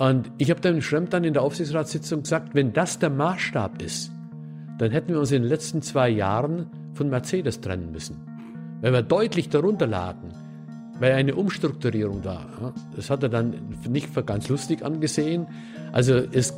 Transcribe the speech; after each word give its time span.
Und 0.00 0.32
ich 0.38 0.48
habe 0.48 0.62
dem 0.62 0.80
Schremm 0.80 1.10
dann 1.10 1.24
in 1.24 1.34
der 1.34 1.42
Aufsichtsratssitzung 1.42 2.22
gesagt, 2.22 2.54
wenn 2.54 2.72
das 2.72 2.98
der 2.98 3.10
Maßstab 3.10 3.82
ist, 3.82 4.10
dann 4.78 4.92
hätten 4.92 5.10
wir 5.10 5.20
uns 5.20 5.30
in 5.30 5.42
den 5.42 5.48
letzten 5.50 5.82
zwei 5.82 6.08
Jahren 6.08 6.70
von 6.94 7.10
Mercedes 7.10 7.60
trennen 7.60 7.92
müssen. 7.92 8.16
Wenn 8.80 8.94
wir 8.94 9.02
deutlich 9.02 9.50
darunter 9.50 9.86
lagen, 9.86 10.30
weil 10.98 11.12
eine 11.12 11.34
Umstrukturierung 11.34 12.22
da. 12.22 12.46
Das 12.96 13.10
hat 13.10 13.22
er 13.22 13.28
dann 13.28 13.76
nicht 13.86 14.08
für 14.08 14.24
ganz 14.24 14.48
lustig 14.48 14.82
angesehen. 14.82 15.46
Also 15.92 16.14
es 16.14 16.54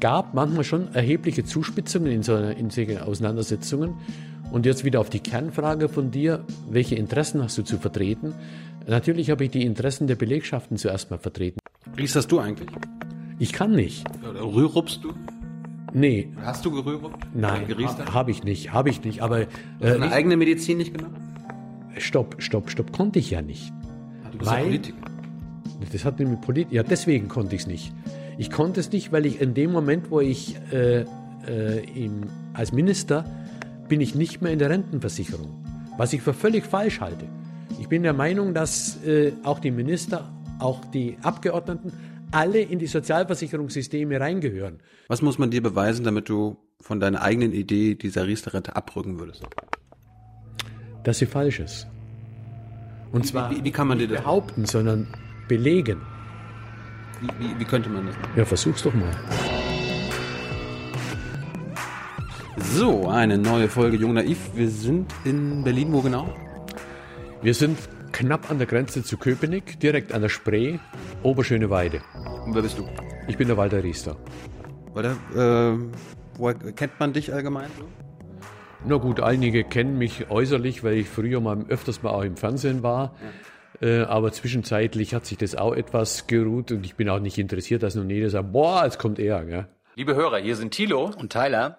gab 0.00 0.34
manchmal 0.34 0.64
schon 0.64 0.92
erhebliche 0.92 1.44
Zuspitzungen 1.44 2.10
in, 2.10 2.24
so, 2.24 2.34
in 2.34 2.70
solchen 2.70 2.98
Auseinandersetzungen. 2.98 3.94
Und 4.50 4.66
jetzt 4.66 4.84
wieder 4.84 4.98
auf 4.98 5.10
die 5.10 5.20
Kernfrage 5.20 5.88
von 5.88 6.10
dir, 6.10 6.44
welche 6.68 6.96
Interessen 6.96 7.40
hast 7.40 7.56
du 7.56 7.62
zu 7.62 7.78
vertreten? 7.78 8.34
Natürlich 8.88 9.30
habe 9.30 9.44
ich 9.44 9.52
die 9.52 9.64
Interessen 9.64 10.08
der 10.08 10.16
Belegschaften 10.16 10.76
zuerst 10.76 11.12
mal 11.12 11.18
vertreten. 11.18 11.59
Riesterst 11.98 12.30
du 12.30 12.38
eigentlich? 12.38 12.70
Ich 13.38 13.52
kann 13.52 13.72
nicht. 13.72 14.04
Rührupst 14.22 15.02
du? 15.02 15.12
Nee. 15.92 16.28
Hast 16.42 16.64
du 16.64 16.70
gerührt? 16.70 17.02
Nein, 17.34 17.66
habe 17.68 18.14
hab 18.14 18.28
ich 18.28 18.44
nicht, 18.44 18.72
habe 18.72 18.90
ich 18.90 19.02
nicht. 19.02 19.22
Aber 19.22 19.40
äh, 19.40 19.46
deine 19.80 20.00
nicht, 20.00 20.12
eigene 20.12 20.36
Medizin 20.36 20.78
nicht 20.78 20.94
genommen? 20.94 21.16
Stopp, 21.96 22.36
stopp, 22.38 22.70
stopp, 22.70 22.92
konnte 22.92 23.18
ich 23.18 23.30
ja 23.30 23.42
nicht. 23.42 23.72
Ah, 24.24 24.28
du 24.30 24.38
bist 24.38 24.50
weil, 24.50 24.58
ja 24.58 24.64
Politiker. 24.64 24.98
Das 25.92 26.04
hat 26.04 26.18
mit 26.20 26.40
Politik. 26.42 26.72
Ja, 26.72 26.82
deswegen 26.82 27.28
konnte 27.28 27.54
ich 27.56 27.62
es 27.62 27.66
nicht. 27.66 27.92
Ich 28.38 28.50
konnte 28.50 28.80
es 28.80 28.92
nicht, 28.92 29.12
weil 29.12 29.26
ich 29.26 29.40
in 29.40 29.54
dem 29.54 29.72
Moment, 29.72 30.10
wo 30.10 30.20
ich 30.20 30.56
äh, 30.72 31.04
äh, 31.46 31.84
im, 31.94 32.22
als 32.52 32.72
Minister 32.72 33.24
bin 33.88 34.00
ich 34.00 34.14
nicht 34.14 34.40
mehr 34.40 34.52
in 34.52 34.58
der 34.58 34.70
Rentenversicherung, 34.70 35.64
was 35.96 36.12
ich 36.12 36.22
für 36.22 36.34
völlig 36.34 36.64
falsch 36.64 37.00
halte. 37.00 37.26
Ich 37.78 37.88
bin 37.88 38.02
der 38.02 38.12
Meinung, 38.12 38.54
dass 38.54 39.02
äh, 39.04 39.32
auch 39.42 39.58
die 39.58 39.70
Minister, 39.70 40.30
auch 40.60 40.84
die 40.86 41.16
Abgeordneten 41.22 41.92
alle 42.32 42.60
in 42.60 42.78
die 42.78 42.86
Sozialversicherungssysteme 42.86 44.20
reingehören. 44.20 44.80
Was 45.08 45.22
muss 45.22 45.38
man 45.38 45.50
dir 45.50 45.62
beweisen, 45.62 46.04
damit 46.04 46.28
du 46.28 46.56
von 46.80 47.00
deiner 47.00 47.22
eigenen 47.22 47.52
Idee 47.52 47.94
dieser 47.94 48.26
Riester-Rente 48.26 48.76
abrücken 48.76 49.18
würdest? 49.18 49.42
Dass 51.02 51.18
sie 51.18 51.26
falsch 51.26 51.60
ist. 51.60 51.86
Und 53.12 53.26
zwar 53.26 53.50
wie, 53.50 53.64
wie, 53.64 53.72
kann 53.72 53.88
man 53.88 53.98
dir 53.98 54.06
das 54.06 54.20
behaupten, 54.20 54.64
sondern 54.66 55.08
belegen. 55.48 56.00
Wie, 57.20 57.58
wie, 57.58 57.64
könnte 57.64 57.90
man 57.90 58.06
das 58.06 58.16
machen? 58.16 58.30
Ja, 58.36 58.44
versuch's 58.44 58.82
doch 58.82 58.94
mal. 58.94 59.10
So, 62.74 63.08
eine 63.08 63.36
neue 63.36 63.68
Folge 63.68 63.96
Jung 63.96 64.14
Naiv. 64.14 64.38
Wir 64.54 64.68
sind 64.68 65.12
in 65.24 65.64
Berlin, 65.64 65.92
wo 65.92 66.00
genau? 66.00 66.32
Wir 67.42 67.54
sind 67.54 67.78
knapp 68.12 68.50
an 68.50 68.58
der 68.58 68.66
Grenze 68.66 69.02
zu 69.02 69.16
Köpenick, 69.16 69.80
direkt 69.80 70.12
an 70.12 70.22
der 70.22 70.28
Spree, 70.28 70.78
Oberschöneweide. 71.22 72.02
Und 72.44 72.54
wer 72.54 72.62
bist 72.62 72.78
du? 72.78 72.88
Ich 73.28 73.36
bin 73.36 73.48
der 73.48 73.56
Walter 73.56 73.82
Riester. 73.82 74.16
Walter, 74.92 75.16
äh, 75.34 75.78
woher 76.36 76.54
kennt 76.72 76.98
man 76.98 77.12
dich 77.12 77.32
allgemein? 77.32 77.70
Na 78.84 78.96
gut, 78.96 79.20
einige 79.20 79.64
kennen 79.64 79.98
mich 79.98 80.30
äußerlich, 80.30 80.82
weil 80.82 80.94
ich 80.94 81.08
früher 81.08 81.40
mal 81.40 81.64
öfters 81.68 82.02
mal 82.02 82.10
auch 82.10 82.22
im 82.22 82.36
Fernsehen 82.36 82.82
war. 82.82 83.14
Ja. 83.80 83.88
Äh, 83.88 84.02
aber 84.02 84.32
zwischenzeitlich 84.32 85.14
hat 85.14 85.26
sich 85.26 85.38
das 85.38 85.54
auch 85.54 85.74
etwas 85.74 86.26
geruht 86.26 86.70
und 86.72 86.84
ich 86.84 86.96
bin 86.96 87.08
auch 87.08 87.20
nicht 87.20 87.38
interessiert, 87.38 87.82
dass 87.82 87.94
nun 87.94 88.10
jeder 88.10 88.30
sagt, 88.30 88.52
boah, 88.52 88.84
jetzt 88.84 88.98
kommt 88.98 89.18
er. 89.18 89.44
Gell? 89.44 89.68
Liebe 89.96 90.14
Hörer, 90.14 90.38
hier 90.38 90.56
sind 90.56 90.72
Thilo 90.72 91.10
und 91.18 91.32
Tyler. 91.32 91.78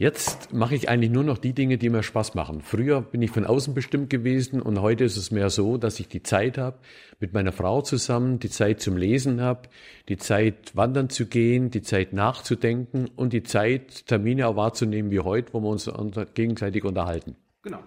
Jetzt 0.00 0.54
mache 0.54 0.74
ich 0.74 0.88
eigentlich 0.88 1.10
nur 1.10 1.24
noch 1.24 1.36
die 1.36 1.52
Dinge, 1.52 1.76
die 1.76 1.90
mir 1.90 2.02
Spaß 2.02 2.34
machen. 2.34 2.62
Früher 2.62 3.02
bin 3.02 3.20
ich 3.20 3.30
von 3.30 3.44
außen 3.44 3.74
bestimmt 3.74 4.08
gewesen 4.08 4.62
und 4.62 4.80
heute 4.80 5.04
ist 5.04 5.18
es 5.18 5.30
mehr 5.30 5.50
so, 5.50 5.76
dass 5.76 6.00
ich 6.00 6.08
die 6.08 6.22
Zeit 6.22 6.56
habe, 6.56 6.78
mit 7.18 7.34
meiner 7.34 7.52
Frau 7.52 7.82
zusammen, 7.82 8.38
die 8.38 8.48
Zeit 8.48 8.80
zum 8.80 8.96
Lesen 8.96 9.42
habe, 9.42 9.68
die 10.08 10.16
Zeit 10.16 10.74
wandern 10.74 11.10
zu 11.10 11.26
gehen, 11.26 11.70
die 11.70 11.82
Zeit 11.82 12.14
nachzudenken 12.14 13.10
und 13.14 13.34
die 13.34 13.42
Zeit, 13.42 14.06
Termine 14.06 14.48
auch 14.48 14.56
wahrzunehmen 14.56 15.10
wie 15.10 15.20
heute, 15.20 15.52
wo 15.52 15.60
wir 15.60 15.68
uns 15.68 15.90
gegenseitig 16.32 16.84
unterhalten. 16.86 17.36
Genau. 17.60 17.80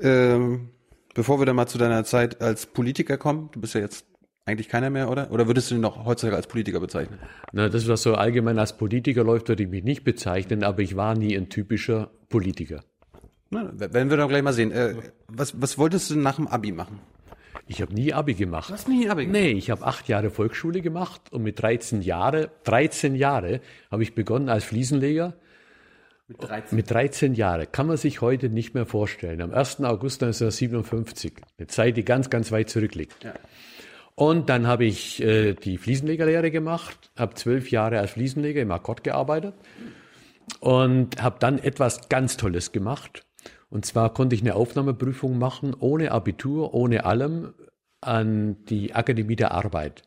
Ähm, 0.00 0.70
bevor 1.12 1.38
wir 1.38 1.44
dann 1.44 1.56
mal 1.56 1.66
zu 1.66 1.76
deiner 1.76 2.04
Zeit 2.04 2.40
als 2.40 2.64
Politiker 2.64 3.18
kommen, 3.18 3.50
du 3.52 3.60
bist 3.60 3.74
ja 3.74 3.82
jetzt 3.82 4.06
eigentlich 4.44 4.68
keiner 4.68 4.90
mehr, 4.90 5.08
oder? 5.08 5.30
Oder 5.30 5.46
würdest 5.46 5.70
du 5.70 5.76
ihn 5.76 5.80
noch 5.80 6.04
heutzutage 6.04 6.36
als 6.36 6.46
Politiker 6.46 6.80
bezeichnen? 6.80 7.18
Na, 7.52 7.68
das, 7.68 7.86
was 7.88 8.02
so 8.02 8.14
allgemein 8.14 8.58
als 8.58 8.76
Politiker 8.76 9.22
läuft, 9.22 9.48
würde 9.48 9.62
ich 9.62 9.68
mich 9.68 9.84
nicht 9.84 10.02
bezeichnen, 10.02 10.64
aber 10.64 10.82
ich 10.82 10.96
war 10.96 11.14
nie 11.14 11.36
ein 11.36 11.48
typischer 11.48 12.10
Politiker. 12.28 12.82
Na, 13.50 13.70
werden 13.74 14.10
wir 14.10 14.16
doch 14.16 14.28
gleich 14.28 14.42
mal 14.42 14.52
sehen. 14.52 14.72
Äh, 14.72 14.94
was, 15.28 15.60
was 15.60 15.78
wolltest 15.78 16.10
du 16.10 16.18
nach 16.18 16.36
dem 16.36 16.48
Abi 16.48 16.72
machen? 16.72 16.98
Ich 17.68 17.80
habe 17.80 17.94
nie 17.94 18.12
Abi 18.12 18.34
gemacht. 18.34 18.68
Du 18.68 18.74
hast 18.74 18.88
nie 18.88 19.08
Abi 19.08 19.26
gemacht? 19.26 19.40
Nee, 19.40 19.52
ich 19.52 19.70
habe 19.70 19.84
acht 19.84 20.08
Jahre 20.08 20.30
Volksschule 20.30 20.80
gemacht 20.80 21.32
und 21.32 21.42
mit 21.42 21.62
13 21.62 22.02
Jahre, 22.02 22.50
13 22.64 23.14
Jahre 23.14 23.60
habe 23.90 24.02
ich 24.02 24.14
begonnen 24.14 24.48
als 24.48 24.64
Fliesenleger. 24.64 25.34
Mit 26.26 26.42
13? 26.42 26.76
Mit 26.76 26.90
13 26.90 27.34
Jahren. 27.34 27.70
Kann 27.70 27.86
man 27.86 27.96
sich 27.96 28.20
heute 28.20 28.48
nicht 28.48 28.74
mehr 28.74 28.86
vorstellen. 28.86 29.40
Am 29.42 29.52
1. 29.52 29.80
August 29.80 30.22
1957. 30.22 31.34
Eine 31.58 31.66
Zeit, 31.66 31.96
die 31.96 32.04
ganz, 32.04 32.30
ganz 32.30 32.50
weit 32.52 32.70
zurückliegt. 32.70 33.22
Ja. 33.22 33.34
Und 34.22 34.48
dann 34.50 34.68
habe 34.68 34.84
ich 34.84 35.20
äh, 35.20 35.54
die 35.54 35.78
Fliesenlegerlehre 35.78 36.52
gemacht, 36.52 37.10
habe 37.16 37.34
zwölf 37.34 37.72
Jahre 37.72 37.98
als 37.98 38.12
Fliesenleger 38.12 38.62
im 38.62 38.70
Akkord 38.70 39.02
gearbeitet 39.02 39.54
und 40.60 41.20
habe 41.20 41.38
dann 41.40 41.58
etwas 41.58 42.08
ganz 42.08 42.36
Tolles 42.36 42.70
gemacht. 42.70 43.26
Und 43.68 43.84
zwar 43.84 44.14
konnte 44.14 44.36
ich 44.36 44.42
eine 44.42 44.54
Aufnahmeprüfung 44.54 45.38
machen, 45.38 45.74
ohne 45.76 46.12
Abitur, 46.12 46.72
ohne 46.72 47.04
allem, 47.04 47.52
an 48.00 48.64
die 48.66 48.94
Akademie 48.94 49.34
der 49.34 49.50
Arbeit. 49.50 50.04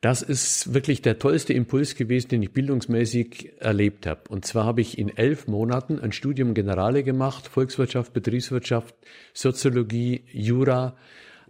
Das 0.00 0.22
ist 0.22 0.74
wirklich 0.74 1.00
der 1.00 1.20
tollste 1.20 1.52
Impuls 1.52 1.94
gewesen, 1.94 2.30
den 2.30 2.42
ich 2.42 2.52
bildungsmäßig 2.52 3.60
erlebt 3.60 4.08
habe. 4.08 4.22
Und 4.28 4.44
zwar 4.44 4.64
habe 4.64 4.80
ich 4.80 4.98
in 4.98 5.16
elf 5.16 5.46
Monaten 5.46 6.00
ein 6.00 6.10
Studium 6.10 6.52
Generale 6.52 7.04
gemacht, 7.04 7.46
Volkswirtschaft, 7.46 8.12
Betriebswirtschaft, 8.12 8.96
Soziologie, 9.34 10.24
Jura, 10.32 10.96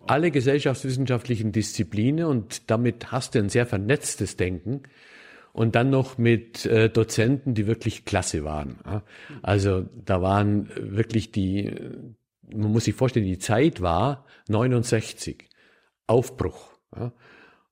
alle 0.06 0.30
gesellschaftswissenschaftlichen 0.30 1.52
Disziplinen 1.52 2.24
und 2.24 2.70
damit 2.70 3.12
hast 3.12 3.34
du 3.34 3.38
ein 3.38 3.48
sehr 3.48 3.66
vernetztes 3.66 4.36
Denken 4.36 4.82
und 5.52 5.74
dann 5.74 5.90
noch 5.90 6.18
mit 6.18 6.66
äh, 6.66 6.88
Dozenten, 6.88 7.54
die 7.54 7.66
wirklich 7.66 8.04
klasse 8.04 8.44
waren. 8.44 8.78
Ja. 8.84 9.02
Also 9.42 9.86
da 10.04 10.22
waren 10.22 10.70
wirklich 10.76 11.32
die, 11.32 11.72
man 12.52 12.72
muss 12.72 12.84
sich 12.84 12.94
vorstellen, 12.94 13.26
die 13.26 13.38
Zeit 13.38 13.80
war 13.80 14.24
69, 14.48 15.48
Aufbruch. 16.06 16.70
Ja. 16.96 17.12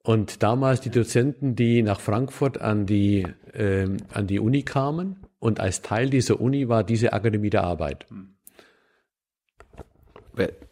Und 0.02 0.42
damals 0.42 0.80
die 0.80 0.90
Dozenten, 0.90 1.54
die 1.54 1.82
nach 1.82 2.00
Frankfurt 2.00 2.60
an 2.60 2.86
die, 2.86 3.26
äh, 3.52 3.88
an 4.12 4.26
die 4.26 4.38
Uni 4.38 4.62
kamen 4.62 5.16
und 5.38 5.60
als 5.60 5.82
Teil 5.82 6.08
dieser 6.08 6.40
Uni 6.40 6.68
war 6.68 6.84
diese 6.84 7.12
Akademie 7.12 7.50
der 7.50 7.64
Arbeit. 7.64 8.06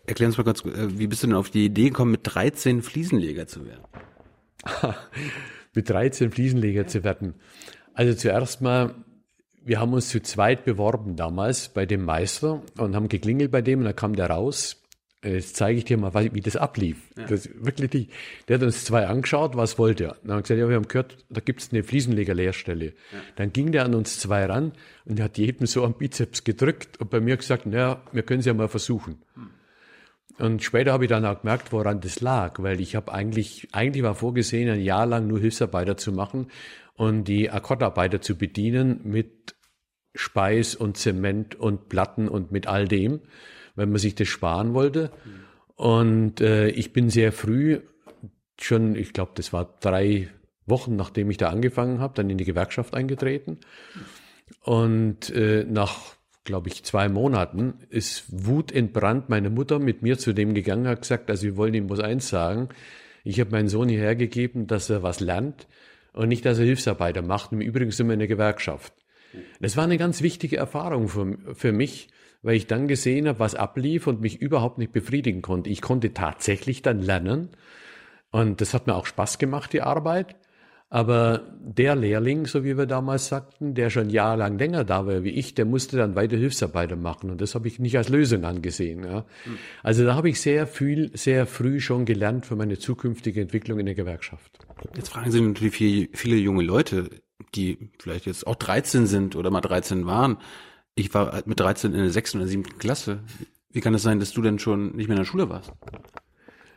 Erklär 0.07 0.29
uns 0.29 0.39
mal 0.39 0.45
kurz, 0.45 0.65
äh, 0.65 0.99
wie 0.99 1.07
bist 1.07 1.23
du 1.23 1.29
denn 1.29 1.37
auf 1.37 1.51
die 1.51 1.67
Idee 1.67 1.89
gekommen, 1.89 2.13
mit 2.13 2.21
13 2.25 2.83
Fliesenleger 2.83 3.47
zu 3.47 3.67
werden? 3.67 3.85
mit 5.75 5.91
13 5.91 6.31
Fliesenleger 6.31 6.87
zu 6.87 7.05
werden. 7.05 7.35
Also 7.95 8.15
zuerst 8.15 8.63
mal, 8.63 8.95
wir 9.65 9.81
haben 9.81 9.93
uns 9.93 10.09
zu 10.09 10.23
zweit 10.23 10.65
beworben 10.65 11.17
damals 11.17 11.69
bei 11.69 11.87
dem 11.87 12.05
Meister 12.05 12.63
und 12.79 12.95
haben 12.95 13.09
geklingelt 13.09 13.51
bei 13.51 13.63
dem 13.63 13.81
und 13.81 13.85
dann 13.85 13.97
kam 13.97 14.15
der 14.15 14.31
raus. 14.31 14.83
Jetzt 15.25 15.57
zeige 15.57 15.79
ich 15.79 15.85
dir 15.85 15.97
mal, 15.97 16.13
wie 16.15 16.41
das 16.41 16.57
ablief. 16.57 16.99
Ja. 17.17 17.27
Das 17.27 17.49
wirklich 17.55 17.91
die, 17.91 18.09
der 18.47 18.59
hat 18.59 18.63
uns 18.63 18.85
zwei 18.85 19.07
angeschaut, 19.07 19.57
was 19.57 19.77
wollte 19.77 20.05
er? 20.05 20.17
Dann 20.23 20.33
haben 20.33 20.39
wir 20.39 20.43
gesagt, 20.43 20.61
ja, 20.61 20.69
wir 20.69 20.77
haben 20.77 20.87
gehört, 20.87 21.17
da 21.31 21.41
gibt 21.41 21.63
es 21.63 21.73
eine 21.73 21.83
Fliesenlegerlehrstelle. 21.83 22.87
Ja. 22.87 22.93
Dann 23.35 23.53
ging 23.53 23.73
der 23.73 23.85
an 23.85 23.95
uns 23.95 24.21
zwei 24.21 24.45
ran 24.45 24.73
und 25.05 25.21
hat 25.21 25.37
jedem 25.37 25.67
so 25.67 25.85
am 25.85 25.95
Bizeps 25.95 26.45
gedrückt 26.45 27.01
und 27.01 27.11
bei 27.11 27.21
mir 27.21 27.37
gesagt, 27.37 27.67
naja, 27.67 28.03
wir 28.13 28.23
können 28.23 28.41
es 28.41 28.47
ja 28.47 28.55
mal 28.55 28.69
versuchen. 28.69 29.23
Hm. 29.35 29.51
Und 30.39 30.63
später 30.63 30.93
habe 30.93 31.05
ich 31.05 31.09
dann 31.09 31.25
auch 31.25 31.41
gemerkt, 31.41 31.73
woran 31.73 32.01
das 32.01 32.21
lag, 32.21 32.63
weil 32.63 32.81
ich 32.81 32.95
habe 32.95 33.13
eigentlich, 33.13 33.69
eigentlich 33.73 34.03
war 34.03 34.15
vorgesehen, 34.15 34.69
ein 34.69 34.83
Jahr 34.83 35.07
lang 35.07 35.27
nur 35.27 35.41
Hilfsarbeiter 35.41 35.97
zu 35.97 36.13
machen 36.13 36.49
und 36.95 37.25
die 37.25 37.51
Akkordarbeiter 37.51 38.21
zu 38.21 38.37
bedienen 38.37 39.01
mit 39.05 39.55
Speis 40.15 40.75
und 40.75 40.97
Zement 40.97 41.55
und 41.55 41.89
Platten 41.89 42.29
und 42.29 42.53
mit 42.53 42.67
all 42.67 42.87
dem, 42.89 43.21
wenn 43.75 43.91
man 43.91 43.99
sich 43.99 44.15
das 44.15 44.29
sparen 44.29 44.75
wollte. 44.75 45.11
Und 45.75 46.41
äh, 46.41 46.69
ich 46.69 46.93
bin 46.93 47.11
sehr 47.11 47.33
früh, 47.33 47.81
schon, 48.59 48.95
ich 48.95 49.13
glaube, 49.13 49.33
das 49.35 49.53
war 49.53 49.77
drei 49.81 50.29
Wochen, 50.67 50.97
nachdem 50.97 51.31
ich 51.31 51.37
da 51.37 51.49
angefangen 51.49 52.01
habe, 52.01 52.15
dann 52.15 52.31
in 52.31 52.39
die 52.39 52.45
Gewerkschaft 52.45 52.95
eingetreten. 52.95 53.59
Und 54.63 55.31
äh, 55.31 55.65
nach 55.69 56.16
glaube 56.47 56.69
ich, 56.69 56.83
zwei 56.85 57.11
Monaten 57.11 57.75
ist 57.91 58.25
Wut 58.29 58.73
entbrannt 58.73 59.29
meine 59.29 59.51
Mutter 59.51 59.79
mit 59.79 60.01
mir 60.01 60.17
zu 60.17 60.33
dem 60.33 60.55
gegangen, 60.55 60.89
hat 60.89 61.03
gesagt, 61.03 61.29
also 61.29 61.43
wir 61.43 61.57
wollen 61.59 61.75
ihm 61.75 61.91
was 61.91 62.01
eins 62.01 62.29
sagen. 62.29 62.71
Ich 63.25 63.39
habe 63.41 63.51
meinen 63.51 63.69
Sohn 63.69 63.91
hierher 63.91 64.17
gegeben, 64.17 64.67
dass 64.67 64.89
er 64.89 65.03
was 65.03 65.21
lernt 65.21 65.67
und 66.15 66.29
nicht, 66.29 66.47
dass 66.47 66.59
er 66.59 66.65
Hilfsarbeiter 66.65 67.21
macht. 67.21 67.53
Im 67.53 67.61
Übrigen 67.61 67.91
sind 67.91 68.07
wir 68.07 68.15
in 68.15 68.21
der 68.21 68.29
Gewerkschaft. 68.29 68.95
Das 69.61 69.77
war 69.77 69.85
eine 69.85 69.99
ganz 69.99 70.23
wichtige 70.23 70.57
Erfahrung 70.57 71.09
für, 71.09 71.37
für 71.55 71.73
mich, 71.73 72.09
weil 72.43 72.57
ich 72.57 72.67
dann 72.67 72.89
gesehen 72.89 73.29
habe, 73.29 73.41
was 73.41 73.55
ablief 73.55 74.07
und 74.07 74.21
mich 74.21 74.41
überhaupt 74.41 74.79
nicht 74.79 74.93
befriedigen 74.93 75.43
konnte. 75.43 75.69
Ich 75.69 75.83
konnte 75.83 76.15
tatsächlich 76.15 76.81
dann 76.81 77.03
lernen 77.03 77.51
und 78.31 78.61
das 78.61 78.73
hat 78.73 78.87
mir 78.87 78.95
auch 78.95 79.07
Spaß 79.07 79.39
gemacht, 79.39 79.73
die 79.73 79.83
Arbeit. 79.83 80.37
Aber 80.89 81.43
der 81.59 81.97
Lehrling, 81.97 82.47
so 82.47 82.63
wie 82.63 82.79
wir 82.79 82.87
damals 82.87 83.27
sagten, 83.27 83.75
der 83.75 83.91
schon 83.91 84.09
jahrelang 84.09 84.57
länger 84.57 84.85
da 84.85 85.05
war 85.05 85.25
wie 85.25 85.31
ich, 85.31 85.55
der 85.55 85.65
musste 85.65 85.97
dann 85.97 86.15
weiter 86.15 86.37
Hilfsarbeiter 86.37 86.95
machen. 86.95 87.31
Und 87.31 87.41
das 87.41 87.57
habe 87.57 87.67
ich 87.67 87.81
nicht 87.81 87.97
als 87.99 88.09
Lösung 88.09 88.45
angesehen. 88.45 89.05
Ja. 89.05 89.27
Also 89.83 90.05
da 90.05 90.15
habe 90.15 90.29
ich 90.29 90.41
sehr 90.41 90.69
viel, 90.69 91.11
sehr 91.17 91.47
früh 91.47 91.81
schon 91.81 92.05
gelernt 92.05 92.47
für 92.47 92.55
meine 92.55 92.79
zukünftige 92.79 93.41
Entwicklung 93.41 93.81
in 93.81 93.87
der 93.87 93.97
Gewerkschaft. 93.97 94.59
Jetzt 94.95 95.09
fragen 95.09 95.31
Sie 95.33 95.41
natürlich 95.41 95.75
viele, 95.75 96.09
viele 96.13 96.37
junge 96.37 96.63
Leute, 96.63 97.11
die 97.57 97.91
vielleicht 97.99 98.27
jetzt 98.27 98.47
auch 98.47 98.55
13 98.57 99.07
sind 99.07 99.35
oder 99.35 99.51
mal 99.51 99.63
13 99.63 100.07
waren. 100.07 100.39
Ich 100.95 101.13
war 101.15 101.43
mit 101.47 101.59
13 101.59 101.95
in 101.95 101.99
der 101.99 102.11
sechsten 102.11 102.39
oder 102.39 102.47
siebten 102.47 102.79
Klasse. 102.79 103.21
Wie 103.71 103.81
kann 103.81 103.93
es 103.93 104.03
das 104.03 104.11
sein, 104.11 104.21
dass 104.21 104.33
du 104.33 104.41
denn 104.41 104.61
schon 104.61 104.95
nicht 104.95 105.09
mehr 105.09 105.17
in 105.17 105.23
der 105.23 105.25
Schule 105.25 105.49
warst? 105.49 105.73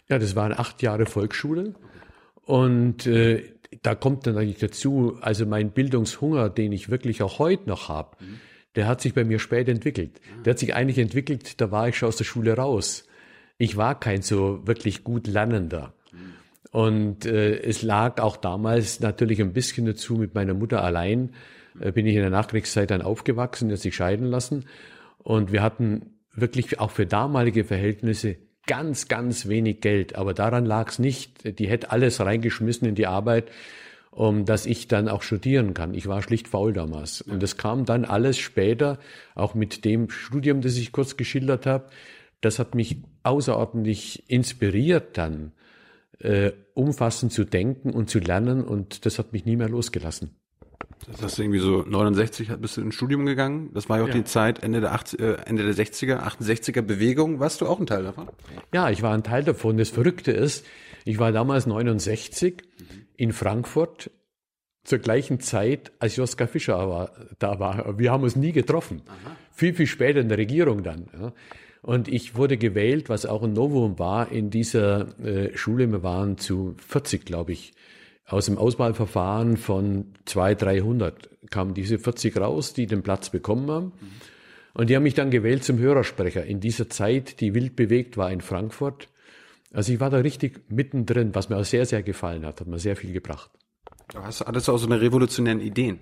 Ja, 0.10 0.18
das 0.18 0.36
waren 0.36 0.52
acht 0.52 0.82
Jahre 0.82 1.06
Volksschule. 1.06 1.76
Und 2.44 3.06
äh, 3.06 3.59
da 3.81 3.95
kommt 3.95 4.27
dann 4.27 4.38
eigentlich 4.38 4.60
dazu, 4.60 5.18
also 5.21 5.45
mein 5.45 5.71
Bildungshunger, 5.71 6.50
den 6.50 6.71
ich 6.71 6.89
wirklich 6.89 7.21
auch 7.21 7.39
heute 7.39 7.69
noch 7.69 7.89
habe, 7.89 8.18
mhm. 8.19 8.39
der 8.75 8.88
hat 8.88 9.01
sich 9.01 9.13
bei 9.13 9.24
mir 9.24 9.39
später 9.39 9.71
entwickelt. 9.71 10.19
Der 10.45 10.51
hat 10.51 10.60
sich 10.60 10.74
eigentlich 10.75 10.98
entwickelt, 10.98 11.62
da 11.62 11.71
war 11.71 11.88
ich 11.88 11.98
schon 11.98 12.10
aus 12.10 12.18
der 12.18 12.25
Schule 12.25 12.54
raus. 12.56 13.06
Ich 13.57 13.77
war 13.77 14.00
kein 14.00 14.21
so 14.21 14.66
wirklich 14.66 15.04
gut 15.04 15.27
Lernender. 15.27 15.94
Und 16.71 17.25
äh, 17.25 17.60
es 17.62 17.81
lag 17.81 18.21
auch 18.21 18.38
damals 18.38 19.00
natürlich 19.00 19.42
ein 19.42 19.54
bisschen 19.54 19.86
dazu, 19.86 20.15
mit 20.15 20.36
meiner 20.36 20.54
Mutter 20.54 20.83
allein 20.83 21.31
äh, 21.80 21.92
bin 21.92 22.06
ich 22.06 22.15
in 22.15 22.22
der 22.22 22.30
Nachkriegszeit 22.30 22.92
dann 22.92 23.01
aufgewachsen, 23.01 23.72
hat 23.72 23.80
sich 23.80 23.95
scheiden 23.95 24.27
lassen. 24.27 24.65
Und 25.18 25.51
wir 25.51 25.63
hatten 25.63 26.13
wirklich 26.33 26.80
auch 26.80 26.92
für 26.92 27.06
damalige 27.06 27.63
Verhältnisse 27.63 28.38
ganz, 28.68 29.08
ganz 29.08 29.48
wenig 29.48 29.82
Geld. 29.82 30.16
Aber 30.16 30.34
daran 30.34 30.66
lag 30.66 30.90
es 30.90 31.00
nicht. 31.00 31.60
Die 31.60 31.68
hätte 31.68 31.92
alles 31.92 32.20
reingeschmissen 32.20 32.88
in 32.88 32.96
die 32.96 33.08
Arbeit, 33.08 33.52
um 34.12 34.46
dass 34.46 34.66
ich 34.66 34.88
dann 34.88 35.10
auch 35.10 35.22
studieren 35.22 35.74
kann. 35.74 35.94
Ich 35.94 36.08
war 36.08 36.22
schlicht 36.22 36.48
faul 36.48 36.74
damals. 36.74 37.22
Und 37.22 37.42
das 37.42 37.58
kam 37.58 37.86
dann 37.86 38.06
alles 38.06 38.38
später, 38.38 39.00
auch 39.36 39.56
mit 39.56 39.86
dem 39.86 40.10
Studium, 40.10 40.62
das 40.62 40.78
ich 40.78 40.92
kurz 40.92 41.18
geschildert 41.18 41.66
habe. 41.66 41.90
Das 42.42 42.60
hat 42.60 42.76
mich 42.76 42.98
außerordentlich 43.24 44.30
inspiriert 44.30 45.18
dann, 45.18 45.52
äh, 46.20 46.52
umfassend 46.74 47.34
zu 47.34 47.46
denken 47.46 47.92
und 47.92 48.10
zu 48.10 48.20
lernen. 48.20 48.64
Und 48.64 49.06
das 49.06 49.20
hat 49.20 49.34
mich 49.34 49.46
nie 49.46 49.56
mehr 49.56 49.70
losgelassen. 49.70 50.36
Das 51.07 51.36
du 51.36 51.42
irgendwie 51.42 51.60
so 51.60 51.84
69 51.88 52.50
bist 52.57 52.78
du 52.78 52.81
ins 52.81 52.96
Studium 52.96 53.25
gegangen. 53.25 53.72
Das 53.74 53.90
war 53.90 53.98
ja 53.98 54.04
auch 54.04 54.10
ja. 54.10 54.16
die 54.16 54.24
Zeit 54.25 54.62
Ende 54.63 54.81
der 54.81 54.94
80, 54.94 55.19
äh, 55.19 55.34
Ende 55.46 55.63
der 55.63 55.74
60er, 55.74 56.22
68er 56.22 56.81
Bewegung. 56.81 57.40
Warst 57.40 57.62
du 57.62 57.68
auch 57.68 57.80
ein 57.80 57.88
Teil 57.88 58.04
davon? 58.04 58.28
Ja, 58.74 58.90
ich 58.90 59.01
war 59.01 59.13
ein 59.13 59.24
Teil 59.24 59.44
davon. 59.44 59.78
Das 59.78 59.90
Verrückte 59.90 60.31
ist, 60.31 60.66
ich 61.06 61.19
war 61.19 61.31
damals 61.31 61.66
69 61.66 62.57
mhm. 62.78 62.86
in 63.16 63.34
Frankfurt 63.34 64.12
zur 64.84 65.00
gleichen 65.00 65.40
Zeit, 65.40 65.92
als 66.00 66.16
Joschka 66.16 66.48
Fischer 66.48 66.90
war, 66.90 67.12
da 67.38 67.60
war. 67.60 67.98
Wir 68.00 68.12
haben 68.12 68.24
uns 68.24 68.36
nie 68.36 68.51
getroffen. 68.51 69.01
Aha. 69.07 69.36
Viel, 69.51 69.74
viel 69.74 69.88
später 69.88 70.19
in 70.19 70.30
der 70.30 70.38
Regierung 70.38 70.84
dann. 70.84 71.10
Ja. 71.13 71.34
Und 71.81 72.07
ich 72.07 72.36
wurde 72.36 72.57
gewählt, 72.57 73.07
was 73.07 73.25
auch 73.25 73.44
ein 73.44 73.54
Novum 73.54 74.00
war, 74.00 74.31
in 74.31 74.50
dieser 74.50 75.18
äh, 75.19 75.56
Schule. 75.56 75.90
Wir 75.92 76.04
waren 76.04 76.38
zu 76.38 76.75
40, 76.86 77.25
glaube 77.25 77.54
ich, 77.54 77.74
aus 78.30 78.46
dem 78.46 78.58
Auswahlverfahren 78.58 79.58
von 79.58 80.14
200, 80.26 80.62
300 80.62 81.30
kamen 81.50 81.74
diese 81.74 81.98
40 82.00 82.38
raus, 82.38 82.74
die 82.74 82.86
den 82.86 83.02
Platz 83.02 83.30
bekommen 83.30 83.70
haben. 83.70 83.92
Und 84.74 84.90
die 84.90 84.96
haben 84.96 85.04
mich 85.04 85.16
dann 85.16 85.31
gewählt 85.31 85.64
zum 85.64 85.80
Hörersprecher 85.80 86.46
in 86.46 86.60
dieser 86.60 86.90
Zeit, 86.90 87.42
die 87.42 87.54
wild 87.54 87.76
bewegt 87.76 88.18
war 88.18 88.31
in 88.31 88.42
Frankfurt. 88.42 89.10
Also 89.74 89.92
ich 89.92 90.00
war 90.00 90.10
da 90.10 90.18
richtig 90.18 90.62
mittendrin, 90.70 91.34
was 91.34 91.50
mir 91.50 91.58
auch 91.58 91.66
sehr, 91.66 91.86
sehr 91.86 92.04
gefallen 92.04 92.46
hat, 92.46 92.62
hat 92.62 92.68
mir 92.68 92.80
sehr 92.80 92.96
viel 92.96 93.14
gebracht. 93.14 93.52
Du 94.14 94.20
hast 94.20 94.42
alles 94.42 94.70
auch 94.70 94.78
so 94.78 94.88
eine 94.88 95.02
revolutionären 95.02 95.60
Ideen. 95.60 96.00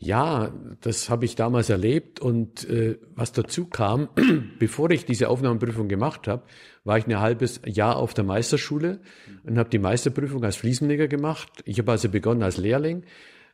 Ja, 0.00 0.52
das 0.80 1.10
habe 1.10 1.24
ich 1.24 1.34
damals 1.34 1.70
erlebt 1.70 2.20
und 2.20 2.68
äh, 2.68 2.98
was 3.16 3.32
dazu 3.32 3.66
kam, 3.66 4.08
bevor 4.58 4.90
ich 4.90 5.04
diese 5.06 5.28
Aufnahmeprüfung 5.28 5.88
gemacht 5.88 6.28
habe, 6.28 6.44
war 6.84 6.98
ich 6.98 7.06
ein 7.06 7.18
halbes 7.18 7.60
Jahr 7.66 7.96
auf 7.96 8.14
der 8.14 8.24
Meisterschule 8.24 9.00
und 9.44 9.58
habe 9.58 9.70
die 9.70 9.80
Meisterprüfung 9.80 10.44
als 10.44 10.56
Fliesenleger 10.56 11.08
gemacht. 11.08 11.50
Ich 11.64 11.78
habe 11.78 11.90
also 11.90 12.08
begonnen 12.08 12.42
als 12.42 12.58
Lehrling. 12.58 13.04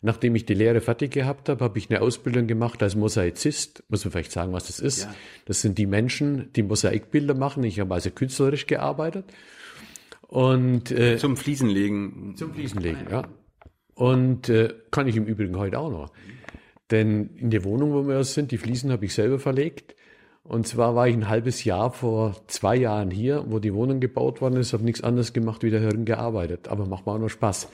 Nachdem 0.02 0.34
ich 0.34 0.44
die 0.44 0.52
Lehre 0.52 0.82
fertig 0.82 1.12
gehabt 1.12 1.48
habe, 1.48 1.64
habe 1.64 1.78
ich 1.78 1.88
eine 1.88 2.02
Ausbildung 2.02 2.46
gemacht 2.46 2.82
als 2.82 2.94
Mosaizist. 2.94 3.82
Muss 3.88 4.04
man 4.04 4.12
vielleicht 4.12 4.32
sagen, 4.32 4.52
was 4.52 4.66
das 4.66 4.78
ist. 4.78 5.04
Ja. 5.04 5.14
Das 5.46 5.62
sind 5.62 5.78
die 5.78 5.86
Menschen, 5.86 6.52
die 6.52 6.62
Mosaikbilder 6.62 7.34
machen. 7.34 7.64
Ich 7.64 7.80
habe 7.80 7.94
also 7.94 8.10
künstlerisch 8.10 8.66
gearbeitet. 8.66 9.24
Und 10.28 10.90
äh, 10.90 11.16
zum 11.16 11.38
Fliesenlegen. 11.38 12.34
Zum 12.36 12.52
Fliesenlegen, 12.52 13.06
ja. 13.10 13.22
Und 13.94 14.50
äh, 14.50 14.74
kann 14.90 15.08
ich 15.08 15.16
im 15.16 15.24
Übrigen 15.24 15.56
heute 15.56 15.78
auch 15.78 15.90
noch. 15.90 16.12
Denn 16.90 17.30
in 17.36 17.50
der 17.50 17.64
Wohnung, 17.64 17.92
wo 17.92 18.06
wir 18.06 18.22
sind, 18.24 18.50
die 18.50 18.58
Fliesen 18.58 18.92
habe 18.92 19.04
ich 19.04 19.14
selber 19.14 19.38
verlegt. 19.38 19.94
Und 20.46 20.66
zwar 20.66 20.94
war 20.94 21.08
ich 21.08 21.14
ein 21.14 21.30
halbes 21.30 21.64
Jahr 21.64 21.90
vor 21.90 22.36
zwei 22.48 22.76
Jahren 22.76 23.10
hier, 23.10 23.46
wo 23.48 23.60
die 23.60 23.72
Wohnung 23.72 23.98
gebaut 23.98 24.42
worden 24.42 24.58
ist, 24.58 24.74
habe 24.74 24.84
nichts 24.84 25.02
anderes 25.02 25.32
gemacht, 25.32 25.62
wie 25.62 25.70
daherin 25.70 26.04
gearbeitet. 26.04 26.68
Aber 26.68 26.84
macht 26.84 27.06
mir 27.06 27.12
auch 27.12 27.18
noch 27.18 27.30
Spaß. 27.30 27.68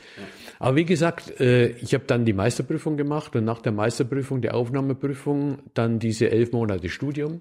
Aber 0.61 0.77
wie 0.77 0.85
gesagt, 0.85 1.41
äh, 1.41 1.71
ich 1.71 1.95
habe 1.95 2.05
dann 2.07 2.25
die 2.25 2.33
Meisterprüfung 2.33 2.97
gemacht 2.97 3.35
und 3.35 3.45
nach 3.45 3.61
der 3.61 3.73
Meisterprüfung, 3.73 4.41
die 4.41 4.53
Aufnahmeprüfung, 4.53 5.59
dann 5.75 5.99
diese 5.99 6.31
elf 6.31 6.53
Monate 6.53 6.89
Studium. 6.91 7.41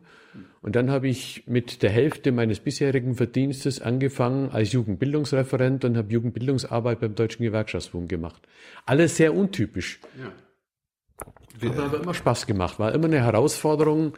Und 0.62 0.76
dann 0.76 0.90
habe 0.90 1.08
ich 1.08 1.44
mit 1.46 1.84
der 1.84 1.92
Hälfte 1.92 2.32
meines 2.32 2.60
bisherigen 2.60 3.14
Verdienstes 3.14 3.82
angefangen 3.82 4.50
als 4.50 4.72
Jugendbildungsreferent 4.72 5.86
und 5.86 5.96
habe 5.96 6.12
Jugendbildungsarbeit 6.12 7.02
beim 7.02 7.14
Deutschen 7.14 7.44
Gewerkschaftsbund 7.44 8.10
gemacht. 8.10 8.48
Alles 8.88 9.18
sehr 9.18 9.36
untypisch. 9.36 10.00
Ja. 10.20 10.32
Hat 11.62 11.78
aber 11.78 12.02
immer 12.02 12.14
Spaß 12.14 12.48
gemacht, 12.48 12.80
war 12.80 12.94
immer 12.94 13.06
eine 13.06 13.22
Herausforderung, 13.24 14.14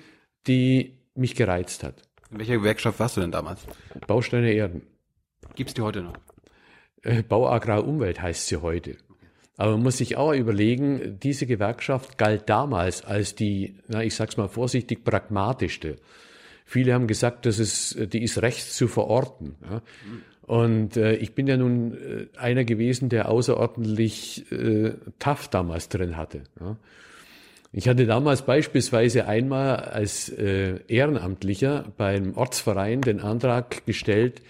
die 0.48 0.98
mich 1.16 1.36
gereizt 1.36 1.84
hat. 1.84 2.02
In 2.30 2.40
welcher 2.40 2.58
Gewerkschaft 2.58 3.00
warst 3.00 3.18
du 3.18 3.22
denn 3.22 3.32
damals? 3.32 3.62
Bausteine 4.08 4.52
Erden. 4.52 4.84
Gibt's 5.56 5.74
die 5.74 5.82
heute 5.82 6.02
noch? 6.02 6.14
Äh, 7.02 7.24
Bau 7.24 7.50
Agrar 7.50 7.86
Umwelt 7.86 8.22
heißt 8.22 8.48
sie 8.48 8.58
heute. 8.58 8.98
Aber 9.58 9.72
man 9.72 9.84
muss 9.84 9.98
sich 9.98 10.16
auch 10.16 10.34
überlegen, 10.34 11.20
diese 11.20 11.46
Gewerkschaft 11.46 12.18
galt 12.18 12.50
damals 12.50 13.04
als 13.04 13.36
die, 13.36 13.80
na, 13.88 14.04
ich 14.04 14.16
sag's 14.16 14.38
mal 14.38 14.48
vorsichtig, 14.48 15.04
pragmatischste. 15.04 15.98
Viele 16.66 16.94
haben 16.94 17.06
gesagt, 17.06 17.46
das 17.46 17.60
ist, 17.60 18.14
die 18.14 18.24
ist 18.24 18.42
rechts 18.42 18.78
zu 18.78 18.88
verorten. 18.88 19.56
Ja. 19.62 19.82
Und 20.52 20.98
äh, 20.98 21.16
ich 21.16 21.34
bin 21.34 21.48
ja 21.48 21.56
nun 21.56 21.94
äh, 21.94 22.38
einer 22.38 22.66
gewesen, 22.66 23.08
der 23.08 23.30
außerordentlich 23.30 24.52
äh, 24.52 24.96
tough 25.18 25.48
damals 25.48 25.88
drin 25.88 26.18
hatte. 26.18 26.44
Ja. 26.60 26.76
Ich 27.72 27.88
hatte 27.88 28.06
damals 28.06 28.42
beispielsweise 28.42 29.30
einmal 29.30 29.78
als 29.78 30.28
äh, 30.28 30.82
Ehrenamtlicher 30.90 31.94
beim 31.96 32.36
Ortsverein 32.36 33.00
den 33.00 33.22
Antrag 33.22 33.86
gestellt, 33.86 34.42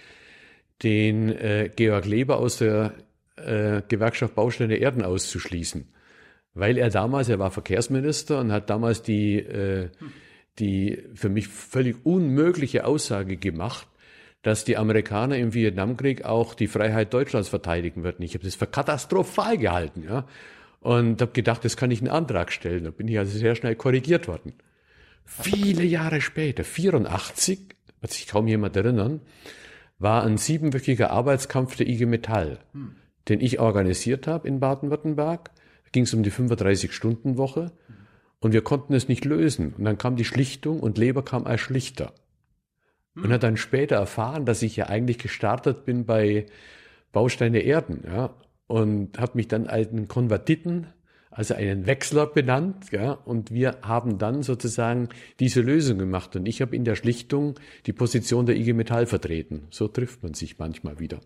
den 0.82 1.28
äh, 1.28 1.70
Georg 1.76 2.04
Leber 2.04 2.38
aus 2.38 2.56
der 2.56 2.94
äh, 3.36 3.82
Gewerkschaft 3.86 4.34
Bausteine 4.34 4.78
Erden 4.78 5.04
auszuschließen. 5.04 5.86
Weil 6.52 6.78
er 6.78 6.90
damals, 6.90 7.28
er 7.28 7.38
war 7.38 7.52
Verkehrsminister 7.52 8.40
und 8.40 8.50
hat 8.50 8.70
damals 8.70 9.02
die, 9.02 9.36
äh, 9.36 9.90
die 10.58 11.00
für 11.14 11.28
mich 11.28 11.46
völlig 11.46 12.04
unmögliche 12.04 12.86
Aussage 12.86 13.36
gemacht, 13.36 13.86
dass 14.42 14.64
die 14.64 14.76
Amerikaner 14.76 15.38
im 15.38 15.54
Vietnamkrieg 15.54 16.24
auch 16.24 16.54
die 16.54 16.66
Freiheit 16.66 17.14
Deutschlands 17.14 17.48
verteidigen 17.48 18.02
würden. 18.02 18.22
Ich 18.22 18.34
habe 18.34 18.44
das 18.44 18.56
für 18.56 18.66
katastrophal 18.66 19.56
gehalten. 19.56 20.02
Ja? 20.02 20.26
Und 20.80 21.22
habe 21.22 21.32
gedacht, 21.32 21.64
das 21.64 21.76
kann 21.76 21.92
ich 21.92 22.00
einen 22.00 22.10
Antrag 22.10 22.50
stellen. 22.50 22.84
Da 22.84 22.90
bin 22.90 23.06
ich 23.06 23.18
also 23.18 23.38
sehr 23.38 23.54
schnell 23.54 23.76
korrigiert 23.76 24.26
worden. 24.26 24.54
Viele 25.24 25.84
Jahre 25.84 26.20
später, 26.20 26.64
84, 26.64 27.60
wird 28.00 28.12
sich 28.12 28.26
kaum 28.26 28.48
jemand 28.48 28.76
erinnern, 28.76 29.20
war 30.00 30.24
ein 30.24 30.36
siebenwöchiger 30.36 31.10
Arbeitskampf 31.10 31.76
der 31.76 31.86
IG 31.86 32.06
Metall, 32.06 32.58
hm. 32.72 32.96
den 33.28 33.40
ich 33.40 33.60
organisiert 33.60 34.26
habe 34.26 34.48
in 34.48 34.58
Baden-Württemberg. 34.58 35.50
Da 35.54 35.90
ging 35.92 36.02
es 36.02 36.12
um 36.12 36.24
die 36.24 36.32
35-Stunden-Woche 36.32 37.70
und 38.40 38.52
wir 38.52 38.62
konnten 38.62 38.94
es 38.94 39.06
nicht 39.06 39.24
lösen. 39.24 39.74
Und 39.78 39.84
dann 39.84 39.98
kam 39.98 40.16
die 40.16 40.24
Schlichtung 40.24 40.80
und 40.80 40.98
Leber 40.98 41.24
kam 41.24 41.46
als 41.46 41.60
Schlichter. 41.60 42.12
Hm. 43.14 43.24
Und 43.24 43.32
hat 43.32 43.42
dann 43.42 43.56
später 43.56 43.96
erfahren, 43.96 44.44
dass 44.46 44.62
ich 44.62 44.76
ja 44.76 44.86
eigentlich 44.86 45.18
gestartet 45.18 45.84
bin 45.84 46.04
bei 46.06 46.46
Bausteine 47.12 47.60
Erden. 47.60 48.04
Ja 48.06 48.34
und 48.72 49.18
habe 49.18 49.32
mich 49.34 49.48
dann 49.48 49.66
einen 49.66 50.08
Konvertiten, 50.08 50.86
also 51.30 51.52
einen 51.52 51.84
Wechsler 51.84 52.26
benannt, 52.26 52.90
ja, 52.90 53.12
und 53.12 53.50
wir 53.52 53.76
haben 53.82 54.16
dann 54.16 54.42
sozusagen 54.42 55.10
diese 55.40 55.60
Lösung 55.60 55.98
gemacht 55.98 56.36
und 56.36 56.46
ich 56.46 56.62
habe 56.62 56.74
in 56.74 56.84
der 56.84 56.94
Schlichtung 56.94 57.60
die 57.84 57.92
Position 57.92 58.46
der 58.46 58.56
IG 58.56 58.72
Metall 58.72 59.04
vertreten. 59.04 59.66
So 59.68 59.88
trifft 59.88 60.22
man 60.22 60.32
sich 60.32 60.58
manchmal 60.58 60.98
wieder. 61.00 61.20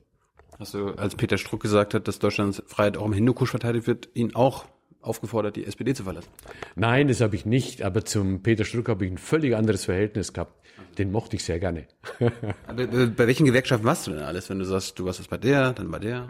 Hast 0.59 0.75
du, 0.75 0.89
als 0.89 1.15
Peter 1.15 1.39
Struck 1.39 1.63
gesagt 1.63 1.95
hat, 1.95 2.09
dass 2.09 2.19
Deutschlands 2.19 2.65
Freiheit 2.67 2.97
auch 2.97 3.07
im 3.07 3.13
Hindukusch 3.13 3.51
verteidigt 3.51 3.87
wird, 3.87 4.09
ihn 4.15 4.35
auch 4.35 4.65
aufgefordert, 5.01 5.55
die 5.55 5.67
SPD 5.67 5.95
zu 5.95 6.03
verlassen? 6.03 6.31
Nein, 6.75 7.07
das 7.07 7.21
habe 7.21 7.37
ich 7.37 7.47
nicht, 7.47 7.83
aber 7.83 8.05
zum 8.05 8.43
Peter 8.43 8.65
Struck 8.65 8.89
habe 8.89 9.05
ich 9.05 9.13
ein 9.13 9.19
völlig 9.19 9.55
anderes 9.55 9.85
Verhältnis 9.85 10.33
gehabt. 10.33 10.67
Den 10.99 11.13
mochte 11.13 11.37
ich 11.37 11.45
sehr 11.45 11.59
gerne. 11.59 11.87
bei 12.19 13.27
welchen 13.27 13.47
Gewerkschaften 13.47 13.87
warst 13.87 14.07
du 14.07 14.13
denn 14.13 14.23
alles, 14.23 14.49
wenn 14.51 14.59
du 14.59 14.65
sagst, 14.65 14.99
du 14.99 15.05
warst 15.05 15.21
es 15.21 15.29
bei 15.29 15.39
der, 15.39 15.73
dann 15.73 15.91
bei 15.91 15.99
der? 15.99 16.29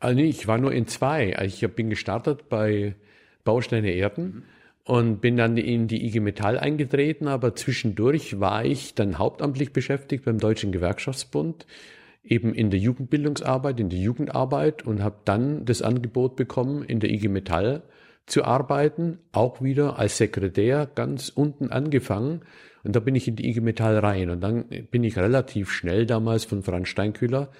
Also 0.00 0.14
nee, 0.14 0.28
ich 0.28 0.46
war 0.46 0.58
nur 0.58 0.72
in 0.72 0.86
zwei. 0.86 1.36
Also 1.36 1.66
ich 1.66 1.74
bin 1.74 1.90
gestartet 1.90 2.48
bei 2.48 2.94
Bausteine 3.44 3.90
Erden 3.92 4.24
mhm. 4.24 4.42
und 4.84 5.20
bin 5.20 5.36
dann 5.36 5.56
in 5.56 5.88
die 5.88 6.06
IG 6.06 6.20
Metall 6.20 6.58
eingetreten, 6.58 7.26
aber 7.26 7.54
zwischendurch 7.56 8.38
war 8.40 8.64
ich 8.64 8.94
dann 8.94 9.18
hauptamtlich 9.18 9.72
beschäftigt 9.72 10.24
beim 10.24 10.38
Deutschen 10.38 10.70
Gewerkschaftsbund, 10.70 11.66
eben 12.22 12.54
in 12.54 12.70
der 12.70 12.78
Jugendbildungsarbeit, 12.78 13.80
in 13.80 13.88
der 13.88 13.98
Jugendarbeit 13.98 14.84
und 14.86 15.02
habe 15.02 15.16
dann 15.24 15.64
das 15.64 15.82
Angebot 15.82 16.36
bekommen, 16.36 16.84
in 16.84 17.00
der 17.00 17.10
IG 17.10 17.28
Metall 17.28 17.82
zu 18.26 18.44
arbeiten, 18.44 19.18
auch 19.32 19.62
wieder 19.62 19.98
als 19.98 20.18
Sekretär 20.18 20.86
ganz 20.94 21.30
unten 21.30 21.70
angefangen. 21.70 22.42
Und 22.84 22.96
da 22.96 23.00
bin 23.00 23.14
ich 23.14 23.28
in 23.28 23.36
die 23.36 23.48
IG 23.48 23.60
Metall 23.60 23.98
rein. 23.98 24.30
Und 24.30 24.40
dann 24.40 24.66
bin 24.90 25.04
ich 25.04 25.16
relativ 25.16 25.70
schnell 25.70 26.06
damals 26.06 26.44
von 26.44 26.62
Franz 26.62 26.88
Steinkühler 26.88 27.50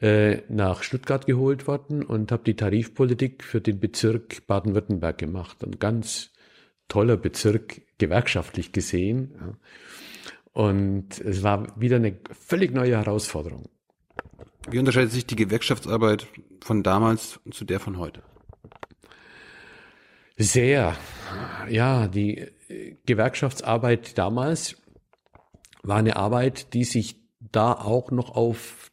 äh, 0.00 0.42
nach 0.48 0.82
Stuttgart 0.82 1.26
geholt 1.26 1.66
worden 1.66 2.02
und 2.02 2.32
habe 2.32 2.44
die 2.44 2.54
Tarifpolitik 2.54 3.44
für 3.44 3.60
den 3.60 3.80
Bezirk 3.80 4.46
Baden-Württemberg 4.46 5.18
gemacht. 5.18 5.62
Ein 5.64 5.78
ganz 5.78 6.30
toller 6.88 7.16
Bezirk, 7.16 7.82
gewerkschaftlich 7.98 8.72
gesehen. 8.72 9.56
Und 10.52 11.20
es 11.20 11.42
war 11.42 11.78
wieder 11.80 11.96
eine 11.96 12.16
völlig 12.32 12.72
neue 12.72 12.96
Herausforderung. 12.96 13.68
Wie 14.70 14.78
unterscheidet 14.78 15.12
sich 15.12 15.26
die 15.26 15.36
Gewerkschaftsarbeit 15.36 16.26
von 16.62 16.82
damals 16.82 17.40
zu 17.50 17.64
der 17.64 17.80
von 17.80 17.98
heute? 17.98 18.22
Sehr. 20.38 20.96
Ja, 21.68 22.06
die 22.06 22.46
Gewerkschaftsarbeit 23.06 24.16
damals 24.16 24.76
war 25.82 25.96
eine 25.96 26.16
Arbeit, 26.16 26.74
die 26.74 26.84
sich 26.84 27.16
da 27.40 27.72
auch 27.72 28.12
noch 28.12 28.36
auf 28.36 28.90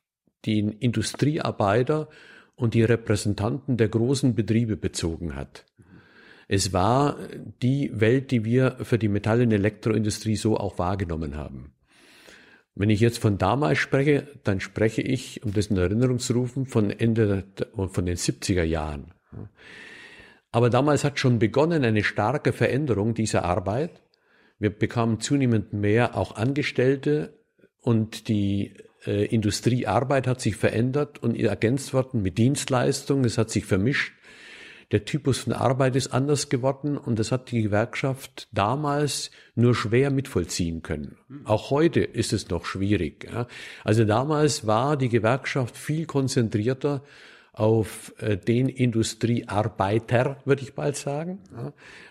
den 0.48 0.72
Industriearbeiter 0.72 2.10
und 2.56 2.74
die 2.74 2.84
Repräsentanten 2.84 3.78
der 3.78 3.90
großen 3.90 4.34
Betriebe 4.34 4.76
bezogen 4.76 5.36
hat. 5.36 5.66
Es 6.48 6.74
war 6.74 7.18
die 7.62 7.92
Welt, 7.94 8.32
die 8.32 8.44
wir 8.44 8.78
für 8.84 8.98
die 8.98 9.08
Metall- 9.08 9.42
und 9.42 9.52
Elektroindustrie 9.52 10.36
so 10.36 10.58
auch 10.58 10.80
wahrgenommen 10.80 11.36
haben. 11.36 11.74
Wenn 12.74 12.90
ich 12.90 13.00
jetzt 13.00 13.20
von 13.20 13.38
damals 13.38 13.78
spreche, 13.78 14.28
dann 14.44 14.60
spreche 14.60 15.02
ich, 15.02 15.44
um 15.44 15.54
das 15.54 15.68
in 15.68 15.78
Erinnerung 15.78 16.20
zu 16.20 16.34
rufen, 16.34 16.66
von 16.66 16.90
Ende 16.90 17.46
von 17.76 18.06
den 18.06 18.18
70er 18.18 18.64
Jahren. 18.64 19.14
Aber 20.56 20.70
damals 20.70 21.04
hat 21.04 21.20
schon 21.20 21.38
begonnen 21.38 21.84
eine 21.84 22.02
starke 22.02 22.54
Veränderung 22.54 23.14
dieser 23.14 23.44
Arbeit. 23.44 24.02
Wir 24.58 24.70
bekamen 24.70 25.20
zunehmend 25.20 25.74
mehr 25.74 26.16
auch 26.16 26.38
Angestellte 26.38 27.34
und 27.82 28.30
die 28.30 28.74
äh, 29.06 29.26
Industriearbeit 29.26 30.28
hat 30.28 30.40
sich 30.40 30.56
verändert 30.56 31.22
und 31.22 31.38
ergänzt 31.38 31.94
worden 31.94 32.22
mit 32.22 32.38
Dienstleistungen. 32.38 33.26
Es 33.26 33.38
hat 33.38 33.50
sich 33.50 33.66
vermischt 33.66 34.14
der 34.92 35.04
Typus 35.04 35.40
von 35.40 35.54
Arbeit 35.54 35.96
ist 35.96 36.14
anders 36.14 36.50
geworden 36.50 36.98
und 36.98 37.18
das 37.18 37.32
hat 37.32 37.52
die 37.52 37.64
Gewerkschaft 37.64 38.48
damals 38.52 39.32
nur 39.56 39.74
schwer 39.74 40.12
mitvollziehen 40.12 40.84
können. 40.84 41.18
Auch 41.44 41.72
heute 41.72 42.02
ist 42.02 42.34
es 42.34 42.50
noch 42.50 42.66
schwierig. 42.66 43.28
Also 43.84 44.06
damals 44.06 44.68
war 44.68 44.96
die 44.96 45.10
Gewerkschaft 45.10 45.76
viel 45.76 46.06
konzentrierter 46.06 47.02
auf 47.56 48.14
äh, 48.18 48.38
den 48.38 48.68
Industriearbeiter, 48.68 50.38
würde 50.44 50.64
ich 50.64 50.76
bald 50.76 50.98
sagen, 50.98 51.40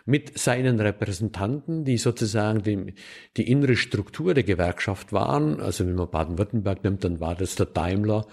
mit 0.07 0.39
seinen 0.39 0.81
Repräsentanten, 0.81 1.85
die 1.85 1.99
sozusagen 1.99 2.63
die, 2.63 2.95
die 3.37 3.51
innere 3.51 3.77
Struktur 3.77 4.33
der 4.33 4.43
Gewerkschaft 4.43 5.13
waren. 5.13 5.61
Also 5.61 5.87
wenn 5.87 5.95
man 5.95 6.11
Baden-Württemberg 6.11 6.83
nimmt, 6.83 7.05
dann 7.05 7.21
war 7.21 7.35
das 7.35 7.57
der 7.57 7.67
Daimler 7.67 8.27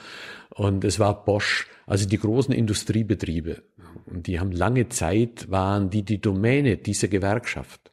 und 0.50 0.86
es 0.86 1.00
war 1.00 1.26
Bosch, 1.26 1.68
also 1.86 2.08
die 2.08 2.18
großen 2.18 2.54
Industriebetriebe. 2.54 3.64
Und 4.06 4.28
die 4.28 4.40
haben 4.40 4.54
lange 4.54 4.88
Zeit, 4.88 5.52
waren 5.52 5.90
die 5.90 6.04
die 6.04 6.22
Domäne 6.22 6.78
dieser 6.78 7.10
Gewerkschaft. 7.10 7.92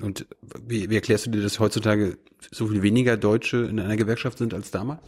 Und 0.00 0.26
wie, 0.66 0.88
wie 0.88 0.94
erklärst 0.94 1.26
du 1.26 1.30
dir, 1.30 1.42
dass 1.42 1.60
heutzutage 1.60 2.18
so 2.50 2.66
viel 2.66 2.82
weniger 2.82 3.16
Deutsche 3.16 3.58
in 3.58 3.78
einer 3.78 3.96
Gewerkschaft 3.96 4.38
sind 4.38 4.54
als 4.54 4.70
damals? 4.70 5.02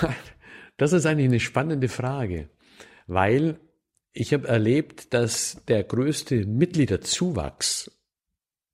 Das 0.76 0.94
ist 0.94 1.04
eigentlich 1.04 1.26
eine 1.28 1.40
spannende 1.40 1.88
Frage, 1.88 2.48
weil 3.06 3.60
ich 4.14 4.32
habe 4.32 4.48
erlebt, 4.48 5.12
dass 5.12 5.62
der 5.68 5.84
größte 5.84 6.46
Mitgliederzuwachs 6.46 7.90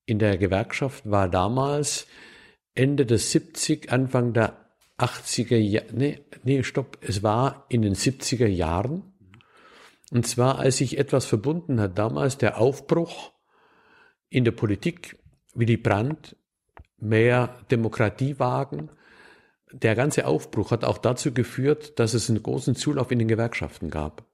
in 0.05 0.21
der 0.21 0.39
Gewerkschaft 0.39 1.11
war 1.11 1.29
damals 1.29 2.07
Ende 2.77 3.07
der 3.07 3.19
70, 3.19 3.91
Anfang 3.91 4.35
der 4.35 4.57
80er 4.99 5.57
Jahre, 5.57 5.87
nee, 5.93 6.21
nee, 6.45 6.63
stopp, 6.63 6.99
es 7.01 7.23
war 7.23 7.67
in 7.69 7.83
den 7.83 7.95
70er 7.95 8.47
Jahren. 8.47 9.13
Und 10.13 10.27
zwar, 10.27 10.59
als 10.59 10.77
sich 10.77 10.99
etwas 10.99 11.27
verbunden 11.27 11.81
hat, 11.81 11.99
damals 11.99 12.39
der 12.39 12.59
Aufbruch 12.59 13.33
in 14.29 14.45
der 14.45 14.53
Politik, 14.53 15.19
Willy 15.55 15.77
Brandt, 15.77 16.37
mehr 16.99 17.59
Demokratie 17.71 18.39
wagen. 18.39 18.91
Der 19.73 19.95
ganze 19.95 20.27
Aufbruch 20.27 20.71
hat 20.71 20.85
auch 20.85 20.99
dazu 20.99 21.33
geführt, 21.33 21.99
dass 21.99 22.15
es 22.15 22.31
einen 22.31 22.43
großen 22.43 22.77
Zulauf 22.77 23.11
in 23.11 23.19
den 23.19 23.29
Gewerkschaften 23.29 23.91
gab. 23.91 24.25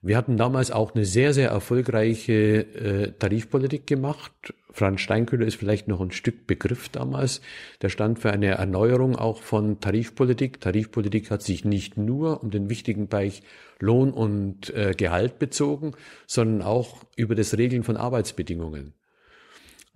Wir 0.00 0.16
hatten 0.16 0.36
damals 0.36 0.70
auch 0.70 0.94
eine 0.94 1.04
sehr, 1.04 1.34
sehr 1.34 1.50
erfolgreiche 1.50 2.32
äh, 2.32 3.12
Tarifpolitik 3.18 3.86
gemacht. 3.86 4.54
Franz 4.70 5.00
Steinkühler 5.00 5.46
ist 5.46 5.56
vielleicht 5.56 5.88
noch 5.88 6.00
ein 6.00 6.12
Stück 6.12 6.46
Begriff 6.46 6.88
damals. 6.88 7.40
Der 7.82 7.88
stand 7.88 8.20
für 8.20 8.30
eine 8.30 8.48
Erneuerung 8.48 9.16
auch 9.16 9.42
von 9.42 9.80
Tarifpolitik. 9.80 10.60
Tarifpolitik 10.60 11.32
hat 11.32 11.42
sich 11.42 11.64
nicht 11.64 11.96
nur 11.96 12.42
um 12.42 12.50
den 12.50 12.70
wichtigen 12.70 13.08
Bereich 13.08 13.42
Lohn 13.80 14.12
und 14.12 14.72
äh, 14.74 14.94
Gehalt 14.96 15.40
bezogen, 15.40 15.92
sondern 16.26 16.62
auch 16.62 17.02
über 17.16 17.34
das 17.34 17.58
Regeln 17.58 17.82
von 17.82 17.96
Arbeitsbedingungen. 17.96 18.94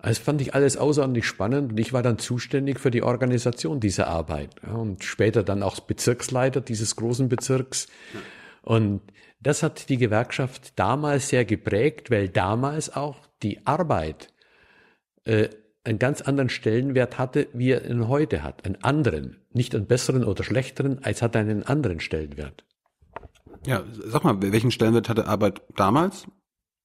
Das 0.03 0.17
fand 0.17 0.41
ich 0.41 0.53
alles 0.53 0.75
außerordentlich 0.75 1.25
spannend 1.25 1.71
und 1.71 1.79
ich 1.79 1.93
war 1.93 2.03
dann 2.03 2.19
zuständig 2.19 2.81
für 2.81 2.91
die 2.91 3.03
Organisation 3.03 3.79
dieser 3.79 4.07
Arbeit 4.07 4.61
und 4.65 5.01
später 5.05 5.43
dann 5.43 5.63
auch 5.63 5.79
Bezirksleiter 5.79 6.59
dieses 6.59 6.97
großen 6.97 7.29
Bezirks. 7.29 7.87
Und 8.63 9.01
das 9.39 9.63
hat 9.63 9.87
die 9.87 9.97
Gewerkschaft 9.97 10.77
damals 10.77 11.29
sehr 11.29 11.45
geprägt, 11.45 12.11
weil 12.11 12.27
damals 12.27 12.93
auch 12.93 13.15
die 13.43 13.65
Arbeit 13.65 14.33
äh, 15.23 15.47
einen 15.85 15.99
ganz 15.99 16.21
anderen 16.21 16.49
Stellenwert 16.49 17.17
hatte, 17.17 17.47
wie 17.53 17.71
er 17.71 17.89
ihn 17.89 18.09
heute 18.09 18.43
hat. 18.43 18.65
Einen 18.65 18.83
anderen, 18.83 19.37
nicht 19.53 19.73
einen 19.73 19.87
besseren 19.87 20.25
oder 20.25 20.43
schlechteren, 20.43 21.01
als 21.01 21.21
hat 21.21 21.35
er 21.35 21.41
einen 21.41 21.63
anderen 21.63 22.01
Stellenwert. 22.01 22.65
Ja, 23.65 23.83
sag 23.87 24.25
mal, 24.25 24.41
welchen 24.41 24.71
Stellenwert 24.71 25.07
hatte 25.07 25.27
Arbeit 25.27 25.61
damals 25.77 26.27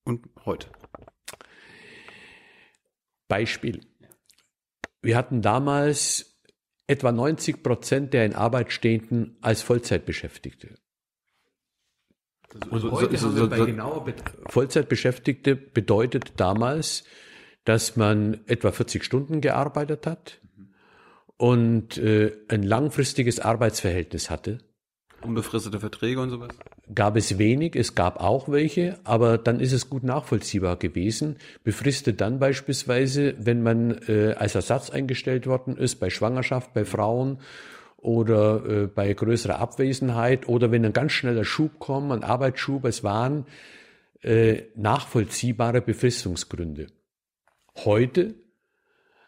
und 0.04 0.28
heute? 0.44 0.68
Beispiel. 3.28 3.80
Wir 5.02 5.16
hatten 5.16 5.42
damals 5.42 6.40
etwa 6.86 7.12
90 7.12 7.62
Prozent 7.62 8.14
der 8.14 8.24
in 8.24 8.34
Arbeit 8.34 8.72
Stehenden 8.72 9.36
als 9.40 9.62
Vollzeitbeschäftigte. 9.62 10.74
Und 12.70 12.90
heute 12.90 13.16
so, 13.18 13.30
so, 13.30 13.36
so, 13.36 13.42
haben 13.42 13.50
wir 13.50 13.58
bei 13.58 13.66
genauer 13.66 14.06
Vollzeitbeschäftigte 14.46 15.54
bedeutet 15.54 16.32
damals, 16.38 17.04
dass 17.64 17.96
man 17.96 18.40
etwa 18.46 18.72
40 18.72 19.04
Stunden 19.04 19.42
gearbeitet 19.42 20.06
hat 20.06 20.40
und 21.36 21.98
äh, 21.98 22.32
ein 22.48 22.62
langfristiges 22.62 23.38
Arbeitsverhältnis 23.40 24.30
hatte. 24.30 24.58
Unbefristete 25.22 25.80
Verträge 25.80 26.20
und 26.20 26.30
sowas? 26.30 26.50
Gab 26.94 27.16
es 27.16 27.38
wenig, 27.38 27.74
es 27.74 27.94
gab 27.94 28.20
auch 28.20 28.48
welche, 28.48 28.98
aber 29.04 29.36
dann 29.36 29.58
ist 29.58 29.72
es 29.72 29.90
gut 29.90 30.04
nachvollziehbar 30.04 30.76
gewesen. 30.76 31.36
Befristet 31.64 32.20
dann 32.20 32.38
beispielsweise, 32.38 33.34
wenn 33.38 33.62
man 33.62 33.98
äh, 34.06 34.34
als 34.38 34.54
Ersatz 34.54 34.90
eingestellt 34.90 35.46
worden 35.46 35.76
ist, 35.76 35.96
bei 35.96 36.08
Schwangerschaft, 36.08 36.72
bei 36.72 36.84
Frauen 36.84 37.40
oder 37.96 38.64
äh, 38.64 38.86
bei 38.86 39.12
größerer 39.12 39.58
Abwesenheit 39.58 40.48
oder 40.48 40.70
wenn 40.70 40.84
ein 40.84 40.92
ganz 40.92 41.12
schneller 41.12 41.44
Schub 41.44 41.80
kommt, 41.80 42.12
ein 42.12 42.22
Arbeitsschub, 42.22 42.84
es 42.84 43.02
waren 43.02 43.44
äh, 44.22 44.62
nachvollziehbare 44.76 45.80
Befristungsgründe. 45.80 46.86
Heute 47.84 48.34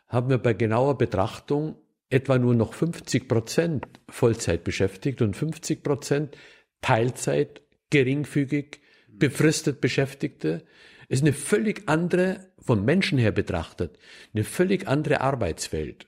haben 0.07 0.31
wir 0.31 0.39
bei 0.39 0.55
genauer 0.55 0.99
Betrachtung 0.99 1.77
etwa 2.11 2.39
nur 2.39 2.55
noch 2.55 2.75
50 2.75 3.29
Prozent 3.29 3.87
Vollzeit 4.09 4.65
beschäftigt 4.65 5.23
und 5.23 5.37
50 5.37 5.83
Prozent 5.83 6.37
Teilzeit, 6.83 7.63
geringfügig, 7.91 8.81
befristet 9.09 9.81
Beschäftigte. 9.81 10.65
Ist 11.09 11.23
eine 11.23 11.33
völlig 11.33 11.89
andere, 11.89 12.51
von 12.59 12.85
Menschen 12.85 13.19
her 13.19 13.33
betrachtet, 13.33 13.99
eine 14.35 14.45
völlig 14.45 14.87
andere 14.87 15.21
Arbeitswelt. 15.23 16.07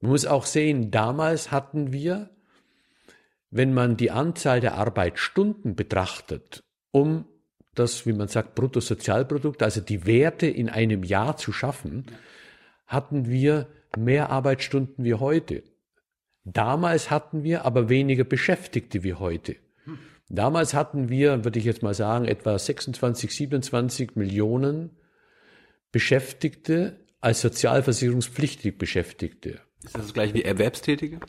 Man 0.00 0.10
muss 0.10 0.26
auch 0.26 0.44
sehen, 0.44 0.90
damals 0.90 1.50
hatten 1.50 1.92
wir, 1.92 2.30
wenn 3.50 3.72
man 3.72 3.96
die 3.96 4.10
Anzahl 4.10 4.60
der 4.60 4.74
Arbeitsstunden 4.74 5.74
betrachtet, 5.76 6.64
um 6.90 7.26
das, 7.74 8.06
wie 8.06 8.12
man 8.12 8.28
sagt, 8.28 8.54
Bruttosozialprodukt, 8.54 9.62
also 9.62 9.80
die 9.80 10.04
Werte 10.04 10.46
in 10.46 10.68
einem 10.68 11.04
Jahr 11.04 11.36
zu 11.36 11.52
schaffen, 11.52 12.06
hatten 12.86 13.28
wir 13.28 13.68
mehr 13.96 14.30
Arbeitsstunden 14.30 15.04
wie 15.04 15.14
heute. 15.14 15.62
Damals 16.44 17.10
hatten 17.10 17.42
wir 17.42 17.64
aber 17.64 17.88
weniger 17.88 18.24
Beschäftigte 18.24 19.02
wie 19.02 19.14
heute. 19.14 19.56
Damals 20.28 20.74
hatten 20.74 21.08
wir, 21.08 21.44
würde 21.44 21.58
ich 21.58 21.64
jetzt 21.64 21.82
mal 21.82 21.94
sagen, 21.94 22.26
etwa 22.26 22.58
26, 22.58 23.34
27 23.34 24.16
Millionen 24.16 24.90
Beschäftigte 25.90 27.00
als 27.20 27.40
sozialversicherungspflichtig 27.40 28.76
Beschäftigte. 28.76 29.60
Ist 29.82 29.94
das 29.94 30.02
das 30.02 30.14
gleiche 30.14 30.34
wie 30.34 30.42
Erwerbstätige? 30.42 31.20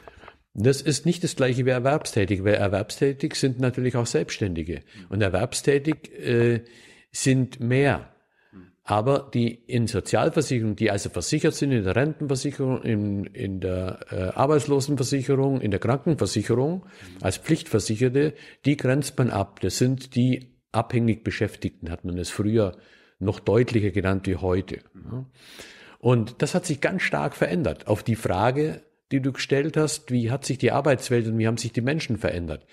Das 0.54 0.82
ist 0.82 1.06
nicht 1.06 1.24
das 1.24 1.36
gleiche 1.36 1.66
wie 1.66 1.70
Erwerbstätig, 1.70 2.44
weil 2.44 2.56
erwerbstätig 2.56 3.36
sind 3.36 3.60
natürlich 3.60 3.96
auch 3.96 4.06
Selbstständige. 4.06 4.82
Und 5.08 5.22
erwerbstätig 5.22 6.12
äh, 6.20 6.66
sind 7.12 7.60
mehr. 7.62 8.14
Aber 8.90 9.30
die 9.32 9.54
in 9.54 9.86
Sozialversicherung, 9.86 10.76
die 10.76 10.90
also 10.90 11.12
versichert 11.12 11.54
sind, 11.54 11.72
in 11.72 11.84
der 11.84 11.96
Rentenversicherung, 11.96 12.82
in, 12.82 13.26
in 13.26 13.60
der 13.60 14.00
äh, 14.10 14.16
Arbeitslosenversicherung, 14.36 15.62
in 15.62 15.70
der 15.70 15.80
Krankenversicherung, 15.80 16.88
als 17.22 17.38
Pflichtversicherte, 17.38 18.34
die 18.66 18.78
grenzt 18.78 19.16
man 19.20 19.30
ab. 19.30 19.60
Das 19.60 19.78
sind 19.78 20.16
die 20.16 20.56
abhängig 20.72 21.24
Beschäftigten, 21.24 21.92
hat 21.92 22.04
man 22.04 22.18
es 22.18 22.32
früher 22.32 22.78
noch 23.20 23.40
deutlicher 23.40 23.92
genannt 23.92 24.26
wie 24.26 24.38
heute. 24.38 24.80
Und 26.00 26.42
das 26.42 26.56
hat 26.56 26.66
sich 26.66 26.82
ganz 26.82 27.04
stark 27.04 27.36
verändert. 27.36 27.86
Auf 27.86 28.02
die 28.02 28.16
Frage, 28.16 28.82
die 29.12 29.22
du 29.22 29.32
gestellt 29.34 29.78
hast, 29.78 30.10
wie 30.10 30.32
hat 30.32 30.46
sich 30.46 30.58
die 30.58 30.72
Arbeitswelt 30.72 31.28
und 31.28 31.38
wie 31.38 31.46
haben 31.46 31.58
sich 31.58 31.74
die 31.74 31.82
Menschen 31.82 32.18
verändert? 32.18 32.66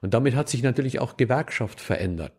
Und 0.00 0.14
damit 0.14 0.34
hat 0.34 0.48
sich 0.48 0.62
natürlich 0.62 0.98
auch 0.98 1.18
Gewerkschaft 1.18 1.78
verändert. 1.78 2.32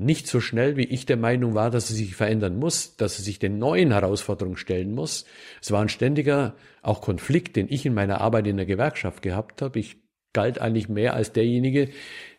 Nicht 0.00 0.26
so 0.26 0.40
schnell, 0.40 0.76
wie 0.76 0.84
ich 0.84 1.04
der 1.04 1.16
Meinung 1.18 1.54
war, 1.54 1.70
dass 1.70 1.88
sie 1.88 1.94
sich 1.94 2.16
verändern 2.16 2.56
muss, 2.58 2.96
dass 2.96 3.16
sie 3.16 3.22
sich 3.22 3.38
den 3.38 3.58
neuen 3.58 3.92
Herausforderungen 3.92 4.56
stellen 4.56 4.92
muss. 4.94 5.26
Es 5.60 5.70
war 5.70 5.82
ein 5.82 5.90
ständiger 5.90 6.54
auch 6.82 7.02
Konflikt, 7.02 7.54
den 7.56 7.66
ich 7.68 7.84
in 7.84 7.92
meiner 7.92 8.20
Arbeit 8.20 8.46
in 8.46 8.56
der 8.56 8.64
Gewerkschaft 8.66 9.20
gehabt 9.22 9.60
habe. 9.60 9.78
Ich 9.78 9.98
galt 10.32 10.58
eigentlich 10.58 10.88
mehr 10.88 11.12
als 11.14 11.32
derjenige, 11.32 11.90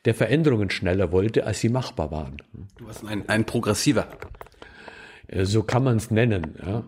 der 0.06 0.16
Veränderungen 0.16 0.70
schneller 0.72 1.12
wollte, 1.12 1.46
als 1.46 1.60
sie 1.60 1.70
machbar 1.70 2.10
waren. 2.10 2.38
Du 2.78 2.88
warst 2.88 3.06
ein, 3.06 3.30
ein 3.30 3.46
Progressiver. 3.46 4.08
Äh, 5.28 5.46
so 5.46 5.62
kann 5.62 5.84
man 5.84 5.98
es 5.98 6.10
nennen. 6.10 6.56
Ja. 6.66 6.84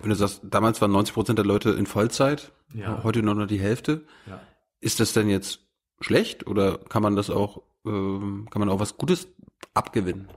Wenn 0.00 0.10
du 0.10 0.16
sagst, 0.16 0.40
damals 0.44 0.80
waren 0.80 0.92
90 0.92 1.14
Prozent 1.14 1.38
der 1.38 1.46
Leute 1.46 1.70
in 1.70 1.86
Vollzeit, 1.86 2.52
Ja. 2.74 3.02
heute 3.04 3.22
nur 3.22 3.34
noch 3.34 3.46
die 3.46 3.60
Hälfte. 3.60 4.02
Ja. 4.26 4.40
Ist 4.80 5.00
das 5.00 5.12
denn 5.12 5.28
jetzt 5.28 5.60
schlecht 6.00 6.46
oder 6.46 6.78
kann 6.78 7.02
man 7.02 7.14
das 7.16 7.30
auch, 7.30 7.62
ähm, 7.88 8.48
kann 8.50 8.60
man 8.60 8.68
auch 8.68 8.80
was 8.80 8.96
Gutes 8.96 9.28
abgewinnen? 9.74 10.28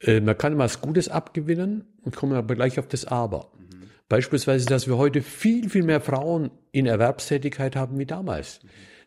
Äh, 0.00 0.20
Man 0.20 0.36
kann 0.36 0.58
was 0.58 0.80
Gutes 0.80 1.08
abgewinnen 1.08 1.84
und 2.02 2.16
kommen 2.16 2.34
aber 2.34 2.54
gleich 2.54 2.78
auf 2.78 2.88
das 2.88 3.04
Aber. 3.04 3.52
Beispielsweise, 4.08 4.66
dass 4.66 4.86
wir 4.86 4.96
heute 4.98 5.20
viel, 5.20 5.68
viel 5.68 5.82
mehr 5.82 6.00
Frauen 6.00 6.50
in 6.70 6.86
Erwerbstätigkeit 6.86 7.74
haben 7.74 7.98
wie 7.98 8.06
damals. 8.06 8.60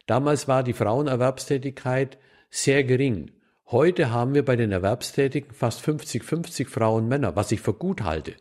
Damals 0.07 0.47
war 0.47 0.63
die 0.63 0.73
Frauenerwerbstätigkeit 0.73 2.17
sehr 2.49 2.83
gering. 2.83 3.31
Heute 3.67 4.11
haben 4.11 4.33
wir 4.33 4.43
bei 4.43 4.55
den 4.55 4.71
Erwerbstätigen 4.71 5.53
fast 5.53 5.85
50-50 5.87 6.67
Frauen 6.67 7.07
Männer, 7.07 7.35
was 7.35 7.51
ich 7.51 7.61
für 7.61 7.73
gut 7.73 8.01
halte. 8.01 8.35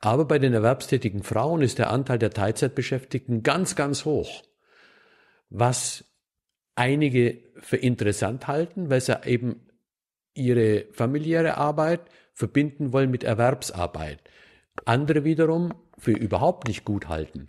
Aber 0.00 0.24
bei 0.24 0.38
den 0.38 0.52
erwerbstätigen 0.52 1.22
Frauen 1.22 1.62
ist 1.62 1.78
der 1.78 1.90
Anteil 1.90 2.18
der 2.18 2.30
Teilzeitbeschäftigten 2.30 3.42
ganz, 3.42 3.76
ganz 3.76 4.04
hoch. 4.04 4.42
Was 5.50 6.04
einige 6.74 7.43
für 7.60 7.76
interessant 7.76 8.46
halten, 8.46 8.90
weil 8.90 9.00
sie 9.00 9.18
eben 9.24 9.68
ihre 10.34 10.86
familiäre 10.92 11.56
Arbeit 11.56 12.00
verbinden 12.32 12.92
wollen 12.92 13.10
mit 13.10 13.24
Erwerbsarbeit. 13.24 14.20
Andere 14.84 15.24
wiederum 15.24 15.72
für 15.98 16.12
überhaupt 16.12 16.66
nicht 16.66 16.84
gut 16.84 17.08
halten. 17.08 17.48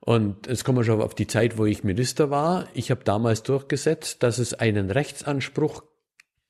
Und 0.00 0.46
jetzt 0.46 0.64
kommen 0.64 0.78
wir 0.78 0.84
schon 0.84 1.02
auf 1.02 1.14
die 1.14 1.26
Zeit, 1.26 1.58
wo 1.58 1.66
ich 1.66 1.84
Minister 1.84 2.30
war. 2.30 2.68
Ich 2.72 2.90
habe 2.90 3.04
damals 3.04 3.42
durchgesetzt, 3.42 4.22
dass 4.22 4.38
es 4.38 4.54
einen 4.54 4.90
Rechtsanspruch 4.90 5.84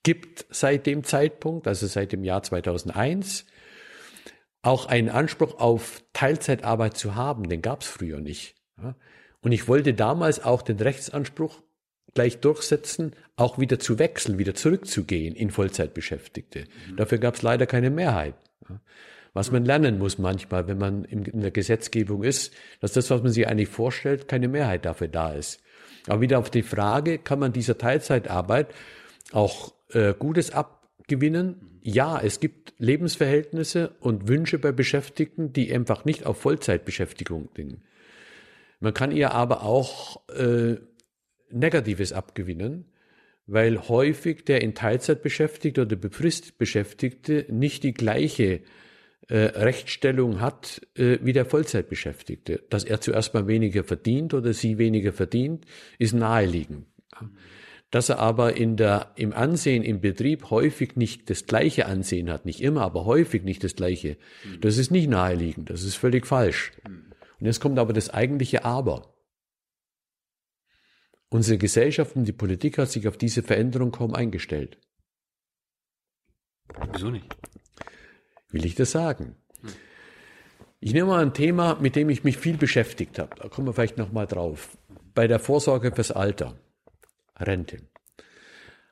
gibt 0.03 0.47
seit 0.51 0.87
dem 0.87 1.03
Zeitpunkt, 1.05 1.67
also 1.67 1.87
seit 1.87 2.13
dem 2.13 2.25
Jahr 2.25 2.43
2001, 2.43 3.47
auch 4.63 4.87
einen 4.87 5.09
Anspruch 5.09 5.59
auf 5.59 6.03
Teilzeitarbeit 6.13 6.97
zu 6.97 7.15
haben. 7.17 7.49
Den 7.49 7.63
gab 7.63 7.81
es 7.81 7.89
früher 7.89 8.21
nicht. 8.21 8.57
Und 9.41 9.53
ich 9.53 9.67
wollte 9.69 9.95
damals 9.95 10.45
auch 10.45 10.63
den 10.63 10.79
Rechtsanspruch 10.79 11.63
gleich 12.15 12.41
durchsetzen, 12.41 13.13
auch 13.37 13.59
wieder 13.59 13.79
zu 13.79 13.99
wechseln, 13.99 14.39
wieder 14.39 14.55
zurückzugehen 14.55 15.35
in 15.35 15.51
Vollzeitbeschäftigte. 15.51 16.65
Dafür 16.97 17.19
gab 17.19 17.37
es 17.37 17.43
leider 17.43 17.67
keine 17.67 17.91
Mehrheit. 17.91 18.35
Was 19.33 19.53
man 19.53 19.65
lernen 19.65 19.99
muss 19.99 20.19
manchmal, 20.19 20.67
wenn 20.67 20.79
man 20.79 21.05
in 21.05 21.41
der 21.41 21.53
Gesetzgebung 21.53 22.25
ist, 22.25 22.53
dass 22.81 22.93
das, 22.93 23.11
was 23.11 23.23
man 23.23 23.31
sich 23.31 23.47
eigentlich 23.47 23.69
vorstellt, 23.69 24.27
keine 24.27 24.49
Mehrheit 24.49 24.85
dafür 24.85 25.09
da 25.09 25.33
ist. 25.33 25.63
Aber 26.09 26.21
wieder 26.21 26.39
auf 26.39 26.51
die 26.51 26.63
Frage, 26.63 27.19
kann 27.19 27.39
man 27.39 27.53
dieser 27.53 27.79
Teilzeitarbeit 27.79 28.75
auch 29.33 29.73
äh, 29.91 30.15
Gutes 30.19 30.51
abgewinnen? 30.51 31.79
Ja, 31.83 32.21
es 32.21 32.41
gibt 32.41 32.75
Lebensverhältnisse 32.79 33.93
und 34.01 34.27
Wünsche 34.27 34.59
bei 34.59 34.73
Beschäftigten, 34.73 35.53
die 35.53 35.73
einfach 35.73 36.05
nicht 36.05 36.27
auf 36.27 36.41
Vollzeitbeschäftigung 36.41 37.51
sind. 37.55 37.81
Man 38.81 38.95
kann 38.95 39.13
ihr 39.13 39.33
aber 39.33 39.63
auch 39.63 40.27
äh, 40.31 40.77
Negatives 41.53 42.13
abgewinnen, 42.13 42.85
weil 43.47 43.89
häufig 43.89 44.45
der 44.45 44.63
in 44.63 44.75
Teilzeit 44.75 45.23
Beschäftigte 45.23 45.83
oder 45.83 45.97
befristet 45.97 46.59
Beschäftigte 46.59 47.47
nicht 47.49 47.83
die 47.83 47.95
gleiche 47.95 48.61
äh, 49.29 49.37
Rechtsstellung 49.37 50.41
hat 50.41 50.81
äh, 50.97 51.19
wie 51.23 51.33
der 51.33 51.45
Vollzeitbeschäftigte. 51.45 52.63
Dass 52.69 52.85
er 52.85 53.01
zuerst 53.01 53.33
mal 53.35 53.47
weniger 53.47 53.85
verdient 53.85 54.35
oder 54.35 54.53
sie 54.53 54.79
weniger 54.79 55.13
verdient, 55.13 55.67
ist 55.99 56.15
naheliegend. 56.15 56.87
Dass 57.91 58.09
er 58.09 58.21
aber 58.21 58.57
in 58.57 58.77
der, 58.77 59.13
im 59.17 59.33
Ansehen 59.33 59.83
im 59.83 60.01
Betrieb 60.01 60.51
häufig 60.51 60.97
nicht 60.97 61.29
das 61.29 61.47
gleiche 61.47 61.87
Ansehen 61.87 62.31
hat, 62.31 62.45
nicht 62.45 62.61
immer, 62.61 62.83
aber 62.83 63.05
häufig 63.05 63.43
nicht 63.43 63.65
das 63.65 63.75
gleiche, 63.75 64.17
das 64.61 64.79
ist 64.79 64.91
nicht 64.91 65.09
naheliegend, 65.09 65.71
das 65.71 65.83
ist 65.83 65.97
völlig 65.97 66.27
falsch. 66.27 66.73
Und 67.41 67.47
jetzt 67.47 67.61
kommt 67.61 67.79
aber 67.79 67.93
das 67.93 68.11
eigentliche 68.11 68.65
Aber. 68.65 69.13
Unsere 71.31 71.59
Gesellschaft 71.59 72.17
und 72.17 72.25
die 72.25 72.33
Politik 72.33 72.79
hat 72.79 72.91
sich 72.91 73.07
auf 73.07 73.17
diese 73.17 73.43
Veränderung 73.43 73.93
kaum 73.93 74.15
eingestellt. 74.15 74.79
Wieso 76.93 77.11
nicht? 77.11 77.37
Will 78.51 78.65
ich 78.65 78.75
das 78.75 78.91
sagen? 78.91 79.37
Ich 80.81 80.93
nehme 80.93 81.09
mal 81.09 81.23
ein 81.23 81.35
Thema, 81.35 81.77
mit 81.81 81.95
dem 81.95 82.11
ich 82.11 82.25
mich 82.25 82.37
viel 82.37 82.57
beschäftigt 82.57 83.19
habe. 83.19 83.37
Da 83.37 83.49
kommen 83.49 83.69
wir 83.69 83.75
vielleicht 83.75 83.99
noch 83.99 84.13
mal 84.13 84.27
drauf. 84.27 84.77
Bei 85.15 85.29
der 85.29 85.39
Vorsorge 85.39 85.93
fürs 85.93 86.11
Alter. 86.11 86.59
Rente. 87.37 87.79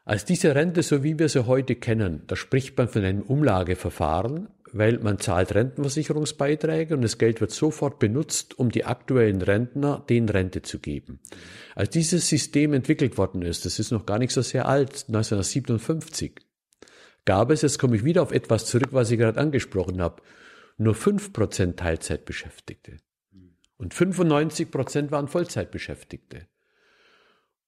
Als 0.05 0.24
diese 0.24 0.55
Rente, 0.55 0.83
so 0.83 1.03
wie 1.03 1.18
wir 1.18 1.29
sie 1.29 1.46
heute 1.46 1.74
kennen, 1.74 2.22
da 2.29 2.37
spricht 2.37 2.79
man 2.79 2.88
von 2.88 3.05
einem 3.05 3.22
Umlageverfahren, 3.22 4.48
weil 4.72 4.98
man 4.98 5.18
zahlt 5.18 5.54
Rentenversicherungsbeiträge 5.54 6.94
und 6.94 7.02
das 7.02 7.18
Geld 7.18 7.40
wird 7.40 7.50
sofort 7.50 7.98
benutzt, 7.98 8.59
um 8.59 8.70
die 8.70 8.85
aktuellen 8.85 9.42
Rentner 9.42 10.04
den 10.09 10.28
Rente 10.28 10.62
zu 10.62 10.78
geben. 10.78 11.20
Als 11.74 11.90
dieses 11.90 12.28
System 12.28 12.72
entwickelt 12.72 13.18
worden 13.18 13.42
ist, 13.42 13.64
das 13.64 13.78
ist 13.78 13.90
noch 13.90 14.07
gar 14.07 14.18
nicht 14.18 14.33
so 14.33 14.42
sehr 14.42 14.66
alt, 14.66 15.04
1957, 15.09 16.37
gab 17.24 17.50
es, 17.50 17.62
jetzt 17.62 17.78
komme 17.78 17.96
ich 17.96 18.04
wieder 18.04 18.22
auf 18.22 18.33
etwas 18.33 18.66
zurück, 18.66 18.88
was 18.92 19.11
ich 19.11 19.18
gerade 19.18 19.40
angesprochen 19.40 20.00
habe, 20.00 20.22
nur 20.76 20.94
5% 20.94 21.76
Teilzeitbeschäftigte. 21.76 22.96
Und 23.76 23.94
95% 23.94 25.11
waren 25.11 25.28
Vollzeitbeschäftigte. 25.28 26.46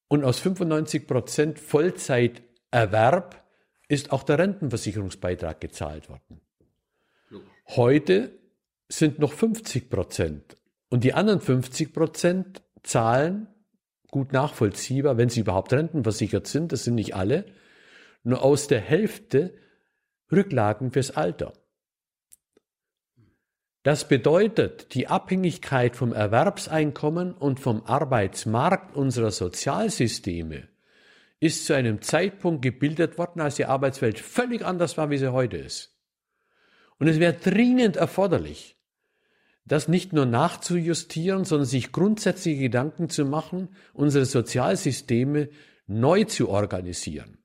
Und 0.09 0.25
aus 0.25 0.43
95% 0.43 1.59
Vollzeiterwerb 1.59 3.45
ist 3.87 4.13
auch 4.13 4.23
der 4.23 4.39
Rentenversicherungsbeitrag 4.39 5.61
gezahlt 5.61 6.09
worden. 6.09 6.41
Heute 7.77 8.37
sind 8.89 9.21
noch 9.21 9.33
50 9.33 9.91
Prozent. 9.91 10.57
Und 10.89 11.05
die 11.05 11.15
anderen 11.15 11.41
50 11.41 11.93
Prozent 11.93 12.63
zahlen, 12.83 13.47
gut 14.11 14.33
nachvollziehbar, 14.33 15.19
wenn 15.19 15.29
sie 15.29 15.41
überhaupt 15.41 15.73
rentenversichert 15.73 16.49
sind, 16.49 16.73
das 16.73 16.83
sind 16.83 16.97
nicht 16.97 17.15
alle, 17.15 17.45
nur 18.25 18.43
aus 18.43 18.67
der 18.67 18.81
Hälfte 18.81 19.55
Rücklagen 20.33 20.91
fürs 20.91 21.13
Alter. 21.13 21.53
Das 23.85 24.09
bedeutet, 24.09 24.93
die 24.95 25.07
Abhängigkeit 25.07 25.95
vom 25.95 26.13
Erwerbseinkommen 26.13 27.33
und 27.35 27.61
vom 27.61 27.85
Arbeitsmarkt 27.85 28.97
unserer 28.97 29.31
Sozialsysteme 29.31 30.69
ist 31.39 31.67
zu 31.67 31.75
einem 31.75 32.03
Zeitpunkt 32.03 32.63
gebildet 32.63 33.17
worden, 33.17 33.41
als 33.41 33.55
die 33.55 33.67
Arbeitswelt 33.67 34.19
völlig 34.19 34.65
anders 34.65 34.99
war, 34.99 35.09
wie 35.11 35.19
sie 35.19 35.33
heute 35.33 35.57
ist. 35.59 36.00
Und 37.01 37.09
es 37.09 37.19
wäre 37.19 37.33
dringend 37.33 37.97
erforderlich, 37.97 38.77
das 39.65 39.89
nicht 39.89 40.13
nur 40.13 40.27
nachzujustieren, 40.27 41.45
sondern 41.45 41.67
sich 41.67 41.93
grundsätzliche 41.93 42.61
Gedanken 42.61 43.09
zu 43.09 43.25
machen, 43.25 43.69
unsere 43.95 44.27
Sozialsysteme 44.27 45.49
neu 45.87 46.25
zu 46.25 46.51
organisieren. 46.51 47.39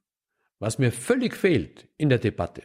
Was 0.60 0.78
mir 0.78 0.92
völlig 0.92 1.36
fehlt 1.36 1.88
in 1.98 2.10
der 2.10 2.20
Debatte. 2.20 2.64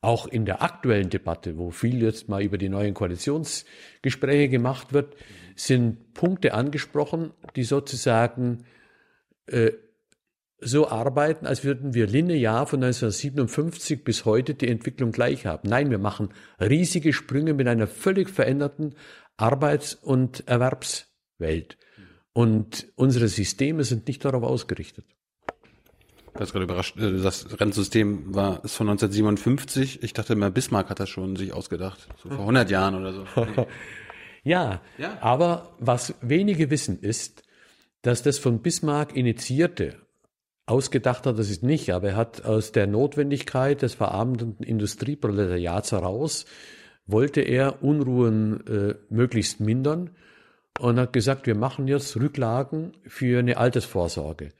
Auch 0.00 0.26
in 0.26 0.44
der 0.44 0.62
aktuellen 0.62 1.10
Debatte, 1.10 1.56
wo 1.56 1.70
viel 1.70 2.02
jetzt 2.02 2.28
mal 2.28 2.42
über 2.42 2.58
die 2.58 2.68
neuen 2.68 2.94
Koalitionsgespräche 2.94 4.48
gemacht 4.48 4.92
wird, 4.92 5.16
sind 5.56 6.12
Punkte 6.12 6.52
angesprochen, 6.54 7.32
die 7.56 7.64
sozusagen 7.64 8.64
äh, 9.46 9.72
so 10.60 10.88
arbeiten, 10.88 11.46
als 11.46 11.64
würden 11.64 11.94
wir 11.94 12.06
linear 12.06 12.66
von 12.66 12.82
1957 12.82 14.02
bis 14.02 14.24
heute 14.24 14.54
die 14.54 14.68
Entwicklung 14.68 15.12
gleich 15.12 15.46
haben. 15.46 15.68
Nein, 15.68 15.90
wir 15.90 15.98
machen 15.98 16.30
riesige 16.60 17.12
Sprünge 17.12 17.54
mit 17.54 17.68
einer 17.68 17.86
völlig 17.86 18.30
veränderten 18.30 18.94
Arbeits- 19.36 19.94
und 19.94 20.46
Erwerbswelt. 20.48 21.78
Und 22.32 22.88
unsere 22.96 23.28
Systeme 23.28 23.84
sind 23.84 24.08
nicht 24.08 24.24
darauf 24.24 24.42
ausgerichtet. 24.42 25.04
Ich 26.34 26.40
war 26.40 26.46
gerade 26.46 26.64
überrascht, 26.64 26.96
äh, 26.98 27.20
das 27.20 27.60
Rennsystem 27.60 28.34
war 28.34 28.64
ist 28.64 28.74
von 28.74 28.88
1957. 28.88 30.02
Ich 30.02 30.12
dachte 30.12 30.34
immer, 30.34 30.50
Bismarck 30.50 30.88
hat 30.88 31.00
das 31.00 31.08
schon 31.08 31.34
sich 31.36 31.52
ausgedacht, 31.52 32.08
so 32.22 32.28
vor 32.28 32.40
100 32.40 32.70
Jahren 32.70 32.94
oder 32.94 33.12
so. 33.12 33.24
ja, 34.44 34.80
ja, 34.98 35.18
aber 35.20 35.74
was 35.80 36.14
wenige 36.20 36.70
wissen 36.70 37.00
ist, 37.00 37.42
dass 38.02 38.22
das 38.22 38.38
von 38.38 38.62
Bismarck 38.62 39.16
initiierte 39.16 39.96
Ausgedacht 40.68 41.26
hat 41.26 41.38
das 41.38 41.48
ist 41.48 41.62
nicht, 41.62 41.90
aber 41.90 42.10
er 42.10 42.16
hat 42.16 42.44
aus 42.44 42.72
der 42.72 42.86
Notwendigkeit 42.86 43.80
des 43.80 43.94
verarmenden 43.94 44.58
Industrieproletariats 44.58 45.92
heraus, 45.92 46.44
wollte 47.06 47.40
er 47.40 47.82
Unruhen 47.82 48.66
äh, 48.66 48.94
möglichst 49.08 49.60
mindern 49.60 50.10
und 50.78 51.00
hat 51.00 51.14
gesagt, 51.14 51.46
wir 51.46 51.54
machen 51.54 51.88
jetzt 51.88 52.16
Rücklagen 52.16 52.92
für 53.06 53.38
eine 53.38 53.56
Altersvorsorge. 53.56 54.50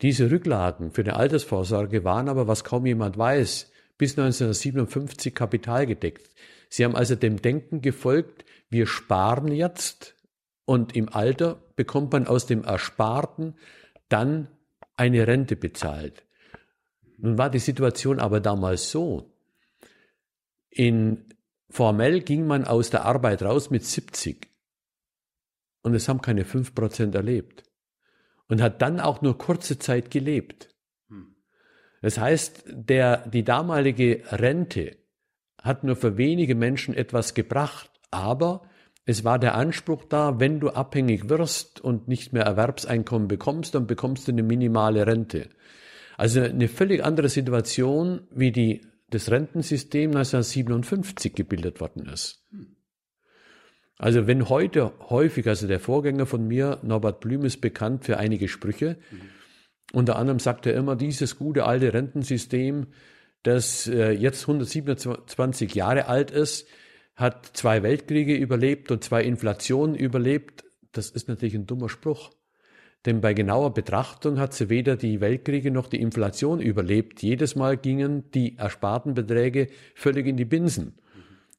Diese 0.00 0.30
Rücklagen 0.30 0.92
für 0.92 1.02
eine 1.02 1.16
Altersvorsorge 1.16 2.04
waren 2.04 2.30
aber, 2.30 2.48
was 2.48 2.64
kaum 2.64 2.86
jemand 2.86 3.18
weiß, 3.18 3.70
bis 3.98 4.12
1957 4.18 5.34
kapitalgedeckt. 5.34 6.30
Sie 6.70 6.84
haben 6.84 6.96
also 6.96 7.16
dem 7.16 7.42
Denken 7.42 7.82
gefolgt, 7.82 8.46
wir 8.70 8.86
sparen 8.86 9.52
jetzt 9.52 10.14
und 10.64 10.96
im 10.96 11.10
Alter 11.10 11.62
bekommt 11.76 12.12
man 12.12 12.26
aus 12.26 12.46
dem 12.46 12.64
Ersparten 12.64 13.54
dann 14.08 14.48
eine 14.96 15.26
Rente 15.26 15.56
bezahlt. 15.56 16.24
Nun 17.18 17.38
war 17.38 17.50
die 17.50 17.58
Situation 17.58 18.18
aber 18.18 18.40
damals 18.40 18.90
so. 18.90 19.32
In, 20.70 21.24
formell 21.70 22.20
ging 22.20 22.46
man 22.46 22.64
aus 22.64 22.90
der 22.90 23.04
Arbeit 23.04 23.42
raus 23.42 23.70
mit 23.70 23.84
70 23.84 24.48
und 25.82 25.94
es 25.94 26.08
haben 26.08 26.20
keine 26.20 26.44
5% 26.44 27.14
erlebt 27.14 27.64
und 28.48 28.60
hat 28.60 28.82
dann 28.82 29.00
auch 29.00 29.22
nur 29.22 29.38
kurze 29.38 29.78
Zeit 29.78 30.10
gelebt. 30.10 30.74
Das 32.02 32.18
heißt, 32.18 32.64
der, 32.66 33.26
die 33.28 33.44
damalige 33.44 34.24
Rente 34.30 34.98
hat 35.62 35.84
nur 35.84 35.96
für 35.96 36.18
wenige 36.18 36.54
Menschen 36.54 36.92
etwas 36.94 37.32
gebracht, 37.32 37.90
aber 38.10 38.68
es 39.06 39.24
war 39.24 39.38
der 39.38 39.54
Anspruch 39.54 40.04
da, 40.04 40.40
wenn 40.40 40.60
du 40.60 40.70
abhängig 40.70 41.28
wirst 41.28 41.80
und 41.80 42.08
nicht 42.08 42.32
mehr 42.32 42.44
Erwerbseinkommen 42.44 43.28
bekommst, 43.28 43.74
dann 43.74 43.86
bekommst 43.86 44.26
du 44.26 44.32
eine 44.32 44.42
minimale 44.42 45.06
Rente. 45.06 45.50
Also 46.16 46.40
eine 46.40 46.68
völlig 46.68 47.04
andere 47.04 47.28
Situation, 47.28 48.22
wie 48.30 48.52
die 48.52 48.86
das 49.10 49.30
Rentensystem 49.30 50.10
1957 50.10 51.34
gebildet 51.34 51.80
worden 51.80 52.06
ist. 52.06 52.44
Also 53.98 54.26
wenn 54.26 54.48
heute 54.48 54.92
häufig, 55.10 55.46
also 55.48 55.68
der 55.68 55.80
Vorgänger 55.80 56.26
von 56.26 56.46
mir, 56.46 56.78
Norbert 56.82 57.20
Blüm, 57.20 57.44
ist 57.44 57.60
bekannt 57.60 58.04
für 58.04 58.18
einige 58.18 58.48
Sprüche. 58.48 58.96
Mhm. 59.10 59.20
Unter 59.92 60.16
anderem 60.16 60.38
sagt 60.38 60.66
er 60.66 60.74
immer, 60.74 60.96
dieses 60.96 61.36
gute 61.36 61.64
alte 61.64 61.92
Rentensystem, 61.92 62.88
das 63.42 63.86
äh, 63.86 64.10
jetzt 64.10 64.42
127 64.42 65.74
Jahre 65.74 66.06
alt 66.06 66.30
ist, 66.30 66.66
hat 67.16 67.50
zwei 67.54 67.82
Weltkriege 67.82 68.34
überlebt 68.34 68.90
und 68.90 69.04
zwei 69.04 69.22
Inflationen 69.22 69.94
überlebt. 69.94 70.64
Das 70.92 71.10
ist 71.10 71.28
natürlich 71.28 71.54
ein 71.54 71.66
dummer 71.66 71.88
Spruch. 71.88 72.30
Denn 73.06 73.20
bei 73.20 73.34
genauer 73.34 73.74
Betrachtung 73.74 74.38
hat 74.38 74.54
sie 74.54 74.70
weder 74.70 74.96
die 74.96 75.20
Weltkriege 75.20 75.70
noch 75.70 75.88
die 75.88 76.00
Inflation 76.00 76.60
überlebt. 76.60 77.22
Jedes 77.22 77.54
Mal 77.54 77.76
gingen 77.76 78.30
die 78.30 78.56
ersparten 78.56 79.14
Beträge 79.14 79.68
völlig 79.94 80.26
in 80.26 80.36
die 80.36 80.46
Binsen. 80.46 80.94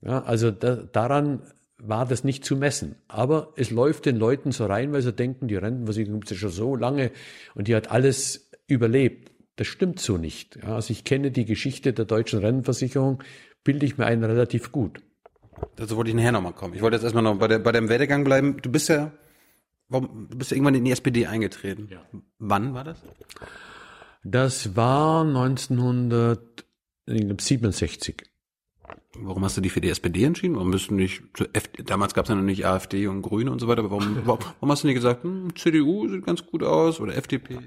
Ja, 0.02 0.24
also 0.24 0.52
da, 0.52 0.76
daran 0.76 1.42
war 1.78 2.06
das 2.06 2.24
nicht 2.24 2.46
zu 2.46 2.56
messen. 2.56 2.96
Aber 3.08 3.54
es 3.58 3.70
läuft 3.70 4.06
den 4.06 4.18
Leuten 4.18 4.52
so 4.52 4.66
rein, 4.66 4.92
weil 4.92 5.02
sie 5.02 5.14
denken, 5.14 5.48
die 5.48 5.56
Rentenversicherung 5.56 6.22
gibt 6.22 6.32
es 6.32 6.38
schon 6.38 6.50
so 6.50 6.76
lange 6.76 7.12
und 7.54 7.68
die 7.68 7.76
hat 7.76 7.92
alles 7.92 8.50
überlebt. 8.68 9.32
Das 9.56 9.68
stimmt 9.68 10.00
so 10.00 10.18
nicht. 10.18 10.58
Ja, 10.58 10.76
also 10.76 10.92
ich 10.92 11.04
kenne 11.04 11.32
die 11.32 11.46
Geschichte 11.46 11.94
der 11.94 12.06
deutschen 12.06 12.40
Rentenversicherung, 12.40 13.24
bilde 13.64 13.86
ich 13.86 13.98
mir 13.98 14.06
einen 14.06 14.24
relativ 14.24 14.72
gut. 14.72 15.02
Dazu 15.76 15.98
wollte 15.98 16.10
ich 16.10 16.16
nachher 16.16 16.32
nochmal 16.32 16.54
kommen. 16.54 16.74
Ich 16.74 16.82
wollte 16.82 16.96
jetzt 16.96 17.04
erstmal 17.04 17.24
noch 17.24 17.38
bei, 17.38 17.48
der, 17.48 17.60
bei 17.60 17.72
deinem 17.72 17.90
Werdegang 17.90 18.24
bleiben. 18.24 18.58
Du 18.62 18.72
bist 18.72 18.90
ja, 18.90 19.12
warum, 19.90 20.28
du 20.30 20.38
bist 20.38 20.50
ja 20.52 20.56
irgendwann 20.56 20.76
in 20.76 20.86
die 20.86 20.92
SPD 20.92 21.26
eingetreten. 21.28 21.90
Ja. 21.92 22.02
Wann 22.40 22.74
war 22.74 22.84
das? 22.84 22.98
Das 24.24 24.76
war 24.76 25.24
1967. 25.24 28.24
Warum 29.18 29.46
hast 29.46 29.58
du 29.58 29.62
dich 29.62 29.72
für 29.72 29.82
die 29.82 29.90
SPD 29.90 30.24
entschieden? 30.24 30.56
Warum 30.56 30.72
bist 30.72 30.90
du 30.90 30.96
nicht, 30.96 31.24
damals 31.86 32.14
gab 32.14 32.26
es 32.26 32.30
ja 32.30 32.36
noch 32.36 32.44
nicht 32.44 32.66
AfD 32.66 33.08
und 33.08 33.22
Grüne 33.22 33.52
und 33.52 33.60
so 33.60 33.68
weiter, 33.68 33.80
aber 33.80 33.92
warum, 33.92 34.22
warum 34.26 34.72
hast 34.72 34.84
du 34.84 34.88
nicht 34.88 34.96
gesagt, 34.96 35.24
hm, 35.24 35.56
CDU 35.56 36.08
sieht 36.08 36.26
ganz 36.26 36.46
gut 36.46 36.64
aus 36.64 37.00
oder 37.00 37.16
FDP? 37.16 37.60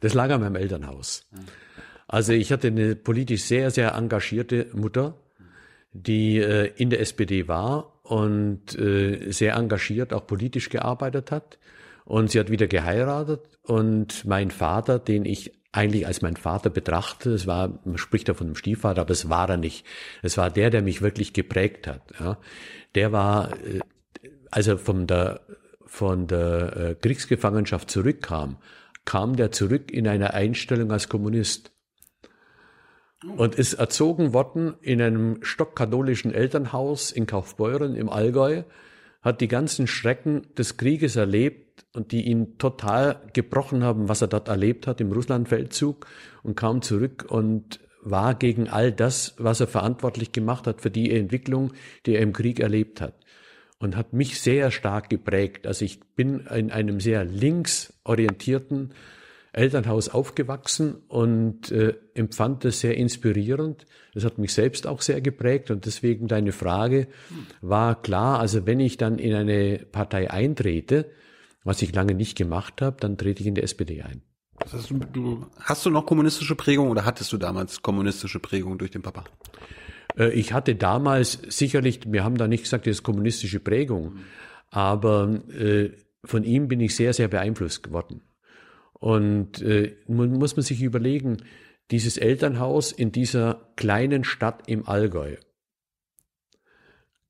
Das 0.00 0.14
lag 0.14 0.30
an 0.30 0.40
meinem 0.40 0.56
Elternhaus. 0.56 1.26
Also 2.06 2.32
ich 2.32 2.52
hatte 2.52 2.68
eine 2.68 2.94
politisch 2.94 3.42
sehr, 3.42 3.70
sehr 3.70 3.94
engagierte 3.94 4.68
Mutter, 4.74 5.14
die 6.02 6.38
äh, 6.38 6.72
in 6.76 6.90
der 6.90 7.00
SPD 7.00 7.48
war 7.48 8.00
und 8.02 8.78
äh, 8.78 9.30
sehr 9.30 9.54
engagiert 9.54 10.12
auch 10.12 10.26
politisch 10.26 10.68
gearbeitet 10.68 11.30
hat. 11.30 11.58
Und 12.04 12.30
sie 12.30 12.38
hat 12.38 12.50
wieder 12.50 12.68
geheiratet 12.68 13.58
und 13.62 14.24
mein 14.24 14.52
Vater, 14.52 15.00
den 15.00 15.24
ich 15.24 15.52
eigentlich 15.72 16.06
als 16.06 16.22
mein 16.22 16.36
Vater 16.36 16.70
betrachte, 16.70 17.30
es 17.30 17.46
war, 17.46 17.80
man 17.84 17.98
spricht 17.98 18.28
da 18.28 18.34
von 18.34 18.46
einem 18.46 18.56
Stiefvater, 18.56 19.02
aber 19.02 19.10
es 19.10 19.28
war 19.28 19.48
er 19.50 19.56
nicht. 19.56 19.84
Es 20.22 20.38
war 20.38 20.50
der, 20.50 20.70
der 20.70 20.82
mich 20.82 21.02
wirklich 21.02 21.32
geprägt 21.32 21.86
hat. 21.86 22.02
Ja. 22.18 22.38
Der 22.94 23.12
war, 23.12 23.52
äh, 23.52 23.80
also 24.50 24.78
von 24.78 25.06
der, 25.06 25.40
von 25.84 26.26
der 26.28 26.76
äh, 26.76 26.94
Kriegsgefangenschaft 26.94 27.90
zurückkam, 27.90 28.58
kam 29.04 29.36
der 29.36 29.52
zurück 29.52 29.90
in 29.90 30.08
einer 30.08 30.34
Einstellung 30.34 30.92
als 30.92 31.08
Kommunist 31.08 31.72
und 33.36 33.54
ist 33.54 33.74
erzogen 33.74 34.32
worden 34.32 34.74
in 34.80 35.00
einem 35.02 35.42
stockkatholischen 35.42 36.32
Elternhaus 36.32 37.12
in 37.12 37.26
Kaufbeuren 37.26 37.94
im 37.94 38.08
Allgäu, 38.08 38.62
hat 39.22 39.40
die 39.40 39.48
ganzen 39.48 39.86
Schrecken 39.86 40.42
des 40.56 40.76
Krieges 40.76 41.16
erlebt 41.16 41.84
und 41.94 42.12
die 42.12 42.26
ihn 42.26 42.58
total 42.58 43.20
gebrochen 43.32 43.82
haben, 43.82 44.08
was 44.08 44.22
er 44.22 44.28
dort 44.28 44.48
erlebt 44.48 44.86
hat 44.86 45.00
im 45.00 45.10
Russlandfeldzug 45.12 46.06
und 46.42 46.56
kam 46.56 46.82
zurück 46.82 47.26
und 47.28 47.80
war 48.02 48.34
gegen 48.34 48.68
all 48.68 48.92
das, 48.92 49.34
was 49.36 49.60
er 49.60 49.66
verantwortlich 49.66 50.30
gemacht 50.30 50.66
hat 50.66 50.80
für 50.80 50.90
die 50.90 51.10
Entwicklung, 51.10 51.72
die 52.06 52.14
er 52.14 52.20
im 52.20 52.32
Krieg 52.32 52.60
erlebt 52.60 53.00
hat. 53.00 53.14
Und 53.78 53.96
hat 53.96 54.12
mich 54.12 54.40
sehr 54.40 54.70
stark 54.70 55.10
geprägt. 55.10 55.66
Also 55.66 55.84
ich 55.84 56.00
bin 56.14 56.46
in 56.46 56.70
einem 56.70 57.00
sehr 57.00 57.24
linksorientierten 57.24 58.94
Elternhaus 59.56 60.10
aufgewachsen 60.10 60.96
und 61.08 61.72
äh, 61.72 61.94
empfand 62.14 62.64
das 62.64 62.80
sehr 62.80 62.96
inspirierend. 62.96 63.86
Das 64.12 64.24
hat 64.24 64.36
mich 64.36 64.52
selbst 64.52 64.86
auch 64.86 65.00
sehr 65.00 65.22
geprägt 65.22 65.70
und 65.70 65.86
deswegen 65.86 66.28
deine 66.28 66.52
Frage 66.52 67.08
war 67.62 68.00
klar, 68.02 68.38
also 68.38 68.66
wenn 68.66 68.80
ich 68.80 68.98
dann 68.98 69.18
in 69.18 69.34
eine 69.34 69.78
Partei 69.90 70.30
eintrete, 70.30 71.10
was 71.64 71.80
ich 71.80 71.94
lange 71.94 72.14
nicht 72.14 72.36
gemacht 72.36 72.82
habe, 72.82 72.98
dann 73.00 73.16
trete 73.16 73.40
ich 73.40 73.46
in 73.46 73.54
der 73.54 73.64
SPD 73.64 74.02
ein. 74.02 74.20
Das 74.58 74.74
heißt, 74.74 74.92
du, 75.12 75.46
hast 75.58 75.86
du 75.86 75.90
noch 75.90 76.04
kommunistische 76.04 76.54
Prägung 76.54 76.90
oder 76.90 77.06
hattest 77.06 77.32
du 77.32 77.38
damals 77.38 77.80
kommunistische 77.80 78.40
Prägung 78.40 78.76
durch 78.76 78.90
den 78.90 79.02
Papa? 79.02 79.24
Äh, 80.18 80.32
ich 80.32 80.52
hatte 80.52 80.74
damals 80.74 81.40
sicherlich, 81.48 82.00
wir 82.06 82.24
haben 82.24 82.36
da 82.36 82.46
nicht 82.46 82.64
gesagt, 82.64 82.86
das 82.86 82.96
ist 82.96 83.02
kommunistische 83.02 83.60
Prägung, 83.60 84.16
aber 84.70 85.40
äh, 85.50 85.92
von 86.24 86.44
ihm 86.44 86.68
bin 86.68 86.80
ich 86.80 86.94
sehr, 86.94 87.14
sehr 87.14 87.28
beeinflusst 87.28 87.82
geworden. 87.82 88.20
Und 88.98 89.62
äh, 89.62 89.96
muss 90.06 90.56
man 90.56 90.62
sich 90.62 90.82
überlegen, 90.82 91.38
dieses 91.90 92.16
Elternhaus 92.16 92.92
in 92.92 93.12
dieser 93.12 93.70
kleinen 93.76 94.24
Stadt 94.24 94.68
im 94.68 94.88
Allgäu, 94.88 95.36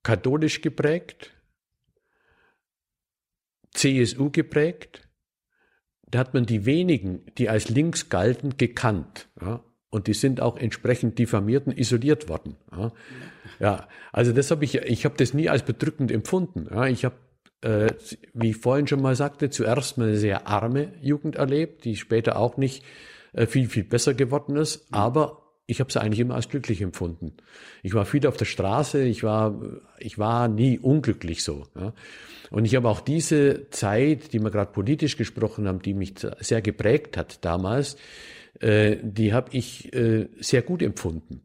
katholisch 0.02 0.62
geprägt, 0.62 1.32
CSU 3.72 4.30
geprägt, 4.30 5.06
da 6.08 6.20
hat 6.20 6.34
man 6.34 6.46
die 6.46 6.64
wenigen, 6.64 7.26
die 7.36 7.48
als 7.48 7.68
links 7.68 8.08
galten, 8.08 8.56
gekannt. 8.56 9.28
Ja? 9.40 9.64
Und 9.90 10.06
die 10.06 10.14
sind 10.14 10.40
auch 10.40 10.56
entsprechend 10.56 11.18
diffamiert 11.18 11.66
und 11.66 11.78
isoliert 11.78 12.28
worden. 12.28 12.56
Ja, 12.70 12.92
ja 13.58 13.88
also 14.12 14.32
das 14.32 14.50
habe 14.50 14.64
ich, 14.64 14.76
ich 14.76 15.04
habe 15.04 15.16
das 15.16 15.34
nie 15.34 15.48
als 15.48 15.64
bedrückend 15.64 16.10
empfunden. 16.10 16.68
Ja, 16.70 16.86
ich 16.86 17.04
habe, 17.04 17.16
äh, 17.62 17.88
wie 18.34 18.50
ich 18.50 18.56
vorhin 18.56 18.86
schon 18.86 19.02
mal 19.02 19.16
sagte, 19.16 19.50
zuerst 19.50 19.98
mal 19.98 20.08
eine 20.08 20.16
sehr 20.16 20.46
arme 20.46 20.92
Jugend 21.00 21.36
erlebt, 21.36 21.84
die 21.84 21.96
später 21.96 22.38
auch 22.38 22.56
nicht 22.56 22.84
äh, 23.32 23.46
viel, 23.46 23.68
viel 23.68 23.84
besser 23.84 24.14
geworden 24.14 24.56
ist, 24.56 24.86
aber 24.92 25.42
ich 25.66 25.80
habe 25.80 25.90
es 25.90 25.96
eigentlich 25.96 26.20
immer 26.20 26.36
als 26.36 26.48
glücklich 26.48 26.80
empfunden. 26.80 27.34
Ich 27.82 27.92
war 27.94 28.04
viel 28.04 28.26
auf 28.26 28.36
der 28.36 28.44
Straße, 28.44 29.02
ich 29.02 29.24
war, 29.24 29.60
ich 29.98 30.18
war 30.18 30.48
nie 30.48 30.78
unglücklich 30.78 31.42
so. 31.42 31.66
Ja. 31.74 31.92
Und 32.50 32.64
ich 32.64 32.76
habe 32.76 32.88
auch 32.88 33.00
diese 33.00 33.68
Zeit, 33.70 34.32
die 34.32 34.38
wir 34.38 34.50
gerade 34.50 34.70
politisch 34.70 35.16
gesprochen 35.16 35.66
haben, 35.66 35.82
die 35.82 35.94
mich 35.94 36.14
sehr 36.38 36.62
geprägt 36.62 37.16
hat 37.16 37.44
damals, 37.44 37.96
äh, 38.60 38.96
die 39.02 39.32
habe 39.32 39.48
ich 39.52 39.92
äh, 39.92 40.28
sehr 40.38 40.62
gut 40.62 40.82
empfunden. 40.82 41.42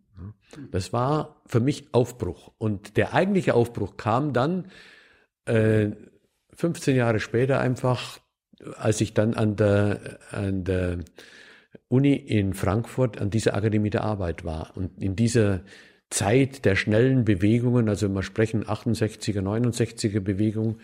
Das 0.70 0.94
war 0.94 1.42
für 1.46 1.60
mich 1.60 1.88
Aufbruch. 1.94 2.52
Und 2.58 2.98
der 2.98 3.14
eigentliche 3.14 3.56
Aufbruch 3.56 3.98
kam 3.98 4.34
dann 4.34 4.68
äh, 5.46 5.92
15 6.54 6.96
Jahre 6.96 7.20
später 7.20 7.60
einfach, 7.60 8.20
als 8.78 9.02
ich 9.02 9.14
dann 9.14 9.34
an 9.34 9.56
der, 9.56 10.20
an 10.32 10.64
der 10.64 11.00
Uni 11.88 12.14
in 12.14 12.54
Frankfurt 12.54 13.20
an 13.20 13.30
dieser 13.30 13.56
Akademie 13.56 13.90
der 13.90 14.04
Arbeit 14.04 14.44
war. 14.46 14.72
Und 14.76 15.02
in 15.02 15.16
dieser 15.16 15.62
Zeit 16.10 16.66
der 16.66 16.76
schnellen 16.76 17.26
Bewegungen, 17.26 17.90
also 17.90 18.10
wir 18.10 18.24
sprechen 18.24 18.66
68er, 18.66 19.42
69er 19.42 20.20
Bewegung, 20.20 20.80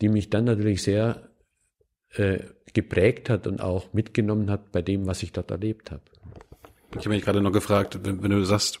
die 0.00 0.08
mich 0.08 0.28
dann 0.28 0.44
natürlich 0.44 0.82
sehr 0.82 1.30
äh, 2.14 2.40
geprägt 2.74 3.30
hat 3.30 3.46
und 3.46 3.60
auch 3.60 3.92
mitgenommen 3.92 4.50
hat 4.50 4.72
bei 4.72 4.82
dem, 4.82 5.06
was 5.06 5.22
ich 5.22 5.32
dort 5.32 5.50
erlebt 5.50 5.90
habe. 5.90 6.02
Ich 6.92 6.98
habe 6.98 7.10
mich 7.10 7.24
gerade 7.24 7.40
noch 7.40 7.52
gefragt, 7.52 8.00
wenn, 8.04 8.22
wenn, 8.22 8.30
du 8.30 8.44
sagst, 8.44 8.80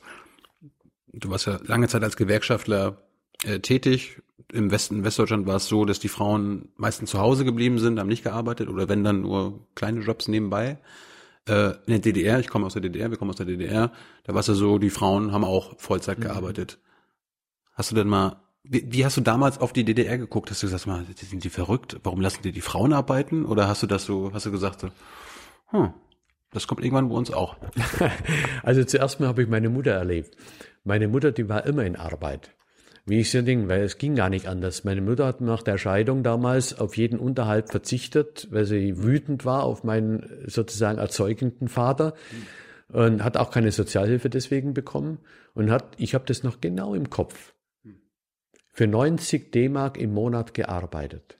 du 1.12 1.30
warst 1.30 1.46
ja 1.46 1.58
lange 1.64 1.88
Zeit 1.88 2.02
als 2.02 2.16
Gewerkschaftler 2.16 3.05
äh, 3.46 3.60
tätig. 3.60 4.20
Im 4.52 4.70
Westen, 4.70 5.04
Westdeutschland 5.04 5.46
war 5.46 5.56
es 5.56 5.66
so, 5.66 5.84
dass 5.84 5.98
die 5.98 6.08
Frauen 6.08 6.68
meistens 6.76 7.10
zu 7.10 7.18
Hause 7.18 7.44
geblieben 7.44 7.78
sind, 7.78 7.98
haben 7.98 8.08
nicht 8.08 8.22
gearbeitet 8.22 8.68
oder 8.68 8.88
wenn 8.88 9.02
dann 9.02 9.22
nur 9.22 9.66
kleine 9.74 10.00
Jobs 10.00 10.28
nebenbei 10.28 10.78
äh, 11.48 11.70
in 11.70 11.76
der 11.88 11.98
DDR, 11.98 12.38
ich 12.38 12.48
komme 12.48 12.66
aus 12.66 12.74
der 12.74 12.82
DDR, 12.82 13.10
wir 13.10 13.18
kommen 13.18 13.30
aus 13.30 13.36
der 13.36 13.46
DDR, 13.46 13.90
da 14.24 14.34
war 14.34 14.40
es 14.40 14.46
ja 14.46 14.54
so, 14.54 14.78
die 14.78 14.90
Frauen 14.90 15.32
haben 15.32 15.44
auch 15.44 15.78
Vollzeit 15.78 16.18
mhm. 16.18 16.24
gearbeitet. 16.24 16.78
Hast 17.72 17.90
du 17.90 17.94
denn 17.94 18.08
mal, 18.08 18.40
wie, 18.62 18.84
wie, 18.88 19.04
hast 19.04 19.16
du 19.16 19.20
damals 19.20 19.58
auf 19.58 19.72
die 19.72 19.84
DDR 19.84 20.18
geguckt? 20.18 20.50
Hast 20.50 20.62
du 20.62 20.66
gesagt, 20.66 20.86
mal, 20.86 21.04
sind 21.14 21.44
die 21.44 21.50
verrückt? 21.50 21.98
Warum 22.02 22.20
lassen 22.20 22.42
die 22.42 22.52
die 22.52 22.60
Frauen 22.60 22.92
arbeiten? 22.92 23.44
Oder 23.44 23.68
hast 23.68 23.82
du 23.82 23.86
das 23.86 24.04
so, 24.04 24.32
hast 24.32 24.46
du 24.46 24.50
gesagt, 24.50 24.80
so, 24.80 24.88
hm, 25.68 25.92
das 26.52 26.66
kommt 26.66 26.82
irgendwann 26.82 27.08
bei 27.08 27.14
uns 27.14 27.32
auch? 27.32 27.56
also 28.62 28.82
zuerst 28.84 29.20
mal 29.20 29.28
habe 29.28 29.42
ich 29.42 29.48
meine 29.48 29.68
Mutter 29.68 29.92
erlebt. 29.92 30.36
Meine 30.84 31.08
Mutter, 31.08 31.32
die 31.32 31.48
war 31.48 31.66
immer 31.66 31.84
in 31.84 31.96
Arbeit 31.96 32.55
wie 33.06 33.20
ich 33.20 33.30
so 33.30 33.40
Ding, 33.40 33.68
weil 33.68 33.82
es 33.82 33.98
ging 33.98 34.16
gar 34.16 34.28
nicht 34.28 34.48
anders. 34.48 34.82
Meine 34.82 35.00
Mutter 35.00 35.26
hat 35.26 35.40
nach 35.40 35.62
der 35.62 35.78
Scheidung 35.78 36.24
damals 36.24 36.78
auf 36.78 36.96
jeden 36.96 37.20
Unterhalt 37.20 37.70
verzichtet, 37.70 38.48
weil 38.50 38.64
sie 38.64 39.02
wütend 39.02 39.44
war 39.44 39.62
auf 39.62 39.84
meinen 39.84 40.44
sozusagen 40.46 40.98
erzeugenden 40.98 41.68
Vater 41.68 42.14
und 42.88 43.22
hat 43.22 43.36
auch 43.36 43.52
keine 43.52 43.70
Sozialhilfe 43.70 44.28
deswegen 44.28 44.74
bekommen 44.74 45.18
und 45.54 45.70
hat, 45.70 45.94
ich 45.98 46.14
habe 46.14 46.24
das 46.26 46.42
noch 46.42 46.60
genau 46.60 46.94
im 46.94 47.08
Kopf, 47.08 47.54
für 48.72 48.88
90 48.88 49.52
D-Mark 49.52 49.98
im 49.98 50.12
Monat 50.12 50.52
gearbeitet. 50.52 51.38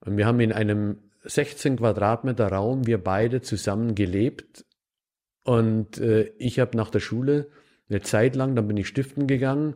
Und 0.00 0.18
wir 0.18 0.26
haben 0.26 0.40
in 0.40 0.52
einem 0.52 0.98
16 1.24 1.78
Quadratmeter 1.78 2.48
Raum 2.48 2.86
wir 2.86 3.02
beide 3.02 3.40
zusammen 3.40 3.94
gelebt 3.94 4.66
und 5.42 5.98
äh, 5.98 6.32
ich 6.36 6.60
habe 6.60 6.76
nach 6.76 6.90
der 6.90 7.00
Schule 7.00 7.48
eine 7.88 8.02
Zeit 8.02 8.36
lang, 8.36 8.54
dann 8.54 8.68
bin 8.68 8.76
ich 8.76 8.88
stiften 8.88 9.26
gegangen, 9.26 9.74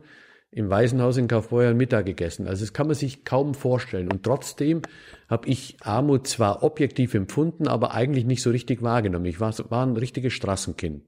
im 0.51 0.69
Waisenhaus 0.69 1.17
in 1.17 1.27
Kaufbeuern 1.27 1.77
Mittag 1.77 2.05
gegessen. 2.05 2.47
Also 2.47 2.63
das 2.63 2.73
kann 2.73 2.87
man 2.87 2.95
sich 2.95 3.23
kaum 3.23 3.53
vorstellen. 3.53 4.11
Und 4.11 4.23
trotzdem 4.23 4.81
habe 5.27 5.47
ich 5.47 5.77
Armut 5.81 6.27
zwar 6.27 6.63
objektiv 6.63 7.13
empfunden, 7.13 7.67
aber 7.67 7.93
eigentlich 7.93 8.25
nicht 8.25 8.41
so 8.41 8.49
richtig 8.49 8.81
wahrgenommen. 8.81 9.25
Ich 9.25 9.39
war, 9.39 9.53
war 9.69 9.85
ein 9.85 9.95
richtiges 9.95 10.33
Straßenkind. 10.33 11.03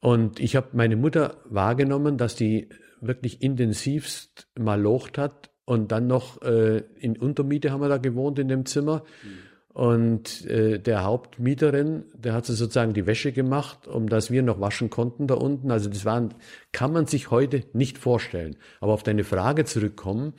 Und 0.00 0.38
ich 0.38 0.54
habe 0.54 0.68
meine 0.72 0.96
Mutter 0.96 1.38
wahrgenommen, 1.46 2.18
dass 2.18 2.36
die 2.36 2.68
wirklich 3.00 3.42
intensivst 3.42 4.48
mal 4.58 4.80
locht 4.80 5.16
hat 5.16 5.50
und 5.64 5.92
dann 5.92 6.06
noch 6.06 6.42
äh, 6.42 6.82
in 6.98 7.16
Untermiete 7.16 7.70
haben 7.70 7.80
wir 7.80 7.88
da 7.88 7.96
gewohnt 7.96 8.38
in 8.38 8.48
dem 8.48 8.66
Zimmer. 8.66 9.02
Mhm. 9.22 9.38
Und 9.74 10.46
äh, 10.46 10.78
der 10.78 11.02
Hauptmieterin, 11.02 12.04
der 12.14 12.32
hat 12.32 12.46
sie 12.46 12.54
sozusagen 12.54 12.94
die 12.94 13.06
Wäsche 13.06 13.32
gemacht, 13.32 13.88
um 13.88 14.08
dass 14.08 14.30
wir 14.30 14.44
noch 14.44 14.60
waschen 14.60 14.88
konnten 14.88 15.26
da 15.26 15.34
unten. 15.34 15.72
Also 15.72 15.90
das 15.90 16.04
waren, 16.04 16.32
kann 16.70 16.92
man 16.92 17.06
sich 17.06 17.32
heute 17.32 17.64
nicht 17.72 17.98
vorstellen. 17.98 18.54
Aber 18.80 18.92
auf 18.92 19.02
deine 19.02 19.24
Frage 19.24 19.64
zurückkommen, 19.64 20.34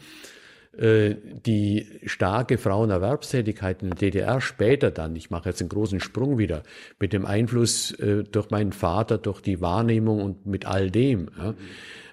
äh, 0.78 1.16
die 1.46 1.86
starke 2.06 2.58
Frauenerwerbstätigkeit 2.58 3.84
in 3.84 3.90
der 3.90 3.98
DDR 3.98 4.40
später 4.40 4.90
dann, 4.90 5.18
ich 5.18 5.30
mache 5.30 5.50
jetzt 5.50 5.60
einen 5.60 5.70
großen 5.70 6.00
Sprung 6.00 6.38
wieder, 6.38 6.64
mit 6.98 7.12
dem 7.12 7.26
Einfluss 7.26 7.92
äh, 8.00 8.24
durch 8.24 8.52
meinen 8.52 8.72
Vater, 8.72 9.18
durch 9.18 9.42
die 9.42 9.60
Wahrnehmung 9.60 10.22
und 10.22 10.46
mit 10.46 10.66
all 10.66 10.90
dem, 10.92 11.30
ja, 11.38 11.52
mhm. 11.52 11.58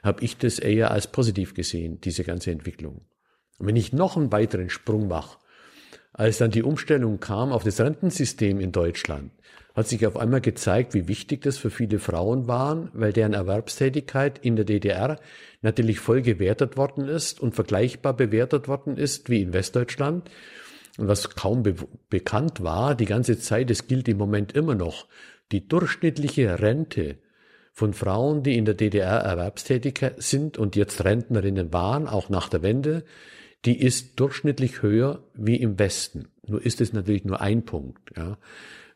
habe 0.02 0.24
ich 0.24 0.38
das 0.38 0.58
eher 0.58 0.90
als 0.90 1.06
positiv 1.06 1.54
gesehen, 1.54 2.00
diese 2.00 2.24
ganze 2.24 2.50
Entwicklung. 2.50 3.02
Und 3.58 3.68
wenn 3.68 3.76
ich 3.76 3.92
noch 3.92 4.16
einen 4.16 4.32
weiteren 4.32 4.70
Sprung 4.70 5.06
mache, 5.06 5.38
als 6.12 6.38
dann 6.38 6.50
die 6.50 6.62
Umstellung 6.62 7.20
kam 7.20 7.52
auf 7.52 7.64
das 7.64 7.80
Rentensystem 7.80 8.60
in 8.60 8.72
Deutschland, 8.72 9.32
hat 9.74 9.88
sich 9.88 10.06
auf 10.06 10.16
einmal 10.16 10.42
gezeigt, 10.42 10.92
wie 10.94 11.08
wichtig 11.08 11.42
das 11.42 11.56
für 11.56 11.70
viele 11.70 11.98
Frauen 11.98 12.46
waren, 12.46 12.90
weil 12.92 13.12
deren 13.12 13.32
Erwerbstätigkeit 13.32 14.38
in 14.38 14.56
der 14.56 14.66
DDR 14.66 15.18
natürlich 15.62 16.00
voll 16.00 16.20
gewertet 16.20 16.76
worden 16.76 17.08
ist 17.08 17.40
und 17.40 17.54
vergleichbar 17.54 18.14
bewertet 18.14 18.68
worden 18.68 18.96
ist 18.98 19.30
wie 19.30 19.40
in 19.40 19.52
Westdeutschland. 19.52 20.30
Und 20.98 21.08
was 21.08 21.30
kaum 21.30 21.62
be 21.62 21.74
bekannt 22.10 22.62
war, 22.62 22.94
die 22.94 23.06
ganze 23.06 23.38
Zeit, 23.38 23.70
es 23.70 23.86
gilt 23.86 24.08
im 24.08 24.18
Moment 24.18 24.52
immer 24.52 24.74
noch, 24.74 25.06
die 25.50 25.66
durchschnittliche 25.66 26.60
Rente 26.60 27.16
von 27.72 27.94
Frauen, 27.94 28.42
die 28.42 28.58
in 28.58 28.66
der 28.66 28.74
DDR 28.74 29.20
erwerbstätig 29.20 29.98
sind 30.18 30.58
und 30.58 30.76
jetzt 30.76 31.02
Rentnerinnen 31.02 31.72
waren, 31.72 32.06
auch 32.06 32.28
nach 32.28 32.50
der 32.50 32.62
Wende, 32.62 33.04
die 33.64 33.80
ist 33.80 34.18
durchschnittlich 34.18 34.82
höher 34.82 35.22
wie 35.34 35.56
im 35.56 35.78
Westen. 35.78 36.28
Nur 36.46 36.64
ist 36.64 36.80
es 36.80 36.92
natürlich 36.92 37.24
nur 37.24 37.40
ein 37.40 37.64
Punkt, 37.64 38.16
ja, 38.16 38.38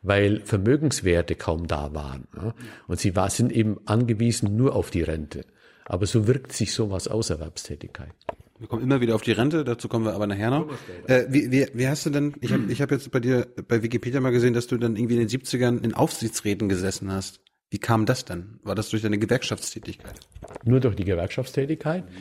weil 0.03 0.41
Vermögenswerte 0.41 1.35
kaum 1.35 1.67
da 1.67 1.95
waren. 1.95 2.27
Ja, 2.37 2.55
und 2.89 2.99
sie 3.01 3.15
war, 3.15 3.31
sind 3.31 3.53
eben 3.53 3.79
angewiesen 3.87 4.57
nur 4.57 4.75
auf 4.75 4.91
die 4.91 5.03
Rente. 5.03 5.45
Aber 5.85 6.07
so 6.07 6.27
wirkt 6.27 6.53
sich 6.53 6.73
sowas 6.73 7.07
aus 7.07 7.31
Erwerbstätigkeit. 7.31 8.13
Wir 8.59 8.69
kommen 8.69 8.83
immer 8.83 9.01
wieder 9.01 9.15
auf 9.15 9.23
die 9.23 9.33
Rente, 9.33 9.65
dazu 9.65 9.87
kommen 9.87 10.07
wir 10.07 10.15
aber 10.15 10.27
nachher 10.27 10.51
noch. 10.51 10.67
Äh, 11.07 11.27
wie, 11.29 11.53
wie, 11.53 11.67
wie 11.75 11.87
hast 11.87 12.07
du 12.07 12.11
denn, 12.11 12.35
ich 12.41 12.53
habe 12.53 12.65
ich 12.73 12.81
hab 12.81 12.91
jetzt 12.91 13.11
bei 13.11 13.21
dir 13.21 13.47
bei 13.69 13.83
Wikipedia 13.83 14.21
mal 14.21 14.31
gesehen, 14.31 14.55
dass 14.55 14.67
du 14.67 14.79
dann 14.79 14.97
irgendwie 14.97 15.15
in 15.15 15.27
den 15.27 15.29
70ern 15.29 15.85
in 15.85 15.95
Aufsichtsräten 15.95 16.69
gesessen 16.69 17.13
hast. 17.13 17.41
Wie 17.71 17.79
kam 17.79 18.07
das 18.07 18.25
denn? 18.25 18.59
War 18.63 18.75
das 18.75 18.89
durch 18.89 19.03
deine 19.03 19.19
Gewerkschaftstätigkeit? 19.19 20.19
Nur 20.65 20.81
durch 20.81 20.97
die 20.97 21.05
Gewerkschaftstätigkeit. 21.05 22.05
Mhm. 22.09 22.17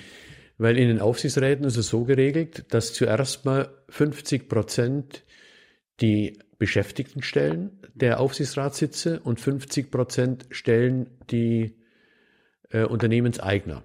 Weil 0.58 0.78
in 0.78 0.88
den 0.88 1.02
Aufsichtsräten 1.02 1.66
ist 1.66 1.78
es 1.78 1.90
so 1.90 2.06
geregelt, 2.06 2.66
dass 2.70 2.94
zuerst 2.94 3.46
mal 3.46 3.70
50 3.90 4.48
Prozent 4.48 5.24
die 6.02 6.40
Beschäftigten 6.58 7.22
stellen, 7.22 7.80
der 7.94 8.20
Aufsichtsratssitze, 8.20 9.20
und 9.20 9.40
50 9.40 9.92
Prozent 9.92 10.46
stellen 10.52 11.10
die 11.30 11.76
äh, 12.70 12.84
Unternehmenseigner. 12.84 13.84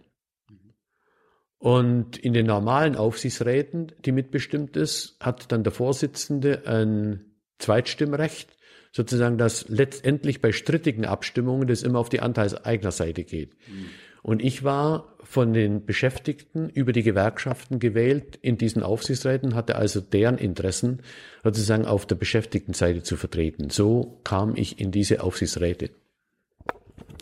Und 1.58 2.16
in 2.16 2.32
den 2.32 2.46
normalen 2.46 2.96
Aufsichtsräten, 2.96 3.92
die 4.04 4.12
mitbestimmt 4.12 4.76
ist, 4.76 5.16
hat 5.20 5.52
dann 5.52 5.62
der 5.62 5.72
Vorsitzende 5.72 6.66
ein 6.66 7.34
Zweitstimmrecht, 7.58 8.56
sozusagen, 8.92 9.36
dass 9.36 9.68
letztendlich 9.68 10.40
bei 10.40 10.52
strittigen 10.52 11.04
Abstimmungen 11.04 11.68
das 11.68 11.82
immer 11.82 11.98
auf 11.98 12.08
die 12.08 12.20
Anteilseignerseite 12.20 13.24
geht. 13.24 13.52
Mhm. 13.68 13.90
Und 14.22 14.42
ich 14.42 14.64
war 14.64 15.16
von 15.22 15.52
den 15.52 15.86
Beschäftigten 15.86 16.68
über 16.68 16.92
die 16.92 17.02
Gewerkschaften 17.02 17.78
gewählt 17.78 18.38
in 18.42 18.58
diesen 18.58 18.82
Aufsichtsräten, 18.82 19.54
hatte 19.54 19.76
also 19.76 20.00
deren 20.00 20.38
Interessen 20.38 21.02
sozusagen 21.44 21.86
auf 21.86 22.06
der 22.06 22.16
Beschäftigtenseite 22.16 23.02
zu 23.02 23.16
vertreten. 23.16 23.70
So 23.70 24.20
kam 24.24 24.56
ich 24.56 24.80
in 24.80 24.90
diese 24.90 25.22
Aufsichtsräte. 25.22 25.90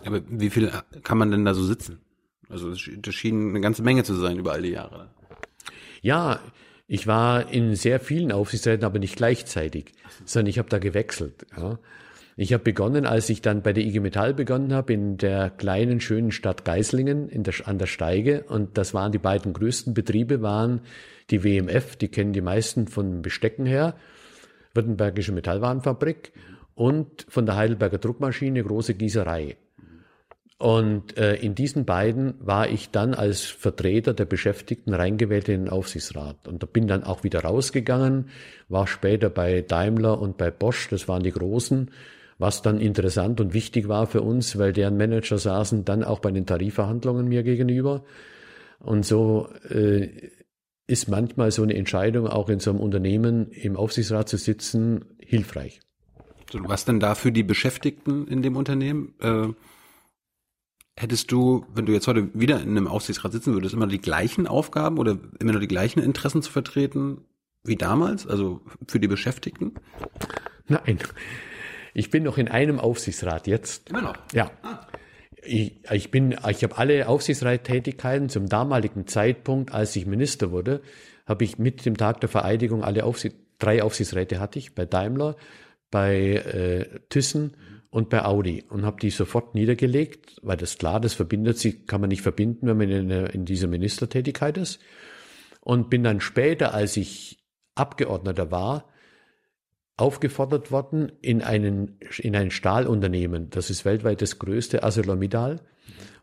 Aber 0.05 0.23
wie 0.29 0.51
viel 0.51 0.73
kann 1.03 1.19
man 1.19 1.31
denn 1.31 1.45
da 1.45 1.55
so 1.55 1.65
sitzen? 1.65 2.01
Also 2.49 2.71
das 2.71 3.15
schien 3.15 3.51
eine 3.51 3.61
ganze 3.61 3.83
Menge 3.83 4.05
zu 4.05 4.15
sein 4.15 4.39
über 4.39 4.53
all 4.53 4.63
die 4.63 4.71
Jahre. 4.71 5.11
Ja, 6.01 6.41
ich 6.87 7.07
war 7.07 7.53
in 7.53 7.75
sehr 7.75 8.01
vielen 8.01 8.33
Aufsichtsräten, 8.33 8.87
aber 8.87 8.99
nicht 8.99 9.17
gleichzeitig, 9.17 9.93
sondern 10.25 10.49
ich 10.49 10.59
habe 10.59 10.71
da 10.71 10.79
gewechselt. 10.79 11.47
Ja. 11.55 11.79
Ich 12.41 12.53
habe 12.53 12.63
begonnen, 12.63 13.05
als 13.05 13.29
ich 13.31 13.43
dann 13.43 13.63
bei 13.63 13.73
der 13.73 13.83
IG 13.83 13.99
Metall 13.99 14.33
begonnen 14.33 14.73
habe, 14.73 14.93
in 14.93 15.17
der 15.17 15.51
kleinen, 15.51 16.01
schönen 16.01 16.31
Stadt 16.31 16.65
Geislingen 16.65 17.29
in 17.29 17.43
der, 17.43 17.55
an 17.65 17.79
der 17.79 17.87
Steige. 17.87 18.45
Und 18.45 18.79
das 18.79 18.95
waren 18.95 19.11
die 19.11 19.19
beiden 19.19 19.53
größten 19.53 19.93
Betriebe, 19.93 20.41
waren 20.41 20.83
die 21.31 21.43
WMF, 21.43 21.97
die 21.97 22.07
kennen 22.07 22.33
die 22.33 22.41
meisten 22.41 22.87
von 22.87 23.23
Bestecken 23.23 23.67
her, 23.67 23.97
Württembergische 24.73 25.33
Metallwarenfabrik 25.33 26.33
und 26.77 27.27
von 27.29 27.45
der 27.45 27.57
Heidelberger 27.57 27.99
Druckmaschine 27.99 28.63
große 28.63 28.95
Gießerei. 28.95 29.57
Und 30.59 31.19
äh, 31.19 31.35
in 31.35 31.57
diesen 31.57 31.87
beiden 31.87 32.35
war 32.39 32.69
ich 32.69 32.93
dann 32.93 33.15
als 33.15 33.47
Vertreter 33.47 34.15
der 34.15 34.27
Beschäftigten 34.27 34.95
reingewählt 34.95 35.49
in 35.49 35.65
den 35.65 35.73
Aufsichtsrat. 35.73 36.47
Und 36.47 36.63
da 36.63 36.69
bin 36.69 36.87
dann 36.87 37.03
auch 37.03 37.25
wieder 37.25 37.41
rausgegangen, 37.41 38.29
war 38.69 38.87
später 38.87 39.29
bei 39.29 39.63
Daimler 39.63 40.21
und 40.21 40.37
bei 40.37 40.53
Bosch, 40.53 40.89
das 40.89 41.09
waren 41.09 41.25
die 41.25 41.33
Großen, 41.33 41.91
was 42.39 42.63
dann 42.63 42.81
interessant 42.81 43.41
und 43.41 43.53
wichtig 43.53 43.89
war 43.89 44.07
für 44.07 44.23
uns, 44.23 44.59
weil 44.59 44.73
deren 44.73 44.97
Manager 44.97 45.39
saßen 45.39 45.85
dann 45.85 46.05
auch 46.05 46.21
bei 46.21 46.31
den 46.31 46.47
Tarifverhandlungen 46.47 47.29
mir 47.29 47.43
gegenüber. 47.43 48.05
Und 48.79 49.05
so 49.05 49.49
äh, 49.69 50.09
ist 50.87 51.09
manchmal 51.09 51.51
so 51.51 51.63
eine 51.63 51.75
Entscheidung, 51.75 52.29
auch 52.29 52.49
in 52.49 52.61
so 52.61 52.71
einem 52.71 52.81
Unternehmen 52.81 53.51
im 53.51 53.77
Aufsichtsrat 53.77 54.29
zu 54.29 54.37
sitzen, 54.37 55.05
hilfreich. 55.21 55.81
Was 56.53 56.85
denn 56.85 57.01
da 57.01 57.15
für 57.15 57.33
die 57.33 57.43
Beschäftigten 57.43 58.27
in 58.29 58.43
dem 58.43 58.57
Unternehmen? 58.57 59.15
Äh 59.21 59.49
Hättest 60.99 61.31
du, 61.31 61.65
wenn 61.73 61.87
du 61.87 61.93
jetzt 61.93 62.09
heute 62.09 62.29
wieder 62.35 62.61
in 62.61 62.71
einem 62.71 62.89
Aufsichtsrat 62.89 63.31
sitzen 63.31 63.55
würdest, 63.55 63.73
immer 63.73 63.87
die 63.87 64.01
gleichen 64.01 64.49
Aufgaben 64.49 64.99
oder 64.99 65.17
immer 65.39 65.53
nur 65.53 65.61
die 65.61 65.69
gleichen 65.69 66.01
Interessen 66.01 66.43
zu 66.43 66.51
vertreten 66.51 67.19
wie 67.63 67.77
damals, 67.77 68.27
also 68.27 68.63
für 68.89 68.99
die 68.99 69.07
Beschäftigten? 69.07 69.75
Nein. 70.67 70.99
Ich 71.99 72.11
bin 72.11 72.23
noch 72.23 72.39
in 72.39 72.47
einem 72.47 72.79
Aufsichtsrat 72.79 73.49
jetzt. 73.49 73.91
Immer 73.91 74.03
noch? 74.03 74.15
Ja. 74.33 74.53
Ah. 74.63 74.87
Ich, 75.43 75.81
ich 75.91 76.13
bin, 76.13 76.37
ich 76.49 76.63
habe 76.63 76.79
alle 76.79 77.09
Aufsichtsrattätigkeiten 77.09 78.29
zum 78.29 78.49
damaligen 78.49 79.09
Zeitpunkt, 79.09 79.73
als 79.75 79.97
ich 79.97 80.07
Minister 80.07 80.53
wurde, 80.53 80.81
habe 81.27 81.43
ich 81.43 81.59
mit 81.59 81.85
dem 81.87 81.97
Tag 81.97 82.21
der 82.21 82.29
Vereidigung 82.29 82.85
alle 82.85 83.03
Aufsicht, 83.03 83.35
drei 83.59 83.83
Aufsichtsräte 83.83 84.39
hatte 84.39 84.61
ich 84.61 84.77
bei 84.77 84.87
Daimler, 84.87 85.35
bei 85.91 86.35
äh, 86.35 87.01
Thyssen 87.09 87.57
und 87.91 88.11
bei 88.11 88.25
Audi 88.25 88.63
und 88.69 88.85
habe 88.85 89.01
die 89.01 89.11
sofort 89.11 89.57
niedergelegt, 89.57 90.37
weil 90.43 90.57
das 90.57 90.79
klar, 90.79 91.01
das 91.01 91.15
verbindet 91.15 91.59
sich, 91.59 91.89
kann 91.89 92.01
man 92.01 92.11
nicht 92.11 92.23
verbinden, 92.23 92.69
wenn 92.69 92.77
man 92.77 92.91
in, 92.91 93.11
in 93.11 93.45
dieser 93.45 93.67
Ministertätigkeit 93.67 94.57
ist. 94.57 94.81
Und 95.63 95.91
bin 95.91 96.05
dann 96.05 96.21
später, 96.21 96.75
als 96.75 96.97
ich 96.97 97.45
Abgeordneter 97.75 98.53
war, 98.53 98.89
aufgefordert 99.99 100.71
worden 100.71 101.13
in, 101.21 101.43
einen, 101.43 101.99
in 102.19 102.35
ein 102.35 102.51
Stahlunternehmen. 102.51 103.51
Das 103.51 103.69
ist 103.69 103.85
weltweit 103.85 104.23
das 104.23 104.39
größte, 104.39 104.83
ArcelorMittal. 104.83 105.61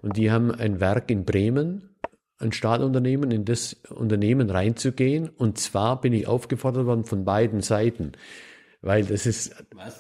Und 0.02 0.18
die 0.18 0.32
haben 0.32 0.52
ein 0.52 0.80
Werk 0.80 1.12
in 1.12 1.26
Bremen, 1.26 1.96
ein 2.40 2.52
Stahlunternehmen, 2.52 3.30
in 3.30 3.46
das 3.46 3.74
Unternehmen 3.90 4.50
reinzugehen. 4.50 5.30
Und 5.30 5.60
zwar 5.60 6.02
bin 6.02 6.14
ich 6.14 6.28
aufgefordert 6.28 6.88
worden 6.88 7.04
von 7.04 7.24
beiden 7.24 7.62
Seiten 7.62 8.14
weil 8.86 9.04
das 9.04 9.26
ist, 9.26 9.56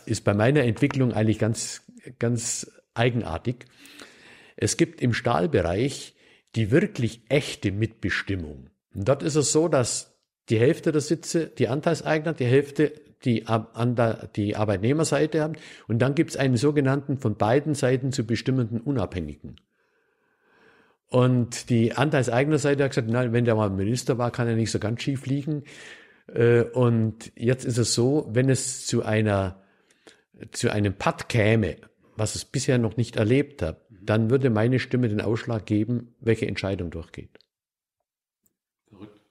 ist 0.05 0.23
bei 0.23 0.35
meiner 0.35 0.61
Entwicklung 0.61 1.11
eigentlich 1.11 1.39
ganz, 1.39 1.81
ganz 2.19 2.71
eigenartig. 2.93 3.65
Es 4.55 4.77
gibt 4.77 5.01
im 5.01 5.11
Stahlbereich 5.11 6.13
die 6.55 6.69
wirklich 6.69 7.21
echte 7.27 7.71
Mitbestimmung. 7.71 8.69
Und 8.93 9.09
dort 9.09 9.23
ist 9.23 9.35
es 9.35 9.51
so, 9.51 9.67
dass 9.67 10.15
die 10.49 10.59
Hälfte 10.59 10.91
der 10.91 11.01
Sitze 11.01 11.47
die 11.47 11.67
Anteilseigner, 11.67 12.33
die 12.33 12.45
Hälfte 12.45 12.93
die, 13.25 13.45
die 14.35 14.55
Arbeitnehmerseite 14.55 15.41
haben. 15.41 15.53
Und 15.87 15.99
dann 15.99 16.15
gibt 16.15 16.31
es 16.31 16.37
einen 16.37 16.57
sogenannten 16.57 17.17
von 17.17 17.35
beiden 17.35 17.73
Seiten 17.73 18.11
zu 18.11 18.25
bestimmenden 18.25 18.79
Unabhängigen. 18.79 19.57
Und 21.07 21.69
die 21.69 21.93
Anteilseignerseite 21.93 22.83
hat 22.83 22.91
gesagt, 22.91 23.09
nein, 23.09 23.33
wenn 23.33 23.45
der 23.45 23.55
mal 23.55 23.69
Minister 23.69 24.17
war, 24.17 24.31
kann 24.31 24.47
er 24.47 24.55
nicht 24.55 24.71
so 24.71 24.79
ganz 24.79 25.01
schief 25.01 25.25
liegen. 25.25 25.63
Äh, 26.33 26.61
und 26.61 27.31
jetzt 27.35 27.65
ist 27.65 27.77
es 27.77 27.93
so, 27.93 28.27
wenn 28.31 28.49
es 28.49 28.85
zu 28.87 29.03
einer, 29.03 29.61
zu 30.51 30.69
einem 30.71 30.93
Patt 30.93 31.29
käme, 31.29 31.77
was 32.15 32.35
es 32.35 32.45
bisher 32.45 32.77
noch 32.77 32.97
nicht 32.97 33.15
erlebt 33.15 33.61
hat, 33.61 33.81
dann 33.89 34.29
würde 34.29 34.49
meine 34.49 34.79
Stimme 34.79 35.09
den 35.09 35.21
Ausschlag 35.21 35.65
geben, 35.65 36.15
welche 36.19 36.47
Entscheidung 36.47 36.91
durchgeht. 36.91 37.39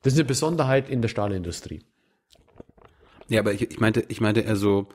Das 0.03 0.13
ist 0.13 0.19
eine 0.19 0.27
Besonderheit 0.27 0.91
in 0.91 1.01
der 1.01 1.09
Stahlindustrie. 1.09 1.83
Ja, 3.29 3.41
aber 3.41 3.53
ich, 3.53 3.63
ich 3.63 3.81
meinte, 3.81 4.05
ich 4.09 4.21
meinte 4.21 4.41
eher 4.41 4.57
so, 4.57 4.89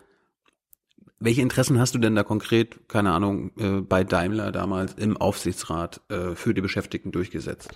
welche 1.20 1.42
Interessen 1.42 1.80
hast 1.80 1.96
du 1.96 2.00
denn 2.00 2.16
da 2.16 2.24
konkret, 2.24 2.88
keine 2.88 3.12
Ahnung, 3.12 3.52
äh, 3.58 3.82
bei 3.82 4.04
Daimler 4.04 4.52
damals 4.52 4.94
im 4.94 5.18
Aufsichtsrat 5.18 6.02
äh, 6.10 6.36
für 6.36 6.54
die 6.54 6.62
Beschäftigten 6.62 7.12
durchgesetzt? 7.12 7.70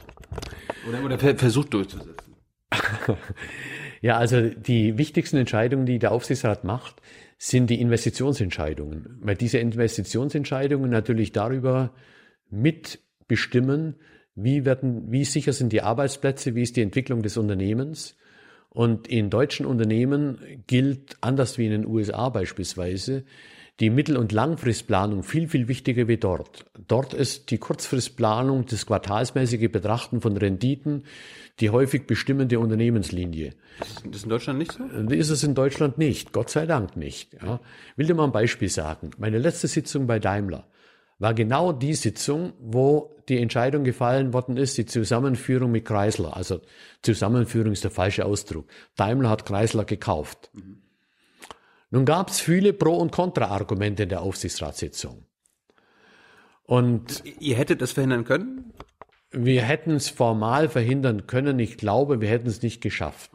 Oder, 0.88 1.04
oder 1.04 1.18
versucht 1.20 1.74
durchzusetzen? 1.74 2.36
Ja, 4.04 4.18
also 4.18 4.50
die 4.50 4.98
wichtigsten 4.98 5.38
Entscheidungen, 5.38 5.86
die 5.86 5.98
der 5.98 6.12
Aufsichtsrat 6.12 6.66
macht, 6.66 7.02
sind 7.38 7.70
die 7.70 7.80
Investitionsentscheidungen, 7.80 9.18
weil 9.22 9.36
diese 9.38 9.60
Investitionsentscheidungen 9.60 10.92
natürlich 10.92 11.32
darüber 11.32 11.94
mitbestimmen, 12.50 13.96
wie 14.36 14.66
werden, 14.66 15.10
wie 15.10 15.24
sicher 15.24 15.54
sind 15.54 15.72
die 15.72 15.84
Arbeitsplätze, 15.84 16.54
wie 16.54 16.64
ist 16.64 16.76
die 16.76 16.82
Entwicklung 16.82 17.22
des 17.22 17.38
Unternehmens. 17.38 18.18
Und 18.74 19.08
in 19.08 19.30
deutschen 19.30 19.66
Unternehmen 19.66 20.40
gilt, 20.68 21.18
anders 21.22 21.58
wie 21.58 21.66
in 21.66 21.72
den 21.72 21.86
USA 21.86 22.30
beispielsweise, 22.30 23.24
die 23.80 23.90
Mittel- 23.90 24.18
und 24.18 24.32
Langfristplanung 24.32 25.24
viel, 25.24 25.48
viel 25.48 25.68
wichtiger 25.68 26.08
wie 26.08 26.18
dort. 26.18 26.66
Dort 26.88 27.14
ist 27.14 27.50
die 27.50 27.58
Kurzfristplanung, 27.58 28.66
das 28.66 28.86
quartalsmäßige 28.86 29.72
Betrachten 29.72 30.22
von 30.22 30.38
Renditen, 30.38 31.06
die 31.60 31.70
häufig 31.70 32.06
bestimmende 32.06 32.60
Unternehmenslinie. 32.60 33.54
Ist 33.80 34.04
das 34.10 34.24
in 34.24 34.30
Deutschland 34.30 34.60
nicht 34.60 34.74
so? 34.74 34.84
Ist 34.84 35.30
es 35.30 35.44
in 35.44 35.56
Deutschland 35.56 35.98
nicht, 35.98 36.34
Gott 36.34 36.50
sei 36.50 36.66
Dank 36.66 36.98
nicht. 36.98 37.34
Ja. 37.34 37.60
Will 37.96 38.08
dir 38.08 38.16
mal 38.16 38.26
ein 38.26 38.32
Beispiel 38.32 38.70
sagen. 38.70 39.12
Meine 39.18 39.40
letzte 39.40 39.68
Sitzung 39.68 40.08
bei 40.08 40.20
Daimler 40.20 40.68
war 41.24 41.34
genau 41.34 41.72
die 41.72 41.94
Sitzung, 41.94 42.52
wo 42.60 43.16
die 43.30 43.40
Entscheidung 43.40 43.86
gefallen 43.86 44.34
worden 44.34 44.58
ist, 44.58 44.78
die 44.78 44.86
Zusammenführung 44.86 45.72
mit 45.72 45.86
Chrysler. 45.86 46.36
Also 46.36 46.60
Zusammenführung 47.02 47.72
ist 47.72 47.86
der 47.86 47.92
falsche 47.92 48.26
Ausdruck. 48.26 48.68
Daimler 48.98 49.30
hat 49.30 49.46
Chrysler 49.46 49.86
gekauft. 49.86 50.52
Mhm. 50.54 50.82
Nun 51.92 52.04
gab 52.04 52.30
es 52.30 52.42
viele 52.42 52.74
Pro- 52.74 52.98
und 52.98 53.14
Kontra-Argumente 53.14 54.04
in 54.04 54.10
der 54.10 54.22
Aufsichtsratssitzung. 54.22 55.26
Und 56.64 57.24
ihr 57.40 57.56
hättet 57.56 57.82
das 57.82 57.94
verhindern 57.94 58.26
können? 58.26 58.74
Wir 59.32 59.62
hätten 59.62 59.92
es 59.92 60.10
formal 60.10 60.68
verhindern 60.68 61.26
können. 61.26 61.58
Ich 61.60 61.78
glaube, 61.78 62.20
wir 62.20 62.28
hätten 62.28 62.48
es 62.48 62.62
nicht 62.62 62.82
geschafft. 62.82 63.32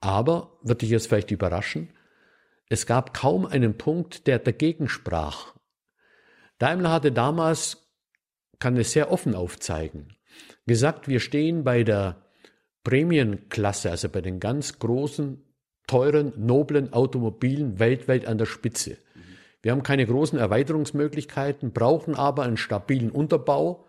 Aber, 0.00 0.58
wird 0.62 0.82
dich 0.82 0.90
jetzt 0.90 1.06
vielleicht 1.06 1.30
überraschen, 1.30 1.88
es 2.68 2.84
gab 2.84 3.14
kaum 3.14 3.46
einen 3.46 3.78
Punkt, 3.78 4.26
der 4.26 4.38
dagegen 4.38 4.90
sprach. 4.90 5.55
Daimler 6.58 6.92
hatte 6.92 7.12
damals, 7.12 7.88
kann 8.58 8.76
es 8.76 8.92
sehr 8.92 9.10
offen 9.10 9.34
aufzeigen, 9.34 10.16
gesagt, 10.66 11.08
wir 11.08 11.20
stehen 11.20 11.64
bei 11.64 11.82
der 11.82 12.22
Prämienklasse, 12.84 13.90
also 13.90 14.08
bei 14.08 14.20
den 14.20 14.40
ganz 14.40 14.78
großen 14.78 15.42
teuren, 15.86 16.32
noblen 16.36 16.92
Automobilen 16.92 17.78
weltweit 17.78 18.26
an 18.26 18.38
der 18.38 18.46
Spitze. 18.46 18.98
Wir 19.62 19.72
haben 19.72 19.82
keine 19.82 20.06
großen 20.06 20.38
Erweiterungsmöglichkeiten, 20.38 21.72
brauchen 21.72 22.14
aber 22.14 22.44
einen 22.44 22.56
stabilen 22.56 23.10
Unterbau. 23.10 23.86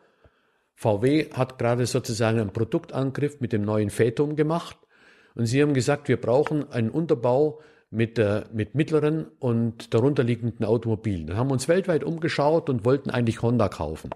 VW 0.74 1.32
hat 1.34 1.60
gerade 1.60 1.86
sozusagen 1.86 2.40
einen 2.40 2.54
Produktangriff 2.54 3.40
mit 3.42 3.54
dem 3.54 3.64
neuen 3.64 3.90
Phaeton 3.90 4.36
gemacht. 4.36 4.78
Und 5.36 5.46
sie 5.46 5.62
haben 5.62 5.76
gesagt, 5.76 6.08
wir 6.08 6.20
brauchen 6.20 6.72
einen 6.72 6.90
Unterbau 6.90 7.62
mit, 7.90 8.20
äh, 8.20 8.44
mit 8.52 8.76
mittleren 8.76 9.28
und 9.40 9.94
darunterliegenden 9.94 10.66
Automobilen. 10.66 11.28
Dann 11.28 11.38
haben 11.38 11.48
wir 11.48 11.54
uns 11.54 11.68
weltweit 11.68 12.04
umgeschaut 12.04 12.70
und 12.70 12.86
wollten 12.86 13.10
eigentlich 13.10 13.42
Honda 13.42 13.70
kaufen. 13.70 14.10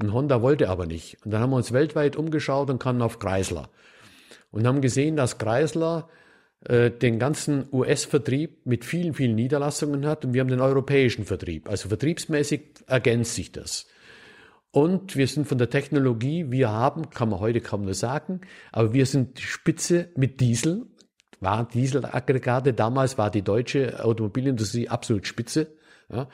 Und 0.00 0.12
Honda 0.12 0.42
wollte 0.42 0.68
aber 0.68 0.86
nicht. 0.86 1.18
Und 1.24 1.32
dann 1.32 1.40
haben 1.40 1.50
wir 1.50 1.56
uns 1.56 1.72
weltweit 1.72 2.16
umgeschaut 2.16 2.70
und 2.70 2.78
kamen 2.78 3.02
auf 3.02 3.18
Chrysler. 3.18 3.68
Und 4.50 4.66
haben 4.66 4.80
gesehen, 4.80 5.16
dass 5.16 5.38
Chrysler 5.38 6.08
äh, 6.64 6.90
den 6.90 7.18
ganzen 7.18 7.66
US-Vertrieb 7.72 8.64
mit 8.66 8.84
vielen, 8.84 9.14
vielen 9.14 9.34
Niederlassungen 9.34 10.06
hat 10.06 10.24
und 10.24 10.34
wir 10.34 10.40
haben 10.40 10.48
den 10.48 10.60
europäischen 10.60 11.24
Vertrieb. 11.24 11.68
Also 11.68 11.88
vertriebsmäßig 11.88 12.62
ergänzt 12.86 13.34
sich 13.34 13.52
das. 13.52 13.86
Und 14.70 15.16
wir 15.16 15.26
sind 15.26 15.46
von 15.46 15.58
der 15.58 15.70
Technologie, 15.70 16.50
wir 16.50 16.70
haben, 16.70 17.10
kann 17.10 17.30
man 17.30 17.40
heute 17.40 17.60
kaum 17.60 17.82
nur 17.82 17.94
sagen, 17.94 18.40
aber 18.70 18.92
wir 18.92 19.06
sind 19.06 19.38
die 19.38 19.42
Spitze 19.42 20.08
mit 20.14 20.40
Diesel, 20.40 20.86
waren 21.40 21.68
Dieselaggregate. 21.68 22.72
Damals 22.72 23.18
war 23.18 23.30
die 23.30 23.42
deutsche 23.42 24.04
Automobilindustrie 24.04 24.88
absolut 24.88 25.26
spitze. 25.26 25.68
Ja. 26.10 26.28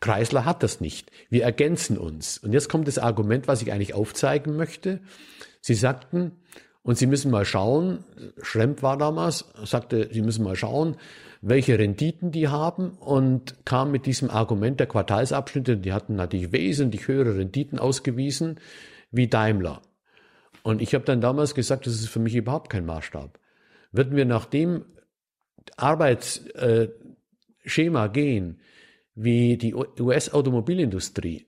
Chrysler 0.00 0.44
hat 0.44 0.62
das 0.62 0.80
nicht. 0.80 1.10
Wir 1.28 1.44
ergänzen 1.44 1.98
uns. 1.98 2.38
Und 2.38 2.52
jetzt 2.52 2.68
kommt 2.68 2.88
das 2.88 2.98
Argument, 2.98 3.48
was 3.48 3.62
ich 3.62 3.72
eigentlich 3.72 3.94
aufzeigen 3.94 4.56
möchte. 4.56 5.00
Sie 5.60 5.74
sagten, 5.74 6.32
und 6.82 6.96
Sie 6.96 7.06
müssen 7.06 7.30
mal 7.30 7.44
schauen, 7.44 8.04
Schremp 8.40 8.82
war 8.82 8.96
damals, 8.96 9.44
sagte, 9.64 10.08
Sie 10.10 10.22
müssen 10.22 10.44
mal 10.44 10.56
schauen, 10.56 10.96
welche 11.42 11.78
Renditen 11.78 12.32
die 12.32 12.48
haben 12.48 12.90
und 12.92 13.54
kam 13.64 13.90
mit 13.90 14.06
diesem 14.06 14.30
Argument 14.30 14.80
der 14.80 14.86
Quartalsabschnitte, 14.86 15.76
die 15.76 15.92
hatten 15.92 16.16
natürlich 16.16 16.52
wesentlich 16.52 17.08
höhere 17.08 17.36
Renditen 17.36 17.78
ausgewiesen 17.78 18.60
wie 19.10 19.28
Daimler. 19.28 19.82
Und 20.62 20.82
ich 20.82 20.94
habe 20.94 21.04
dann 21.04 21.20
damals 21.20 21.54
gesagt, 21.54 21.86
das 21.86 21.94
ist 21.94 22.08
für 22.08 22.18
mich 22.18 22.34
überhaupt 22.34 22.70
kein 22.70 22.84
Maßstab. 22.86 23.38
Würden 23.92 24.16
wir 24.16 24.24
nach 24.24 24.46
dem 24.46 24.84
Arbeitsschema 25.76 26.88
Schema 27.64 28.06
gehen 28.08 28.60
wie 29.14 29.56
die 29.56 29.74
US-Automobilindustrie, 29.74 31.46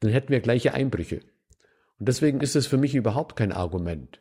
dann 0.00 0.10
hätten 0.10 0.30
wir 0.30 0.40
gleiche 0.40 0.74
Einbrüche. 0.74 1.20
Und 1.98 2.08
deswegen 2.08 2.40
ist 2.40 2.56
es 2.56 2.66
für 2.66 2.76
mich 2.76 2.94
überhaupt 2.94 3.36
kein 3.36 3.52
Argument. 3.52 4.18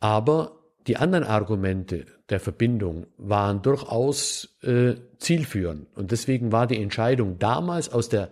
Aber 0.00 0.58
die 0.86 0.96
anderen 0.96 1.24
Argumente 1.24 2.06
der 2.28 2.40
Verbindung 2.40 3.06
waren 3.16 3.62
durchaus 3.62 4.58
äh, 4.62 4.94
zielführend. 5.18 5.94
Und 5.96 6.10
deswegen 6.10 6.50
war 6.50 6.66
die 6.66 6.80
Entscheidung 6.80 7.38
damals 7.38 7.88
aus 7.90 8.08
der, 8.08 8.30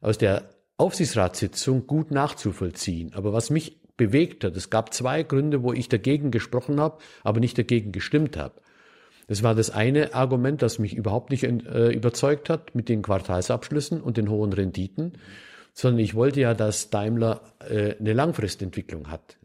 aus 0.00 0.18
der 0.18 0.50
Aufsichtsratssitzung 0.76 1.86
gut 1.86 2.10
nachzuvollziehen. 2.10 3.14
Aber 3.14 3.32
was 3.32 3.50
mich 3.50 3.80
bewegt 3.96 4.44
hat, 4.44 4.56
es 4.56 4.70
gab 4.70 4.92
zwei 4.92 5.22
Gründe, 5.22 5.62
wo 5.62 5.72
ich 5.72 5.88
dagegen 5.88 6.30
gesprochen 6.30 6.80
habe, 6.80 6.98
aber 7.22 7.40
nicht 7.40 7.58
dagegen 7.58 7.92
gestimmt 7.92 8.36
habe. 8.36 8.60
Das 9.28 9.42
war 9.42 9.54
das 9.54 9.70
eine 9.70 10.14
Argument, 10.14 10.62
das 10.62 10.78
mich 10.78 10.94
überhaupt 10.94 11.30
nicht 11.30 11.42
äh, 11.42 11.92
überzeugt 11.92 12.48
hat 12.48 12.74
mit 12.74 12.88
den 12.88 13.02
Quartalsabschlüssen 13.02 14.00
und 14.00 14.16
den 14.16 14.30
hohen 14.30 14.52
Renditen, 14.52 15.14
sondern 15.72 15.98
ich 15.98 16.14
wollte 16.14 16.40
ja, 16.40 16.54
dass 16.54 16.90
Daimler 16.90 17.40
äh, 17.68 17.96
eine 17.98 18.12
Langfristentwicklung 18.12 19.10
hat. 19.10 19.36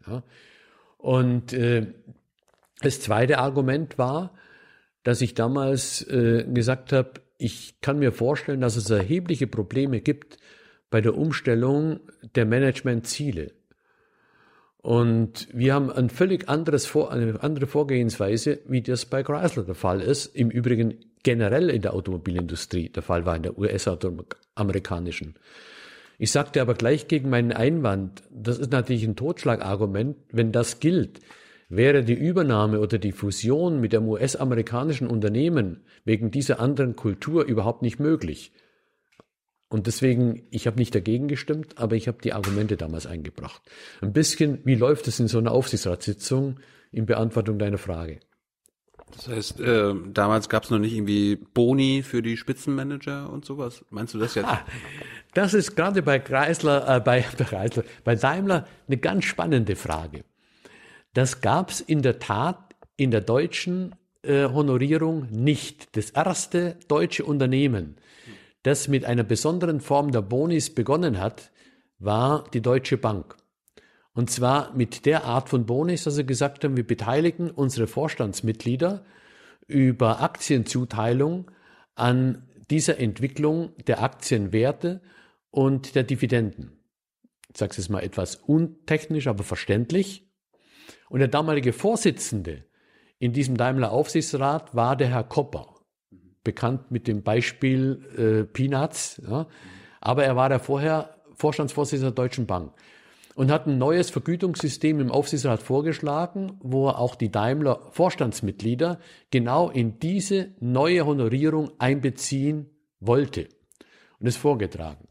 Und 0.98 1.52
äh, 1.52 1.88
das 2.80 3.00
zweite 3.00 3.38
Argument 3.38 3.98
war, 3.98 4.34
dass 5.02 5.20
ich 5.20 5.34
damals 5.34 6.02
äh, 6.08 6.44
gesagt 6.44 6.92
habe, 6.92 7.14
ich 7.38 7.80
kann 7.80 7.98
mir 7.98 8.12
vorstellen, 8.12 8.60
dass 8.60 8.76
es 8.76 8.88
erhebliche 8.88 9.48
Probleme 9.48 10.00
gibt 10.00 10.38
bei 10.90 11.00
der 11.00 11.16
Umstellung 11.16 11.98
der 12.36 12.46
Managementziele. 12.46 13.52
Und 14.82 15.48
wir 15.52 15.74
haben 15.74 15.90
ein 15.90 16.10
völlig 16.10 16.48
anderes 16.48 16.86
Vor 16.86 17.12
eine 17.12 17.40
andere 17.42 17.68
Vorgehensweise, 17.68 18.58
wie 18.66 18.82
das 18.82 19.06
bei 19.06 19.22
Chrysler 19.22 19.62
der 19.62 19.76
Fall 19.76 20.00
ist. 20.00 20.26
Im 20.34 20.50
Übrigen 20.50 20.96
generell 21.22 21.70
in 21.70 21.82
der 21.82 21.94
Automobilindustrie 21.94 22.88
der 22.88 23.04
Fall 23.04 23.24
war, 23.24 23.36
in 23.36 23.44
der 23.44 23.56
US-amerikanischen. 23.56 25.36
Ich 26.18 26.32
sagte 26.32 26.60
aber 26.60 26.74
gleich 26.74 27.06
gegen 27.06 27.30
meinen 27.30 27.52
Einwand, 27.52 28.24
das 28.30 28.58
ist 28.58 28.72
natürlich 28.72 29.04
ein 29.04 29.14
Totschlagargument, 29.14 30.16
wenn 30.32 30.50
das 30.50 30.80
gilt, 30.80 31.20
wäre 31.68 32.02
die 32.02 32.14
Übernahme 32.14 32.80
oder 32.80 32.98
die 32.98 33.12
Fusion 33.12 33.80
mit 33.80 33.92
dem 33.92 34.08
US-amerikanischen 34.08 35.06
Unternehmen 35.06 35.84
wegen 36.04 36.32
dieser 36.32 36.58
anderen 36.60 36.96
Kultur 36.96 37.44
überhaupt 37.44 37.82
nicht 37.82 38.00
möglich. 38.00 38.52
Und 39.72 39.86
deswegen, 39.86 40.42
ich 40.50 40.66
habe 40.66 40.76
nicht 40.76 40.94
dagegen 40.94 41.28
gestimmt, 41.28 41.78
aber 41.78 41.96
ich 41.96 42.06
habe 42.06 42.18
die 42.22 42.34
Argumente 42.34 42.76
damals 42.76 43.06
eingebracht. 43.06 43.62
Ein 44.02 44.12
bisschen, 44.12 44.58
wie 44.64 44.74
läuft 44.74 45.08
es 45.08 45.18
in 45.18 45.28
so 45.28 45.38
einer 45.38 45.50
Aufsichtsratssitzung 45.52 46.60
in 46.90 47.06
Beantwortung 47.06 47.58
deiner 47.58 47.78
Frage? 47.78 48.20
Das 49.12 49.28
heißt, 49.28 49.60
äh, 49.60 49.94
damals 50.12 50.50
gab 50.50 50.64
es 50.64 50.70
noch 50.70 50.78
nicht 50.78 50.92
irgendwie 50.92 51.36
Boni 51.36 52.02
für 52.02 52.20
die 52.20 52.36
Spitzenmanager 52.36 53.30
und 53.30 53.46
sowas. 53.46 53.82
Meinst 53.88 54.12
du 54.12 54.18
das 54.18 54.34
jetzt? 54.34 54.48
Das 55.32 55.54
ist 55.54 55.74
gerade 55.74 56.02
bei 56.02 56.18
Chrysler, 56.18 56.96
äh, 56.96 57.00
bei, 57.00 57.24
bei 57.38 57.44
Chrysler, 57.44 57.84
bei 58.04 58.14
Daimler 58.14 58.66
eine 58.86 58.98
ganz 58.98 59.24
spannende 59.24 59.74
Frage. 59.74 60.24
Das 61.14 61.40
gab 61.40 61.70
es 61.70 61.80
in 61.80 62.02
der 62.02 62.18
Tat 62.18 62.74
in 62.96 63.10
der 63.10 63.22
deutschen 63.22 63.94
äh, 64.22 64.44
Honorierung 64.44 65.28
nicht. 65.30 65.96
Das 65.96 66.10
erste 66.10 66.76
deutsche 66.88 67.24
Unternehmen, 67.24 67.96
das 68.62 68.88
mit 68.88 69.04
einer 69.04 69.24
besonderen 69.24 69.80
Form 69.80 70.12
der 70.12 70.22
Bonis 70.22 70.74
begonnen 70.74 71.20
hat, 71.20 71.50
war 71.98 72.44
die 72.52 72.60
Deutsche 72.60 72.96
Bank. 72.96 73.36
Und 74.14 74.30
zwar 74.30 74.74
mit 74.74 75.06
der 75.06 75.24
Art 75.24 75.48
von 75.48 75.64
Bonis, 75.64 76.04
dass 76.04 76.16
sie 76.16 76.26
gesagt 76.26 76.64
haben, 76.64 76.76
wir 76.76 76.86
beteiligen 76.86 77.50
unsere 77.50 77.86
Vorstandsmitglieder 77.86 79.04
über 79.66 80.20
Aktienzuteilung 80.20 81.50
an 81.94 82.48
dieser 82.70 82.98
Entwicklung 82.98 83.72
der 83.86 84.02
Aktienwerte 84.02 85.00
und 85.50 85.94
der 85.94 86.04
Dividenden. 86.04 86.78
Ich 87.50 87.58
sage 87.58 87.74
es 87.76 87.88
mal 87.88 88.02
etwas 88.02 88.36
untechnisch, 88.36 89.26
aber 89.26 89.44
verständlich. 89.44 90.30
Und 91.08 91.20
der 91.20 91.28
damalige 91.28 91.72
Vorsitzende 91.72 92.64
in 93.18 93.32
diesem 93.32 93.56
Daimler 93.56 93.92
Aufsichtsrat 93.92 94.74
war 94.74 94.96
der 94.96 95.08
Herr 95.08 95.24
Kopper, 95.24 95.71
bekannt 96.44 96.90
mit 96.90 97.06
dem 97.06 97.22
Beispiel 97.22 98.02
äh, 98.16 98.44
Peanuts. 98.44 99.20
Ja. 99.26 99.46
Aber 100.00 100.24
er 100.24 100.36
war 100.36 100.48
der 100.48 100.60
vorher 100.60 101.14
Vorstandsvorsitzender 101.36 102.12
der 102.12 102.24
Deutschen 102.24 102.46
Bank 102.46 102.72
und 103.34 103.50
hat 103.50 103.66
ein 103.66 103.78
neues 103.78 104.10
Vergütungssystem 104.10 105.00
im 105.00 105.10
Aufsichtsrat 105.10 105.62
vorgeschlagen, 105.62 106.58
wo 106.60 106.88
er 106.88 106.98
auch 106.98 107.14
die 107.14 107.30
Daimler 107.30 107.80
Vorstandsmitglieder 107.92 108.98
genau 109.30 109.70
in 109.70 109.98
diese 109.98 110.54
neue 110.60 111.06
Honorierung 111.06 111.70
einbeziehen 111.78 112.70
wollte 113.00 113.48
und 114.18 114.26
es 114.26 114.36
vorgetragen. 114.36 115.06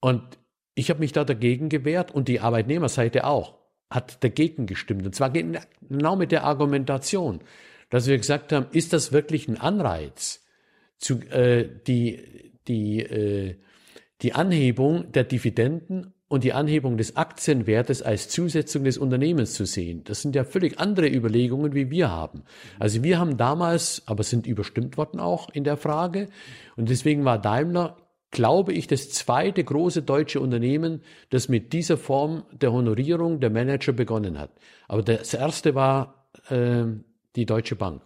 Und 0.00 0.38
ich 0.74 0.90
habe 0.90 1.00
mich 1.00 1.12
da 1.12 1.24
dagegen 1.24 1.68
gewehrt 1.68 2.12
und 2.12 2.28
die 2.28 2.40
Arbeitnehmerseite 2.40 3.24
auch 3.24 3.58
hat 3.90 4.22
dagegen 4.22 4.66
gestimmt. 4.66 5.04
Und 5.04 5.14
zwar 5.14 5.30
genau 5.30 6.16
mit 6.16 6.32
der 6.32 6.44
Argumentation, 6.44 7.40
dass 7.90 8.06
wir 8.06 8.16
gesagt 8.16 8.52
haben, 8.52 8.66
ist 8.72 8.92
das 8.92 9.12
wirklich 9.12 9.48
ein 9.48 9.58
Anreiz, 9.58 10.44
zu, 10.98 11.20
äh, 11.30 11.68
die, 11.86 12.52
die, 12.68 13.00
äh, 13.00 13.56
die 14.22 14.32
Anhebung 14.32 15.12
der 15.12 15.24
Dividenden 15.24 16.14
und 16.28 16.44
die 16.44 16.52
Anhebung 16.52 16.96
des 16.96 17.16
Aktienwertes 17.16 18.02
als 18.02 18.28
Zusetzung 18.28 18.84
des 18.84 18.98
Unternehmens 18.98 19.54
zu 19.54 19.64
sehen. 19.64 20.04
Das 20.04 20.22
sind 20.22 20.36
ja 20.36 20.44
völlig 20.44 20.78
andere 20.78 21.08
Überlegungen, 21.08 21.74
wie 21.74 21.90
wir 21.90 22.10
haben. 22.10 22.44
Also 22.78 23.02
wir 23.02 23.18
haben 23.18 23.36
damals, 23.36 24.02
aber 24.06 24.22
sind 24.22 24.46
überstimmt 24.46 24.96
worden 24.96 25.18
auch 25.18 25.50
in 25.50 25.64
der 25.64 25.76
Frage. 25.76 26.28
Und 26.76 26.88
deswegen 26.88 27.24
war 27.24 27.40
Daimler 27.40 27.96
glaube 28.30 28.72
ich, 28.72 28.86
das 28.86 29.10
zweite 29.10 29.64
große 29.64 30.02
deutsche 30.02 30.40
Unternehmen, 30.40 31.02
das 31.30 31.48
mit 31.48 31.72
dieser 31.72 31.96
Form 31.96 32.44
der 32.52 32.72
Honorierung 32.72 33.40
der 33.40 33.50
Manager 33.50 33.92
begonnen 33.92 34.38
hat. 34.38 34.50
Aber 34.88 35.02
das 35.02 35.34
erste 35.34 35.74
war 35.74 36.28
äh, 36.48 36.84
die 37.36 37.46
Deutsche 37.46 37.76
Bank. 37.76 38.02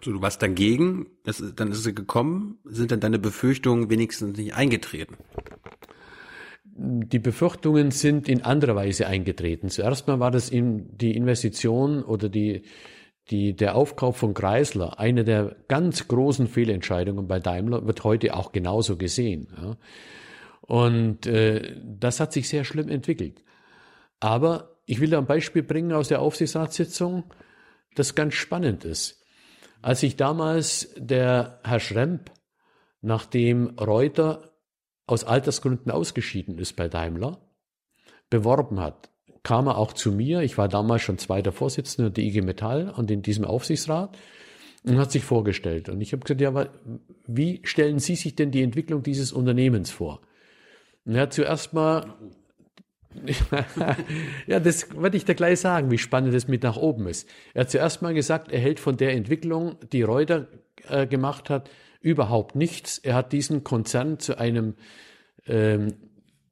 So, 0.00 0.12
du 0.12 0.22
warst 0.22 0.42
dagegen, 0.42 1.06
das, 1.24 1.42
dann 1.56 1.72
ist 1.72 1.82
sie 1.82 1.94
gekommen. 1.94 2.58
Sind 2.64 2.92
dann 2.92 3.00
deine 3.00 3.18
Befürchtungen 3.18 3.90
wenigstens 3.90 4.38
nicht 4.38 4.54
eingetreten? 4.54 5.16
Die 6.64 7.18
Befürchtungen 7.18 7.90
sind 7.90 8.28
in 8.28 8.42
anderer 8.42 8.76
Weise 8.76 9.08
eingetreten. 9.08 9.68
Zuerst 9.68 10.06
mal 10.06 10.20
war 10.20 10.30
das 10.30 10.50
in 10.50 10.96
die 10.96 11.16
Investition 11.16 12.04
oder 12.04 12.28
die, 12.28 12.62
die, 13.30 13.56
der 13.56 13.74
Aufkauf 13.74 14.16
von 14.16 14.34
Chrysler, 14.34 15.00
eine 15.00 15.24
der 15.24 15.56
ganz 15.66 16.06
großen 16.06 16.46
Fehlentscheidungen 16.46 17.26
bei 17.26 17.40
Daimler, 17.40 17.84
wird 17.84 18.04
heute 18.04 18.36
auch 18.36 18.52
genauso 18.52 18.96
gesehen. 18.96 19.48
Ja. 19.60 19.76
Und 20.60 21.26
äh, 21.26 21.76
das 21.82 22.20
hat 22.20 22.32
sich 22.32 22.48
sehr 22.48 22.62
schlimm 22.62 22.88
entwickelt. 22.88 23.42
Aber 24.20 24.76
ich 24.86 25.00
will 25.00 25.10
da 25.10 25.18
ein 25.18 25.26
Beispiel 25.26 25.64
bringen 25.64 25.92
aus 25.92 26.08
der 26.08 26.20
Aufsichtsratssitzung, 26.20 27.24
das 27.98 28.14
ganz 28.14 28.34
spannend 28.34 28.84
ist. 28.84 29.22
Als 29.82 30.00
sich 30.00 30.16
damals 30.16 30.94
der 30.96 31.60
Herr 31.64 31.80
Schremp, 31.80 32.30
nachdem 33.00 33.78
Reuter 33.78 34.52
aus 35.06 35.24
Altersgründen 35.24 35.90
ausgeschieden 35.90 36.58
ist 36.58 36.76
bei 36.76 36.88
Daimler, 36.88 37.40
beworben 38.28 38.80
hat 38.80 39.10
kam 39.48 39.66
er 39.66 39.78
auch 39.78 39.94
zu 39.94 40.12
mir. 40.12 40.42
Ich 40.42 40.58
war 40.58 40.68
damals 40.68 41.00
schon 41.00 41.16
zweiter 41.16 41.52
Vorsitzender 41.52 42.10
der 42.10 42.22
IG 42.24 42.42
Metall 42.42 42.92
und 42.94 43.10
in 43.10 43.22
diesem 43.22 43.46
Aufsichtsrat 43.46 44.16
und 44.84 44.98
hat 44.98 45.10
sich 45.10 45.24
vorgestellt. 45.24 45.88
Und 45.88 46.02
ich 46.02 46.12
habe 46.12 46.22
gesagt, 46.22 46.40
ja, 46.42 46.68
wie 47.26 47.60
stellen 47.64 47.98
Sie 47.98 48.14
sich 48.14 48.36
denn 48.36 48.50
die 48.50 48.62
Entwicklung 48.62 49.02
dieses 49.02 49.32
Unternehmens 49.32 49.90
vor? 49.90 50.20
Und 51.06 51.14
er 51.14 51.22
hat 51.22 51.32
zuerst 51.32 51.72
mal, 51.72 52.14
ja, 54.46 54.60
das 54.60 54.94
werde 54.94 55.16
ich 55.16 55.24
dir 55.24 55.34
gleich 55.34 55.60
sagen, 55.60 55.90
wie 55.90 55.98
spannend 55.98 56.34
es 56.34 56.48
mit 56.48 56.62
nach 56.62 56.76
oben 56.76 57.08
ist. 57.08 57.28
Er 57.54 57.62
hat 57.62 57.70
zuerst 57.70 58.02
mal 58.02 58.14
gesagt, 58.14 58.52
er 58.52 58.60
hält 58.60 58.80
von 58.80 58.96
der 58.96 59.12
Entwicklung, 59.12 59.76
die 59.92 60.02
Reuter 60.02 60.46
äh, 60.88 61.06
gemacht 61.06 61.50
hat, 61.50 61.70
überhaupt 62.00 62.54
nichts. 62.54 62.98
Er 62.98 63.14
hat 63.14 63.32
diesen 63.32 63.64
Konzern 63.64 64.18
zu 64.18 64.38
einem 64.38 64.74
ähm, 65.46 65.94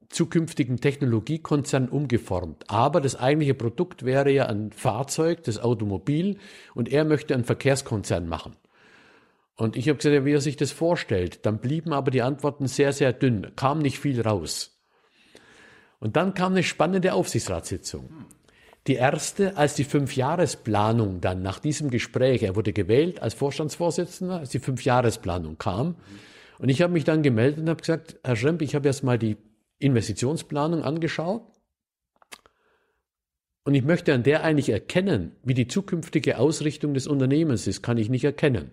zukünftigen 0.08 0.80
Technologiekonzern 0.80 1.88
umgeformt. 1.88 2.64
Aber 2.68 3.00
das 3.00 3.16
eigentliche 3.16 3.54
Produkt 3.54 4.04
wäre 4.04 4.30
ja 4.30 4.46
ein 4.46 4.72
Fahrzeug, 4.72 5.44
das 5.44 5.58
Automobil, 5.58 6.38
und 6.74 6.88
er 6.90 7.04
möchte 7.04 7.34
einen 7.34 7.44
Verkehrskonzern 7.44 8.28
machen. 8.28 8.56
Und 9.56 9.76
ich 9.76 9.88
habe 9.88 9.96
gesagt, 9.96 10.24
wie 10.24 10.32
er 10.32 10.40
sich 10.40 10.56
das 10.56 10.70
vorstellt. 10.70 11.46
Dann 11.46 11.58
blieben 11.58 11.92
aber 11.92 12.10
die 12.10 12.22
Antworten 12.22 12.66
sehr, 12.66 12.92
sehr 12.92 13.12
dünn, 13.12 13.52
kam 13.56 13.78
nicht 13.78 13.98
viel 13.98 14.20
raus. 14.20 14.75
Und 15.98 16.16
dann 16.16 16.34
kam 16.34 16.52
eine 16.52 16.62
spannende 16.62 17.14
Aufsichtsratssitzung. 17.14 18.10
Die 18.86 18.94
erste, 18.94 19.56
als 19.56 19.74
die 19.74 19.84
Fünfjahresplanung 19.84 21.20
dann 21.20 21.42
nach 21.42 21.58
diesem 21.58 21.90
Gespräch, 21.90 22.42
er 22.42 22.54
wurde 22.54 22.72
gewählt 22.72 23.20
als 23.20 23.34
Vorstandsvorsitzender, 23.34 24.38
als 24.38 24.50
die 24.50 24.60
Fünfjahresplanung 24.60 25.58
kam. 25.58 25.96
Und 26.58 26.68
ich 26.68 26.82
habe 26.82 26.92
mich 26.92 27.04
dann 27.04 27.22
gemeldet 27.22 27.60
und 27.60 27.68
habe 27.68 27.80
gesagt, 27.80 28.16
Herr 28.22 28.36
Schremp, 28.36 28.62
ich 28.62 28.74
habe 28.74 28.86
erst 28.86 29.02
mal 29.02 29.18
die 29.18 29.36
Investitionsplanung 29.78 30.82
angeschaut. 30.82 31.42
Und 33.64 33.74
ich 33.74 33.82
möchte 33.82 34.14
an 34.14 34.22
der 34.22 34.44
eigentlich 34.44 34.68
erkennen, 34.68 35.32
wie 35.42 35.54
die 35.54 35.66
zukünftige 35.66 36.38
Ausrichtung 36.38 36.94
des 36.94 37.08
Unternehmens 37.08 37.66
ist, 37.66 37.82
kann 37.82 37.98
ich 37.98 38.08
nicht 38.08 38.22
erkennen. 38.22 38.70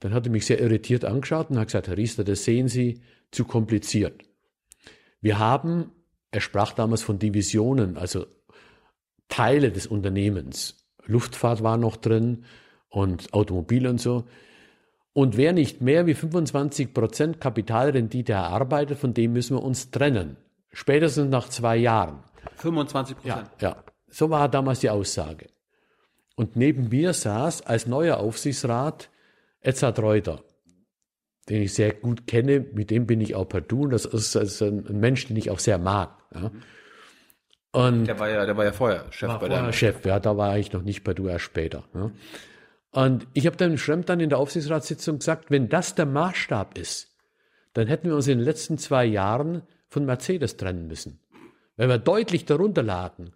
Dann 0.00 0.12
hat 0.12 0.26
er 0.26 0.32
mich 0.32 0.44
sehr 0.44 0.60
irritiert 0.60 1.06
angeschaut 1.06 1.50
und 1.50 1.58
hat 1.58 1.68
gesagt, 1.68 1.88
Herr 1.88 1.96
Riester, 1.96 2.22
das 2.22 2.44
sehen 2.44 2.68
Sie 2.68 3.00
zu 3.30 3.46
kompliziert. 3.46 4.22
Wir 5.22 5.38
haben, 5.38 5.90
er 6.30 6.40
sprach 6.40 6.72
damals 6.72 7.02
von 7.02 7.18
Divisionen, 7.18 7.96
also 7.96 8.26
Teile 9.28 9.72
des 9.72 9.86
Unternehmens. 9.86 10.86
Luftfahrt 11.06 11.62
war 11.62 11.76
noch 11.76 11.96
drin 11.96 12.44
und 12.88 13.32
Automobil 13.32 13.86
und 13.86 14.00
so. 14.00 14.24
Und 15.12 15.36
wer 15.36 15.52
nicht 15.52 15.80
mehr 15.80 16.06
wie 16.06 16.14
25 16.14 16.94
Prozent 16.94 17.40
Kapitalrendite 17.40 18.32
erarbeitet, 18.32 18.98
von 18.98 19.14
dem 19.14 19.32
müssen 19.32 19.56
wir 19.56 19.62
uns 19.62 19.90
trennen. 19.90 20.36
Spätestens 20.72 21.30
nach 21.30 21.48
zwei 21.48 21.76
Jahren. 21.76 22.22
25 22.56 23.16
Prozent. 23.16 23.50
Ja, 23.60 23.68
ja. 23.70 23.84
So 24.08 24.30
war 24.30 24.48
damals 24.48 24.80
die 24.80 24.90
Aussage. 24.90 25.48
Und 26.36 26.56
neben 26.56 26.88
mir 26.88 27.12
saß 27.12 27.62
als 27.62 27.86
neuer 27.86 28.18
Aufsichtsrat 28.18 29.10
Edzard 29.60 29.98
Reuter, 29.98 30.44
den 31.48 31.62
ich 31.62 31.74
sehr 31.74 31.92
gut 31.92 32.26
kenne, 32.26 32.66
mit 32.72 32.90
dem 32.90 33.06
bin 33.06 33.20
ich 33.20 33.34
auch 33.34 33.48
per 33.48 33.60
Du. 33.60 33.86
Das 33.86 34.04
ist 34.04 34.36
also 34.36 34.66
ein 34.66 35.00
Mensch, 35.00 35.26
den 35.26 35.36
ich 35.36 35.50
auch 35.50 35.58
sehr 35.58 35.78
mag. 35.78 36.10
Ja. 36.34 36.50
Und 37.72 38.06
der 38.06 38.18
war 38.18 38.28
ja, 38.28 38.46
der 38.46 38.56
war 38.56 38.64
ja 38.64 38.72
vorher 38.72 39.06
Chef 39.10 39.28
war 39.28 39.38
bei 39.38 39.48
der 39.48 39.72
Chef, 39.72 40.04
ja, 40.04 40.18
da 40.20 40.36
war 40.36 40.58
ich 40.58 40.72
noch 40.72 40.82
nicht 40.82 41.06
Du, 41.06 41.28
erst 41.28 41.44
später. 41.44 41.84
Ja. 41.94 42.10
Und 42.90 43.26
ich 43.34 43.46
habe 43.46 43.56
dann 43.56 43.76
Schremp 43.78 44.06
dann 44.06 44.20
in 44.20 44.30
der 44.30 44.38
Aufsichtsratssitzung 44.38 45.18
gesagt, 45.18 45.50
wenn 45.50 45.68
das 45.68 45.94
der 45.94 46.06
Maßstab 46.06 46.78
ist, 46.78 47.14
dann 47.74 47.86
hätten 47.86 48.08
wir 48.08 48.16
uns 48.16 48.26
in 48.26 48.38
den 48.38 48.44
letzten 48.44 48.78
zwei 48.78 49.04
Jahren 49.04 49.62
von 49.88 50.04
Mercedes 50.04 50.56
trennen 50.56 50.88
müssen. 50.88 51.20
Weil 51.76 51.88
wir 51.88 51.98
deutlich 51.98 52.44
darunter 52.44 52.82
lagen, 52.82 53.32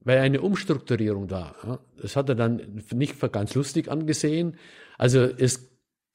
weil 0.00 0.18
eine 0.18 0.40
Umstrukturierung 0.40 1.28
da. 1.28 1.80
Das 2.00 2.16
hat 2.16 2.28
er 2.28 2.34
dann 2.34 2.82
nicht 2.92 3.20
ganz 3.32 3.54
lustig 3.54 3.90
angesehen. 3.90 4.56
Also 4.98 5.20
es 5.20 5.67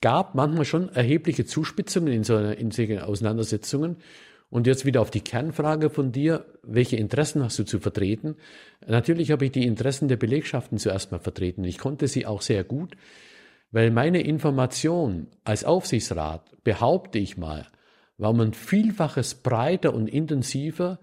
gab 0.04 0.36
manchmal 0.36 0.66
schon 0.66 0.90
erhebliche 0.90 1.46
Zuspitzungen 1.46 2.12
in 2.12 2.26
so 2.26 2.38
in 2.38 2.72
solchen 2.72 3.00
Auseinandersetzungen. 3.00 3.96
Und 4.50 4.68
jetzt 4.68 4.86
wieder 4.86 5.00
auf 5.00 5.12
die 5.12 5.22
Kernfrage 5.22 5.90
von 5.90 6.12
dir, 6.12 6.46
welche 6.62 6.98
Interessen 6.98 7.42
hast 7.42 7.58
du 7.58 7.64
zu 7.64 7.80
vertreten? 7.80 8.36
Natürlich 8.86 9.32
habe 9.32 9.46
ich 9.46 9.54
die 9.54 9.66
Interessen 9.66 10.10
der 10.10 10.18
Belegschaften 10.18 10.78
zuerst 10.78 11.14
mal 11.14 11.20
vertreten. 11.20 11.64
Ich 11.64 11.78
konnte 11.78 12.10
sie 12.10 12.26
auch 12.26 12.42
sehr 12.42 12.66
gut, 12.66 12.98
weil 13.72 13.92
meine 13.92 14.22
Information 14.22 15.28
als 15.46 15.64
Aufsichtsrat, 15.64 16.52
behaupte 16.66 17.18
ich 17.18 17.38
mal, 17.38 17.66
war 18.18 18.34
man 18.34 18.52
vielfaches 18.52 19.36
breiter 19.36 19.94
und 19.94 20.10
intensiver 20.10 21.00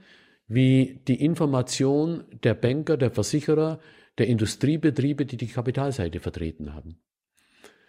wie 0.46 1.00
die 1.08 1.24
Information 1.24 2.24
der 2.44 2.52
Banker, 2.52 2.98
der 2.98 3.10
Versicherer, 3.10 3.80
der 4.18 4.26
Industriebetriebe, 4.26 5.24
die 5.24 5.38
die 5.38 5.48
Kapitalseite 5.48 6.20
vertreten 6.20 6.74
haben. 6.74 6.98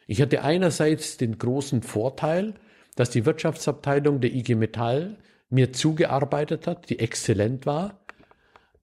Ich 0.07 0.21
hatte 0.21 0.43
einerseits 0.43 1.17
den 1.17 1.37
großen 1.37 1.83
Vorteil, 1.83 2.55
dass 2.95 3.09
die 3.09 3.25
Wirtschaftsabteilung 3.25 4.19
der 4.19 4.33
IG 4.33 4.55
Metall 4.55 5.17
mir 5.49 5.73
zugearbeitet 5.73 6.67
hat, 6.67 6.89
die 6.89 6.99
exzellent 6.99 7.65
war. 7.65 7.99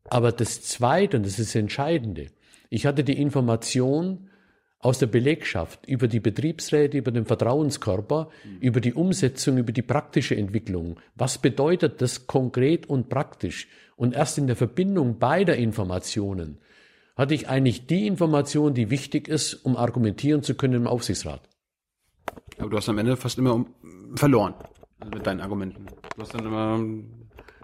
Aber 0.04 0.32
das 0.32 0.62
Zweite, 0.62 1.16
und 1.16 1.26
das 1.26 1.38
ist 1.38 1.50
das 1.50 1.54
Entscheidende, 1.54 2.28
ich 2.70 2.86
hatte 2.86 3.04
die 3.04 3.20
Information 3.20 4.30
aus 4.80 4.98
der 4.98 5.06
Belegschaft 5.06 5.86
über 5.86 6.06
die 6.06 6.20
Betriebsräte, 6.20 6.98
über 6.98 7.10
den 7.10 7.24
Vertrauenskörper, 7.24 8.28
über 8.60 8.80
die 8.80 8.94
Umsetzung, 8.94 9.58
über 9.58 9.72
die 9.72 9.82
praktische 9.82 10.36
Entwicklung. 10.36 11.00
Was 11.16 11.38
bedeutet 11.38 12.00
das 12.00 12.26
konkret 12.26 12.88
und 12.88 13.08
praktisch? 13.08 13.66
Und 13.96 14.14
erst 14.14 14.38
in 14.38 14.46
der 14.46 14.54
Verbindung 14.54 15.18
beider 15.18 15.56
Informationen 15.56 16.58
hatte 17.18 17.34
ich 17.34 17.48
eigentlich 17.48 17.86
die 17.86 18.06
Information, 18.06 18.72
die 18.72 18.90
wichtig 18.90 19.28
ist, 19.28 19.54
um 19.54 19.76
argumentieren 19.76 20.42
zu 20.42 20.54
können 20.54 20.74
im 20.74 20.86
Aufsichtsrat. 20.86 21.42
Aber 22.58 22.70
du 22.70 22.76
hast 22.76 22.88
am 22.88 22.98
Ende 22.98 23.16
fast 23.16 23.38
immer 23.38 23.66
verloren. 24.14 24.54
Mit 25.12 25.26
deinen 25.26 25.40
Argumenten. 25.40 25.86
Du 26.16 26.22
hast 26.22 26.34
dann 26.34 26.46
immer. 26.46 26.80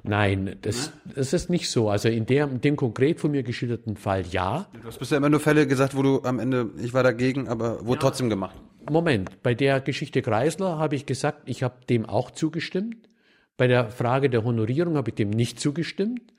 Nein, 0.02 0.57
das, 0.62 0.92
ne? 1.05 1.14
das 1.16 1.32
ist 1.32 1.50
nicht 1.50 1.70
so. 1.70 1.88
Also 1.88 2.09
in, 2.09 2.26
der, 2.26 2.44
in 2.48 2.61
dem 2.61 2.76
konkret 2.76 3.20
von 3.20 3.30
mir 3.30 3.42
geschilderten 3.42 3.96
Fall 3.96 4.24
ja. 4.30 4.66
Du 4.72 4.86
hast 4.86 4.98
bisher 4.98 5.18
immer 5.18 5.30
nur 5.30 5.40
Fälle 5.40 5.66
gesagt, 5.66 5.96
wo 5.96 6.02
du 6.02 6.22
am 6.22 6.38
Ende, 6.38 6.70
ich 6.78 6.92
war 6.92 7.02
dagegen, 7.02 7.48
aber 7.48 7.86
wurde 7.86 7.98
ja. 7.98 8.00
trotzdem 8.00 8.28
gemacht. 8.28 8.55
Moment, 8.90 9.42
bei 9.42 9.55
der 9.55 9.80
Geschichte 9.80 10.20
Kreisler 10.20 10.78
habe 10.78 10.94
ich 10.94 11.07
gesagt, 11.07 11.48
ich 11.48 11.62
habe 11.62 11.76
dem 11.88 12.05
auch 12.05 12.30
zugestimmt. 12.30 13.09
Bei 13.57 13.66
der 13.66 13.90
Frage 13.90 14.28
der 14.28 14.44
Honorierung 14.44 14.96
habe 14.96 15.11
ich 15.11 15.14
dem 15.14 15.30
nicht 15.30 15.59
zugestimmt. 15.59 16.34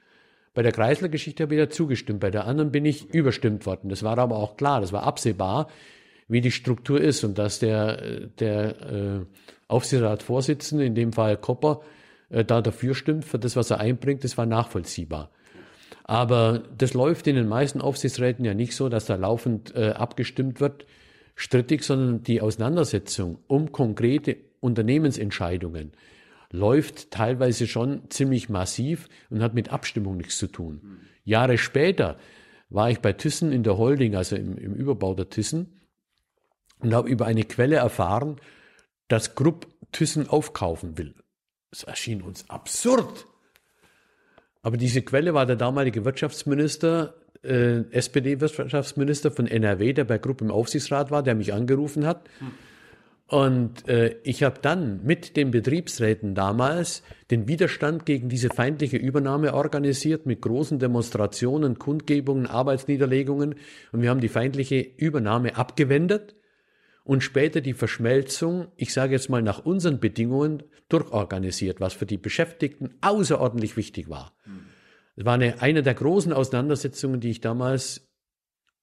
Bei 0.55 0.63
der 0.63 0.71
Kreisler-Geschichte 0.71 1.43
habe 1.43 1.53
ich 1.53 1.61
da 1.61 1.69
zugestimmt. 1.69 2.21
Bei 2.21 2.31
der 2.31 2.47
anderen 2.47 2.71
bin 2.71 2.85
ich 2.85 3.13
überstimmt 3.13 3.65
worden. 3.65 3.89
Das 3.89 4.03
war 4.03 4.17
aber 4.17 4.37
auch 4.37 4.55
klar, 4.55 4.79
das 4.81 4.93
war 4.93 5.03
absehbar, 5.03 5.67
wie 6.29 6.41
die 6.41 6.51
Struktur 6.51 6.99
ist 6.99 7.23
und 7.25 7.37
dass 7.37 7.59
der, 7.59 8.27
der 8.39 8.81
äh, 8.81 9.25
Aufsichtsratsvorsitzende, 9.67 10.85
in 10.85 10.95
dem 10.95 11.11
Fall 11.11 11.35
Kopper, 11.37 11.81
äh, 12.29 12.45
da 12.45 12.61
dafür 12.61 12.95
stimmt, 12.95 13.25
für 13.25 13.37
das, 13.37 13.57
was 13.57 13.69
er 13.69 13.81
einbringt, 13.81 14.23
das 14.23 14.37
war 14.37 14.45
nachvollziehbar. 14.45 15.29
Aber 16.05 16.63
das 16.77 16.93
läuft 16.93 17.27
in 17.27 17.35
den 17.35 17.49
meisten 17.49 17.81
Aufsichtsräten 17.81 18.45
ja 18.45 18.53
nicht 18.53 18.75
so, 18.75 18.87
dass 18.87 19.05
da 19.05 19.15
laufend 19.15 19.75
äh, 19.75 19.89
abgestimmt 19.89 20.61
wird, 20.61 20.85
strittig, 21.35 21.83
sondern 21.83 22.23
die 22.23 22.39
Auseinandersetzung 22.39 23.39
um 23.47 23.73
konkrete 23.73 24.37
Unternehmensentscheidungen 24.61 25.91
läuft 26.51 27.11
teilweise 27.11 27.67
schon 27.67 28.09
ziemlich 28.09 28.49
massiv 28.49 29.09
und 29.29 29.41
hat 29.41 29.53
mit 29.53 29.69
Abstimmung 29.69 30.17
nichts 30.17 30.37
zu 30.37 30.47
tun. 30.47 30.99
Jahre 31.23 31.57
später 31.57 32.17
war 32.69 32.89
ich 32.89 32.99
bei 32.99 33.13
Thyssen 33.13 33.51
in 33.51 33.63
der 33.63 33.77
Holding, 33.77 34.15
also 34.15 34.35
im, 34.35 34.57
im 34.57 34.73
Überbau 34.73 35.13
der 35.13 35.29
Thyssen, 35.29 35.81
und 36.79 36.93
habe 36.93 37.09
über 37.09 37.25
eine 37.25 37.43
Quelle 37.43 37.77
erfahren, 37.77 38.37
dass 39.07 39.35
Grupp 39.35 39.67
Thyssen 39.91 40.29
aufkaufen 40.29 40.97
will. 40.97 41.15
Das 41.71 41.83
erschien 41.83 42.21
uns 42.21 42.49
absurd. 42.49 43.27
Aber 44.61 44.77
diese 44.77 45.01
Quelle 45.01 45.33
war 45.33 45.45
der 45.45 45.55
damalige 45.55 46.05
Wirtschaftsminister, 46.05 47.15
äh, 47.43 47.81
SPD-Wirtschaftsminister 47.91 49.31
von 49.31 49.47
NRW, 49.47 49.93
der 49.93 50.05
bei 50.05 50.17
Grupp 50.17 50.41
im 50.41 50.51
Aufsichtsrat 50.51 51.11
war, 51.11 51.21
der 51.21 51.35
mich 51.35 51.53
angerufen 51.53 52.05
hat. 52.05 52.27
Und 53.27 53.87
äh, 53.87 54.17
ich 54.23 54.43
habe 54.43 54.59
dann 54.61 55.03
mit 55.03 55.35
den 55.35 55.49
Betriebsräten 55.49 56.35
damals 56.35 57.01
den 57.31 57.47
Widerstand 57.47 58.05
gegen 58.05 58.29
diese 58.29 58.49
feindliche 58.49 58.97
Übernahme 58.97 59.55
organisiert 59.55 60.27
mit 60.27 60.41
großen 60.41 60.77
Demonstrationen, 60.77 61.79
Kundgebungen, 61.79 62.45
Arbeitsniederlegungen. 62.45 63.55
Und 63.91 64.01
wir 64.03 64.11
haben 64.11 64.19
die 64.19 64.29
feindliche 64.29 64.79
Übernahme 64.79 65.55
abgewendet 65.55 66.35
und 67.03 67.21
später 67.21 67.61
die 67.61 67.73
Verschmelzung, 67.73 68.67
ich 68.75 68.93
sage 68.93 69.13
jetzt 69.13 69.29
mal 69.29 69.41
nach 69.41 69.65
unseren 69.65 69.99
Bedingungen, 69.99 70.61
durchorganisiert, 70.89 71.79
was 71.79 71.93
für 71.93 72.05
die 72.05 72.17
Beschäftigten 72.17 72.93
außerordentlich 73.01 73.75
wichtig 73.75 74.07
war. 74.07 74.35
Es 75.15 75.25
war 75.25 75.33
eine, 75.33 75.61
eine 75.63 75.81
der 75.81 75.95
großen 75.95 76.31
Auseinandersetzungen, 76.31 77.21
die 77.21 77.31
ich 77.31 77.41
damals 77.41 78.07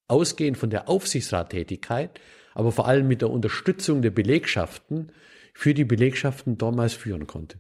ausgehend 0.09 0.59
von 0.59 0.71
der 0.71 0.89
Aufsichtsrattätigkeit, 0.89 2.21
aber 2.55 2.73
vor 2.73 2.87
allem 2.87 3.09
mit 3.09 3.23
der 3.23 3.31
Unterstützung 3.31 4.03
der 4.03 4.11
Belegschaften 4.11 5.13
für 5.55 5.75
die 5.75 5.85
Belegschaften 5.85 6.59
damals 6.59 6.95
führen 6.95 7.27
konnte. 7.27 7.59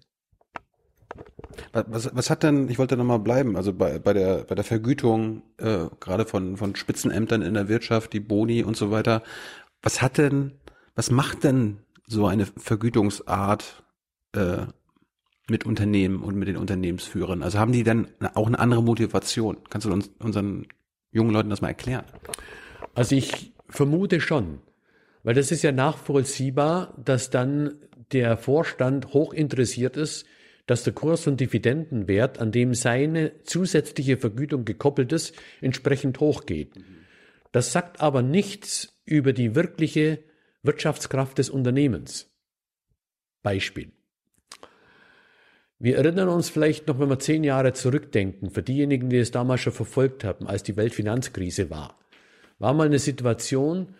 Was, 1.72 2.14
was 2.14 2.30
hat 2.30 2.43
denn, 2.43 2.68
ich 2.68 2.78
wollte 2.78 2.97
nochmal 2.97 3.18
bleiben, 3.18 3.57
also 3.57 3.72
bei, 3.72 3.99
bei, 3.99 4.12
der, 4.12 4.45
bei 4.45 4.55
der 4.55 4.64
Vergütung, 4.64 5.43
äh, 5.59 5.86
gerade 6.01 6.24
von, 6.24 6.57
von 6.57 6.74
Spitzenämtern 6.74 7.43
in 7.43 7.55
der 7.55 7.68
Wirtschaft, 7.68 8.12
die 8.12 8.20
Boni 8.20 8.62
und 8.62 8.76
so 8.76 8.90
weiter, 8.90 9.22
was 9.82 10.01
hat 10.01 10.16
denn, 10.16 10.53
was 10.95 11.11
macht 11.11 11.45
denn 11.45 11.78
so 12.07 12.26
eine 12.26 12.47
Vergütungsart 12.47 13.82
äh, 14.34 14.66
mit 15.49 15.66
Unternehmen 15.66 16.22
und 16.22 16.36
mit 16.36 16.49
den 16.49 16.57
Unternehmensführern? 16.57 17.43
Also 17.43 17.59
haben 17.59 17.72
die 17.72 17.84
dann 17.84 18.09
auch 18.34 18.47
eine 18.47 18.59
andere 18.59 18.82
Motivation? 18.82 19.59
Kannst 19.68 19.86
du 19.86 19.93
uns 19.93 20.11
unseren 20.18 20.66
jungen 21.11 21.32
Leuten 21.32 21.51
das 21.51 21.61
mal 21.61 21.68
erklären? 21.68 22.05
Also 22.95 23.14
ich 23.14 23.53
vermute 23.68 24.20
schon, 24.20 24.61
weil 25.22 25.34
das 25.34 25.52
ist 25.52 25.62
ja 25.62 25.72
nachvollziehbar, 25.72 26.96
dass 27.02 27.30
dann 27.30 27.76
der 28.12 28.36
Vorstand 28.36 29.14
hoch 29.14 29.32
interessiert 29.32 29.96
ist, 29.96 30.26
dass 30.66 30.84
der 30.84 30.92
Kurs- 30.92 31.26
und 31.26 31.40
Dividendenwert, 31.40 32.38
an 32.38 32.52
dem 32.52 32.74
seine 32.74 33.42
zusätzliche 33.42 34.16
Vergütung 34.16 34.64
gekoppelt 34.64 35.12
ist, 35.12 35.34
entsprechend 35.60 36.20
hochgeht. 36.20 36.72
Das 37.50 37.72
sagt 37.72 38.00
aber 38.00 38.22
nichts 38.22 39.00
über 39.04 39.32
die 39.32 39.54
wirkliche 39.54 40.20
Wirtschaftskraft 40.62 41.38
des 41.38 41.50
Unternehmens. 41.50 42.30
Beispiel. 43.42 43.90
Wir 45.78 45.96
erinnern 45.96 46.28
uns 46.28 46.48
vielleicht 46.48 46.86
noch, 46.86 47.00
wenn 47.00 47.10
wir 47.10 47.18
zehn 47.18 47.42
Jahre 47.42 47.72
zurückdenken, 47.72 48.50
für 48.50 48.62
diejenigen, 48.62 49.10
die 49.10 49.18
es 49.18 49.32
damals 49.32 49.62
schon 49.62 49.72
verfolgt 49.72 50.22
haben, 50.22 50.46
als 50.46 50.62
die 50.62 50.76
Weltfinanzkrise 50.76 51.70
war, 51.70 51.98
war 52.60 52.72
mal 52.72 52.86
eine 52.86 53.00
Situation, 53.00 53.96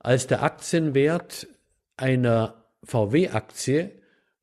als 0.00 0.26
der 0.26 0.42
Aktienwert 0.42 1.46
einer 1.96 2.64
VW-Aktie 2.82 3.92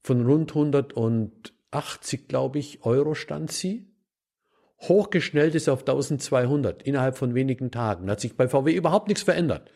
von 0.02 0.26
rund 0.26 0.52
180, 0.52 2.28
glaube 2.28 2.60
ich, 2.60 2.86
Euro 2.86 3.16
stand 3.16 3.52
sie, 3.52 3.92
hochgeschnellt 4.82 5.56
ist 5.56 5.68
auf 5.68 5.80
1200 5.80 6.84
innerhalb 6.84 7.18
von 7.18 7.34
wenigen 7.34 7.72
Tagen. 7.72 8.06
Da 8.06 8.14
hat 8.14 8.22
sich 8.22 8.38
bei 8.38 8.48
VW 8.48 8.74
überhaupt 8.74 9.08
nichts 9.08 9.24
verändert. 9.24 9.70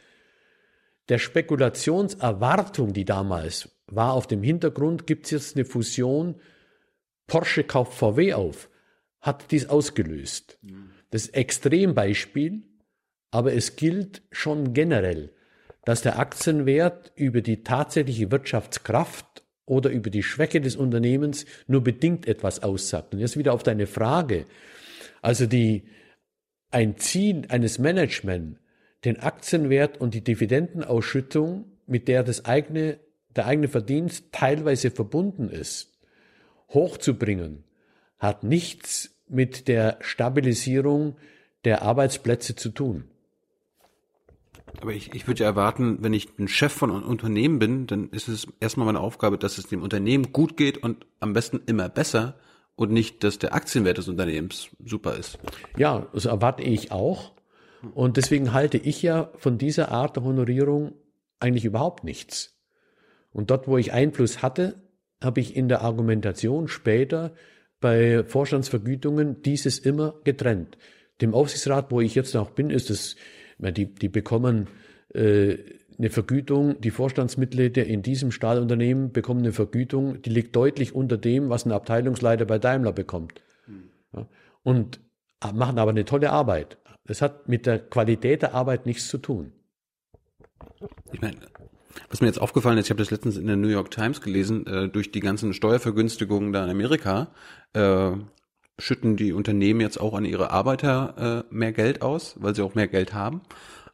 der 1.09 1.17
Spekulationserwartung, 1.17 2.93
die 2.93 3.03
damals 3.03 3.69
war 3.87 4.13
auf 4.13 4.27
dem 4.27 4.43
Hintergrund, 4.43 5.07
gibt 5.07 5.25
es 5.25 5.31
jetzt 5.31 5.55
eine 5.55 5.65
Fusion, 5.65 6.39
Porsche 7.27 7.63
kauft 7.63 7.93
VW 7.93 8.33
auf, 8.33 8.69
hat 9.19 9.51
dies 9.51 9.67
ausgelöst. 9.67 10.57
Das 11.09 11.27
Extrembeispiel, 11.27 12.63
aber 13.31 13.53
es 13.53 13.75
gilt 13.75 14.21
schon 14.31 14.73
generell, 14.73 15.33
dass 15.85 16.01
der 16.01 16.19
Aktienwert 16.19 17.11
über 17.15 17.41
die 17.41 17.63
tatsächliche 17.63 18.31
Wirtschaftskraft 18.31 19.43
oder 19.65 19.89
über 19.89 20.09
die 20.09 20.23
Schwäche 20.23 20.61
des 20.61 20.75
Unternehmens 20.75 21.45
nur 21.67 21.83
bedingt 21.83 22.27
etwas 22.27 22.61
aussagt. 22.61 23.13
Und 23.13 23.19
jetzt 23.19 23.37
wieder 23.37 23.53
auf 23.53 23.63
deine 23.63 23.87
Frage. 23.87 24.45
Also 25.21 25.45
die, 25.45 25.83
ein 26.71 26.97
Ziel 26.97 27.43
eines 27.49 27.79
Management, 27.79 28.59
den 29.05 29.19
Aktienwert 29.19 29.99
und 29.99 30.13
die 30.13 30.23
Dividendenausschüttung, 30.23 31.65
mit 31.87 32.07
der 32.07 32.23
das 32.23 32.45
eigene, 32.45 32.99
der 33.35 33.47
eigene 33.47 33.67
Verdienst 33.67 34.25
teilweise 34.31 34.91
verbunden 34.91 35.49
ist, 35.49 35.99
hochzubringen, 36.69 37.63
hat 38.19 38.43
nichts 38.43 39.17
mit 39.27 39.67
der 39.67 39.97
Stabilisierung 40.01 41.17
der 41.65 41.81
Arbeitsplätze 41.81 42.55
zu 42.55 42.69
tun. 42.69 43.10
Aber 44.79 44.93
ich, 44.93 45.13
ich 45.13 45.27
würde 45.27 45.41
ja 45.41 45.49
erwarten, 45.49 45.97
wenn 46.01 46.13
ich 46.13 46.29
ein 46.39 46.47
Chef 46.47 46.71
von 46.71 46.91
einem 46.91 47.03
Unternehmen 47.03 47.59
bin, 47.59 47.87
dann 47.87 48.09
ist 48.09 48.27
es 48.27 48.47
erstmal 48.59 48.85
meine 48.85 48.99
Aufgabe, 48.99 49.37
dass 49.37 49.57
es 49.57 49.67
dem 49.67 49.83
Unternehmen 49.83 50.31
gut 50.31 50.57
geht 50.57 50.77
und 50.77 51.05
am 51.19 51.33
besten 51.33 51.61
immer 51.65 51.89
besser 51.89 52.35
und 52.75 52.91
nicht, 52.91 53.23
dass 53.23 53.37
der 53.37 53.53
Aktienwert 53.53 53.97
des 53.97 54.07
Unternehmens 54.07 54.69
super 54.83 55.15
ist. 55.15 55.37
Ja, 55.77 56.07
das 56.13 56.25
erwarte 56.25 56.63
ich 56.63 56.91
auch. 56.91 57.33
Und 57.93 58.17
deswegen 58.17 58.53
halte 58.53 58.77
ich 58.77 59.01
ja 59.01 59.31
von 59.37 59.57
dieser 59.57 59.91
Art 59.91 60.15
der 60.15 60.23
Honorierung 60.23 60.93
eigentlich 61.39 61.65
überhaupt 61.65 62.03
nichts. 62.03 62.55
Und 63.33 63.49
dort, 63.49 63.67
wo 63.67 63.77
ich 63.77 63.93
Einfluss 63.93 64.41
hatte, 64.41 64.81
habe 65.21 65.39
ich 65.39 65.55
in 65.55 65.67
der 65.67 65.81
Argumentation 65.81 66.67
später 66.67 67.33
bei 67.79 68.23
Vorstandsvergütungen 68.23 69.41
dieses 69.41 69.79
immer 69.79 70.15
getrennt. 70.23 70.77
Dem 71.21 71.33
Aufsichtsrat, 71.33 71.91
wo 71.91 72.01
ich 72.01 72.15
jetzt 72.15 72.33
noch 72.33 72.51
bin, 72.51 72.69
ist 72.69 72.89
es, 72.89 73.15
die, 73.69 73.93
die 73.93 74.09
bekommen 74.09 74.67
äh, 75.13 75.57
eine 75.97 76.09
Vergütung, 76.09 76.81
die 76.81 76.89
Vorstandsmitglieder 76.89 77.85
in 77.85 78.01
diesem 78.01 78.31
Stahlunternehmen 78.31 79.11
bekommen 79.11 79.41
eine 79.41 79.53
Vergütung, 79.53 80.21
die 80.23 80.31
liegt 80.31 80.55
deutlich 80.55 80.95
unter 80.95 81.17
dem, 81.17 81.49
was 81.49 81.65
ein 81.65 81.71
Abteilungsleiter 81.71 82.45
bei 82.45 82.57
Daimler 82.57 82.91
bekommt. 82.91 83.41
Ja, 84.13 84.27
und 84.63 84.99
machen 85.53 85.77
aber 85.77 85.91
eine 85.91 86.05
tolle 86.05 86.31
Arbeit. 86.31 86.77
Das 87.05 87.21
hat 87.21 87.47
mit 87.47 87.65
der 87.65 87.79
Qualität 87.79 88.41
der 88.41 88.53
Arbeit 88.53 88.85
nichts 88.85 89.07
zu 89.09 89.17
tun. 89.17 89.51
Ich 91.11 91.21
meine, 91.21 91.37
was 92.09 92.21
mir 92.21 92.27
jetzt 92.27 92.41
aufgefallen 92.41 92.77
ist, 92.77 92.85
ich 92.85 92.91
habe 92.91 92.99
das 92.99 93.11
letztens 93.11 93.37
in 93.37 93.47
der 93.47 93.57
New 93.57 93.67
York 93.67 93.91
Times 93.91 94.21
gelesen, 94.21 94.65
äh, 94.67 94.89
durch 94.89 95.11
die 95.11 95.19
ganzen 95.19 95.53
Steuervergünstigungen 95.53 96.53
da 96.53 96.63
in 96.63 96.69
Amerika 96.69 97.31
äh, 97.73 98.11
schütten 98.81 99.15
die 99.15 99.33
Unternehmen 99.33 99.81
jetzt 99.81 99.99
auch 99.99 100.13
an 100.13 100.25
ihre 100.25 100.51
Arbeiter 100.51 101.45
äh, 101.49 101.53
mehr 101.53 101.71
Geld 101.71 102.01
aus, 102.01 102.35
weil 102.39 102.55
sie 102.55 102.63
auch 102.63 102.75
mehr 102.75 102.87
Geld 102.87 103.13
haben. 103.13 103.41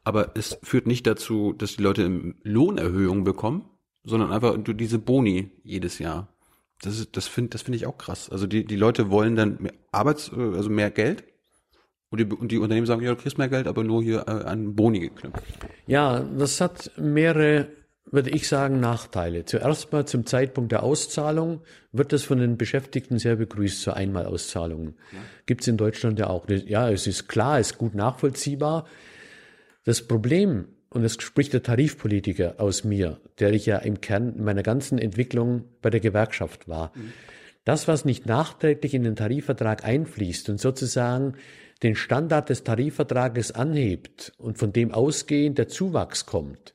Aber 0.04 0.32
es 0.36 0.58
führt 0.62 0.86
nicht 0.86 1.06
dazu, 1.06 1.52
dass 1.52 1.76
die 1.76 1.82
Leute 1.82 2.34
Lohnerhöhungen 2.42 3.24
bekommen, 3.24 3.68
sondern 4.04 4.32
einfach 4.32 4.56
diese 4.58 4.98
Boni 4.98 5.50
jedes 5.62 5.98
Jahr. 5.98 6.28
Das 6.80 6.98
ist, 6.98 7.16
das 7.16 7.26
finde, 7.26 7.50
das 7.50 7.62
finde 7.62 7.76
ich 7.76 7.86
auch 7.86 7.98
krass. 7.98 8.30
Also 8.30 8.46
die, 8.46 8.64
die 8.64 8.76
Leute 8.76 9.10
wollen 9.10 9.36
dann 9.36 9.58
mehr 9.60 9.74
Arbeits, 9.92 10.32
also 10.32 10.70
mehr 10.70 10.90
Geld. 10.90 11.24
Und 12.10 12.20
die, 12.20 12.24
und 12.24 12.50
die 12.50 12.58
Unternehmen 12.58 12.86
sagen, 12.86 13.02
ja, 13.02 13.10
du 13.10 13.20
kriegst 13.20 13.36
mehr 13.36 13.48
Geld, 13.48 13.66
aber 13.66 13.84
nur 13.84 14.02
hier 14.02 14.24
äh, 14.26 14.44
an 14.44 14.74
Boni 14.74 15.00
geknüpft. 15.00 15.42
Ja, 15.86 16.20
das 16.20 16.60
hat 16.60 16.92
mehrere 16.96 17.68
würde 18.10 18.30
ich 18.30 18.48
sagen, 18.48 18.80
Nachteile. 18.80 19.44
Zuerst 19.44 19.92
mal 19.92 20.06
zum 20.06 20.26
Zeitpunkt 20.26 20.72
der 20.72 20.82
Auszahlung 20.82 21.60
wird 21.92 22.12
das 22.12 22.22
von 22.24 22.38
den 22.38 22.56
Beschäftigten 22.56 23.18
sehr 23.18 23.36
begrüßt, 23.36 23.82
so 23.82 23.92
Einmalauszahlungen. 23.92 24.96
Ja. 25.12 25.18
Gibt 25.46 25.62
es 25.62 25.68
in 25.68 25.76
Deutschland 25.76 26.18
ja 26.18 26.28
auch. 26.28 26.48
Ja, 26.48 26.90
es 26.90 27.06
ist 27.06 27.28
klar, 27.28 27.58
es 27.58 27.72
ist 27.72 27.78
gut 27.78 27.94
nachvollziehbar. 27.94 28.86
Das 29.84 30.06
Problem, 30.06 30.68
und 30.90 31.02
das 31.02 31.14
spricht 31.14 31.52
der 31.52 31.62
Tarifpolitiker 31.62 32.56
aus 32.58 32.84
mir, 32.84 33.20
der 33.38 33.52
ich 33.52 33.66
ja 33.66 33.78
im 33.78 34.00
Kern 34.00 34.36
in 34.36 34.44
meiner 34.44 34.62
ganzen 34.62 34.98
Entwicklung 34.98 35.64
bei 35.82 35.90
der 35.90 36.00
Gewerkschaft 36.00 36.68
war. 36.68 36.92
Mhm. 36.94 37.12
Das, 37.64 37.86
was 37.86 38.04
nicht 38.04 38.24
nachträglich 38.24 38.94
in 38.94 39.02
den 39.02 39.16
Tarifvertrag 39.16 39.84
einfließt 39.84 40.48
und 40.48 40.58
sozusagen 40.58 41.34
den 41.82 41.94
Standard 41.94 42.48
des 42.48 42.64
Tarifvertrages 42.64 43.52
anhebt 43.52 44.32
und 44.38 44.58
von 44.58 44.72
dem 44.72 44.92
ausgehend 44.92 45.58
der 45.58 45.68
Zuwachs 45.68 46.26
kommt, 46.26 46.74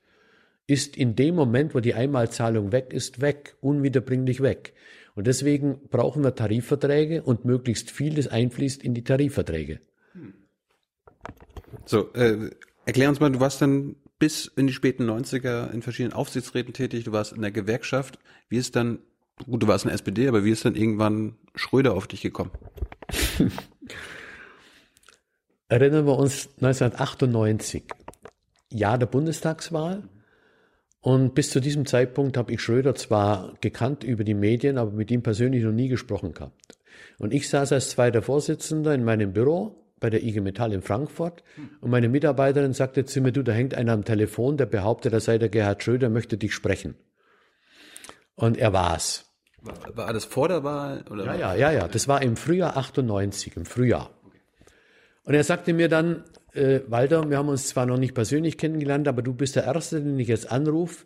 ist 0.67 0.95
in 0.95 1.15
dem 1.15 1.35
Moment, 1.35 1.75
wo 1.75 1.79
die 1.79 1.93
Einmalzahlung 1.93 2.71
weg 2.71 2.93
ist, 2.93 3.21
weg, 3.21 3.55
unwiederbringlich 3.61 4.41
weg. 4.41 4.73
Und 5.15 5.27
deswegen 5.27 5.79
brauchen 5.89 6.23
wir 6.23 6.33
Tarifverträge 6.35 7.21
und 7.21 7.45
möglichst 7.45 7.91
viel 7.91 8.15
das 8.15 8.27
einfließt 8.27 8.81
in 8.81 8.93
die 8.93 9.03
Tarifverträge. 9.03 9.79
So, 11.85 12.11
äh, 12.13 12.49
erklär 12.85 13.09
uns 13.09 13.19
mal, 13.19 13.31
du 13.31 13.39
warst 13.39 13.61
dann 13.61 13.95
bis 14.19 14.45
in 14.55 14.67
die 14.67 14.73
späten 14.73 15.09
90er 15.09 15.71
in 15.71 15.81
verschiedenen 15.81 16.13
Aufsichtsräten 16.13 16.73
tätig, 16.73 17.03
du 17.03 17.11
warst 17.11 17.33
in 17.33 17.41
der 17.41 17.51
Gewerkschaft. 17.51 18.19
Wie 18.49 18.57
ist 18.57 18.75
dann, 18.75 18.99
gut, 19.45 19.61
du 19.61 19.67
warst 19.67 19.85
in 19.85 19.89
der 19.89 19.95
SPD, 19.95 20.27
aber 20.27 20.45
wie 20.45 20.51
ist 20.51 20.65
dann 20.65 20.75
irgendwann 20.75 21.35
Schröder 21.55 21.93
auf 21.93 22.07
dich 22.07 22.21
gekommen? 22.21 22.51
Erinnern 25.67 26.05
wir 26.05 26.17
uns 26.17 26.49
1998, 26.61 27.83
Jahr 28.69 28.97
der 28.97 29.07
Bundestagswahl. 29.07 30.03
Und 31.03 31.35
bis 31.35 31.49
zu 31.49 31.59
diesem 31.59 31.85
Zeitpunkt 31.85 32.37
habe 32.37 32.53
ich 32.53 32.61
Schröder 32.61 32.95
zwar 32.95 33.55
gekannt 33.59 34.05
über 34.05 34.23
die 34.23 34.33
Medien, 34.33 34.77
aber 34.77 34.91
mit 34.91 35.11
ihm 35.11 35.21
persönlich 35.21 35.61
noch 35.61 35.73
nie 35.73 35.89
gesprochen 35.89 36.33
gehabt. 36.33 36.77
Und 37.19 37.33
ich 37.33 37.49
saß 37.49 37.73
als 37.73 37.89
zweiter 37.89 38.21
Vorsitzender 38.21 38.93
in 38.93 39.03
meinem 39.03 39.33
Büro 39.33 39.83
bei 39.99 40.09
der 40.09 40.23
IG 40.23 40.39
Metall 40.39 40.71
in 40.71 40.81
Frankfurt 40.81 41.43
und 41.81 41.91
meine 41.91 42.07
Mitarbeiterin 42.07 42.71
sagte 42.71 43.03
zu 43.03 43.19
mir, 43.19 43.33
du, 43.33 43.43
da 43.43 43.51
hängt 43.51 43.73
einer 43.73 43.91
am 43.91 44.05
Telefon, 44.05 44.55
der 44.55 44.65
behauptet, 44.65 45.11
er 45.11 45.19
sei 45.19 45.37
der 45.37 45.49
Gerhard 45.49 45.83
Schröder, 45.83 46.07
möchte 46.07 46.37
dich 46.37 46.53
sprechen. 46.53 46.95
Und 48.35 48.57
er 48.57 48.71
war's. 48.71 49.25
War 49.61 50.13
das 50.13 50.23
vor 50.23 50.47
der 50.47 50.63
Wahl? 50.63 51.03
Oder 51.11 51.25
ja, 51.25 51.35
ja, 51.35 51.55
ja, 51.55 51.71
ja. 51.71 51.87
Das 51.89 52.07
war 52.07 52.21
im 52.21 52.37
Frühjahr 52.37 52.77
98, 52.77 53.57
im 53.57 53.65
Frühjahr. 53.65 54.09
Und 55.25 55.33
er 55.33 55.43
sagte 55.43 55.73
mir 55.73 55.89
dann, 55.89 56.23
äh, 56.53 56.81
Walter, 56.87 57.29
wir 57.29 57.37
haben 57.37 57.49
uns 57.49 57.67
zwar 57.67 57.85
noch 57.85 57.97
nicht 57.97 58.13
persönlich 58.13 58.57
kennengelernt, 58.57 59.07
aber 59.07 59.21
du 59.21 59.33
bist 59.33 59.55
der 59.55 59.65
Erste, 59.65 60.01
den 60.01 60.17
ich 60.19 60.27
jetzt 60.27 60.51
anrufe, 60.51 61.05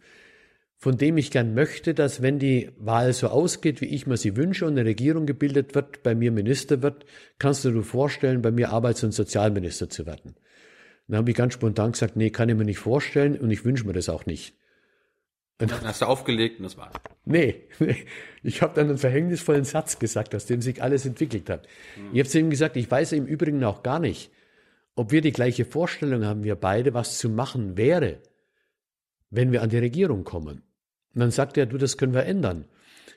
von 0.78 0.98
dem 0.98 1.18
ich 1.18 1.32
gern 1.32 1.54
möchte, 1.54 1.94
dass 1.94 2.22
wenn 2.22 2.38
die 2.38 2.70
Wahl 2.78 3.12
so 3.14 3.30
ausgeht, 3.30 3.82
wie 3.82 3.88
ich 3.88 4.06
mir 4.06 4.18
sie 4.18 4.36
wünsche 4.36 4.66
und 4.66 4.74
eine 4.74 4.86
Regierung 4.86 5.26
gebildet 5.26 5.74
wird, 5.74 6.04
bei 6.04 6.14
mir 6.14 6.32
Minister 6.32 6.84
wird, 6.84 7.06
kannst 7.40 7.66
du 7.66 7.72
dir 7.72 7.84
vorstellen, 7.84 8.42
bei 8.42 8.52
mir 8.52 8.70
Arbeits- 8.70 9.04
und 9.04 9.12
Sozialminister 9.12 9.90
zu 9.90 10.06
werden. 10.06 10.36
Dann 11.08 11.18
habe 11.18 11.32
ich 11.32 11.38
ganz 11.38 11.54
spontan 11.54 11.94
gesagt, 11.94 12.16
nee, 12.16 12.30
kann 12.30 12.50
ich 12.50 12.56
mir 12.56 12.66
nicht 12.66 12.80
vorstellen 12.80 13.38
und 13.38 13.50
ich 13.50 13.66
wünsche 13.66 13.88
mir 13.88 13.94
das 13.94 14.10
auch 14.10 14.26
nicht. 14.26 14.56
Und 15.60 15.72
dann 15.72 15.82
hast 15.86 16.04
du 16.04 16.06
aufgelegt 16.06 16.60
und 16.60 16.66
das 16.66 16.78
war's. 16.78 16.94
Nee, 17.26 17.64
nee. 17.80 18.06
ich 18.44 18.62
habe 18.62 18.76
dann 18.76 18.90
einen 18.90 19.00
verhängnisvollen 19.00 19.64
Satz 19.64 19.98
gesagt, 19.98 20.36
aus 20.36 20.46
dem 20.46 20.62
sich 20.62 20.84
alles 20.84 21.06
entwickelt 21.06 21.50
hat. 21.50 21.68
Mhm. 21.96 22.10
Ich 22.14 22.20
habe 22.20 22.30
zu 22.30 22.40
ihm 22.40 22.52
gesagt, 22.52 22.78
ich 22.78 22.90
weiß 22.90 23.14
im 23.14 23.26
Übrigen 23.26 23.64
auch 23.64 23.82
gar 23.82 24.00
nicht, 24.00 24.32
ob 24.98 25.12
wir 25.12 25.22
die 25.22 25.32
gleiche 25.32 25.64
Vorstellung 25.64 26.26
haben, 26.26 26.44
wir 26.44 26.56
beide, 26.56 26.94
was 26.94 27.20
zu 27.20 27.30
machen 27.30 27.78
wäre, 27.78 28.18
wenn 29.30 29.52
wir 29.52 29.62
an 29.62 29.70
die 29.70 29.78
Regierung 29.78 30.24
kommen. 30.24 30.64
Und 31.14 31.22
dann 31.22 31.32
sagt 31.32 31.56
er, 31.58 31.68
du, 31.68 31.78
das 31.78 31.98
können 31.98 32.16
wir 32.16 32.26
ändern. 32.26 32.66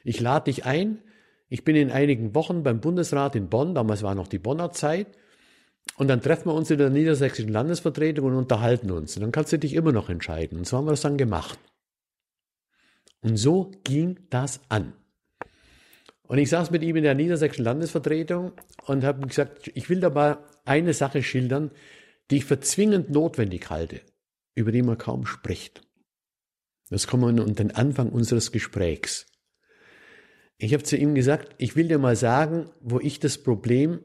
Ich 0.04 0.20
lade 0.20 0.44
dich 0.44 0.66
ein. 0.66 1.02
Ich 1.48 1.64
bin 1.64 1.76
in 1.76 1.90
einigen 1.90 2.34
Wochen 2.34 2.62
beim 2.62 2.80
Bundesrat 2.80 3.34
in 3.34 3.48
Bonn, 3.48 3.74
damals 3.74 4.02
war 4.02 4.14
noch 4.14 4.28
die 4.28 4.38
Bonner 4.38 4.72
Zeit. 4.72 5.06
Und 5.96 6.08
dann 6.08 6.20
treffen 6.20 6.46
wir 6.46 6.54
uns 6.54 6.70
in 6.70 6.78
der 6.78 6.90
niedersächsischen 6.90 7.50
Landesvertretung 7.50 8.26
und 8.26 8.34
unterhalten 8.34 8.90
uns. 8.90 9.16
Und 9.16 9.22
dann 9.22 9.32
kannst 9.32 9.52
du 9.52 9.58
dich 9.58 9.72
immer 9.72 9.92
noch 9.92 10.10
entscheiden. 10.10 10.58
Und 10.58 10.66
so 10.66 10.76
haben 10.76 10.84
wir 10.84 10.92
das 10.92 11.00
dann 11.00 11.16
gemacht. 11.16 11.58
Und 13.22 13.38
so 13.38 13.72
ging 13.84 14.18
das 14.28 14.60
an. 14.68 14.92
Und 16.24 16.38
ich 16.38 16.50
saß 16.50 16.70
mit 16.70 16.82
ihm 16.82 16.96
in 16.96 17.04
der 17.04 17.14
niedersächsischen 17.14 17.64
Landesvertretung 17.64 18.52
und 18.86 19.02
habe 19.02 19.26
gesagt, 19.26 19.70
ich 19.74 19.88
will 19.88 20.00
da 20.00 20.10
mal 20.10 20.38
eine 20.70 20.94
Sache 20.94 21.22
schildern, 21.22 21.72
die 22.30 22.38
ich 22.38 22.44
für 22.44 22.60
zwingend 22.60 23.10
notwendig 23.10 23.68
halte, 23.70 24.00
über 24.54 24.70
die 24.72 24.82
man 24.82 24.96
kaum 24.96 25.26
spricht. 25.26 25.82
Das 26.88 27.06
kommt 27.06 27.24
an 27.24 27.54
den 27.54 27.72
Anfang 27.72 28.08
unseres 28.10 28.52
Gesprächs. 28.52 29.26
Ich 30.58 30.72
habe 30.72 30.84
zu 30.84 30.96
ihm 30.96 31.14
gesagt, 31.14 31.54
ich 31.58 31.74
will 31.74 31.88
dir 31.88 31.98
mal 31.98 32.16
sagen, 32.16 32.70
wo 32.80 33.00
ich 33.00 33.18
das 33.18 33.38
Problem 33.38 34.00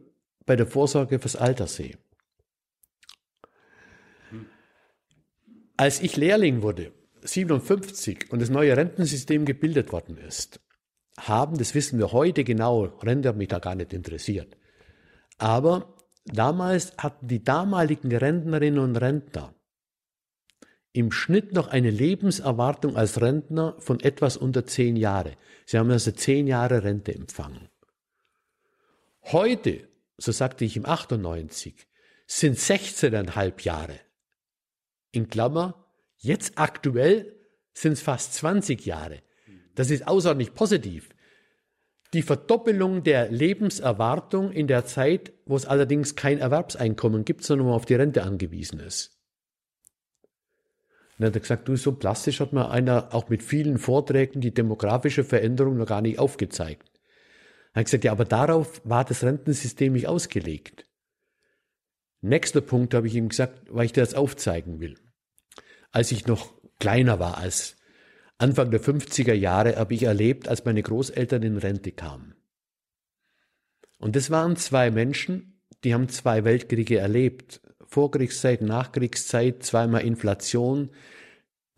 bei 0.45 0.55
der 0.55 0.67
Vorsorge 0.67 1.19
fürs 1.19 1.35
Alter 1.35 1.67
sehe. 1.67 1.97
Als 5.77 6.01
ich 6.01 6.15
Lehrling 6.15 6.61
wurde, 6.61 6.93
57, 7.21 8.31
und 8.31 8.41
das 8.41 8.49
neue 8.49 8.77
Rentensystem 8.77 9.45
gebildet 9.45 9.91
worden 9.91 10.17
ist, 10.17 10.61
haben, 11.17 11.57
das 11.57 11.75
wissen 11.75 11.99
wir 11.99 12.11
heute 12.11 12.43
genau, 12.43 12.83
Rente 12.83 13.29
hat 13.29 13.37
mich 13.37 13.49
da 13.49 13.59
gar 13.59 13.75
nicht 13.75 13.93
interessiert. 13.93 14.55
Aber 15.37 15.94
damals 16.25 16.95
hatten 16.97 17.27
die 17.27 17.43
damaligen 17.43 18.15
Rentnerinnen 18.15 18.79
und 18.79 18.97
Rentner 18.97 19.55
im 20.95 21.11
Schnitt 21.11 21.51
noch 21.51 21.67
eine 21.67 21.89
Lebenserwartung 21.89 22.95
als 22.95 23.19
Rentner 23.19 23.75
von 23.79 23.99
etwas 23.99 24.37
unter 24.37 24.65
zehn 24.65 24.95
Jahre. 24.95 25.35
Sie 25.65 25.77
haben 25.77 25.91
also 25.91 26.11
zehn 26.11 26.47
Jahre 26.47 26.83
Rente 26.83 27.13
empfangen. 27.13 27.67
Heute, 29.23 29.89
so 30.17 30.31
sagte 30.31 30.63
ich 30.63 30.77
im 30.77 30.85
98, 30.85 31.85
sind 32.27 32.57
16,5 32.57 33.63
Jahre. 33.63 33.99
In 35.11 35.27
Klammer, 35.27 35.85
jetzt 36.17 36.53
aktuell 36.55 37.35
sind 37.73 37.93
es 37.93 38.01
fast 38.01 38.33
20 38.35 38.85
Jahre. 38.85 39.21
Das 39.75 39.89
ist 39.89 40.07
außerordentlich 40.07 40.53
positiv. 40.53 41.09
Die 42.15 42.21
Verdoppelung 42.21 43.03
der 43.03 43.29
Lebenserwartung 43.29 44.53
in 44.53 44.67
der 44.67 44.85
Zeit, 44.85 45.33
wo 45.45 45.57
es 45.57 45.65
allerdings 45.65 46.15
kein 46.15 46.39
Erwerbseinkommen 46.39 47.25
gibt, 47.25 47.43
sondern 47.43 47.65
wo 47.65 47.71
man 47.71 47.75
auf 47.75 47.83
die 47.83 47.95
Rente 47.95 48.23
angewiesen 48.23 48.79
ist. 48.79 49.19
Und 51.17 51.23
dann 51.23 51.27
hat 51.27 51.35
er 51.35 51.41
gesagt, 51.41 51.67
du, 51.67 51.75
so 51.75 51.91
plastisch 51.91 52.39
hat 52.39 52.53
mir 52.53 52.71
einer 52.71 53.13
auch 53.13 53.27
mit 53.27 53.43
vielen 53.43 53.77
Vorträgen 53.77 54.39
die 54.39 54.53
demografische 54.53 55.25
Veränderung 55.25 55.75
noch 55.75 55.87
gar 55.87 56.01
nicht 56.01 56.17
aufgezeigt. 56.17 56.89
Er 57.73 57.81
hat 57.81 57.87
gesagt, 57.87 58.05
ja, 58.05 58.13
aber 58.13 58.23
darauf 58.23 58.79
war 58.85 59.03
das 59.03 59.21
Rentensystem 59.21 59.91
nicht 59.91 60.07
ausgelegt. 60.07 60.85
Nächster 62.21 62.61
Punkt 62.61 62.93
habe 62.93 63.07
ich 63.07 63.15
ihm 63.15 63.27
gesagt, 63.27 63.67
weil 63.69 63.87
ich 63.87 63.91
dir 63.91 63.99
das 63.99 64.13
aufzeigen 64.13 64.79
will. 64.79 64.95
Als 65.91 66.13
ich 66.13 66.27
noch 66.27 66.53
kleiner 66.79 67.19
war, 67.19 67.39
als 67.39 67.74
Anfang 68.37 68.69
der 68.71 68.81
50er 68.81 69.33
Jahre, 69.33 69.77
habe 69.77 69.93
ich 69.93 70.03
erlebt, 70.03 70.47
als 70.47 70.65
meine 70.65 70.83
Großeltern 70.83 71.43
in 71.43 71.57
Rente 71.57 71.91
kamen. 71.91 72.35
Und 73.97 74.15
das 74.15 74.29
waren 74.29 74.57
zwei 74.57 74.91
Menschen, 74.91 75.61
die 75.83 75.93
haben 75.93 76.09
zwei 76.09 76.43
Weltkriege 76.43 76.97
erlebt. 76.97 77.61
Vorkriegszeit, 77.87 78.61
Nachkriegszeit, 78.61 79.63
zweimal 79.63 80.01
Inflation. 80.01 80.89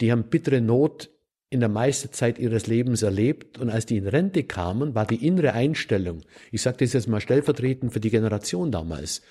Die 0.02 0.12
haben 0.12 0.30
bittere 0.30 0.62
Not 0.62 1.12
in 1.50 1.60
der 1.60 1.70
meisten 1.70 2.12
Zeit 2.12 2.40
ihres 2.40 2.68
Lebens 2.68 3.04
erlebt 3.04 3.58
und 3.58 3.70
als 3.70 3.86
die 3.86 3.98
in 3.98 4.08
Rente 4.08 4.44
kamen, 4.44 4.96
war 4.96 5.06
die 5.06 5.26
innere 5.26 5.54
Einstellung, 5.54 6.22
ich 6.52 6.62
sage 6.62 6.78
das 6.80 6.94
jetzt 6.94 7.08
mal 7.08 7.22
stellvertretend 7.22 7.94
für 7.94 8.02
die 8.02 8.10
Generation 8.10 8.72
damals, 8.72 9.22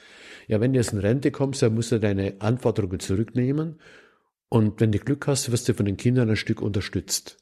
ja, 0.46 0.60
wenn 0.60 0.72
du 0.72 0.78
jetzt 0.78 0.92
in 0.92 1.00
Rente 1.00 1.30
kommst, 1.30 1.60
dann 1.62 1.74
musst 1.74 1.92
du 1.92 1.98
deine 1.98 2.36
Anforderungen 2.38 3.00
zurücknehmen 3.00 3.80
und 4.48 4.80
wenn 4.80 4.92
du 4.92 4.98
Glück 4.98 5.26
hast, 5.26 5.50
wirst 5.50 5.68
du 5.68 5.74
von 5.74 5.86
den 5.86 5.96
Kindern 5.96 6.30
ein 6.30 6.36
Stück 6.36 6.62
unterstützt. 6.62 7.38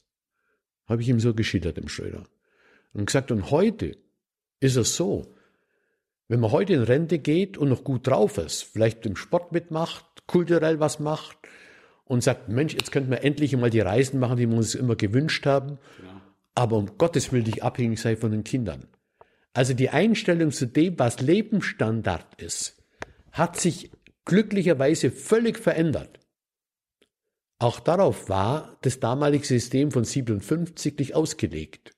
Habe 0.87 1.01
ich 1.01 1.09
ihm 1.09 1.19
so 1.19 1.33
geschildert, 1.33 1.77
dem 1.77 1.87
Schröder. 1.87 2.23
Und 2.93 3.05
gesagt, 3.05 3.31
und 3.31 3.51
heute 3.51 3.97
ist 4.59 4.75
es 4.75 4.95
so, 4.95 5.35
wenn 6.27 6.39
man 6.39 6.51
heute 6.51 6.73
in 6.73 6.81
Rente 6.81 7.19
geht 7.19 7.57
und 7.57 7.69
noch 7.69 7.83
gut 7.83 8.07
drauf 8.07 8.37
ist, 8.37 8.63
vielleicht 8.63 9.05
im 9.05 9.15
Sport 9.15 9.51
mitmacht, 9.51 10.05
kulturell 10.25 10.79
was 10.79 10.99
macht 10.99 11.37
und 12.05 12.23
sagt, 12.23 12.49
Mensch, 12.49 12.73
jetzt 12.73 12.91
könnten 12.91 13.11
wir 13.11 13.23
endlich 13.23 13.55
mal 13.55 13.69
die 13.69 13.79
Reisen 13.81 14.19
machen, 14.19 14.37
die 14.37 14.49
wir 14.49 14.57
uns 14.57 14.73
immer 14.73 14.95
gewünscht 14.95 15.45
haben, 15.45 15.77
ja. 16.03 16.21
aber 16.55 16.77
um 16.77 16.97
Gottes 16.97 17.31
Willen 17.31 17.43
nicht 17.43 17.63
abhängig 17.63 17.99
sei 17.99 18.15
von 18.15 18.31
den 18.31 18.43
Kindern. 18.43 18.87
Also 19.53 19.73
die 19.73 19.89
Einstellung 19.89 20.51
zu 20.51 20.65
dem, 20.65 20.97
was 20.97 21.21
Lebensstandard 21.21 22.41
ist, 22.41 22.83
hat 23.31 23.59
sich 23.59 23.91
glücklicherweise 24.25 25.11
völlig 25.11 25.59
verändert. 25.59 26.19
Auch 27.57 27.79
darauf 27.79 28.27
war 28.29 28.77
das 28.81 28.99
damalige 28.99 29.45
System 29.45 29.91
von 29.91 30.03
57 30.03 30.97
nicht 30.97 31.15
ausgelegt. 31.15 31.95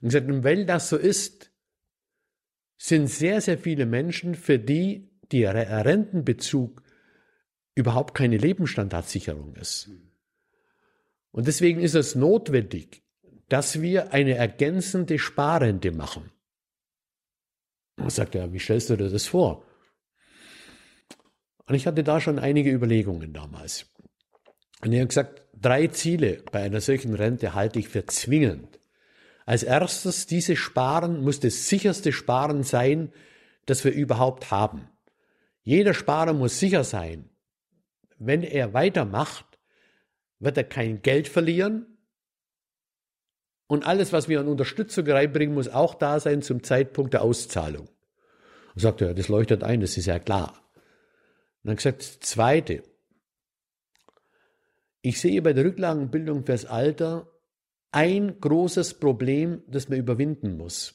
Und 0.00 0.08
gesagt, 0.08 0.28
und 0.28 0.44
weil 0.44 0.66
das 0.66 0.88
so 0.88 0.96
ist, 0.96 1.50
sind 2.76 3.06
sehr, 3.06 3.40
sehr 3.40 3.58
viele 3.58 3.86
Menschen, 3.86 4.34
für 4.34 4.58
die 4.58 5.10
der 5.32 5.54
Rentenbezug 5.84 6.82
überhaupt 7.74 8.14
keine 8.14 8.36
Lebensstandardsicherung 8.36 9.54
ist. 9.56 9.90
Und 11.30 11.46
deswegen 11.46 11.80
ist 11.80 11.94
es 11.94 12.14
notwendig, 12.14 13.02
dass 13.48 13.80
wir 13.80 14.12
eine 14.12 14.34
ergänzende 14.34 15.18
Sparrente 15.18 15.92
machen. 15.92 16.30
Man 17.96 18.10
sagt 18.10 18.34
ja, 18.34 18.52
wie 18.52 18.58
stellst 18.58 18.90
du 18.90 18.96
dir 18.96 19.10
das 19.10 19.26
vor? 19.26 19.64
Und 21.66 21.74
ich 21.74 21.86
hatte 21.86 22.04
da 22.04 22.20
schon 22.20 22.38
einige 22.38 22.70
Überlegungen 22.70 23.32
damals. 23.32 23.93
Und 24.82 24.92
ich 24.92 24.98
habe 24.98 25.08
gesagt, 25.08 25.42
drei 25.60 25.86
Ziele 25.88 26.42
bei 26.52 26.62
einer 26.62 26.80
solchen 26.80 27.14
Rente 27.14 27.54
halte 27.54 27.78
ich 27.78 27.88
für 27.88 28.06
zwingend. 28.06 28.78
Als 29.46 29.62
erstes, 29.62 30.26
dieses 30.26 30.58
Sparen 30.58 31.22
muss 31.22 31.40
das 31.40 31.68
sicherste 31.68 32.12
Sparen 32.12 32.62
sein, 32.62 33.12
das 33.66 33.84
wir 33.84 33.92
überhaupt 33.92 34.50
haben. 34.50 34.88
Jeder 35.62 35.94
Sparer 35.94 36.32
muss 36.32 36.58
sicher 36.58 36.84
sein, 36.84 37.30
wenn 38.18 38.42
er 38.42 38.74
weitermacht, 38.74 39.58
wird 40.38 40.56
er 40.56 40.64
kein 40.64 41.02
Geld 41.02 41.28
verlieren. 41.28 41.86
Und 43.66 43.86
alles, 43.86 44.12
was 44.12 44.28
wir 44.28 44.40
an 44.40 44.48
Unterstützung 44.48 45.06
reinbringen, 45.08 45.54
muss 45.54 45.68
auch 45.68 45.94
da 45.94 46.20
sein 46.20 46.42
zum 46.42 46.62
Zeitpunkt 46.62 47.14
der 47.14 47.22
Auszahlung. 47.22 47.88
Und 48.74 48.80
sagt 48.80 49.00
er, 49.00 49.14
das 49.14 49.28
leuchtet 49.28 49.62
ein, 49.64 49.80
das 49.80 49.96
ist 49.96 50.06
ja 50.06 50.18
klar. 50.18 50.60
Und 51.62 51.68
dann 51.68 51.76
gesagt, 51.76 52.02
zweite, 52.02 52.82
ich 55.04 55.20
sehe 55.20 55.42
bei 55.42 55.52
der 55.52 55.66
Rücklagenbildung 55.66 56.46
fürs 56.46 56.64
Alter 56.64 57.30
ein 57.92 58.40
großes 58.40 58.94
Problem, 58.94 59.62
das 59.68 59.90
man 59.90 59.98
überwinden 59.98 60.56
muss. 60.56 60.94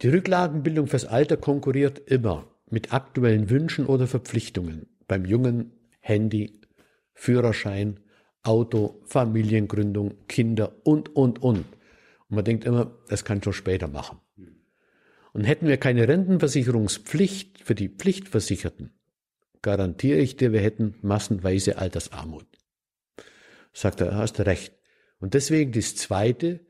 Die 0.00 0.08
Rücklagenbildung 0.08 0.86
fürs 0.86 1.06
Alter 1.06 1.36
konkurriert 1.36 1.98
immer 1.98 2.48
mit 2.70 2.94
aktuellen 2.94 3.50
Wünschen 3.50 3.86
oder 3.86 4.06
Verpflichtungen. 4.06 4.86
Beim 5.08 5.24
Jungen 5.24 5.72
Handy, 5.98 6.60
Führerschein, 7.14 7.98
Auto, 8.44 9.02
Familiengründung, 9.06 10.14
Kinder 10.28 10.76
und, 10.84 11.16
und, 11.16 11.42
und. 11.42 11.64
Und 12.28 12.36
man 12.36 12.44
denkt 12.44 12.64
immer, 12.64 12.96
das 13.08 13.24
kann 13.24 13.42
schon 13.42 13.54
später 13.54 13.88
machen. 13.88 14.20
Und 15.32 15.42
hätten 15.42 15.66
wir 15.66 15.78
keine 15.78 16.06
Rentenversicherungspflicht 16.06 17.60
für 17.60 17.74
die 17.74 17.88
Pflichtversicherten, 17.88 18.92
garantiere 19.64 20.18
ich 20.18 20.36
dir, 20.36 20.52
wir 20.52 20.60
hätten 20.60 20.94
massenweise 21.02 21.78
Altersarmut. 21.78 22.46
Sagt 23.72 24.00
er, 24.00 24.14
hast 24.14 24.38
recht. 24.38 24.74
Und 25.18 25.34
deswegen 25.34 25.72
das 25.72 25.96
Zweite, 25.96 26.60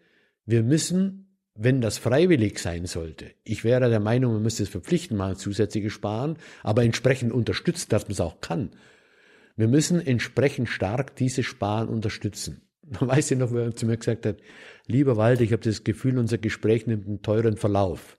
wir 0.46 0.62
müssen, 0.62 1.36
wenn 1.54 1.82
das 1.82 1.98
freiwillig 1.98 2.58
sein 2.58 2.86
sollte, 2.86 3.32
ich 3.44 3.64
wäre 3.64 3.90
der 3.90 4.00
Meinung, 4.00 4.32
man 4.32 4.42
müsste 4.42 4.62
es 4.62 4.68
verpflichten, 4.70 5.16
mal 5.16 5.36
zusätzliche 5.36 5.90
sparen, 5.90 6.38
aber 6.62 6.84
entsprechend 6.84 7.32
unterstützt, 7.32 7.92
dass 7.92 8.04
man 8.04 8.12
es 8.12 8.20
auch 8.20 8.40
kann. 8.40 8.70
Wir 9.56 9.68
müssen 9.68 10.00
entsprechend 10.00 10.68
stark 10.68 11.14
diese 11.16 11.42
Sparen 11.42 11.88
unterstützen. 11.88 12.62
Man 12.82 13.08
weiß 13.08 13.30
ja 13.30 13.36
noch, 13.36 13.52
wer 13.52 13.74
zu 13.74 13.86
mir 13.86 13.96
gesagt 13.96 14.24
hat, 14.24 14.38
lieber 14.86 15.16
Walter, 15.16 15.42
ich 15.42 15.52
habe 15.52 15.62
das 15.62 15.84
Gefühl, 15.84 16.18
unser 16.18 16.38
Gespräch 16.38 16.86
nimmt 16.86 17.06
einen 17.06 17.22
teuren 17.22 17.56
Verlauf. 17.56 18.16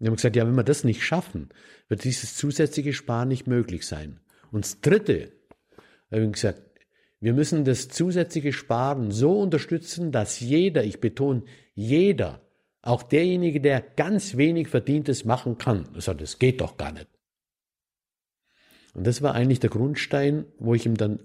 Wir 0.00 0.08
haben 0.08 0.16
gesagt, 0.16 0.34
ja, 0.34 0.46
wenn 0.46 0.54
wir 0.54 0.64
das 0.64 0.82
nicht 0.82 1.04
schaffen, 1.04 1.50
wird 1.88 2.04
dieses 2.04 2.34
zusätzliche 2.34 2.94
Sparen 2.94 3.28
nicht 3.28 3.46
möglich 3.46 3.86
sein. 3.86 4.20
Und 4.50 4.64
das 4.64 4.80
Dritte, 4.80 5.30
habe 6.10 6.24
ich 6.24 6.32
gesagt, 6.32 6.62
wir 7.20 7.34
müssen 7.34 7.64
das 7.64 7.88
zusätzliche 7.88 8.54
Sparen 8.54 9.10
so 9.10 9.38
unterstützen, 9.38 10.10
dass 10.10 10.40
jeder, 10.40 10.84
ich 10.84 11.00
betone, 11.00 11.42
jeder, 11.74 12.40
auch 12.80 13.02
derjenige, 13.02 13.60
der 13.60 13.82
ganz 13.82 14.38
wenig 14.38 14.68
Verdientes 14.68 15.26
machen 15.26 15.58
kann, 15.58 15.86
also 15.94 16.14
das 16.14 16.38
geht 16.38 16.62
doch 16.62 16.78
gar 16.78 16.92
nicht. 16.92 17.08
Und 18.94 19.06
das 19.06 19.20
war 19.20 19.34
eigentlich 19.34 19.60
der 19.60 19.70
Grundstein, 19.70 20.46
wo 20.58 20.74
ich 20.74 20.86
ihm 20.86 20.96
dann 20.96 21.20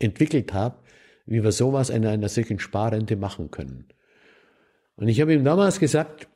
entwickelt 0.00 0.52
habe, 0.52 0.82
wie 1.24 1.44
wir 1.44 1.52
sowas 1.52 1.88
in 1.88 2.04
einer 2.04 2.28
solchen 2.28 2.58
Sparrente 2.58 3.14
machen 3.14 3.52
können. 3.52 3.86
Und 4.96 5.06
ich 5.06 5.20
habe 5.20 5.32
ihm 5.32 5.44
damals 5.44 5.78
gesagt, 5.78 6.28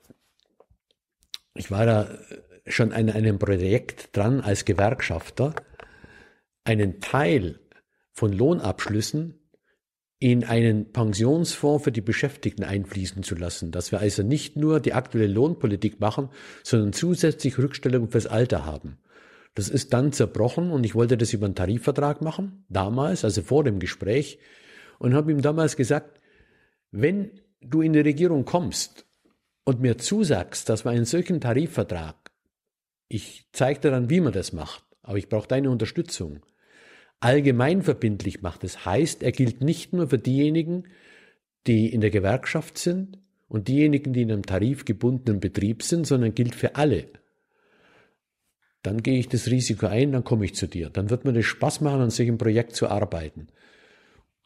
ich 1.57 1.71
war 1.71 1.87
da 1.87 2.09
schon 2.67 2.93
an 2.93 3.11
einem 3.11 3.39
Projekt 3.39 4.17
dran 4.17 4.41
als 4.41 4.65
Gewerkschafter, 4.65 5.55
einen 6.65 7.01
Teil 7.01 7.61
von 8.13 8.33
Lohnabschlüssen 8.33 9.41
in 10.19 10.45
einen 10.45 10.93
Pensionsfonds 10.93 11.85
für 11.85 11.93
die 11.93 12.01
Beschäftigten 12.01 12.65
einfließen 12.65 13.23
zu 13.23 13.35
lassen, 13.35 13.71
dass 13.71 13.93
wir 13.93 14.01
also 14.01 14.23
nicht 14.23 14.57
nur 14.57 14.81
die 14.81 14.95
aktuelle 14.95 15.33
Lohnpolitik 15.33 16.01
machen, 16.01 16.31
sondern 16.63 16.93
zusätzlich 16.93 17.59
Rückstellungen 17.59 18.09
fürs 18.09 18.27
Alter 18.27 18.65
haben. 18.65 18.99
Das 19.55 19.69
ist 19.69 19.93
dann 19.93 20.13
zerbrochen 20.13 20.71
und 20.71 20.85
ich 20.85 20.95
wollte 20.95 21.17
das 21.17 21.33
über 21.33 21.47
einen 21.47 21.55
Tarifvertrag 21.55 22.23
machen, 22.23 22.65
damals, 22.69 23.25
also 23.25 23.43
vor 23.43 23.65
dem 23.65 23.79
Gespräch, 23.79 24.39
und 24.99 25.15
habe 25.15 25.31
ihm 25.31 25.43
damals 25.43 25.77
gesagt, 25.77 26.21
wenn 26.91 27.31
du 27.61 27.83
in 27.83 27.93
die 27.93 28.01
Regierung 28.01 28.45
kommst 28.45 29.06
und 29.67 29.81
mir 29.81 29.99
zusagst, 29.99 30.69
dass 30.69 30.85
wir 30.87 30.93
einen 30.93 31.05
solchen 31.05 31.41
Tarifvertrag, 31.41 32.31
ich 33.09 33.47
zeige 33.53 33.81
dir 33.81 33.91
dann, 33.91 34.09
wie 34.09 34.21
man 34.21 34.33
das 34.33 34.53
macht, 34.53 34.85
aber 35.03 35.19
ich 35.19 35.29
brauche 35.29 35.49
deine 35.49 35.71
Unterstützung, 35.71 36.47
allgemeinverbindlich 37.21 38.43
macht. 38.43 38.63
Das 38.63 38.85
heißt, 38.87 39.23
er 39.23 39.33
gilt 39.33 39.63
nicht 39.63 39.93
nur 39.93 40.09
für 40.09 40.19
diejenigen, 40.19 40.85
die 41.67 41.93
in 41.93 42.01
der 42.01 42.11
Gewerkschaft 42.11 42.79
sind 42.79 43.19
und 43.49 43.69
diejenigen, 43.69 44.13
die 44.13 44.23
in 44.23 44.33
einem 44.33 44.47
tarifgebundenen 44.47 45.41
Betrieb 45.41 45.83
sind, 45.83 46.07
sondern 46.07 46.35
gilt 46.35 46.55
für 46.55 46.77
alle. 46.77 47.09
dann 48.83 49.03
gehe 49.03 49.19
ich 49.19 49.29
das 49.29 49.49
Risiko 49.49 49.87
ein, 49.87 50.13
dann 50.13 50.23
komme 50.23 50.45
ich 50.45 50.55
zu 50.55 50.69
dir. 50.69 50.91
Dann 50.91 51.11
wird 51.11 51.25
mir 51.25 51.33
das 51.33 51.45
Spaß 51.45 51.81
machen, 51.81 52.03
an 52.03 52.11
solchem 52.11 52.39
Projekt 52.39 52.77
zu 52.77 52.87
arbeiten. 52.89 53.49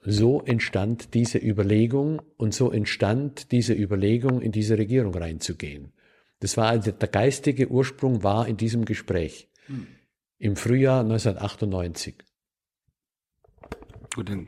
So 0.02 0.42
entstand 0.42 1.12
diese 1.14 1.38
Überlegung 1.38 2.22
und 2.36 2.54
so 2.54 2.70
entstand 2.70 3.52
diese 3.52 3.74
Überlegung, 3.74 4.40
in 4.40 4.50
diese 4.50 4.78
Regierung 4.78 5.14
reinzugehen. 5.14 5.92
Das 6.40 6.56
war 6.56 6.68
also 6.68 6.90
der 6.90 7.08
geistige 7.08 7.68
Ursprung 7.68 8.22
war 8.22 8.48
in 8.48 8.56
diesem 8.56 8.86
Gespräch 8.86 9.48
hm. 9.66 9.86
im 10.38 10.56
Frühjahr 10.56 11.00
1998. 11.00 12.14
Gut, 14.14 14.28
dann 14.30 14.46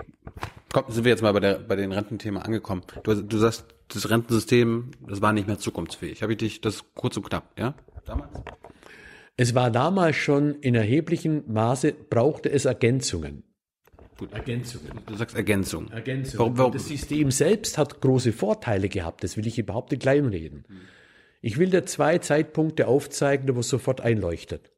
komm, 0.72 0.84
sind 0.88 1.04
wir 1.04 1.10
jetzt 1.10 1.22
mal 1.22 1.32
bei, 1.32 1.40
der, 1.40 1.58
bei 1.58 1.76
den 1.76 1.92
Rententhema 1.92 2.40
angekommen. 2.40 2.82
Du, 3.02 3.14
du 3.14 3.38
sagst, 3.38 3.66
das 3.88 4.08
Rentensystem, 4.08 4.92
das 5.06 5.20
war 5.20 5.34
nicht 5.34 5.46
mehr 5.46 5.58
zukunftsfähig. 5.58 6.22
Habe 6.22 6.32
ich 6.32 6.38
dich, 6.38 6.60
das 6.62 6.82
kurz 6.94 7.18
und 7.18 7.28
knapp, 7.28 7.52
ja? 7.58 7.74
Damals? 8.06 8.30
Es 9.36 9.54
war 9.54 9.70
damals 9.70 10.16
schon 10.16 10.56
in 10.56 10.74
erheblichem 10.74 11.44
Maße, 11.46 11.92
brauchte 11.92 12.50
es 12.50 12.64
Ergänzungen. 12.64 13.44
Gut, 14.22 14.34
Ergänzungen. 14.34 15.00
Du 15.04 15.16
sagst 15.16 15.34
Ergänzung. 15.34 15.90
Ergänzung. 15.90 16.38
Warum, 16.38 16.56
warum? 16.56 16.72
Das 16.72 16.86
System 16.86 17.32
selbst 17.32 17.76
hat 17.76 18.00
große 18.00 18.32
Vorteile 18.32 18.88
gehabt, 18.88 19.24
das 19.24 19.36
will 19.36 19.48
ich 19.48 19.58
überhaupt 19.58 19.90
nicht 19.90 20.04
kleinreden. 20.04 20.64
Hm. 20.68 20.80
Ich 21.40 21.58
will 21.58 21.70
dir 21.70 21.86
zwei 21.86 22.18
Zeitpunkte 22.18 22.86
aufzeigen, 22.86 23.52
wo 23.56 23.58
es 23.58 23.68
sofort 23.68 24.00
einleuchtet. 24.00 24.70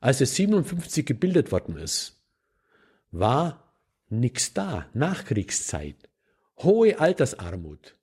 Als 0.00 0.20
es 0.20 0.36
57 0.36 1.04
gebildet 1.04 1.50
worden 1.50 1.76
ist, 1.76 2.22
war 3.10 3.74
nichts 4.10 4.54
da, 4.54 4.86
Nachkriegszeit, 4.94 5.96
hohe 6.58 7.00
Altersarmut. 7.00 7.96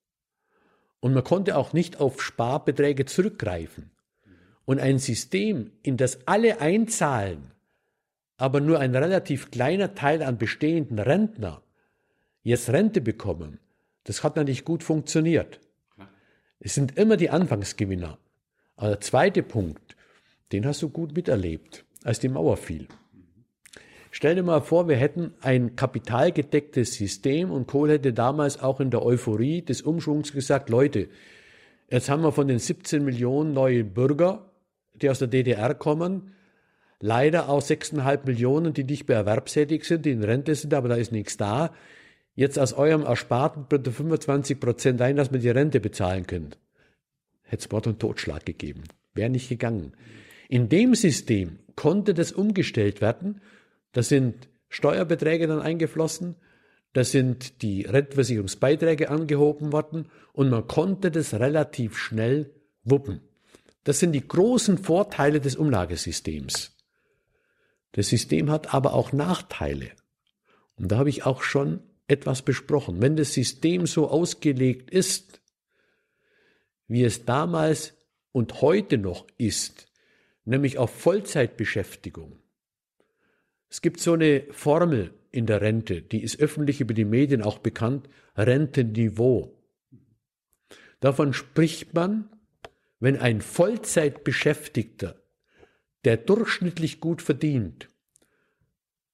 Und 1.00 1.14
man 1.14 1.24
konnte 1.24 1.56
auch 1.56 1.72
nicht 1.72 2.02
auf 2.02 2.22
Sparbeträge 2.22 3.06
zurückgreifen. 3.06 3.92
Und 4.66 4.82
ein 4.82 5.00
System, 5.00 5.72
in 5.84 5.96
das 5.96 6.28
alle 6.28 6.60
einzahlen, 6.60 7.51
aber 8.42 8.60
nur 8.60 8.80
ein 8.80 8.96
relativ 8.96 9.52
kleiner 9.52 9.94
Teil 9.94 10.24
an 10.24 10.40
bestehenden 10.40 10.98
Rentner 10.98 11.62
jetzt 12.42 12.72
Rente 12.72 13.00
bekommen, 13.00 13.60
das 14.06 14.24
hat 14.24 14.36
natürlich 14.36 14.66
gut 14.66 14.82
funktioniert. 14.82 15.60
Es 16.60 16.74
sind 16.74 16.98
immer 16.98 17.18
die 17.18 17.30
Anfangsgewinner. 17.30 18.18
Aber 18.78 18.88
der 18.90 19.02
zweite 19.02 19.44
Punkt, 19.44 19.96
den 20.52 20.66
hast 20.66 20.82
du 20.82 20.90
gut 20.90 21.16
miterlebt, 21.16 21.86
als 22.04 22.18
die 22.18 22.30
Mauer 22.30 22.58
fiel. 22.58 22.88
Stell 24.10 24.34
dir 24.34 24.44
mal 24.44 24.62
vor, 24.62 24.88
wir 24.88 24.98
hätten 24.98 25.36
ein 25.42 25.76
kapitalgedecktes 25.76 26.96
System 26.96 27.52
und 27.52 27.68
Kohl 27.68 27.92
hätte 27.92 28.12
damals 28.12 28.60
auch 28.60 28.80
in 28.80 28.90
der 28.90 29.06
Euphorie 29.06 29.62
des 29.62 29.84
Umschwungs 29.84 30.34
gesagt, 30.34 30.72
Leute, 30.72 31.10
jetzt 31.92 32.10
haben 32.10 32.24
wir 32.24 32.32
von 32.32 32.48
den 32.48 32.58
17 32.58 33.06
Millionen 33.06 33.54
neue 33.54 33.84
Bürger, 33.84 34.50
die 34.96 35.12
aus 35.12 35.20
der 35.20 35.28
DDR 35.28 35.76
kommen, 35.76 36.34
leider 37.02 37.50
auch 37.50 37.62
6,5 37.62 38.26
Millionen, 38.26 38.74
die 38.74 38.84
nicht 38.84 39.08
mehr 39.08 39.18
erwerbstätig 39.18 39.84
sind, 39.84 40.06
die 40.06 40.12
in 40.12 40.24
Rente 40.24 40.56
sind, 40.56 40.74
aber 40.74 40.90
da 40.90 40.96
ist 40.96 41.12
nichts 41.12 41.38
da. 41.38 41.74
Jetzt 42.34 42.58
aus 42.58 42.74
eurem 42.74 43.04
Ersparten 43.04 43.66
bitte 43.68 43.92
25 43.92 44.60
Prozent 44.60 45.02
ein, 45.02 45.18
dass 45.18 45.32
wir 45.32 45.40
die 45.40 45.50
Rente 45.50 45.80
bezahlen 45.80 46.26
könnt. 46.26 46.58
Hätte 47.44 47.64
es 47.64 47.72
Mord 47.72 47.88
und 47.88 48.00
Totschlag 48.00 48.46
gegeben. 48.46 48.84
Wäre 49.14 49.30
nicht 49.30 49.50
gegangen. 49.50 49.94
In 50.48 50.70
dem 50.70 50.96
System 50.96 51.60
konnte 51.76 52.14
das 52.14 52.32
umgestellt 52.32 53.02
werden 53.02 53.42
da 53.92 54.04
sind 54.04 54.48
Steuerbeträge 54.70 55.48
dann 55.48 55.62
eingeflossen, 55.62 56.36
da 56.94 57.04
sind 57.04 57.62
die 57.62 57.84
Rentenversicherungsbeiträge 57.84 59.10
angehoben 59.10 59.72
worden 59.72 60.08
und 60.34 60.50
man 60.50 60.68
konnte 60.68 61.12
das 61.12 61.34
relativ 61.34 61.98
schnell 61.98 62.52
wuppen. 62.84 63.22
Das 63.84 64.00
sind 64.00 64.12
die 64.12 64.28
großen 64.28 64.78
Vorteile 64.78 65.40
des 65.40 65.56
Umlagesystems. 65.56 66.76
Das 67.94 68.10
System 68.10 68.50
hat 68.50 68.74
aber 68.74 68.94
auch 68.94 69.12
Nachteile. 69.12 69.92
Und 70.76 70.92
da 70.92 70.98
habe 70.98 71.10
ich 71.10 71.26
auch 71.26 71.44
schon 71.44 71.82
etwas 72.08 72.42
besprochen. 72.42 73.02
Wenn 73.02 73.16
das 73.16 73.34
System 73.34 73.86
so 73.86 74.10
ausgelegt 74.10 74.92
ist, 74.92 75.42
wie 76.88 77.04
es 77.04 77.26
damals 77.26 77.94
und 78.32 78.62
heute 78.62 78.98
noch 78.98 79.28
ist, 79.38 79.88
nämlich 80.46 80.78
auf 80.78 80.92
Vollzeitbeschäftigung, 80.92 82.40
es 83.70 83.82
gibt 83.82 84.02
so 84.02 84.14
eine 84.14 84.46
Formel 84.52 85.14
in 85.32 85.46
der 85.46 85.62
Rente, 85.62 86.02
die 86.02 86.22
ist 86.22 86.40
öffentlich 86.42 86.82
über 86.82 86.94
die 86.94 87.06
Medien 87.06 87.42
auch 87.42 87.60
bekannt, 87.60 88.10
Rentenniveau. 88.36 89.58
Davon 91.00 91.34
spricht 91.34 91.94
man, 91.94 92.30
wenn 93.00 93.18
ein 93.18 93.40
Vollzeitbeschäftigter, 93.40 95.21
der 96.06 96.18
durchschnittlich 96.18 97.00
gut 97.00 97.22
verdient, 97.22 97.88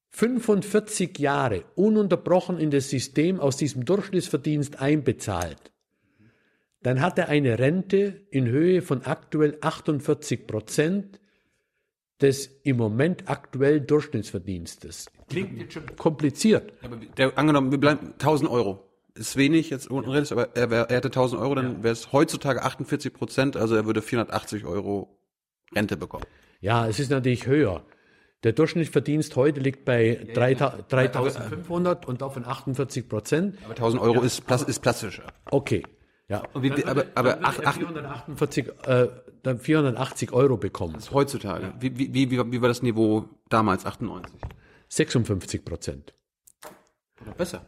45 0.10 1.20
Jahre 1.20 1.66
ununterbrochen 1.76 2.58
in 2.58 2.72
das 2.72 2.90
System 2.90 3.40
aus 3.40 3.58
diesem 3.58 3.86
Durchschnittsverdienst 3.86 4.80
einbezahlt, 4.80 5.72
dann 6.82 7.02
hat 7.02 7.20
er 7.20 7.30
eine 7.30 7.60
Rente 7.60 8.26
in 8.32 8.48
Höhe 8.48 8.82
von 8.82 9.04
aktuell 9.04 9.58
48 9.62 10.48
Prozent 10.48 11.20
des 12.22 12.48
im 12.64 12.78
Moment 12.78 13.30
aktuellen 13.30 13.86
Durchschnittsverdienstes. 13.86 15.08
Klingt 15.30 15.60
jetzt 15.60 15.74
schon 15.74 15.96
kompliziert. 15.98 16.74
Aber 16.82 16.96
der, 16.96 17.38
angenommen, 17.38 17.72
wir 17.72 17.78
bleiben 17.78 18.14
1000 18.14 18.50
Euro. 18.50 18.84
Ist 19.14 19.36
wenig 19.36 19.70
jetzt 19.70 19.90
unten 19.90 20.10
redest, 20.10 20.32
aber 20.32 20.56
er, 20.56 20.70
wär, 20.70 20.90
er 20.90 20.98
hätte 20.98 21.08
1000 21.08 21.42
Euro, 21.42 21.56
dann 21.56 21.84
wäre 21.84 21.94
es 21.94 22.12
heutzutage 22.12 22.64
48 22.64 23.14
Prozent, 23.14 23.58
also 23.58 23.76
er 23.76 23.86
würde 23.86 24.02
480 24.02 24.66
Euro 24.66 25.20
Rente 25.76 25.98
bekommen. 25.98 26.26
Ja, 26.60 26.88
es 26.88 27.00
ist 27.00 27.12
natürlich 27.12 27.48
höher. 27.48 27.86
Der 28.44 28.54
Durchschnittsverdienst 28.54 29.36
heute 29.36 29.60
liegt 29.60 29.84
bei 29.84 30.20
ja, 30.28 30.34
3500 30.34 32.06
und 32.06 32.22
davon 32.22 32.46
48 32.46 33.10
Prozent. 33.10 33.58
Aber 33.64 33.72
1000 33.72 34.02
Euro 34.02 34.16
ja, 34.16 34.22
ist, 34.24 34.44
ist 34.68 34.82
plastischer. 34.82 35.24
Okay. 35.50 35.84
Ja. 36.30 36.44
Wie, 36.56 36.72
aber, 36.84 37.06
aber 37.16 37.40
ach, 37.42 37.60
ach, 37.64 37.76
448, 37.76 38.68
äh, 38.86 39.08
dann 39.44 39.60
480 39.60 40.34
Euro 40.34 40.58
bekommen. 40.58 40.94
Das 40.94 41.06
ist 41.06 41.12
heutzutage. 41.14 41.68
Ja. 41.68 41.74
Wie, 41.80 41.98
wie, 41.98 42.14
wie, 42.14 42.32
wie 42.32 42.62
war 42.62 42.68
das 42.68 42.82
Niveau 42.82 43.30
damals, 43.50 43.86
98? 43.86 44.40
56 44.90 45.66
Prozent. 45.66 46.14
Oder 47.22 47.32
besser. 47.32 47.66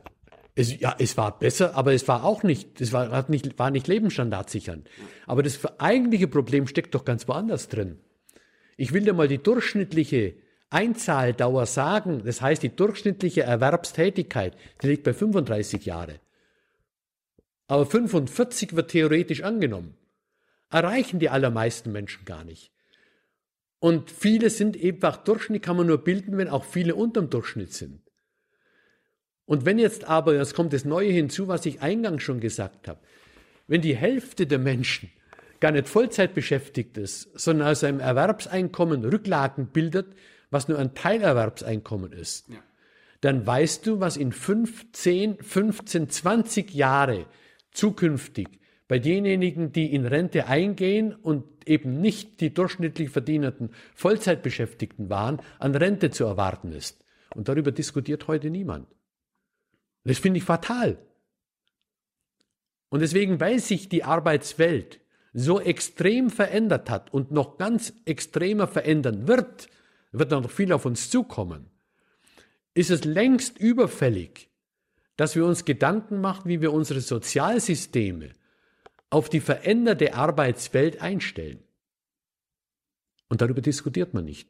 Es, 0.55 0.77
ja, 0.77 0.93
es 0.99 1.15
war 1.15 1.39
besser, 1.39 1.75
aber 1.75 1.93
es 1.93 2.07
war 2.07 2.25
auch 2.25 2.43
nicht, 2.43 2.81
es 2.81 2.91
war, 2.91 3.11
hat 3.11 3.29
nicht, 3.29 3.57
war 3.57 3.71
nicht 3.71 3.87
Lebensstandard 3.87 4.49
sichern. 4.49 4.83
Aber 5.25 5.41
das 5.41 5.59
eigentliche 5.79 6.27
Problem 6.27 6.67
steckt 6.67 6.93
doch 6.95 7.05
ganz 7.05 7.27
woanders 7.29 7.69
drin. 7.69 7.99
Ich 8.80 8.93
will 8.93 9.03
dir 9.03 9.11
mal 9.11 9.27
die 9.27 9.43
durchschnittliche 9.43 10.36
Einzahldauer 10.69 11.65
sagen. 11.65 12.21
Das 12.23 12.41
heißt, 12.41 12.63
die 12.63 12.73
durchschnittliche 12.73 13.41
Erwerbstätigkeit, 13.43 14.55
die 14.82 14.88
liegt 14.88 15.03
bei 15.03 15.13
35 15.13 15.86
Jahre. 15.86 16.21
Aber 17.67 17.86
45 17.86 18.77
wird 18.77 18.91
theoretisch 18.91 19.43
angenommen. 19.43 19.95
Erreichen 20.69 21.19
die 21.19 21.27
allermeisten 21.27 21.91
Menschen 21.91 22.23
gar 22.23 22.45
nicht. 22.45 22.71
Und 23.80 24.11
viele 24.11 24.49
sind 24.49 24.82
einfach 24.82 25.17
Durchschnitt, 25.25 25.61
kann 25.61 25.75
man 25.75 25.88
nur 25.88 25.97
bilden, 25.97 26.38
wenn 26.38 26.47
auch 26.47 26.63
viele 26.63 26.95
unterm 26.95 27.30
Durchschnitt 27.30 27.73
sind. 27.73 28.01
Und 29.43 29.65
wenn 29.65 29.77
jetzt 29.77 30.05
aber, 30.05 30.36
jetzt 30.36 30.55
kommt 30.55 30.71
das 30.71 30.86
Neue 30.86 31.11
hinzu, 31.11 31.49
was 31.49 31.65
ich 31.65 31.82
eingangs 31.82 32.23
schon 32.23 32.39
gesagt 32.39 32.88
habe, 32.88 33.01
wenn 33.67 33.82
die 33.82 33.97
Hälfte 33.97 34.47
der 34.47 34.59
Menschen 34.59 35.11
gar 35.60 35.72
nicht 35.72 35.89
Vollzeit 35.89 36.34
beschäftigt 36.34 36.97
ist, 36.97 37.30
sondern 37.38 37.68
aus 37.68 37.84
einem 37.84 37.99
Erwerbseinkommen 37.99 39.03
Rücklagen 39.05 39.68
bildet, 39.68 40.07
was 40.49 40.68
nur 40.68 40.80
ein 40.80 40.95
Teilerwerbseinkommen 40.95 42.12
ist, 42.12 42.49
ja. 42.49 42.57
dann 43.22 43.45
weißt 43.45 43.86
du, 43.86 43.99
was 43.99 44.18
in 44.18 44.32
15, 44.32 45.41
15, 45.41 46.10
20 46.10 46.74
Jahre 46.74 47.26
zukünftig 47.72 48.47
bei 48.88 48.97
denjenigen, 48.97 49.72
die 49.72 49.93
in 49.93 50.05
Rente 50.05 50.47
eingehen 50.47 51.14
und 51.14 51.45
eben 51.68 52.01
nicht 52.01 52.41
die 52.41 52.53
durchschnittlich 52.53 53.10
verdienenden 53.12 53.70
Vollzeitbeschäftigten 53.93 55.10
waren, 55.10 55.39
an 55.60 55.76
Rente 55.76 56.10
zu 56.10 56.26
erwarten 56.26 56.72
ist. 56.72 57.05
Und 57.36 57.47
darüber 57.47 57.72
diskutiert 57.72 58.28
heute 58.28 58.49
niemand. 58.49 58.88
Das 60.03 60.18
finde 60.18 60.39
ich 60.39 60.43
fatal. 60.43 60.97
Und 62.89 63.01
deswegen, 63.01 63.39
weil 63.39 63.60
sich 63.60 63.88
die 63.88 64.03
Arbeitswelt 64.03 64.99
so 65.34 65.59
extrem 65.59 66.30
verändert 66.30 66.89
hat 66.89 67.13
und 67.13 67.32
noch 67.32 67.57
ganz 67.57 67.93
extremer 68.05 68.67
verändern 68.67 69.27
wird, 69.27 69.67
wird 70.11 70.32
noch 70.32 70.49
viel 70.49 70.73
auf 70.73 70.86
uns 70.86 71.09
zukommen, 71.09 71.69
ist 72.73 72.89
es 72.89 73.05
längst 73.05 73.57
überfällig, 73.59 74.49
dass 75.17 75.36
wir 75.36 75.45
uns 75.45 75.65
Gedanken 75.65 76.21
machen, 76.21 76.49
wie 76.49 76.61
wir 76.61 76.73
unsere 76.73 77.01
Sozialsysteme 77.01 78.34
auf 79.09 79.30
die 79.30 79.41
veränderte 79.41 80.13
Arbeitswelt 80.13 81.01
einstellen. 81.01 81.63
Und 83.27 83.41
darüber 83.41 83.61
diskutiert 83.61 84.13
man 84.13 84.25
nicht. 84.25 84.49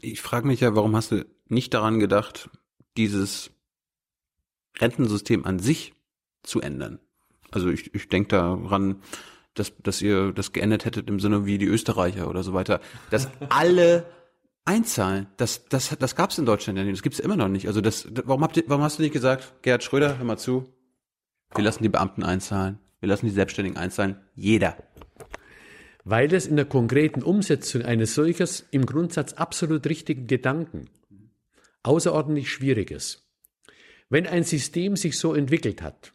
Ich 0.00 0.22
frage 0.22 0.46
mich 0.46 0.60
ja, 0.60 0.74
warum 0.74 0.94
hast 0.94 1.10
du 1.10 1.26
nicht 1.48 1.74
daran 1.74 1.98
gedacht, 1.98 2.50
dieses 2.96 3.50
Rentensystem 4.78 5.44
an 5.44 5.58
sich 5.58 5.94
zu 6.42 6.60
ändern? 6.60 6.98
Also 7.50 7.68
ich, 7.68 7.94
ich 7.94 8.08
denke 8.08 8.28
daran, 8.28 9.02
dass, 9.54 9.72
dass 9.82 10.02
ihr 10.02 10.32
das 10.32 10.52
geändert 10.52 10.84
hättet 10.84 11.08
im 11.08 11.20
Sinne 11.20 11.46
wie 11.46 11.58
die 11.58 11.66
Österreicher 11.66 12.28
oder 12.28 12.42
so 12.42 12.52
weiter, 12.52 12.80
dass 13.10 13.28
alle 13.48 14.06
einzahlen. 14.64 15.28
Das, 15.36 15.66
das, 15.68 15.96
das 15.98 16.16
gab 16.16 16.30
es 16.30 16.38
in 16.38 16.46
Deutschland 16.46 16.78
ja 16.78 16.84
nicht. 16.84 16.96
Das 16.96 17.02
gibt 17.02 17.14
es 17.14 17.20
immer 17.20 17.36
noch 17.36 17.48
nicht. 17.48 17.66
Also 17.68 17.80
das, 17.80 18.08
warum 18.24 18.42
habt 18.42 18.56
ihr, 18.56 18.64
warum 18.66 18.82
hast 18.82 18.98
du 18.98 19.02
nicht 19.02 19.12
gesagt, 19.12 19.54
Gerhard 19.62 19.82
Schröder, 19.82 20.18
hör 20.18 20.24
mal 20.24 20.36
zu, 20.36 20.66
wir 21.54 21.64
lassen 21.64 21.82
die 21.82 21.88
Beamten 21.88 22.22
einzahlen, 22.22 22.78
wir 23.00 23.08
lassen 23.08 23.26
die 23.26 23.32
Selbstständigen 23.32 23.78
einzahlen, 23.78 24.20
jeder. 24.34 24.76
Weil 26.04 26.32
es 26.32 26.46
in 26.46 26.56
der 26.56 26.66
konkreten 26.66 27.22
Umsetzung 27.22 27.82
eines 27.82 28.14
solches 28.14 28.66
im 28.70 28.86
Grundsatz 28.86 29.32
absolut 29.32 29.86
richtigen 29.86 30.26
Gedanken 30.26 30.90
außerordentlich 31.82 32.50
schwierig 32.50 32.90
ist. 32.90 33.25
Wenn 34.08 34.26
ein 34.26 34.44
System 34.44 34.96
sich 34.96 35.18
so 35.18 35.34
entwickelt 35.34 35.82
hat, 35.82 36.12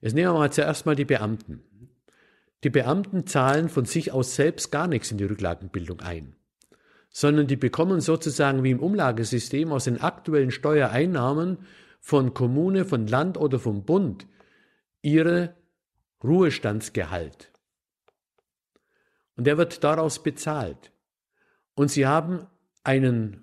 jetzt 0.00 0.14
nehmen 0.14 0.32
wir 0.32 0.38
mal 0.38 0.52
zuerst 0.52 0.86
mal 0.86 0.96
die 0.96 1.04
Beamten. 1.04 1.62
Die 2.64 2.70
Beamten 2.70 3.26
zahlen 3.26 3.68
von 3.68 3.84
sich 3.84 4.12
aus 4.12 4.34
selbst 4.34 4.70
gar 4.70 4.86
nichts 4.86 5.10
in 5.10 5.18
die 5.18 5.24
Rücklagenbildung 5.24 6.00
ein, 6.00 6.36
sondern 7.10 7.46
die 7.46 7.56
bekommen 7.56 8.00
sozusagen 8.00 8.62
wie 8.62 8.70
im 8.70 8.80
Umlagesystem 8.80 9.72
aus 9.72 9.84
den 9.84 10.00
aktuellen 10.00 10.50
Steuereinnahmen 10.50 11.58
von 12.00 12.34
Kommune, 12.34 12.84
von 12.84 13.06
Land 13.06 13.36
oder 13.36 13.58
vom 13.58 13.84
Bund 13.84 14.26
ihre 15.00 15.56
Ruhestandsgehalt. 16.22 17.52
Und 19.36 19.46
der 19.46 19.58
wird 19.58 19.82
daraus 19.82 20.22
bezahlt. 20.22 20.92
Und 21.74 21.90
sie 21.90 22.06
haben 22.06 22.46
einen 22.84 23.41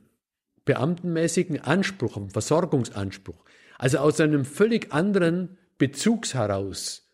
beamtenmäßigen 0.69 1.61
Anspruch, 1.61 2.15
einen 2.15 2.29
Versorgungsanspruch. 2.29 3.43
Also 3.79 3.97
aus 3.97 4.21
einem 4.21 4.45
völlig 4.45 4.93
anderen 4.93 5.57
Bezugs 5.79 6.35
heraus, 6.35 7.09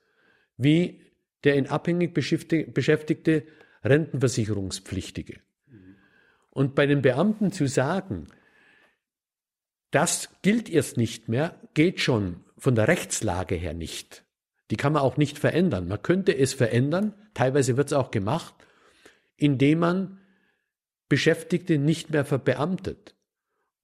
wie 0.58 1.00
der 1.46 1.56
in 1.56 1.68
abhängig 1.68 2.14
beschäftigte 2.14 3.46
Rentenversicherungspflichtige. 3.82 5.40
Und 6.50 6.76
bei 6.76 6.86
den 6.86 7.02
Beamten 7.02 7.54
zu 7.54 7.68
sagen, 7.68 8.28
das 9.92 10.30
gilt 10.42 10.70
erst 10.70 10.98
nicht 10.98 11.30
mehr, 11.30 11.58
geht 11.76 12.02
schon 12.02 12.44
von 12.58 12.76
der 12.76 12.90
Rechtslage 12.90 13.56
her 13.56 13.74
nicht. 13.74 14.26
Die 14.70 14.76
kann 14.76 14.92
man 14.92 15.02
auch 15.02 15.16
nicht 15.16 15.40
verändern. 15.40 15.88
Man 15.88 16.02
könnte 16.02 16.38
es 16.38 16.54
verändern, 16.54 17.14
teilweise 17.34 17.78
wird 17.78 17.88
es 17.88 17.94
auch 17.94 18.12
gemacht, 18.12 18.54
indem 19.38 19.80
man 19.80 20.20
Beschäftigte 21.08 21.78
nicht 21.78 22.10
mehr 22.10 22.26
verbeamtet 22.26 23.15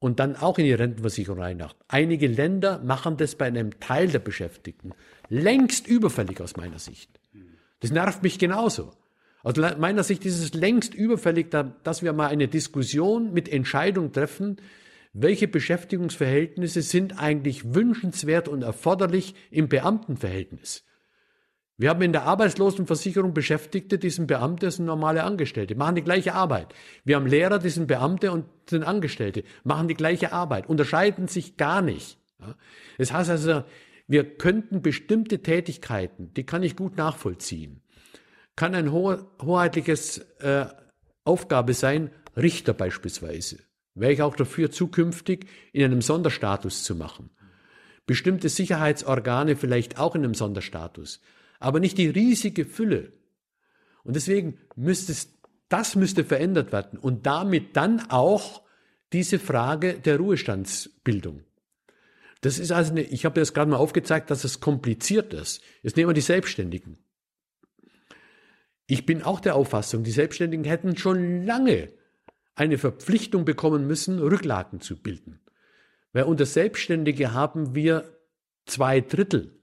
und 0.02 0.20
dann 0.20 0.36
auch 0.36 0.58
in 0.58 0.66
die 0.66 0.74
Rentenversicherung 0.74 1.39
reinmacht. 1.39 1.78
Einige 1.88 2.26
Länder 2.28 2.80
machen 2.84 3.18
das 3.18 3.36
bei 3.36 3.45
einem 3.45 3.80
Teil 3.80 4.08
der 4.08 4.20
Beschäftigten 4.20 4.93
längst 5.30 5.88
überfällig 5.88 6.41
aus 6.41 6.58
meiner 6.58 6.80
Sicht. 6.80 7.10
Das 7.80 7.91
nervt 7.91 8.22
mich 8.22 8.38
genauso. 8.38 8.91
Aus 9.43 9.56
meiner 9.56 10.04
Sicht 10.04 10.26
ist 10.26 10.39
es 10.39 10.54
längst 10.54 10.93
überfällig, 10.93 11.49
dass 11.52 12.04
wir 12.04 12.14
mal 12.14 12.28
eine 12.28 12.47
Diskussion 12.47 13.32
mit 13.32 13.47
Entscheidung 13.47 14.12
treffen, 14.12 14.58
welche 15.14 15.47
Beschäftigungsverhältnisse 15.47 16.82
sind 16.82 17.20
eigentlich 17.20 17.74
wünschenswert 17.74 18.47
und 18.47 18.64
erforderlich 18.64 19.36
im 19.52 19.70
Beamtenverhältnis. 19.70 20.84
Wir 21.82 21.89
haben 21.89 22.03
in 22.03 22.11
der 22.11 22.25
Arbeitslosenversicherung 22.25 23.34
Beschäftigte, 23.34 23.97
die 23.97 24.11
sind 24.11 24.27
Beamte, 24.27 24.69
sind 24.69 24.86
normale 24.86 25.23
Angestellte, 25.23 25.73
machen 25.73 25.95
die 25.95 26.03
gleiche 26.03 26.36
Arbeit. 26.36 26.75
Wir 27.05 27.15
haben 27.15 27.25
Lehrer, 27.25 27.57
die 27.57 27.71
sind 27.71 27.88
Beamte 27.88 28.32
und 28.32 28.45
sind 28.69 28.84
Angestellte, 28.84 29.43
machen 29.63 29.88
die 29.88 29.95
gleiche 29.95 30.32
Arbeit, 30.32 30.69
unterscheiden 30.69 31.27
sich 31.27 31.57
gar 31.57 31.82
nicht. 31.82 32.19
Das 32.99 33.11
heißt 33.11 33.32
also, 33.32 33.63
wir 34.05 34.38
könnten 34.38 34.84
bestimmte 34.84 35.41
Tätigkeiten, 35.41 36.32
die 36.36 36.45
kann 36.45 36.61
ich 36.61 36.75
gut 36.75 36.97
nachvollziehen, 36.97 37.82
kann 38.55 38.75
ein 38.75 38.91
hoheitliches 38.91 40.19
äh, 40.38 40.67
Aufgabe 41.25 41.73
sein, 41.73 42.11
Richter 42.38 42.73
beispielsweise. 42.73 43.57
Wäre 43.95 44.13
ich 44.13 44.21
auch 44.21 44.36
dafür, 44.36 44.69
zukünftig 44.69 45.47
in 45.73 45.84
einem 45.84 46.03
Sonderstatus 46.03 46.84
zu 46.84 46.95
machen. 46.95 47.32
Bestimmte 48.05 48.49
Sicherheitsorgane 48.49 49.55
vielleicht 49.55 49.97
auch 49.97 50.13
in 50.13 50.23
einem 50.23 50.36
Sonderstatus 50.36 51.21
aber 51.62 51.80
nicht 51.80 51.97
die 51.97 52.09
riesige 52.09 52.66
Fülle. 52.66 53.14
Und 54.03 54.16
deswegen 54.16 54.57
müsste 54.76 55.14
das 55.70 55.95
müsste 55.95 56.26
verändert 56.26 56.74
werden 56.74 56.99
und 56.99 57.26
damit 57.26 57.78
dann 57.78 58.01
auch 58.09 58.62
diese 59.14 59.39
Frage 59.39 59.93
der 59.93 60.18
Ruhestandsbildung. 60.18 61.43
Das 62.41 62.59
ist 62.59 62.72
also 62.72 62.91
eine, 62.91 63.03
ich 63.03 63.24
habe 63.24 63.39
das 63.39 63.53
gerade 63.53 63.72
mal 63.72 63.78
aufgezeigt, 63.78 64.32
dass 64.32 64.43
es 64.43 64.59
kompliziert 64.59 65.34
ist. 65.34 65.62
Jetzt 65.82 65.95
nehmen 65.95 66.09
wir 66.09 66.14
die 66.14 66.22
Selbstständigen. 66.22 66.97
Ich 68.88 69.05
bin 69.05 69.22
auch 69.22 69.39
der 69.39 69.55
Auffassung, 69.55 70.03
die 70.03 70.12
Selbstständigen 70.12 70.66
hätten 70.66 70.97
schon 70.97 71.45
lange 71.45 71.93
eine 72.55 72.78
Verpflichtung 72.78 73.45
bekommen 73.45 73.88
müssen, 73.88 74.20
Rücklagen 74.20 74.82
zu 74.82 75.01
bilden. 75.01 75.39
Weil 76.12 76.24
unter 76.24 76.45
Selbstständige 76.45 77.34
haben 77.34 77.76
wir 77.76 78.18
zwei 78.66 78.99
Drittel 78.99 79.61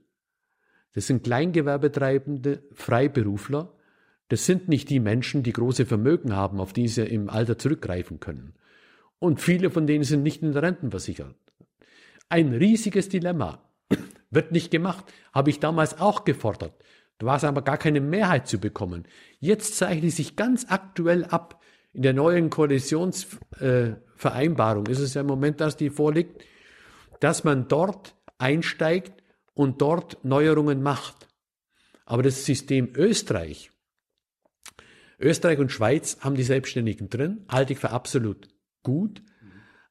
das 0.93 1.07
sind 1.07 1.23
Kleingewerbetreibende, 1.23 2.63
Freiberufler. 2.73 3.73
Das 4.27 4.45
sind 4.45 4.69
nicht 4.69 4.89
die 4.89 4.99
Menschen, 4.99 5.43
die 5.43 5.53
große 5.53 5.85
Vermögen 5.85 6.35
haben, 6.35 6.59
auf 6.59 6.73
die 6.73 6.87
sie 6.87 7.05
im 7.05 7.29
Alter 7.29 7.57
zurückgreifen 7.57 8.19
können. 8.19 8.53
Und 9.19 9.41
viele 9.41 9.69
von 9.69 9.87
denen 9.87 10.03
sind 10.03 10.23
nicht 10.23 10.41
in 10.41 10.53
der 10.53 10.63
Rentenversicherung. 10.63 11.35
Ein 12.29 12.53
riesiges 12.53 13.09
Dilemma. 13.09 13.61
Wird 14.29 14.51
nicht 14.51 14.71
gemacht. 14.71 15.05
Habe 15.33 15.49
ich 15.49 15.59
damals 15.59 15.99
auch 15.99 16.25
gefordert. 16.25 16.73
Da 17.17 17.25
war 17.25 17.37
es 17.37 17.43
aber 17.43 17.63
gar 17.63 17.77
keine 17.77 18.01
Mehrheit 18.01 18.47
zu 18.47 18.59
bekommen. 18.59 19.05
Jetzt 19.39 19.77
zeichnet 19.77 20.11
sich 20.11 20.35
ganz 20.35 20.67
aktuell 20.69 21.25
ab, 21.25 21.59
in 21.91 22.03
der 22.03 22.13
neuen 22.13 22.49
Koalitionsvereinbarung 22.49 24.87
äh, 24.87 24.91
ist 24.91 24.99
es 24.99 25.15
ja 25.15 25.21
im 25.21 25.27
Moment, 25.27 25.59
dass 25.59 25.75
die 25.75 25.89
vorliegt, 25.89 26.43
dass 27.19 27.43
man 27.43 27.67
dort 27.67 28.15
einsteigt 28.37 29.18
und 29.53 29.81
dort 29.81 30.23
Neuerungen 30.23 30.81
macht. 30.81 31.27
Aber 32.05 32.23
das 32.23 32.45
System 32.45 32.93
Österreich, 32.95 33.71
Österreich 35.19 35.59
und 35.59 35.71
Schweiz 35.71 36.17
haben 36.21 36.35
die 36.35 36.43
Selbstständigen 36.43 37.09
drin, 37.09 37.45
halte 37.49 37.73
ich 37.73 37.79
für 37.79 37.91
absolut 37.91 38.47
gut. 38.83 39.21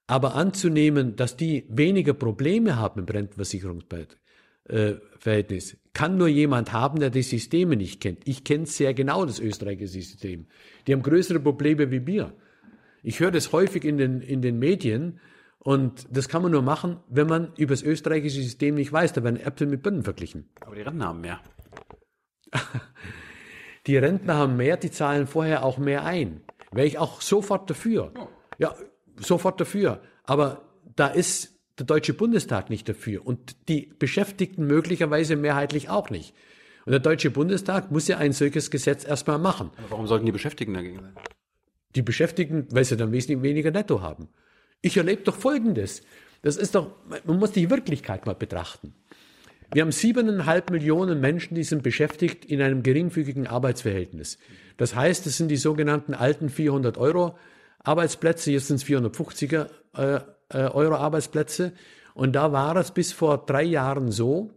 Aber 0.06 0.34
anzunehmen, 0.34 1.16
dass 1.16 1.36
die 1.36 1.66
weniger 1.68 2.14
Probleme 2.14 2.76
haben 2.76 3.00
im 3.00 3.06
Rentenversicherungsverhältnis, 3.06 5.76
kann 5.92 6.16
nur 6.16 6.28
jemand 6.28 6.72
haben, 6.72 6.98
der 6.98 7.10
die 7.10 7.22
Systeme 7.22 7.76
nicht 7.76 8.00
kennt. 8.00 8.26
Ich 8.26 8.42
kenne 8.42 8.64
sehr 8.64 8.94
genau 8.94 9.26
das 9.26 9.38
österreichische 9.38 10.00
System. 10.00 10.46
Die 10.86 10.94
haben 10.94 11.02
größere 11.02 11.40
Probleme 11.40 11.90
wie 11.90 12.06
wir. 12.06 12.32
Ich 13.02 13.20
höre 13.20 13.30
das 13.30 13.52
häufig 13.52 13.84
in 13.84 13.98
den, 13.98 14.22
in 14.22 14.40
den 14.40 14.58
Medien, 14.58 15.20
und 15.68 16.06
das 16.10 16.30
kann 16.30 16.40
man 16.40 16.52
nur 16.52 16.62
machen, 16.62 16.96
wenn 17.10 17.26
man 17.26 17.52
über 17.58 17.74
das 17.74 17.82
österreichische 17.82 18.40
System 18.40 18.76
nicht 18.76 18.90
weiß. 18.90 19.12
Da 19.12 19.22
werden 19.22 19.38
Äpfel 19.38 19.66
mit 19.66 19.82
Birnen 19.82 20.02
verglichen. 20.02 20.48
Aber 20.62 20.74
die 20.74 20.80
Rentner 20.80 21.08
haben 21.08 21.20
mehr. 21.20 21.40
die 23.86 23.98
Rentner 23.98 24.36
haben 24.36 24.56
mehr, 24.56 24.78
die 24.78 24.90
zahlen 24.90 25.26
vorher 25.26 25.66
auch 25.66 25.76
mehr 25.76 26.06
ein. 26.06 26.40
Wäre 26.72 26.86
ich 26.86 26.96
auch 26.96 27.20
sofort 27.20 27.68
dafür. 27.68 28.14
Ja, 28.56 28.74
sofort 29.18 29.60
dafür. 29.60 30.00
Aber 30.24 30.62
da 30.96 31.08
ist 31.08 31.60
der 31.78 31.84
Deutsche 31.84 32.14
Bundestag 32.14 32.70
nicht 32.70 32.88
dafür 32.88 33.26
und 33.26 33.68
die 33.68 33.92
Beschäftigten 33.98 34.66
möglicherweise 34.66 35.36
mehrheitlich 35.36 35.90
auch 35.90 36.08
nicht. 36.08 36.34
Und 36.86 36.92
der 36.92 37.00
Deutsche 37.00 37.30
Bundestag 37.30 37.90
muss 37.90 38.08
ja 38.08 38.16
ein 38.16 38.32
solches 38.32 38.70
Gesetz 38.70 39.04
erstmal 39.04 39.38
machen. 39.38 39.70
Aber 39.76 39.90
warum 39.90 40.06
sollten 40.06 40.24
die 40.24 40.32
Beschäftigten 40.32 40.72
dagegen 40.72 41.02
sein? 41.02 41.14
Die 41.94 42.00
Beschäftigten, 42.00 42.68
weil 42.70 42.86
sie 42.86 42.96
dann 42.96 43.12
wesentlich 43.12 43.42
weniger 43.42 43.70
Netto 43.70 44.00
haben. 44.00 44.30
Ich 44.80 44.96
erlebe 44.96 45.22
doch 45.22 45.36
Folgendes. 45.36 46.02
Das 46.42 46.56
ist 46.56 46.74
doch, 46.74 46.92
man 47.24 47.38
muss 47.38 47.52
die 47.52 47.70
Wirklichkeit 47.70 48.26
mal 48.26 48.34
betrachten. 48.34 48.94
Wir 49.72 49.82
haben 49.82 49.92
siebeneinhalb 49.92 50.70
Millionen 50.70 51.20
Menschen, 51.20 51.54
die 51.54 51.64
sind 51.64 51.82
beschäftigt 51.82 52.44
in 52.44 52.62
einem 52.62 52.82
geringfügigen 52.82 53.46
Arbeitsverhältnis. 53.46 54.38
Das 54.78 54.94
heißt, 54.94 55.26
es 55.26 55.36
sind 55.36 55.48
die 55.48 55.56
sogenannten 55.56 56.14
alten 56.14 56.48
400 56.48 56.96
Euro 56.96 57.36
Arbeitsplätze, 57.80 58.50
jetzt 58.50 58.68
sind 58.68 58.76
es 58.76 58.86
450er 58.86 59.68
äh, 59.94 60.20
äh, 60.50 60.68
Euro 60.70 60.94
Arbeitsplätze. 60.94 61.72
Und 62.14 62.32
da 62.32 62.52
war 62.52 62.76
es 62.76 62.92
bis 62.92 63.12
vor 63.12 63.44
drei 63.44 63.62
Jahren 63.62 64.10
so, 64.10 64.50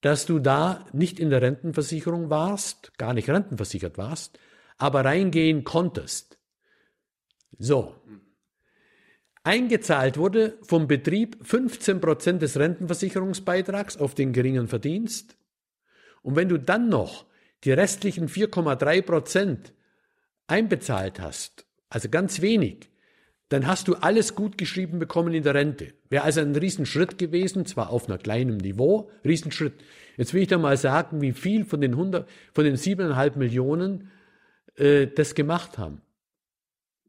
dass 0.00 0.24
du 0.24 0.38
da 0.38 0.86
nicht 0.92 1.20
in 1.20 1.30
der 1.30 1.42
Rentenversicherung 1.42 2.30
warst, 2.30 2.96
gar 2.98 3.12
nicht 3.12 3.28
rentenversichert 3.28 3.98
warst, 3.98 4.38
aber 4.78 5.04
reingehen 5.04 5.64
konntest. 5.64 6.38
So, 7.58 7.94
Eingezahlt 9.46 10.16
wurde 10.16 10.58
vom 10.62 10.88
Betrieb 10.88 11.36
15 11.40 12.00
Prozent 12.00 12.42
des 12.42 12.58
Rentenversicherungsbeitrags 12.58 13.96
auf 13.96 14.16
den 14.16 14.32
geringen 14.32 14.66
Verdienst. 14.66 15.36
Und 16.22 16.34
wenn 16.34 16.48
du 16.48 16.58
dann 16.58 16.88
noch 16.88 17.26
die 17.62 17.70
restlichen 17.70 18.28
4,3 18.28 19.02
Prozent 19.02 19.72
einbezahlt 20.48 21.20
hast, 21.20 21.64
also 21.88 22.08
ganz 22.08 22.40
wenig, 22.40 22.90
dann 23.48 23.68
hast 23.68 23.86
du 23.86 23.94
alles 23.94 24.34
gut 24.34 24.58
geschrieben 24.58 24.98
bekommen 24.98 25.32
in 25.32 25.44
der 25.44 25.54
Rente. 25.54 25.94
Wäre 26.08 26.24
also 26.24 26.40
ein 26.40 26.56
Riesenschritt 26.56 27.16
gewesen, 27.16 27.66
zwar 27.66 27.90
auf 27.90 28.08
einer 28.08 28.18
kleinen 28.18 28.56
Niveau, 28.56 29.12
Riesenschritt. 29.24 29.74
Jetzt 30.16 30.34
will 30.34 30.42
ich 30.42 30.48
da 30.48 30.58
mal 30.58 30.76
sagen, 30.76 31.20
wie 31.20 31.30
viel 31.30 31.64
von 31.64 31.80
den 31.80 31.92
100, 31.92 32.28
von 32.52 32.64
den 32.64 32.74
siebeneinhalb 32.74 33.36
Millionen 33.36 34.10
äh, 34.74 35.06
das 35.06 35.36
gemacht 35.36 35.78
haben. 35.78 36.02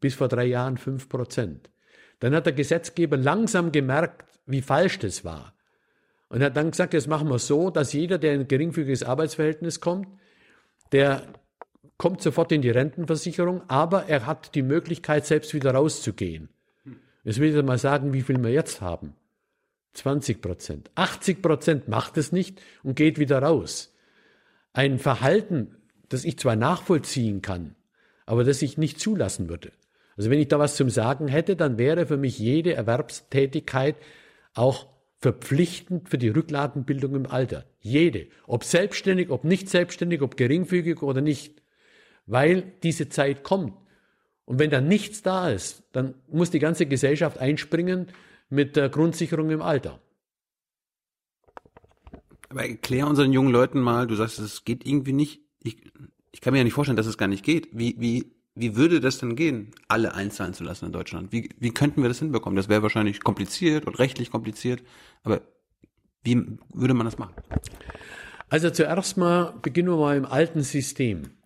Bis 0.02 0.14
vor 0.14 0.28
drei 0.28 0.46
Jahren 0.46 0.78
fünf 0.78 1.10
Prozent. 1.10 1.72
Dann 2.20 2.34
hat 2.36 2.46
der 2.46 2.54
Gesetzgeber 2.54 3.18
langsam 3.18 3.72
gemerkt, 3.72 4.26
wie 4.46 4.62
falsch 4.62 5.00
das 5.00 5.24
war. 5.24 5.54
Und 6.30 6.44
hat 6.44 6.58
dann 6.58 6.72
gesagt, 6.72 6.94
jetzt 6.94 7.08
machen 7.08 7.30
wir 7.30 7.40
so, 7.40 7.70
dass 7.70 7.94
jeder, 7.94 8.18
der 8.18 8.34
in 8.34 8.42
ein 8.42 8.48
geringfügiges 8.48 9.04
Arbeitsverhältnis 9.04 9.80
kommt, 9.80 10.08
der 10.92 11.24
kommt 11.98 12.22
sofort 12.22 12.52
in 12.52 12.62
die 12.62 12.70
Rentenversicherung, 12.70 13.62
aber 13.70 14.06
er 14.06 14.26
hat 14.26 14.56
die 14.56 14.62
Möglichkeit, 14.62 15.26
selbst 15.26 15.54
wieder 15.54 15.72
rauszugehen. 15.72 16.50
Jetzt 17.24 17.40
will 17.40 17.56
ich 17.56 17.64
mal 17.64 17.78
sagen, 17.78 18.14
wie 18.14 18.22
viel 18.22 18.42
wir 18.42 18.52
jetzt 18.52 18.82
haben. 18.82 19.14
20 19.94 20.42
Prozent. 20.42 20.92
80 20.96 21.42
Prozent 21.42 21.88
macht 21.88 22.18
es 22.18 22.32
nicht 22.32 22.62
und 22.84 22.96
geht 22.96 23.18
wieder 23.18 23.40
raus. 23.40 23.94
Ein 24.74 25.00
Verhalten, 25.00 25.76
das 26.10 26.24
ich 26.24 26.38
zwar 26.38 26.56
nachvollziehen 26.56 27.42
kann, 27.42 27.76
aber 28.26 28.44
das 28.44 28.62
ich 28.62 28.78
nicht 28.78 29.00
zulassen 29.00 29.50
würde. 29.50 29.72
Also 30.18 30.30
wenn 30.30 30.40
ich 30.40 30.48
da 30.48 30.60
was 30.60 30.76
zum 30.76 30.90
Sagen 30.90 31.28
hätte, 31.28 31.56
dann 31.56 31.78
wäre 31.78 32.08
für 32.08 32.18
mich 32.18 32.40
jede 32.40 32.74
Erwerbstätigkeit 32.74 33.96
auch 34.54 34.88
verpflichtend 35.20 36.10
für 36.10 36.18
die 36.18 36.30
Rücklagenbildung 36.30 37.16
im 37.16 37.26
Alter. 37.28 37.66
Jede. 37.80 38.28
Ob 38.46 38.64
selbstständig, 38.64 39.30
ob 39.30 39.44
nicht 39.44 39.70
selbstständig, 39.70 40.22
ob 40.22 40.38
geringfügig 40.38 41.02
oder 41.02 41.22
nicht 41.22 41.62
weil 42.28 42.74
diese 42.84 43.10
Zeit 43.10 43.44
kommt. 43.44 43.74
Und 44.46 44.60
wenn 44.60 44.70
da 44.70 44.80
nichts 44.80 45.24
da 45.24 45.50
ist, 45.50 45.84
dann 45.94 46.14
muss 46.28 46.52
die 46.52 46.60
ganze 46.60 46.86
Gesellschaft 46.86 47.40
einspringen 47.40 48.08
mit 48.50 48.76
der 48.76 48.90
Grundsicherung 48.90 49.50
im 49.50 49.62
Alter. 49.62 50.00
Aber 52.50 52.66
erklär 52.66 53.08
unseren 53.08 53.34
jungen 53.34 53.52
Leuten 53.52 53.82
mal, 53.82 54.08
du 54.08 54.16
sagst, 54.16 54.40
es 54.40 54.64
geht 54.64 54.86
irgendwie 54.86 55.12
nicht. 55.12 55.42
Ich, 55.64 55.78
ich 56.32 56.40
kann 56.40 56.54
mir 56.54 56.60
ja 56.60 56.64
nicht 56.64 56.74
vorstellen, 56.74 56.96
dass 56.96 57.08
es 57.08 57.18
gar 57.18 57.28
nicht 57.28 57.44
geht. 57.44 57.70
Wie, 57.74 57.96
wie, 58.00 58.32
wie 58.60 58.76
würde 58.76 59.00
das 59.00 59.20
denn 59.20 59.36
gehen, 59.36 59.72
alle 59.88 60.14
einzahlen 60.14 60.54
zu 60.54 60.64
lassen 60.64 60.86
in 60.86 60.92
Deutschland? 60.92 61.32
Wie, 61.32 61.50
wie 61.60 61.72
könnten 61.72 62.02
wir 62.02 62.10
das 62.10 62.20
hinbekommen? 62.20 62.56
Das 62.56 62.70
wäre 62.70 62.84
wahrscheinlich 62.84 63.22
kompliziert 63.22 63.86
und 63.86 64.00
rechtlich 64.00 64.32
kompliziert. 64.32 64.84
Aber 65.24 65.42
wie 66.24 66.58
würde 66.74 66.94
man 66.94 67.06
das 67.06 67.18
machen? 67.18 67.34
Also 68.50 68.70
zuerst 68.70 69.18
mal 69.18 69.54
beginnen 69.62 69.90
wir 69.90 69.98
mal 69.98 70.18
im 70.18 70.26
alten 70.26 70.62
System 70.62 71.38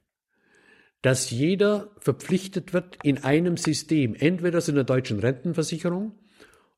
dass 1.01 1.31
jeder 1.31 1.89
verpflichtet 1.97 2.73
wird 2.73 2.97
in 3.03 3.23
einem 3.23 3.57
System, 3.57 4.15
entweder 4.15 4.65
in 4.67 4.75
der 4.75 4.83
deutschen 4.83 5.19
Rentenversicherung 5.19 6.13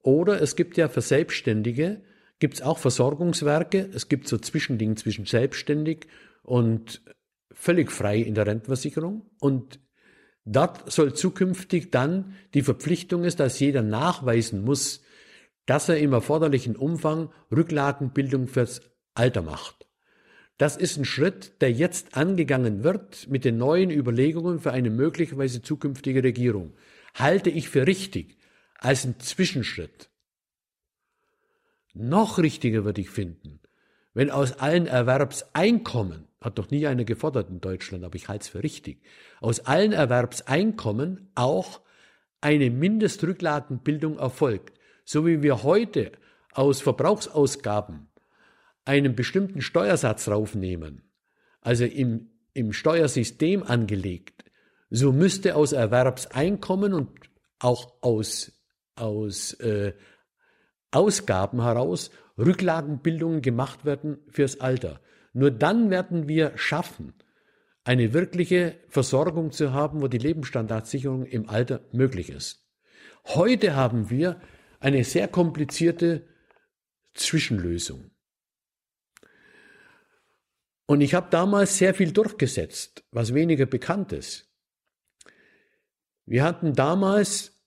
oder 0.02 0.42
es 0.42 0.56
gibt 0.56 0.78
ja 0.78 0.88
für 0.88 1.02
Selbstständige, 1.02 2.02
gibt 2.40 2.56
es 2.56 2.62
auch 2.62 2.78
Versorgungswerke, 2.78 3.90
es 3.94 4.10
gibt 4.10 4.28
so 4.28 4.38
Zwischendinge 4.38 4.96
zwischen 4.96 5.26
selbstständig 5.26 6.08
und 6.42 7.02
völlig 7.52 7.92
frei 7.92 8.18
in 8.18 8.36
der 8.36 8.48
Rentenversicherung 8.48 9.30
und 9.40 9.80
dort 10.46 10.92
soll 10.92 11.14
zukünftig 11.14 11.92
dann 11.92 12.36
die 12.54 12.62
Verpflichtung 12.62 13.24
ist, 13.24 13.40
dass 13.40 13.60
jeder 13.60 13.82
nachweisen 13.82 14.64
muss, 14.64 15.02
dass 15.66 15.90
er 15.90 15.98
im 15.98 16.14
erforderlichen 16.14 16.76
Umfang 16.76 17.30
Rücklagenbildung 17.52 18.48
fürs 18.48 18.82
Alter 19.14 19.42
macht. 19.42 19.88
Das 20.58 20.78
ist 20.78 20.98
ein 20.98 21.06
Schritt, 21.06 21.62
der 21.62 21.72
jetzt 21.72 22.16
angegangen 22.16 22.84
wird 22.84 23.28
mit 23.28 23.44
den 23.44 23.58
neuen 23.58 23.90
Überlegungen 23.90 24.60
für 24.60 24.72
eine 24.72 24.90
möglicherweise 24.90 25.62
zukünftige 25.62 26.24
Regierung. 26.24 26.74
Halte 27.16 27.50
ich 27.50 27.70
für 27.70 27.88
richtig 27.88 28.38
als 28.78 29.06
ein 29.06 29.20
Zwischenschritt. 29.20 30.10
Noch 31.94 32.38
richtiger 32.38 32.86
würde 32.86 33.02
ich 33.02 33.10
finden, 33.10 33.60
wenn 34.14 34.32
aus 34.32 34.54
allen 34.54 34.88
Erwerbseinkommen, 34.88 36.28
hat 36.44 36.58
doch 36.60 36.70
nie 36.70 36.86
einer 36.88 37.06
gefordert 37.06 37.50
in 37.50 37.62
Deutschland, 37.62 38.04
aber 38.04 38.16
ich 38.16 38.28
halte 38.28 38.44
es 38.44 38.50
für 38.50 38.64
richtig, 38.64 39.02
aus 39.40 39.62
allen 39.62 39.94
Erwerbseinkommen 39.94 41.32
auch 41.36 41.82
eine 42.42 42.70
Mindestrücklagenbildung 42.70 44.18
erfolgt. 44.20 44.78
So 45.06 45.26
wie 45.26 45.42
wir 45.42 45.64
heute 45.64 46.12
aus 46.54 46.82
Verbrauchsausgaben 46.82 48.10
einen 48.86 49.16
bestimmten 49.16 49.62
Steuersatz 49.62 50.28
raufnehmen, 50.28 51.04
also 51.62 51.86
im, 51.86 52.30
im 52.54 52.74
Steuersystem 52.74 53.64
angelegt, 53.64 54.44
so 54.90 55.12
müsste 55.12 55.56
aus 55.56 55.72
Erwerbseinkommen 55.72 56.94
und 56.94 57.10
auch 57.60 57.94
aus, 58.02 58.52
aus 58.96 59.54
äh, 59.54 59.94
Ausgaben 60.92 61.64
heraus 61.64 62.12
Rücklagenbildungen 62.38 63.42
gemacht 63.42 63.86
werden 63.86 64.20
fürs 64.28 64.60
Alter. 64.60 65.00
Nur 65.34 65.52
dann 65.52 65.90
werden 65.90 66.28
wir 66.28 66.58
schaffen, 66.58 67.14
eine 67.84 68.14
wirkliche 68.14 68.80
Versorgung 68.88 69.52
zu 69.52 69.74
haben, 69.74 70.02
wo 70.02 70.08
die 70.08 70.18
Lebensstandardsicherung 70.20 71.26
im 71.26 71.50
Alter 71.50 71.82
möglich 71.92 72.30
ist. 72.30 72.66
Heute 73.26 73.76
haben 73.76 74.10
wir 74.10 74.40
eine 74.80 75.04
sehr 75.04 75.28
komplizierte 75.28 76.28
Zwischenlösung. 77.14 78.12
Und 80.86 81.02
ich 81.02 81.14
habe 81.14 81.30
damals 81.30 81.78
sehr 81.78 81.94
viel 81.94 82.12
durchgesetzt, 82.12 83.04
was 83.12 83.34
weniger 83.34 83.66
bekannt 83.66 84.12
ist. 84.12 84.50
Wir 86.26 86.44
hatten 86.44 86.74
damals, 86.74 87.60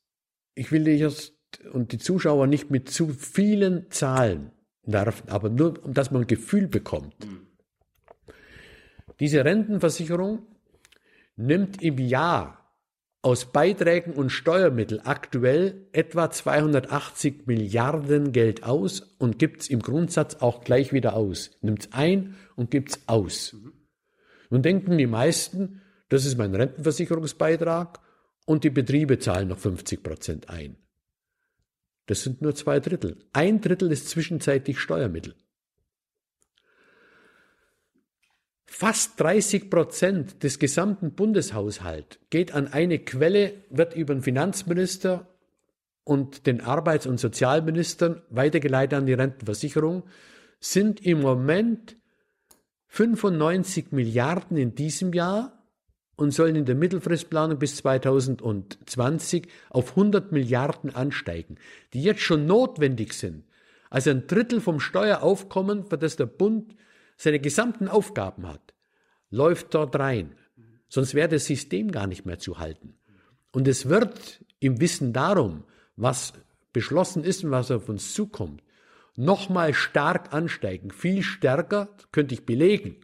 ich 0.54 0.70
will 0.72 0.84
dich 0.84 1.32
und 1.72 1.92
die 1.92 1.98
Zuschauer 1.98 2.46
nicht 2.46 2.70
mit 2.70 2.90
zu 2.90 3.08
vielen 3.08 3.90
Zahlen 3.90 4.52
nerven, 4.82 5.28
aber 5.28 5.48
nur, 5.48 5.74
dass 5.86 6.10
man 6.10 6.22
ein 6.22 6.26
Gefühl 6.26 6.68
bekommt. 6.68 7.14
Diese 9.20 9.44
Rentenversicherung 9.44 10.46
nimmt 11.36 11.82
im 11.82 11.98
Jahr 11.98 12.66
aus 13.22 13.50
Beiträgen 13.50 14.12
und 14.12 14.30
Steuermitteln 14.30 15.00
aktuell 15.00 15.88
etwa 15.92 16.30
280 16.30 17.46
Milliarden 17.46 18.32
Geld 18.32 18.62
aus 18.62 19.00
und 19.18 19.38
gibt 19.38 19.62
es 19.62 19.68
im 19.68 19.80
Grundsatz 19.80 20.36
auch 20.36 20.62
gleich 20.62 20.92
wieder 20.92 21.14
aus. 21.14 21.50
Nimmt 21.60 21.86
es 21.86 21.92
ein 21.92 22.36
und 22.54 22.70
gibt 22.70 22.90
es 22.90 23.08
aus. 23.08 23.56
Nun 24.50 24.62
denken 24.62 24.96
die 24.96 25.08
meisten, 25.08 25.82
das 26.08 26.24
ist 26.24 26.38
mein 26.38 26.54
Rentenversicherungsbeitrag 26.54 27.98
und 28.44 28.62
die 28.62 28.70
Betriebe 28.70 29.18
zahlen 29.18 29.48
noch 29.48 29.58
50 29.58 30.02
Prozent 30.02 30.48
ein. 30.48 30.76
Das 32.06 32.22
sind 32.22 32.42
nur 32.42 32.54
zwei 32.54 32.78
Drittel. 32.78 33.16
Ein 33.32 33.60
Drittel 33.60 33.90
ist 33.90 34.08
zwischenzeitlich 34.08 34.78
Steuermittel. 34.78 35.34
Fast 38.66 39.18
30 39.20 39.70
Prozent 39.70 40.42
des 40.42 40.58
gesamten 40.58 41.12
Bundeshaushalts 41.12 42.18
geht 42.30 42.52
an 42.52 42.68
eine 42.68 42.98
Quelle, 42.98 43.54
wird 43.70 43.94
über 43.94 44.14
den 44.14 44.22
Finanzminister 44.22 45.28
und 46.04 46.46
den 46.46 46.60
Arbeits- 46.60 47.06
und 47.06 47.18
Sozialministern 47.18 48.22
weitergeleitet 48.28 48.98
an 48.98 49.06
die 49.06 49.14
Rentenversicherung, 49.14 50.02
sind 50.60 51.04
im 51.04 51.20
Moment 51.20 51.96
95 52.88 53.92
Milliarden 53.92 54.56
in 54.56 54.74
diesem 54.74 55.12
Jahr 55.12 55.56
und 56.16 56.32
sollen 56.32 56.56
in 56.56 56.64
der 56.64 56.74
Mittelfristplanung 56.74 57.58
bis 57.58 57.76
2020 57.76 59.48
auf 59.70 59.90
100 59.90 60.32
Milliarden 60.32 60.94
ansteigen, 60.94 61.56
die 61.92 62.02
jetzt 62.02 62.22
schon 62.22 62.46
notwendig 62.46 63.12
sind. 63.12 63.44
Also 63.90 64.10
ein 64.10 64.26
Drittel 64.26 64.60
vom 64.60 64.80
Steueraufkommen, 64.80 65.84
für 65.84 65.98
das 65.98 66.16
der 66.16 66.26
Bund 66.26 66.74
seine 67.16 67.40
gesamten 67.40 67.88
Aufgaben 67.88 68.46
hat, 68.46 68.74
läuft 69.30 69.74
dort 69.74 69.96
rein. 69.96 70.36
Sonst 70.88 71.14
wäre 71.14 71.28
das 71.28 71.46
System 71.46 71.90
gar 71.90 72.06
nicht 72.06 72.26
mehr 72.26 72.38
zu 72.38 72.58
halten. 72.58 72.98
Und 73.52 73.66
es 73.66 73.88
wird 73.88 74.44
im 74.60 74.80
Wissen 74.80 75.12
darum, 75.12 75.64
was 75.96 76.34
beschlossen 76.72 77.24
ist 77.24 77.42
und 77.42 77.50
was 77.50 77.70
auf 77.70 77.88
uns 77.88 78.12
zukommt, 78.14 78.62
nochmal 79.16 79.74
stark 79.74 80.32
ansteigen. 80.34 80.90
Viel 80.90 81.22
stärker, 81.22 81.88
könnte 82.12 82.34
ich 82.34 82.44
belegen, 82.44 82.96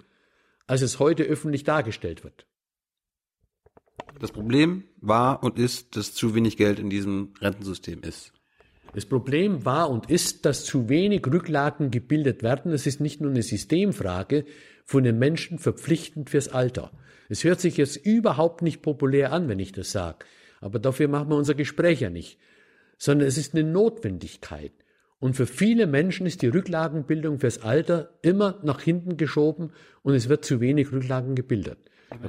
als 0.66 0.82
es 0.82 0.98
heute 0.98 1.22
öffentlich 1.24 1.64
dargestellt 1.64 2.22
wird. 2.22 2.46
Das 4.20 4.30
Problem 4.30 4.84
war 5.00 5.42
und 5.42 5.58
ist, 5.58 5.96
dass 5.96 6.14
zu 6.14 6.34
wenig 6.34 6.56
Geld 6.56 6.78
in 6.78 6.90
diesem 6.90 7.32
Rentensystem 7.40 8.02
ist. 8.02 8.32
Das 8.94 9.06
Problem 9.06 9.64
war 9.64 9.90
und 9.90 10.10
ist, 10.10 10.44
dass 10.44 10.64
zu 10.64 10.88
wenig 10.88 11.26
Rücklagen 11.26 11.90
gebildet 11.90 12.42
werden. 12.42 12.72
Es 12.72 12.86
ist 12.86 13.00
nicht 13.00 13.20
nur 13.20 13.30
eine 13.30 13.42
Systemfrage 13.42 14.44
von 14.84 15.02
den 15.04 15.18
Menschen 15.18 15.58
verpflichtend 15.58 16.28
fürs 16.28 16.48
Alter. 16.48 16.90
Es 17.28 17.44
hört 17.44 17.60
sich 17.60 17.78
jetzt 17.78 17.96
überhaupt 17.96 18.60
nicht 18.60 18.82
populär 18.82 19.32
an, 19.32 19.48
wenn 19.48 19.58
ich 19.58 19.72
das 19.72 19.92
sage. 19.92 20.26
Aber 20.60 20.78
dafür 20.78 21.08
machen 21.08 21.30
wir 21.30 21.36
unser 21.36 21.54
Gespräch 21.54 22.00
ja 22.00 22.10
nicht. 22.10 22.38
Sondern 22.98 23.26
es 23.26 23.38
ist 23.38 23.54
eine 23.54 23.64
Notwendigkeit. 23.64 24.72
Und 25.18 25.36
für 25.36 25.46
viele 25.46 25.86
Menschen 25.86 26.26
ist 26.26 26.42
die 26.42 26.48
Rücklagenbildung 26.48 27.38
fürs 27.38 27.62
Alter 27.62 28.10
immer 28.22 28.58
nach 28.62 28.82
hinten 28.82 29.16
geschoben 29.16 29.70
und 30.02 30.14
es 30.14 30.28
wird 30.28 30.44
zu 30.44 30.60
wenig 30.60 30.92
Rücklagen 30.92 31.34
gebildet. 31.34 31.78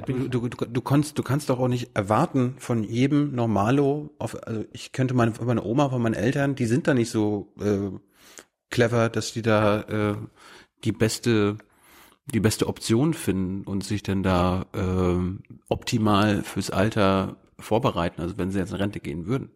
Du, 0.06 0.28
du, 0.28 0.48
du, 0.48 0.80
kannst, 0.80 1.18
du 1.18 1.22
kannst 1.22 1.50
doch 1.50 1.58
auch 1.58 1.68
nicht 1.68 1.90
erwarten 1.94 2.54
von 2.58 2.84
jedem 2.84 3.34
Normalo, 3.34 4.10
auf, 4.18 4.36
also 4.46 4.64
ich 4.72 4.92
könnte 4.92 5.14
meine, 5.14 5.32
meine 5.44 5.64
Oma 5.64 5.90
von 5.90 6.02
meinen 6.02 6.14
Eltern, 6.14 6.54
die 6.54 6.66
sind 6.66 6.86
da 6.86 6.94
nicht 6.94 7.10
so 7.10 7.52
äh, 7.60 7.90
clever, 8.70 9.08
dass 9.08 9.32
die 9.32 9.42
da 9.42 9.80
äh, 9.82 10.16
die 10.84 10.92
beste 10.92 11.58
die 12.26 12.40
beste 12.40 12.68
Option 12.68 13.12
finden 13.14 13.64
und 13.64 13.84
sich 13.84 14.02
dann 14.02 14.22
da 14.22 14.66
äh, 14.72 15.58
optimal 15.68 16.42
fürs 16.42 16.70
Alter 16.70 17.36
vorbereiten, 17.58 18.20
also 18.22 18.38
wenn 18.38 18.50
sie 18.50 18.58
jetzt 18.58 18.70
in 18.70 18.76
Rente 18.76 19.00
gehen 19.00 19.26
würden. 19.26 19.50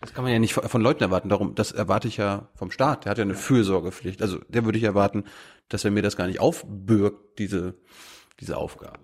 Das 0.00 0.12
kann 0.12 0.24
man 0.24 0.32
ja 0.32 0.38
nicht 0.38 0.52
von 0.52 0.82
Leuten 0.82 1.02
erwarten. 1.02 1.30
Darum, 1.30 1.54
das 1.54 1.72
erwarte 1.72 2.06
ich 2.08 2.18
ja 2.18 2.48
vom 2.54 2.70
Staat. 2.70 3.04
Der 3.04 3.10
hat 3.10 3.18
ja 3.18 3.24
eine 3.24 3.34
Fürsorgepflicht. 3.34 4.20
Also 4.20 4.38
der 4.48 4.64
würde 4.66 4.76
ich 4.76 4.84
erwarten, 4.84 5.24
dass 5.68 5.84
er 5.84 5.90
mir 5.90 6.02
das 6.02 6.16
gar 6.16 6.26
nicht 6.26 6.38
aufbürgt, 6.38 7.38
diese, 7.38 7.74
diese 8.40 8.58
Aufgabe. 8.58 8.98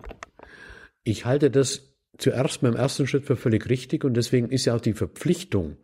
Ich 1.03 1.25
halte 1.25 1.49
das 1.49 1.95
zuerst 2.17 2.61
beim 2.61 2.75
ersten 2.75 3.07
Schritt 3.07 3.25
für 3.25 3.35
völlig 3.35 3.69
richtig 3.69 4.03
und 4.03 4.15
deswegen 4.15 4.49
ist 4.49 4.65
ja 4.65 4.75
auch 4.75 4.81
die 4.81 4.93
Verpflichtung, 4.93 5.77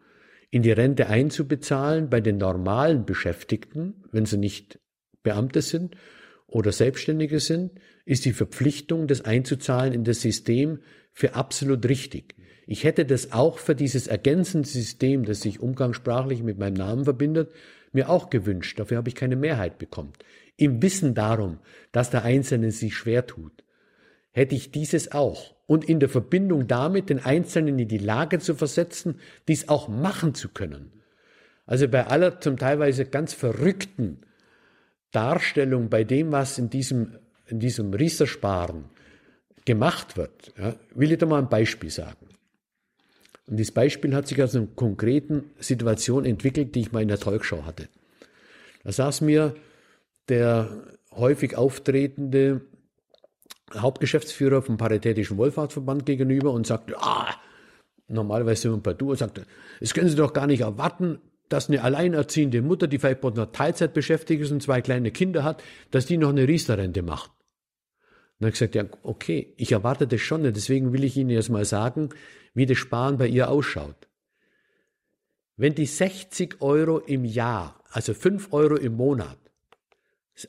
in 0.49 0.61
die 0.61 0.71
Rente 0.71 1.07
einzubezahlen 1.07 2.09
bei 2.09 2.21
den 2.21 2.37
normalen 2.37 3.05
Beschäftigten, 3.05 4.05
wenn 4.11 4.25
sie 4.25 4.37
nicht 4.37 4.79
Beamte 5.23 5.61
sind 5.61 5.95
oder 6.45 6.71
Selbstständige 6.71 7.39
sind, 7.39 7.71
ist 8.05 8.23
die 8.23 8.31
Verpflichtung, 8.31 9.07
das 9.07 9.25
einzuzahlen 9.25 9.93
in 9.93 10.05
das 10.05 10.21
System 10.21 10.79
für 11.11 11.35
absolut 11.35 11.85
richtig. 11.89 12.35
Ich 12.65 12.83
hätte 12.83 13.05
das 13.05 13.33
auch 13.33 13.59
für 13.59 13.75
dieses 13.75 14.07
ergänzende 14.07 14.67
System, 14.67 15.25
das 15.25 15.41
sich 15.41 15.59
umgangssprachlich 15.59 16.43
mit 16.43 16.57
meinem 16.57 16.75
Namen 16.75 17.03
verbindet, 17.05 17.51
mir 17.91 18.09
auch 18.09 18.29
gewünscht. 18.29 18.79
Dafür 18.79 18.97
habe 18.97 19.09
ich 19.09 19.15
keine 19.15 19.35
Mehrheit 19.35 19.77
bekommen. 19.77 20.13
Im 20.57 20.81
Wissen 20.81 21.13
darum, 21.13 21.59
dass 21.91 22.09
der 22.09 22.23
Einzelne 22.23 22.71
sich 22.71 22.95
schwer 22.95 23.25
tut, 23.25 23.63
hätte 24.37 24.53
ich 24.53 24.71
dieses 24.71 25.11
auch. 25.11 25.55
Und 25.65 25.89
in 25.89 25.99
der 25.99 26.09
Verbindung 26.09 26.67
damit 26.67 27.09
den 27.09 27.19
Einzelnen 27.19 27.79
in 27.79 27.87
die 27.87 27.97
Lage 27.97 28.37
zu 28.37 28.53
versetzen, 28.53 29.19
dies 29.47 29.67
auch 29.67 29.87
machen 29.87 30.35
zu 30.35 30.49
können. 30.49 30.91
Also 31.65 31.87
bei 31.87 32.05
aller 32.05 32.39
zum 32.39 32.55
teilweise 32.55 33.05
ganz 33.05 33.33
verrückten 33.33 34.19
Darstellung, 35.11 35.89
bei 35.89 36.03
dem, 36.03 36.31
was 36.31 36.59
in 36.59 36.69
diesem, 36.69 37.17
in 37.47 37.59
diesem 37.59 37.93
Riester-Sparen 37.93 38.85
gemacht 39.65 40.17
wird, 40.17 40.53
ja, 40.57 40.75
will 40.93 41.11
ich 41.11 41.17
da 41.17 41.25
mal 41.25 41.39
ein 41.39 41.49
Beispiel 41.49 41.89
sagen. 41.89 42.27
Und 43.47 43.59
das 43.59 43.71
Beispiel 43.71 44.13
hat 44.13 44.27
sich 44.27 44.41
aus 44.41 44.55
einer 44.55 44.67
konkreten 44.67 45.45
Situation 45.57 46.25
entwickelt, 46.25 46.75
die 46.75 46.81
ich 46.81 46.91
mal 46.91 47.01
in 47.01 47.07
der 47.07 47.19
Talkshow 47.19 47.65
hatte. 47.65 47.89
Da 48.83 48.91
saß 48.91 49.21
mir 49.21 49.55
der 50.29 50.69
häufig 51.11 51.57
auftretende 51.57 52.61
Hauptgeschäftsführer 53.75 54.61
vom 54.61 54.77
Paritätischen 54.77 55.37
Wohlfahrtsverband 55.37 56.05
gegenüber 56.05 56.51
und 56.51 56.65
sagte, 56.65 56.95
ah, 56.97 57.33
normalerweise 58.07 58.63
sind 58.63 58.71
wir 58.71 58.77
bei 58.77 58.93
Du, 58.93 59.11
und 59.11 59.17
sagte, 59.17 59.45
das 59.79 59.93
können 59.93 60.09
Sie 60.09 60.15
doch 60.15 60.33
gar 60.33 60.47
nicht 60.47 60.61
erwarten, 60.61 61.19
dass 61.49 61.69
eine 61.69 61.83
alleinerziehende 61.83 62.61
Mutter, 62.61 62.87
die 62.87 62.99
vielleicht 62.99 63.23
noch 63.23 63.51
Teilzeit 63.51 63.93
beschäftigt 63.93 64.41
ist 64.41 64.51
und 64.51 64.63
zwei 64.63 64.81
kleine 64.81 65.11
Kinder 65.11 65.43
hat, 65.43 65.63
dass 65.91 66.05
die 66.05 66.17
noch 66.17 66.29
eine 66.29 66.47
Riester-Rente 66.47 67.01
macht. 67.01 67.31
Und 68.39 68.43
dann 68.43 68.51
gesagt, 68.51 68.75
ja, 68.75 68.85
okay, 69.03 69.53
ich 69.57 69.71
erwarte 69.71 70.07
das 70.07 70.21
schon, 70.21 70.43
deswegen 70.43 70.93
will 70.93 71.03
ich 71.03 71.17
Ihnen 71.17 71.29
jetzt 71.29 71.49
mal 71.49 71.65
sagen, 71.65 72.09
wie 72.53 72.65
das 72.65 72.77
Sparen 72.77 73.17
bei 73.17 73.27
ihr 73.27 73.49
ausschaut. 73.49 74.07
Wenn 75.55 75.73
die 75.73 75.85
60 75.85 76.61
Euro 76.61 76.99
im 76.99 77.25
Jahr, 77.25 77.83
also 77.89 78.13
5 78.13 78.53
Euro 78.53 78.75
im 78.75 78.93
Monat, 78.93 79.37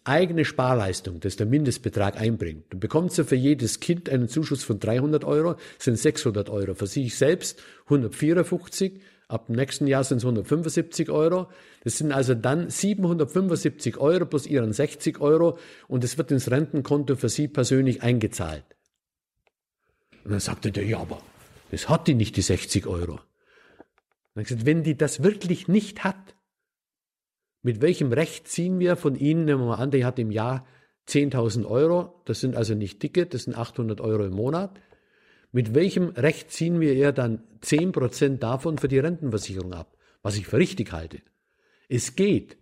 eigene 0.05 0.45
Sparleistung, 0.45 1.21
das 1.21 1.37
der 1.37 1.47
Mindestbetrag 1.47 2.21
einbringt, 2.21 2.65
dann 2.71 2.81
bekommt 2.81 3.13
sie 3.13 3.25
für 3.25 3.37
jedes 3.37 3.81
Kind 3.81 4.09
einen 4.11 4.29
Zuschuss 4.29 4.63
von 4.63 4.79
300 4.79 5.25
Euro, 5.25 5.57
sind 5.79 5.99
600 5.99 6.51
Euro. 6.51 6.75
Für 6.75 6.87
sich 6.87 7.17
selbst 7.17 7.63
154 7.85 9.01
Ab 9.29 9.49
dem 9.49 9.57
nächsten 9.57 9.87
Jahr 9.87 10.05
sind 10.05 10.19
es 10.19 10.25
175 10.25 11.11
Euro. 11.11 11.49
Das 11.85 11.99
sind 11.99 12.13
also 12.13 12.35
dann 12.35 12.71
775 12.71 13.99
Euro 13.99 14.25
plus 14.25 14.47
ihren 14.47 14.73
60 14.73 15.21
Euro 15.21 15.59
und 15.87 16.03
es 16.03 16.17
wird 16.17 16.31
ins 16.31 16.51
Rentenkonto 16.51 17.15
für 17.15 17.29
Sie 17.29 17.47
persönlich 17.47 18.03
eingezahlt. 18.03 18.65
Und 20.25 20.31
dann 20.31 20.41
sagte 20.41 20.73
der, 20.73 20.85
ja, 20.87 20.99
aber 20.99 21.21
das 21.71 21.91
hat 21.91 22.09
die 22.09 22.15
nicht, 22.15 22.37
die 22.37 22.43
60 22.43 22.87
Euro. 22.87 23.21
dann 24.35 24.45
gesagt, 24.45 24.65
wenn 24.65 24.83
die 24.83 24.97
das 24.97 25.23
wirklich 25.23 25.69
nicht 25.69 26.05
hat, 26.05 26.35
mit 27.69 27.83
welchem 27.83 28.15
Recht 28.15 28.49
ziehen 28.49 28.79
wir 28.79 28.97
von 28.97 29.15
Ihnen, 29.15 29.45
nehmen 29.45 29.61
wir 29.61 29.67
mal 29.67 29.75
an, 29.75 29.91
die 29.91 30.07
hat 30.07 30.19
im 30.19 30.31
Jahr 30.31 30.67
10.000 31.07 31.67
Euro, 31.67 32.23
das 32.25 32.41
sind 32.41 32.57
also 32.57 32.75
nicht 32.75 33.03
dicke, 33.03 33.27
das 33.27 33.43
sind 33.43 33.59
800 33.59 34.01
Euro 34.01 34.25
im 34.25 34.33
Monat, 34.33 34.81
mit 35.53 35.75
welchem 35.75 36.09
Recht 36.09 36.51
ziehen 36.51 36.81
wir 36.81 36.95
ihr 36.95 37.13
dann 37.13 37.43
10% 37.63 38.39
davon 38.39 38.79
für 38.79 38.89
die 38.89 38.99
Rentenversicherung 38.99 39.75
ab? 39.75 39.99
Was 40.23 40.39
ich 40.39 40.47
für 40.47 40.57
richtig 40.57 40.93
halte. 40.93 41.19
Es 41.91 42.17
geht. 42.17 42.57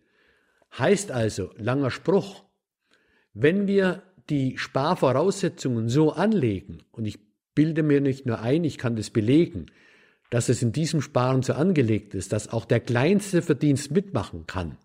Heißt 0.77 1.13
also, 1.13 1.53
langer 1.57 1.93
Spruch, 1.93 2.43
wenn 3.33 3.69
wir 3.69 4.03
die 4.29 4.59
Sparvoraussetzungen 4.59 5.89
so 5.89 6.15
anlegen, 6.15 6.83
und 6.91 7.07
ich 7.07 7.21
bilde 7.55 7.85
mir 7.85 8.01
nicht 8.01 8.27
nur 8.27 8.41
ein, 8.41 8.65
ich 8.65 8.77
kann 8.77 8.97
das 8.97 9.11
belegen, 9.11 9.67
dass 10.31 10.49
es 10.49 10.63
in 10.63 10.73
diesem 10.73 11.01
Sparen 11.01 11.45
so 11.45 11.53
angelegt 11.53 12.13
ist, 12.17 12.33
dass 12.33 12.53
auch 12.53 12.65
der 12.65 12.81
kleinste 12.81 13.41
Verdienst 13.41 13.93
mitmachen 13.93 14.49
kann, 14.49 14.79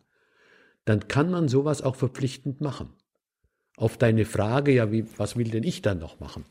dann 0.86 1.08
kann 1.08 1.30
man 1.30 1.48
sowas 1.48 1.82
auch 1.82 1.96
verpflichtend 1.96 2.62
machen. 2.62 2.90
Auf 3.78 3.98
deine 3.98 4.26
Frage, 4.26 4.72
ja, 4.72 4.92
wie, 4.92 5.06
was 5.18 5.36
will 5.36 5.50
denn 5.50 5.64
ich 5.64 5.82
dann 5.82 6.00
noch 6.00 6.20
machen? 6.20 6.46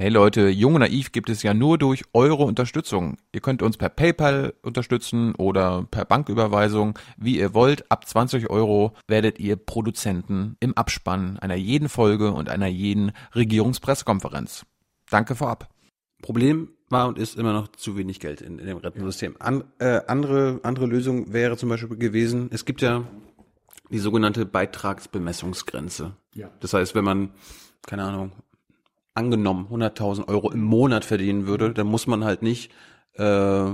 Hey 0.00 0.08
Leute, 0.08 0.48
Jung 0.48 0.76
und 0.76 0.80
Naiv 0.80 1.12
gibt 1.12 1.28
es 1.28 1.42
ja 1.42 1.52
nur 1.52 1.76
durch 1.76 2.04
eure 2.14 2.44
Unterstützung. 2.44 3.18
Ihr 3.34 3.42
könnt 3.42 3.60
uns 3.60 3.76
per 3.76 3.90
PayPal 3.90 4.54
unterstützen 4.62 5.34
oder 5.34 5.86
per 5.90 6.06
Banküberweisung, 6.06 6.98
wie 7.18 7.38
ihr 7.38 7.52
wollt. 7.52 7.90
Ab 7.90 8.08
20 8.08 8.48
Euro 8.48 8.94
werdet 9.08 9.38
ihr 9.38 9.56
Produzenten 9.56 10.56
im 10.58 10.74
Abspann 10.74 11.38
einer 11.38 11.56
jeden 11.56 11.90
Folge 11.90 12.32
und 12.32 12.48
einer 12.48 12.66
jeden 12.66 13.12
Regierungspressekonferenz. 13.34 14.64
Danke 15.10 15.34
vorab. 15.34 15.68
Problem 16.22 16.70
war 16.90 17.08
und 17.08 17.18
ist 17.18 17.36
immer 17.36 17.52
noch 17.52 17.68
zu 17.68 17.96
wenig 17.96 18.20
Geld 18.20 18.40
in, 18.40 18.58
in 18.58 18.66
dem 18.66 18.76
Rentensystem. 18.76 19.36
An, 19.38 19.64
äh, 19.78 20.00
andere, 20.06 20.60
andere 20.62 20.86
Lösung 20.86 21.32
wäre 21.32 21.56
zum 21.56 21.68
Beispiel 21.68 21.96
gewesen, 21.96 22.50
es 22.52 22.64
gibt 22.64 22.82
ja 22.82 23.04
die 23.90 23.98
sogenannte 23.98 24.44
Beitragsbemessungsgrenze. 24.44 26.12
Ja. 26.34 26.50
Das 26.60 26.74
heißt, 26.74 26.94
wenn 26.94 27.04
man, 27.04 27.30
keine 27.86 28.04
Ahnung, 28.04 28.32
angenommen 29.14 29.68
100.000 29.70 30.28
Euro 30.28 30.50
im 30.50 30.62
Monat 30.62 31.04
verdienen 31.04 31.46
würde, 31.46 31.72
dann 31.72 31.86
muss 31.86 32.06
man 32.06 32.24
halt 32.24 32.42
nicht 32.42 32.72
äh, 33.14 33.70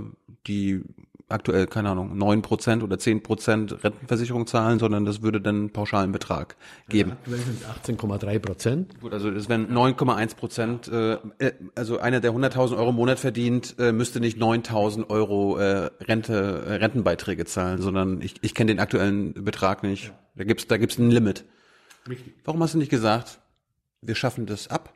die 0.47 0.83
aktuell, 1.29 1.67
keine 1.67 1.91
Ahnung, 1.91 2.17
9% 2.17 2.83
oder 2.83 2.97
10% 2.97 3.83
Rentenversicherung 3.83 4.47
zahlen, 4.47 4.79
sondern 4.79 5.05
das 5.05 5.23
würde 5.23 5.41
dann 5.41 5.57
einen 5.57 5.71
pauschalen 5.71 6.13
Betrag 6.13 6.57
geben. 6.89 7.13
aktuell 7.13 7.39
sind 7.39 7.99
18,3 7.99 8.39
Prozent. 8.39 9.01
Gut, 9.01 9.13
also 9.13 9.31
das 9.31 9.49
wären 9.49 9.73
9,1 9.73 10.37
Prozent. 10.37 10.89
Äh, 10.89 11.15
äh, 11.39 11.53
also 11.75 11.99
einer, 11.99 12.21
der 12.21 12.33
100.000 12.33 12.77
Euro 12.77 12.91
im 12.91 12.97
Monat 12.97 13.19
verdient, 13.19 13.75
äh, 13.79 13.93
müsste 13.93 14.21
nicht 14.21 14.39
9.000 14.39 15.11
Euro 15.11 15.59
äh, 15.59 15.91
Rente, 16.01 16.65
äh, 16.67 16.75
Rentenbeiträge 16.75 17.45
zahlen, 17.45 17.83
sondern 17.83 18.21
ich, 18.21 18.37
ich 18.43 18.55
kenne 18.55 18.73
den 18.73 18.81
aktuellen 18.81 19.33
Betrag 19.45 19.83
nicht. 19.83 20.07
Ja. 20.07 20.19
Da 20.37 20.45
gibt's 20.45 20.67
da 20.69 20.77
gibt's 20.77 20.99
ein 20.99 21.11
Limit. 21.11 21.45
Richtig. 22.09 22.35
Warum 22.45 22.63
hast 22.63 22.75
du 22.75 22.79
nicht 22.79 22.91
gesagt, 22.91 23.41
wir 24.01 24.15
schaffen 24.15 24.47
das 24.47 24.69
ab? 24.69 24.93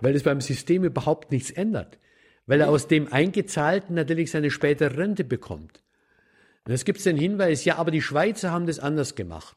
Weil 0.00 0.14
es 0.14 0.22
beim 0.22 0.40
System 0.40 0.84
überhaupt 0.84 1.32
nichts 1.32 1.50
ändert. 1.50 1.98
Weil 2.46 2.60
er 2.60 2.70
aus 2.70 2.88
dem 2.88 3.12
Eingezahlten 3.12 3.94
natürlich 3.94 4.30
seine 4.30 4.50
spätere 4.50 4.96
Rente 4.96 5.24
bekommt. 5.24 5.82
Und 6.64 6.72
jetzt 6.72 6.84
gibt 6.84 6.98
es 6.98 7.04
den 7.04 7.16
Hinweis, 7.16 7.64
ja, 7.64 7.76
aber 7.76 7.90
die 7.90 8.02
Schweizer 8.02 8.50
haben 8.50 8.66
das 8.66 8.78
anders 8.78 9.14
gemacht. 9.14 9.56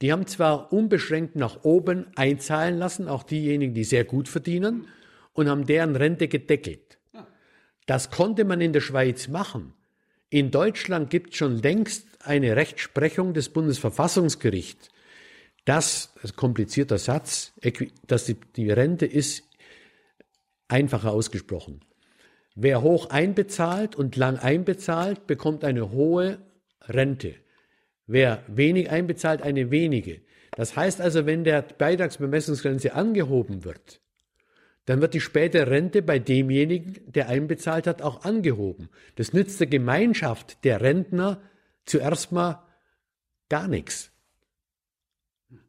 Die 0.00 0.12
haben 0.12 0.26
zwar 0.26 0.72
unbeschränkt 0.72 1.36
nach 1.36 1.64
oben 1.64 2.06
einzahlen 2.16 2.76
lassen, 2.76 3.08
auch 3.08 3.22
diejenigen, 3.22 3.74
die 3.74 3.84
sehr 3.84 4.04
gut 4.04 4.28
verdienen, 4.28 4.88
und 5.32 5.48
haben 5.48 5.66
deren 5.66 5.96
Rente 5.96 6.28
gedeckelt. 6.28 6.98
Das 7.86 8.10
konnte 8.10 8.44
man 8.44 8.60
in 8.60 8.72
der 8.72 8.80
Schweiz 8.80 9.28
machen. 9.28 9.74
In 10.28 10.50
Deutschland 10.50 11.10
gibt 11.10 11.30
es 11.30 11.36
schon 11.36 11.56
längst 11.56 12.06
eine 12.26 12.56
Rechtsprechung 12.56 13.34
des 13.34 13.48
Bundesverfassungsgerichts, 13.50 14.88
das, 15.64 16.10
das 16.14 16.24
ist 16.24 16.32
ein 16.32 16.36
komplizierter 16.36 16.98
Satz, 16.98 17.52
dass 18.06 18.24
die, 18.24 18.34
die 18.56 18.70
Rente 18.70 19.06
ist 19.06 19.44
einfacher 20.68 21.12
ausgesprochen. 21.12 21.80
Wer 22.54 22.82
hoch 22.82 23.10
einbezahlt 23.10 23.96
und 23.96 24.16
lang 24.16 24.38
einbezahlt, 24.38 25.26
bekommt 25.26 25.64
eine 25.64 25.90
hohe 25.90 26.38
Rente. 26.82 27.34
Wer 28.06 28.42
wenig 28.46 28.90
einbezahlt, 28.90 29.42
eine 29.42 29.70
wenige. 29.70 30.20
Das 30.54 30.76
heißt 30.76 31.00
also, 31.00 31.24
wenn 31.24 31.44
der 31.44 31.62
Beitragsbemessungsgrenze 31.62 32.94
angehoben 32.94 33.64
wird, 33.64 34.00
dann 34.84 35.00
wird 35.00 35.14
die 35.14 35.20
spätere 35.20 35.70
Rente 35.70 36.02
bei 36.02 36.18
demjenigen, 36.18 37.00
der 37.12 37.28
einbezahlt 37.28 37.86
hat, 37.86 38.02
auch 38.02 38.24
angehoben. 38.24 38.88
Das 39.14 39.32
nützt 39.32 39.60
der 39.60 39.68
Gemeinschaft 39.68 40.64
der 40.64 40.80
Rentner 40.80 41.40
zuerst 41.86 42.32
mal 42.32 42.62
gar 43.48 43.68
nichts. 43.68 44.10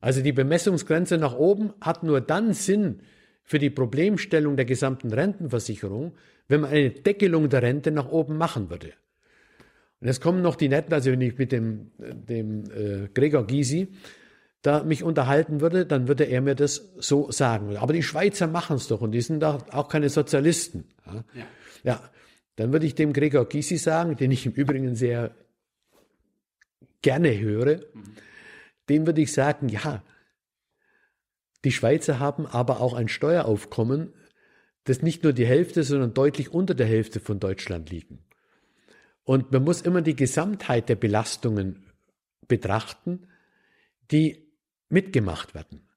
Also 0.02 0.22
die 0.22 0.32
Bemessungsgrenze 0.32 1.18
nach 1.18 1.36
oben 1.36 1.74
hat 1.80 2.04
nur 2.04 2.22
dann 2.22 2.54
Sinn 2.54 3.02
für 3.44 3.60
die 3.60 3.70
Problemstellung 3.70 4.56
der 4.56 4.66
gesamten 4.66 5.14
Rentenversicherung, 5.14 6.14
wenn 6.48 6.62
man 6.62 6.72
eine 6.72 6.90
Deckelung 6.92 7.50
der 7.50 7.62
Rente 7.62 7.92
nach 7.92 8.10
oben 8.10 8.38
machen 8.38 8.70
würde. 8.70 8.94
Und 10.00 10.08
jetzt 10.08 10.22
kommen 10.22 10.42
noch 10.42 10.56
die 10.56 10.70
netten, 10.70 10.94
also 10.94 11.12
wenn 11.12 11.22
ich 11.22 11.38
mit 11.38 11.52
dem, 11.52 11.92
dem 11.98 12.66
äh, 12.72 13.08
Gregor 13.14 13.48
Gysi 13.48 13.88
da 14.62 14.84
mich 14.84 15.04
unterhalten 15.04 15.60
würde, 15.60 15.86
dann 15.86 16.08
würde 16.08 16.24
er 16.24 16.42
mir 16.42 16.56
das 16.56 16.94
so 16.98 17.30
sagen. 17.32 17.76
Aber 17.78 17.94
die 17.94 18.04
Schweizer 18.04 18.48
machen 18.48 18.78
es 18.78 18.88
doch 18.88 19.02
und 19.02 19.12
die 19.12 19.22
sind 19.22 19.42
doch 19.42 19.68
auch 19.70 19.90
keine 19.90 20.10
Sozialisten. 20.10 20.86
Ja. 21.06 21.14
ja. 21.14 21.46
ja. 21.84 22.10
dann 22.56 22.72
würde 22.72 22.86
ich 22.86 22.96
dem 22.96 23.14
Gregor 23.14 23.48
Gysi 23.48 23.78
sagen, 23.78 24.16
den 24.16 24.32
ich 24.32 24.46
im 24.46 24.54
Übrigen 24.54 24.96
sehr 24.96 25.32
gerne 27.02 27.38
höre, 27.40 27.78
mhm. 27.94 28.16
dem 28.90 29.06
würde 29.06 29.22
ich 29.22 29.34
sagen, 29.34 29.70
ja, 29.70 30.02
die 31.64 31.72
Schweizer 31.72 32.20
haben 32.20 32.46
aber 32.46 32.82
auch 32.82 32.94
ein 32.94 33.08
Steueraufkommen, 33.08 34.14
das 34.86 35.02
nicht 35.02 35.24
nur 35.24 35.34
die 35.34 35.46
Hälfte, 35.46 35.84
sondern 35.84 36.14
deutlich 36.14 36.54
unter 36.54 36.74
der 36.74 36.88
Hälfte 36.88 37.20
von 37.20 37.40
Deutschland 37.40 37.90
liegen. 37.90 38.20
Und 39.24 39.52
man 39.52 39.64
muss 39.64 39.82
immer 39.82 40.02
die 40.02 40.16
Gesamtheit 40.16 40.90
der 40.90 40.96
Belastungen 40.96 41.86
betrachten, 42.48 43.28
die 44.12 44.52
mitgemacht 44.90 45.56
werden. 45.56 45.88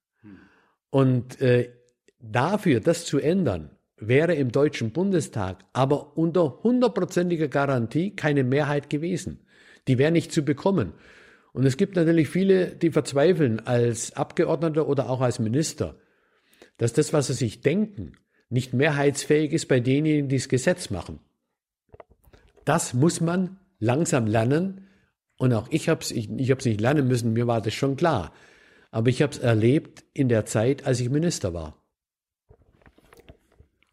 Und 0.90 1.40
äh, 1.40 1.72
dafür, 2.20 2.80
das 2.80 3.04
zu 3.04 3.18
ändern, 3.18 3.76
wäre 3.96 4.34
im 4.34 4.52
Deutschen 4.52 4.92
Bundestag 4.92 5.64
aber 5.72 6.16
unter 6.16 6.62
hundertprozentiger 6.62 7.48
Garantie 7.48 8.14
keine 8.14 8.44
Mehrheit 8.44 8.90
gewesen. 8.90 9.46
Die 9.88 9.98
wäre 9.98 10.12
nicht 10.12 10.32
zu 10.32 10.42
bekommen. 10.42 10.92
Und 11.52 11.64
es 11.64 11.76
gibt 11.76 11.96
natürlich 11.96 12.28
viele, 12.28 12.76
die 12.76 12.90
verzweifeln 12.90 13.60
als 13.60 14.12
Abgeordneter 14.12 14.86
oder 14.86 15.08
auch 15.08 15.20
als 15.20 15.38
Minister, 15.38 15.96
dass 16.76 16.92
das, 16.92 17.12
was 17.12 17.28
sie 17.28 17.32
sich 17.32 17.62
denken, 17.62 18.12
nicht 18.48 18.72
mehrheitsfähig 18.72 19.52
ist 19.52 19.68
bei 19.68 19.80
denjenigen, 19.80 20.28
die 20.28 20.36
das 20.36 20.48
Gesetz 20.48 20.90
machen. 20.90 21.20
Das 22.64 22.94
muss 22.94 23.20
man 23.20 23.58
langsam 23.78 24.26
lernen. 24.26 24.86
Und 25.38 25.52
auch 25.52 25.68
ich 25.70 25.88
habe 25.88 26.00
es 26.00 26.10
ich, 26.10 26.30
ich 26.30 26.50
hab's 26.50 26.64
nicht 26.64 26.80
lernen 26.80 27.08
müssen, 27.08 27.32
mir 27.32 27.46
war 27.46 27.60
das 27.60 27.74
schon 27.74 27.96
klar. 27.96 28.32
Aber 28.90 29.08
ich 29.08 29.22
habe 29.22 29.32
es 29.32 29.38
erlebt 29.38 30.04
in 30.12 30.28
der 30.28 30.46
Zeit, 30.46 30.86
als 30.86 31.00
ich 31.00 31.10
Minister 31.10 31.52
war. 31.52 31.76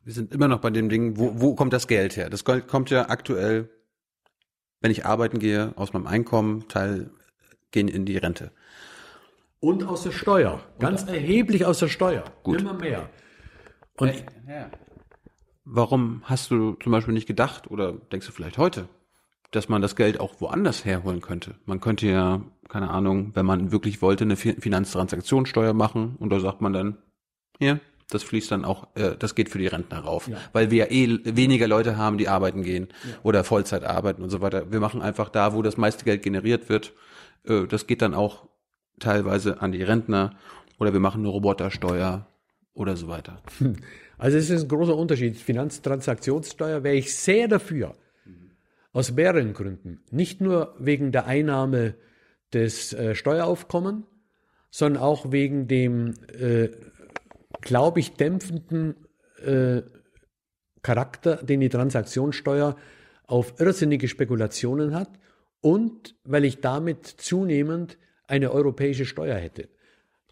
Wir 0.04 0.14
sind 0.14 0.34
immer 0.34 0.48
noch 0.48 0.60
bei 0.60 0.70
dem 0.70 0.90
Ding, 0.90 1.18
wo, 1.18 1.40
wo 1.40 1.56
kommt 1.56 1.74
das 1.74 1.88
Geld 1.88 2.18
her? 2.18 2.30
Das 2.30 2.44
kommt 2.44 2.90
ja 2.90 3.10
aktuell, 3.10 3.70
wenn 4.82 4.92
ich 4.92 5.06
arbeiten 5.06 5.40
gehe, 5.40 5.74
aus 5.78 5.94
meinem 5.94 6.08
Einkommen, 6.08 6.68
Teil 6.68 7.10
gehen 7.72 7.88
in 7.88 8.06
die 8.06 8.18
Rente. 8.18 8.52
Und 9.60 9.84
aus 9.86 10.04
der 10.04 10.12
Steuer. 10.12 10.62
Ganz 10.80 11.04
erheblich 11.04 11.66
aus 11.66 11.80
der 11.80 11.88
Steuer. 11.88 12.26
Gut. 12.44 12.60
Immer 12.60 12.74
mehr. 12.74 13.10
Und 13.98 14.14
ja. 14.48 14.70
warum 15.66 16.24
hast 16.26 16.52
du 16.52 16.74
zum 16.82 16.92
Beispiel 16.92 17.14
nicht 17.14 17.28
gedacht 17.28 17.70
oder 17.70 17.94
denkst 17.94 18.28
du 18.28 18.34
vielleicht 18.34 18.58
heute, 18.58 18.88
dass 19.52 19.70
man 19.70 19.82
das 19.82 19.96
Geld 19.96 20.20
auch 20.20 20.42
woanders 20.42 20.84
herholen 20.86 21.22
könnte? 21.22 21.56
Man 21.66 21.80
könnte 21.80 22.08
ja, 22.08 22.42
keine 22.70 22.90
Ahnung, 22.90 23.32
wenn 23.36 23.46
man 23.46 23.72
wirklich 23.72 24.02
wollte, 24.02 24.24
eine 24.24 24.36
Finanztransaktionssteuer 24.36 25.74
machen 25.74 26.16
und 26.20 26.30
da 26.32 26.40
sagt 26.40 26.62
man 26.62 26.74
dann, 26.74 26.98
hier, 27.60 27.80
das 28.10 28.24
fließt 28.24 28.52
dann 28.52 28.66
auch, 28.66 28.88
äh, 28.96 29.16
das 29.18 29.36
geht 29.36 29.50
für 29.50 29.60
die 29.60 29.68
Rentner 29.68 30.00
rauf, 30.00 30.28
ja. 30.28 30.38
weil 30.52 30.72
wir 30.72 30.86
ja 30.86 30.92
eh 30.92 31.20
weniger 31.24 31.68
Leute 31.68 31.98
haben, 31.98 32.18
die 32.18 32.28
arbeiten 32.28 32.64
gehen 32.64 32.88
ja. 33.04 33.16
oder 33.24 33.44
Vollzeit 33.44 33.84
arbeiten 33.84 34.24
und 34.24 34.30
so 34.30 34.42
weiter. 34.42 34.72
Wir 34.72 34.80
machen 34.80 35.02
einfach 35.02 35.30
da, 35.30 35.54
wo 35.54 35.62
das 35.62 35.78
meiste 35.78 36.04
Geld 36.04 36.24
generiert 36.24 36.70
wird, 36.70 36.94
äh, 37.46 37.66
das 37.68 37.88
geht 37.88 38.02
dann 38.02 38.14
auch 38.14 38.48
teilweise 39.00 39.62
an 39.62 39.72
die 39.72 39.84
Rentner 39.84 40.32
oder 40.80 40.94
wir 40.94 41.00
machen 41.00 41.22
eine 41.22 41.30
Robotersteuer 41.30 42.28
oder 42.74 42.96
so 42.96 43.08
weiter. 43.08 43.42
Also 44.20 44.38
es 44.38 44.50
ist 44.50 44.62
ein 44.62 44.68
großer 44.70 44.96
Unterschied. 44.96 45.36
Finanztransaktionssteuer 45.36 46.84
wäre 46.84 46.96
ich 46.96 47.14
sehr 47.14 47.50
dafür. 47.50 47.96
Aus 48.94 49.12
mehreren 49.12 49.54
Gründen. 49.54 50.02
Nicht 50.12 50.40
nur 50.40 50.76
wegen 50.80 51.12
der 51.12 51.26
Einnahme 51.26 51.96
des 52.54 52.94
äh, 52.94 53.16
Steueraufkommen, 53.16 54.06
sondern 54.70 55.04
auch 55.04 55.32
wegen 55.32 55.68
dem, 55.68 56.14
äh, 56.40 56.70
glaube 57.60 58.00
ich, 58.00 58.14
dämpfenden 58.14 58.96
äh, 59.44 59.82
Charakter, 60.84 61.38
den 61.38 61.60
die 61.60 61.70
Transaktionssteuer 61.70 62.78
auf 63.26 63.60
irrsinnige 63.60 64.08
Spekulationen 64.08 64.96
hat 64.96 65.10
und 65.60 66.16
weil 66.24 66.46
ich 66.46 66.62
damit 66.62 67.08
zunehmend 67.08 67.98
eine 68.28 68.52
europäische 68.52 69.06
Steuer 69.06 69.36
hätte. 69.36 69.70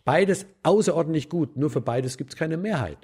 Beides 0.03 0.45
außerordentlich 0.63 1.29
gut, 1.29 1.57
nur 1.57 1.69
für 1.69 1.81
beides 1.81 2.17
gibt 2.17 2.31
es 2.31 2.35
keine 2.35 2.57
Mehrheit. 2.57 2.97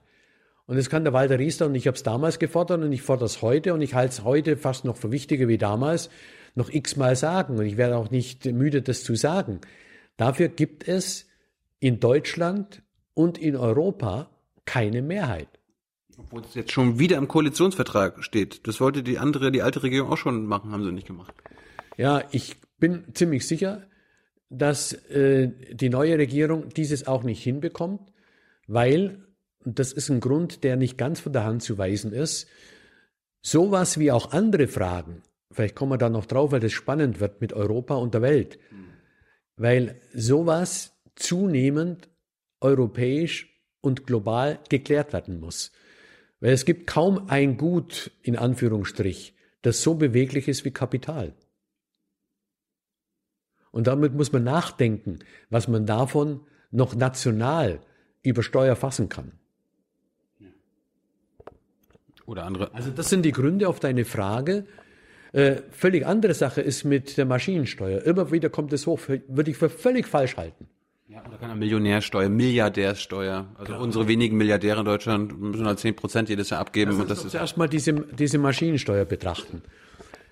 Und 0.65 0.75
das 0.75 0.89
kann 0.89 1.03
der 1.05 1.13
Walter 1.13 1.39
Riester, 1.39 1.65
und 1.65 1.75
ich 1.75 1.87
habe 1.87 1.95
es 1.95 2.03
damals 2.03 2.39
gefordert 2.39 2.83
und 2.83 2.91
ich 2.91 3.01
fordere 3.01 3.25
es 3.25 3.41
heute 3.41 3.73
und 3.73 3.81
ich 3.81 3.93
halte 3.93 4.13
es 4.13 4.23
heute 4.23 4.57
fast 4.57 4.83
noch 4.83 4.97
für 4.97 5.11
wichtiger 5.11 5.47
wie 5.47 5.57
damals, 5.57 6.09
noch 6.55 6.69
x-mal 6.69 7.15
sagen. 7.15 7.57
Und 7.57 7.65
ich 7.65 7.77
werde 7.77 7.95
auch 7.95 8.11
nicht 8.11 8.45
müde, 8.45 8.81
das 8.81 9.03
zu 9.03 9.15
sagen. 9.15 9.61
Dafür 10.17 10.49
gibt 10.49 10.87
es 10.87 11.25
in 11.79 11.99
Deutschland 11.99 12.81
und 13.13 13.37
in 13.37 13.55
Europa 13.55 14.29
keine 14.65 15.01
Mehrheit. 15.01 15.47
Obwohl 16.17 16.41
es 16.41 16.55
jetzt 16.55 16.71
schon 16.71 16.99
wieder 16.99 17.17
im 17.17 17.27
Koalitionsvertrag 17.27 18.23
steht. 18.23 18.67
Das 18.67 18.81
wollte 18.81 19.03
die 19.03 19.19
andere, 19.19 19.51
die 19.51 19.61
alte 19.61 19.83
Regierung 19.83 20.11
auch 20.11 20.17
schon 20.17 20.47
machen, 20.47 20.71
haben 20.71 20.83
sie 20.83 20.91
nicht 20.91 21.07
gemacht. 21.07 21.33
Ja, 21.95 22.23
ich 22.31 22.57
bin 22.79 23.05
ziemlich 23.13 23.47
sicher, 23.47 23.83
dass 24.49 24.93
äh, 25.09 25.51
die 25.73 25.89
neue 25.89 26.17
Regierung 26.17 26.69
dieses 26.69 27.07
auch 27.07 27.23
nicht 27.23 27.43
hinbekommt, 27.43 28.13
weil, 28.67 29.25
und 29.65 29.79
das 29.79 29.93
ist 29.93 30.09
ein 30.09 30.19
Grund, 30.19 30.63
der 30.63 30.75
nicht 30.75 30.97
ganz 30.97 31.19
von 31.19 31.33
der 31.33 31.43
Hand 31.43 31.63
zu 31.63 31.77
weisen 31.77 32.11
ist, 32.13 32.47
sowas 33.41 33.99
wie 33.99 34.11
auch 34.11 34.31
andere 34.31 34.67
Fragen, 34.67 35.21
vielleicht 35.51 35.75
kommen 35.75 35.91
wir 35.91 35.97
da 35.97 36.09
noch 36.09 36.25
drauf, 36.25 36.51
weil 36.51 36.59
das 36.59 36.71
spannend 36.71 37.19
wird 37.19 37.41
mit 37.41 37.53
Europa 37.53 37.95
und 37.95 38.13
der 38.13 38.21
Welt, 38.21 38.59
weil 39.57 39.99
sowas 40.13 40.93
zunehmend 41.15 42.09
europäisch 42.61 43.53
und 43.81 44.05
global 44.05 44.59
geklärt 44.69 45.13
werden 45.13 45.39
muss. 45.39 45.71
Weil 46.39 46.53
es 46.53 46.65
gibt 46.65 46.87
kaum 46.87 47.29
ein 47.29 47.57
Gut, 47.57 48.11
in 48.21 48.35
Anführungsstrich, 48.35 49.35
das 49.61 49.81
so 49.81 49.95
beweglich 49.95 50.47
ist 50.47 50.65
wie 50.65 50.71
Kapital. 50.71 51.33
Und 53.77 53.85
damit 53.85 54.15
muss 54.15 54.31
man 54.31 54.43
nachdenken, 54.43 55.19
was 55.51 55.67
man 55.67 55.85
davon 55.85 56.39
noch 56.71 56.95
national 56.95 57.79
über 58.23 58.41
Steuer 58.41 58.75
fassen 58.75 59.07
kann. 59.07 59.33
Oder 62.25 62.45
andere. 62.45 62.73
Also 62.73 62.89
das 62.89 63.11
sind 63.11 63.23
die 63.23 63.31
Gründe 63.31 63.69
auf 63.69 63.79
deine 63.79 64.03
Frage. 64.03 64.65
Äh, 65.31 65.57
völlig 65.69 66.07
andere 66.07 66.33
Sache 66.33 66.61
ist 66.61 66.85
mit 66.85 67.17
der 67.17 67.25
Maschinensteuer. 67.25 68.01
Immer 68.01 68.31
wieder 68.31 68.49
kommt 68.49 68.73
es 68.73 68.87
hoch, 68.87 68.99
würde 69.27 69.51
ich 69.51 69.57
für 69.57 69.69
völlig 69.69 70.07
falsch 70.07 70.37
halten. 70.37 70.65
Ja, 71.07 71.23
oder 71.27 71.37
keine 71.37 71.53
Millionärsteuer, 71.53 72.29
Milliardärsteuer. 72.29 73.45
Also 73.59 73.65
Klar. 73.73 73.81
unsere 73.81 74.07
wenigen 74.07 74.37
Milliardäre 74.37 74.79
in 74.79 74.85
Deutschland 74.85 75.39
müssen 75.39 75.67
halt 75.67 75.77
10 75.77 75.95
Prozent 75.95 76.29
jedes 76.29 76.49
Jahr 76.49 76.61
abgeben. 76.61 76.93
Das 76.93 76.99
und 76.99 77.11
das 77.11 77.25
ist 77.25 77.35
erstmal 77.35 77.69
diese, 77.69 77.93
diese 77.93 78.39
Maschinensteuer 78.39 79.05
betrachten. 79.05 79.61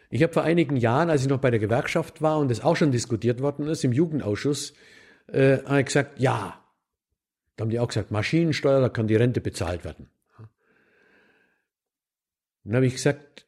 Ich 0.10 0.23
habe 0.23 0.34
vor 0.34 0.44
einigen 0.44 0.77
Jahren, 0.77 1.10
als 1.10 1.23
ich 1.23 1.27
noch 1.27 1.40
bei 1.40 1.52
der 1.52 1.60
Gewerkschaft 1.60 2.22
war 2.22 2.40
und 2.40 2.52
es 2.52 2.61
auch 2.61 2.76
schon 2.76 2.91
diskutiert 2.91 3.41
worden 3.41 3.68
ist, 3.68 3.84
im 3.84 3.91
Jugendausschuss, 3.91 4.73
äh, 5.27 5.60
habe 5.65 5.80
ich 5.80 5.86
gesagt, 5.88 6.19
ja. 6.19 6.61
Da 7.56 7.61
haben 7.64 7.69
die 7.69 7.80
auch 7.80 7.88
gesagt, 7.88 8.11
Maschinensteuer, 8.11 8.82
da 8.82 8.90
kann 8.90 9.07
die 9.07 9.15
Rente 9.15 9.41
bezahlt 9.41 9.84
werden. 9.86 10.10
Dann 12.64 12.76
habe 12.76 12.86
ich 12.86 12.94
gesagt, 12.95 13.45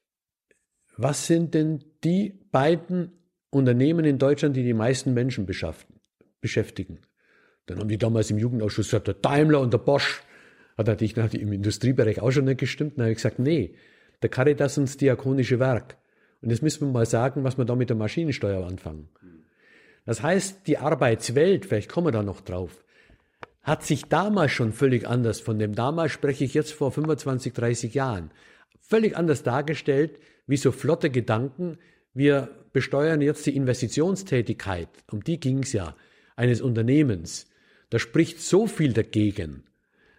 was 0.96 1.28
sind 1.28 1.54
denn 1.54 1.84
die 2.04 2.40
beiden 2.52 3.12
Unternehmen 3.50 4.06
in 4.06 4.18
Deutschland, 4.18 4.56
die 4.56 4.64
die 4.64 4.74
meisten 4.74 5.14
Menschen 5.14 5.46
beschäftigen? 5.46 7.00
Dann 7.66 7.80
haben 7.80 7.90
die 7.90 7.98
damals 7.98 8.32
im 8.32 8.38
Jugendausschuss 8.38 8.88
gesagt, 8.88 9.08
der 9.08 9.16
Daimler 9.16 9.60
und 9.60 9.74
der 9.74 9.80
Bosch. 9.80 10.24
Hat 10.78 10.88
natürlich 10.88 11.18
im 11.18 11.52
Industriebereich 11.52 12.22
auch 12.22 12.32
schon 12.32 12.46
nicht 12.46 12.60
gestimmt. 12.60 12.94
Dann 12.98 13.06
habe 13.06 13.12
ich 13.12 13.18
gesagt, 13.18 13.40
nee, 13.40 13.76
der 14.22 14.30
Caritas 14.30 14.78
und 14.78 14.88
das 14.88 14.98
Diakonische 14.98 15.60
Werk. 15.60 15.98
Und 16.42 16.50
jetzt 16.50 16.62
müssen 16.62 16.88
wir 16.88 16.92
mal 16.92 17.06
sagen, 17.06 17.44
was 17.44 17.58
wir 17.58 17.66
da 17.66 17.76
mit 17.76 17.90
der 17.90 17.98
Maschinensteuer 17.98 18.66
anfangen. 18.66 19.10
Das 20.06 20.22
heißt, 20.22 20.68
die 20.68 20.78
Arbeitswelt, 20.78 21.66
vielleicht 21.66 21.90
kommen 21.90 22.08
wir 22.08 22.12
da 22.12 22.24
noch 22.24 22.42
drauf, 22.42 22.84
hat 23.62 23.84
sich 23.84 24.06
damals 24.06 24.52
schon 24.52 24.72
völlig 24.72 25.08
anders, 25.08 25.42
von 25.42 25.60
dem 25.60 25.76
damals 25.76 26.14
spreche 26.14 26.46
ich 26.46 26.54
jetzt 26.54 26.72
vor 26.72 26.92
25, 26.92 27.54
30 27.54 27.94
Jahren, 27.94 28.32
völlig 28.80 29.18
anders 29.18 29.44
dargestellt, 29.44 30.20
wie 30.48 30.56
so 30.56 30.72
flotte 30.72 31.10
Gedanken, 31.10 31.78
wir 32.14 32.50
besteuern 32.72 33.22
jetzt 33.22 33.46
die 33.46 33.56
Investitionstätigkeit, 33.56 34.88
um 35.12 35.24
die 35.24 35.40
ging 35.40 35.60
es 35.64 35.74
ja, 35.74 35.96
eines 36.38 36.62
Unternehmens. 36.62 37.48
Da 37.90 38.00
spricht 38.00 38.42
so 38.42 38.68
viel 38.68 38.94
dagegen. 38.94 39.64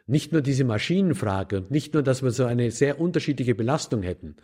Nicht 0.07 0.33
nur 0.33 0.43
diese 0.43 0.65
Maschinenfrage 0.65 1.59
und 1.59 1.71
nicht 1.71 1.95
nur, 1.95 2.03
dass 2.03 2.23
wir 2.23 2.31
so 2.31 2.45
eine 2.45 2.71
sehr 2.71 3.01
unterschiedliche 3.01 3.55
Belastung 3.55 4.03
hätten, 4.03 4.37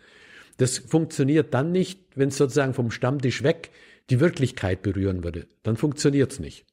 das 0.57 0.77
funktioniert 0.77 1.53
dann 1.53 1.71
nicht, 1.71 1.99
wenn 2.15 2.29
es 2.29 2.37
sozusagen 2.37 2.73
vom 2.73 2.91
Stammtisch 2.91 3.43
weg 3.43 3.71
die 4.09 4.19
Wirklichkeit 4.19 4.81
berühren 4.81 5.23
würde. 5.23 5.47
Dann 5.63 5.77
funktioniert 5.77 6.31
es 6.31 6.39
nicht. 6.39 6.65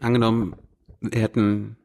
Angenommen, 0.00 0.56
wir 1.00 1.20
hätten, 1.20 1.76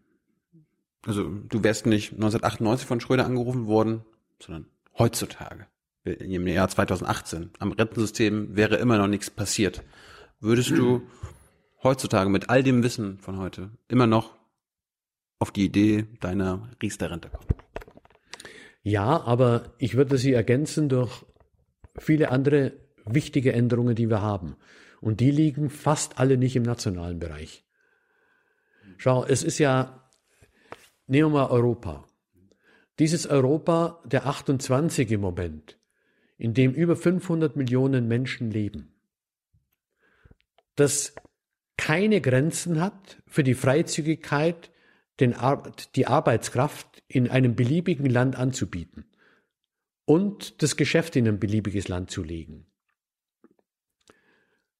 also 1.05 1.23
du 1.23 1.63
wärst 1.63 1.85
nicht 1.85 2.13
1998 2.13 2.88
von 2.88 2.99
Schröder 2.99 3.25
angerufen 3.25 3.67
worden, 3.67 4.03
sondern 4.41 4.67
heutzutage, 4.97 5.67
im 6.03 6.47
Jahr 6.47 6.69
2018, 6.69 7.51
am 7.59 7.71
Rentensystem 7.71 8.55
wäre 8.55 8.77
immer 8.77 8.97
noch 8.97 9.07
nichts 9.07 9.29
passiert. 9.29 9.84
Würdest 10.39 10.71
du 10.71 11.01
heutzutage 11.84 12.29
mit 12.29 12.49
all 12.49 12.63
dem 12.63 12.84
Wissen 12.84 13.19
von 13.19 13.38
heute 13.38 13.71
immer 13.88 14.07
noch 14.07 14.35
auf 15.39 15.51
die 15.51 15.65
Idee 15.65 16.05
deiner 16.19 16.69
Riester-Rente 16.81 17.29
kommen? 17.29 17.47
Ja, 18.84 19.22
aber 19.22 19.74
ich 19.78 19.95
würde 19.95 20.18
sie 20.18 20.34
ergänzen 20.34 20.90
durch 20.90 21.26
viele 21.98 22.32
andere 22.32 22.74
wichtige 23.06 23.54
Änderungen, 23.54 23.95
die 23.95 24.10
wir 24.10 24.22
haben. 24.22 24.56
Und 25.02 25.20
die 25.20 25.32
liegen 25.32 25.70
fast 25.70 26.20
alle 26.20 26.38
nicht 26.38 26.56
im 26.56 26.64
nationalen 26.64 27.20
Bereich. 27.20 27.66
Schau, 28.98 29.24
es 29.26 29.44
ist 29.44 29.60
ja, 29.60 30.10
nehmen 31.06 31.34
wir 31.34 31.41
mal 31.41 31.52
Europa. 31.52 32.06
Dieses 32.99 33.28
Europa 33.28 34.02
der 34.06 34.26
28 34.26 35.12
im 35.12 35.22
Moment, 35.22 35.78
in 36.38 36.54
dem 36.54 36.74
über 36.74 36.95
500 36.95 37.56
Millionen 37.56 38.08
Menschen 38.08 38.49
leben, 38.49 38.95
das 40.76 41.14
keine 41.78 42.22
Grenzen 42.22 42.82
hat 42.82 43.22
für 43.28 43.44
die 43.44 43.54
Freizügigkeit, 43.54 44.72
den 45.19 45.34
Ar 45.34 45.72
die 45.95 46.07
Arbeitskraft 46.07 47.03
in 47.07 47.30
einem 47.30 47.56
beliebigen 47.56 48.10
Land 48.10 48.35
anzubieten 48.35 49.06
und 50.06 50.61
das 50.61 50.77
Geschäft 50.77 51.15
in 51.15 51.27
ein 51.27 51.39
beliebiges 51.39 51.88
Land 51.88 52.11
zu 52.11 52.23
legen. 52.23 52.65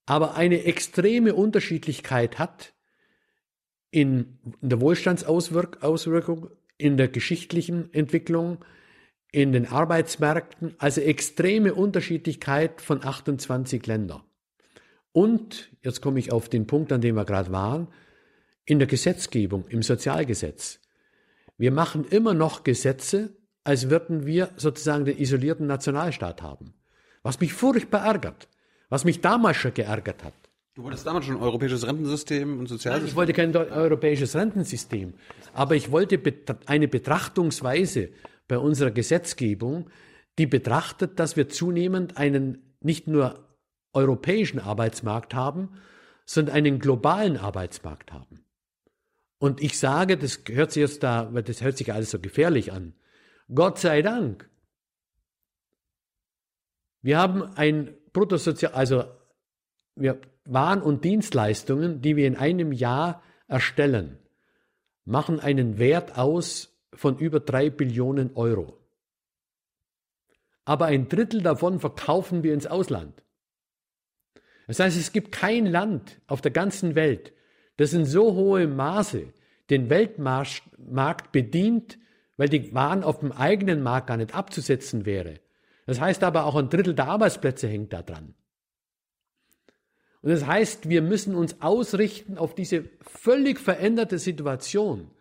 Aber 0.06 0.36
eine 0.36 0.64
extreme 0.64 1.36
Unterschiedlichkeit 1.36 2.40
hat 2.40 2.74
in 3.92 4.40
der 4.62 4.80
Wohlstandsauswirkung, 4.80 6.50
in 6.78 6.98
der 6.98 7.10
geschichtlichen 7.10 7.94
Entwicklung, 7.94 8.64
in 9.32 9.52
den 9.52 9.68
Arbeitsmärkten, 9.68 10.76
also 10.78 11.02
extreme 11.02 11.74
Unterschiedlichkeit 11.74 12.82
von 12.82 13.04
28 13.04 13.86
Ländern. 13.86 14.24
Und, 15.12 15.70
jetzt 15.82 16.02
komme 16.02 16.20
ich 16.20 16.32
auf 16.32 16.48
den 16.48 16.68
Punkt, 16.68 16.92
an 16.94 17.02
dem 17.02 17.16
wir 17.16 17.26
gerade 17.26 17.52
waren, 17.52 17.88
in 18.68 18.80
der 18.80 18.88
Gesetzgebung, 18.88 19.66
im 19.70 19.82
Sozialgesetz. 19.82 20.80
Wir 21.58 21.72
machen 21.72 22.06
immer 22.06 22.36
noch 22.36 22.64
Gesetze, 22.64 23.36
als 23.64 23.90
würden 23.90 24.26
wir 24.26 24.52
sozusagen 24.58 25.06
den 25.06 25.18
isolierten 25.18 25.66
Nationalstaat 25.66 26.42
haben. 26.42 26.74
Was 27.24 27.40
mich 27.40 27.54
furchtbar 27.54 28.06
ärgert, 28.06 28.48
was 28.90 29.06
mich 29.06 29.22
damals 29.22 29.58
schon 29.58 29.74
geärgert 29.74 30.24
hat. 30.24 30.34
Du 30.76 30.84
wolltest 30.84 31.08
damals 31.08 31.26
schon 31.26 31.38
ein 31.38 31.42
europäisches 31.42 31.88
Rentensystem 31.88 32.60
und 32.60 32.68
Sozialsystem? 32.68 33.02
Nein, 33.02 33.10
ich 33.10 33.16
wollte 33.16 33.34
kein 33.34 33.56
europäisches 33.56 34.36
Rentensystem, 34.36 35.16
aber 35.54 35.76
ich 35.76 35.92
wollte 35.92 36.22
eine 36.68 36.88
Betrachtungsweise 36.88 38.10
bei 38.48 38.60
unserer 38.60 38.92
Gesetzgebung, 38.92 39.90
die 40.38 40.46
betrachtet, 40.46 41.20
dass 41.20 41.36
wir 41.36 41.50
zunehmend 41.50 42.18
einen 42.18 42.76
nicht 42.82 43.08
nur 43.08 43.48
europäischen 43.94 44.60
Arbeitsmarkt 44.60 45.34
haben, 45.34 45.70
sondern 46.26 46.56
einen 46.56 46.80
globalen 46.80 47.38
Arbeitsmarkt 47.38 48.12
haben. 48.12 48.44
Und 49.40 49.62
ich 49.62 49.78
sage, 49.78 50.18
das 50.18 50.42
hört 50.48 50.72
sich 50.72 50.82
jetzt 50.82 51.04
da, 51.04 51.34
weil 51.34 51.44
das 51.44 51.62
hört 51.62 51.78
sich 51.78 51.94
alles 51.94 52.12
so 52.12 52.20
gefährlich 52.20 52.72
an. 52.72 52.94
Gott 53.54 53.80
sei 53.80 54.02
Dank. 54.02 54.50
Wir 57.02 57.20
haben 57.20 57.44
ein 57.56 57.96
Bruttosozial, 58.14 58.74
also 58.74 59.06
wir 59.96 60.20
Waren 60.46 60.82
und 60.82 61.04
Dienstleistungen, 61.04 62.02
die 62.02 62.16
wir 62.16 62.26
in 62.26 62.38
einem 62.38 62.72
Jahr 62.72 63.22
erstellen, 63.48 64.18
machen 65.04 65.40
einen 65.40 65.78
Wert 65.78 66.18
aus 66.18 66.78
von 66.94 67.18
über 67.18 67.40
drei 67.40 67.70
Billionen 67.70 68.36
Euro. 68.36 68.78
Aber 70.66 70.86
ein 70.86 71.10
Drittel 71.10 71.42
davon 71.42 71.80
verkaufen 71.80 72.44
wir 72.44 72.54
ins 72.54 72.68
Ausland. 72.68 73.24
Das 74.68 74.80
heißt, 74.80 74.98
es 74.98 75.14
gibt 75.14 75.32
kein 75.32 75.66
Land 75.66 76.20
auf 76.28 76.42
der 76.42 76.52
ganzen 76.52 76.96
Welt, 76.96 77.34
das 77.78 77.94
in 77.94 78.06
so 78.06 78.34
hohem 78.34 78.76
Maße 78.76 79.28
den 79.70 79.90
Weltmarkt 79.90 81.32
bedient, 81.32 81.98
weil 82.38 82.50
die 82.50 82.74
Waren 82.74 83.04
auf 83.04 83.20
dem 83.20 83.32
eigenen 83.32 83.82
Markt 83.82 84.08
gar 84.08 84.18
nicht 84.18 84.36
abzusetzen 84.36 85.06
wäre. 85.06 85.40
Das 85.86 86.00
heißt 86.00 86.24
aber 86.24 86.46
auch 86.46 86.56
ein 86.56 86.70
Drittel 86.70 86.94
der 86.94 87.08
Arbeitsplätze 87.08 87.68
hängt 87.68 87.94
da 87.94 88.02
dran. 88.02 88.34
Und 90.22 90.32
das 90.32 90.46
heißt, 90.46 90.90
wir 90.90 91.02
müssen 91.02 91.36
uns 91.36 91.62
ausrichten 91.62 92.38
auf 92.38 92.56
diese 92.56 92.90
völlig 93.02 93.60
veränderte 93.60 94.20
Situation. 94.20 95.12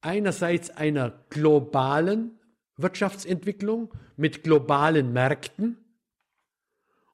Einerseits 0.00 0.70
einer 0.70 1.24
globalen 1.30 2.38
Wirtschaftsentwicklung 2.76 3.92
mit 4.16 4.42
globalen 4.42 5.12
Märkten, 5.12 5.78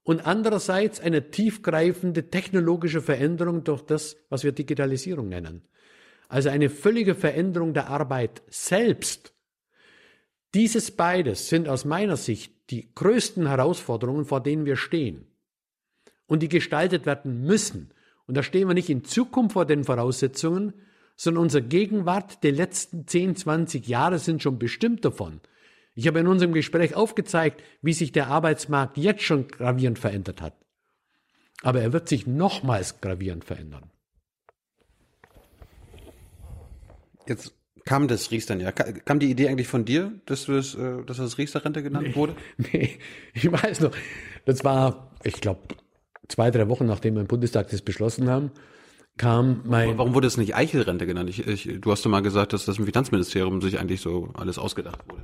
und 0.04 0.26
andererseits 0.26 1.00
eine 1.00 1.30
tiefgreifende 1.30 2.28
technologische 2.30 3.00
Veränderung 3.00 3.64
durch 3.64 3.82
das, 3.82 4.16
was 4.28 4.44
wir 4.44 4.52
Digitalisierung 4.52 5.28
nennen. 5.28 5.62
Also 6.28 6.48
eine 6.48 6.70
völlige 6.70 7.14
Veränderung 7.14 7.74
der 7.74 7.88
Arbeit 7.88 8.42
selbst. 8.48 9.34
Dieses 10.54 10.90
beides 10.90 11.48
sind 11.48 11.68
aus 11.68 11.84
meiner 11.84 12.16
Sicht 12.16 12.70
die 12.70 12.92
größten 12.94 13.46
Herausforderungen, 13.46 14.24
vor 14.24 14.42
denen 14.42 14.64
wir 14.64 14.76
stehen 14.76 15.26
und 16.26 16.42
die 16.42 16.48
gestaltet 16.48 17.06
werden 17.06 17.42
müssen. 17.42 17.92
Und 18.26 18.36
da 18.36 18.42
stehen 18.42 18.68
wir 18.68 18.74
nicht 18.74 18.88
in 18.88 19.04
Zukunft 19.04 19.52
vor 19.52 19.66
den 19.66 19.84
Voraussetzungen, 19.84 20.72
sondern 21.16 21.42
unsere 21.42 21.62
Gegenwart 21.62 22.42
der 22.42 22.52
letzten 22.52 23.06
10, 23.06 23.36
20 23.36 23.86
Jahre 23.86 24.18
sind 24.18 24.42
schon 24.42 24.58
bestimmt 24.58 25.04
davon. 25.04 25.40
Ich 25.94 26.06
habe 26.06 26.20
in 26.20 26.26
unserem 26.26 26.52
Gespräch 26.52 26.94
aufgezeigt, 26.94 27.62
wie 27.82 27.92
sich 27.92 28.12
der 28.12 28.28
Arbeitsmarkt 28.28 28.96
jetzt 28.96 29.22
schon 29.22 29.48
gravierend 29.48 29.98
verändert 29.98 30.40
hat. 30.40 30.54
Aber 31.62 31.80
er 31.80 31.92
wird 31.92 32.08
sich 32.08 32.26
nochmals 32.26 33.00
gravierend 33.00 33.44
verändern. 33.44 33.90
Jetzt 37.28 37.54
kam 37.84 38.08
das 38.08 38.30
Riester 38.30 38.56
ja. 38.56 38.72
Kam 38.72 39.18
die 39.18 39.30
Idee 39.30 39.48
eigentlich 39.48 39.68
von 39.68 39.84
dir, 39.84 40.12
dass, 40.26 40.46
du 40.46 40.52
das, 40.52 40.74
äh, 40.74 41.04
dass 41.04 41.18
das 41.18 41.38
Riester-Rente 41.38 41.82
genannt 41.82 42.08
nee, 42.08 42.14
wurde? 42.14 42.36
Nee, 42.56 42.98
ich 43.34 43.50
weiß 43.50 43.80
noch. 43.80 43.92
Das 44.44 44.64
war, 44.64 45.12
ich 45.22 45.34
glaube, 45.34 45.60
zwei, 46.28 46.50
drei 46.50 46.68
Wochen 46.68 46.86
nachdem 46.86 47.14
wir 47.14 47.20
im 47.20 47.26
Bundestag 47.26 47.70
das 47.70 47.82
beschlossen 47.82 48.28
haben, 48.28 48.50
kam 49.18 49.62
mein. 49.64 49.98
Warum 49.98 50.14
wurde 50.14 50.26
es 50.26 50.36
nicht 50.36 50.54
Eichelrente 50.54 51.06
genannt? 51.06 51.30
Ich, 51.30 51.46
ich, 51.46 51.80
du 51.80 51.92
hast 51.92 52.04
doch 52.04 52.10
mal 52.10 52.22
gesagt, 52.22 52.52
dass 52.52 52.64
das 52.64 52.78
im 52.78 52.86
Finanzministerium 52.86 53.60
sich 53.60 53.78
eigentlich 53.78 54.00
so 54.00 54.30
alles 54.34 54.58
ausgedacht 54.58 55.00
wurde. 55.08 55.22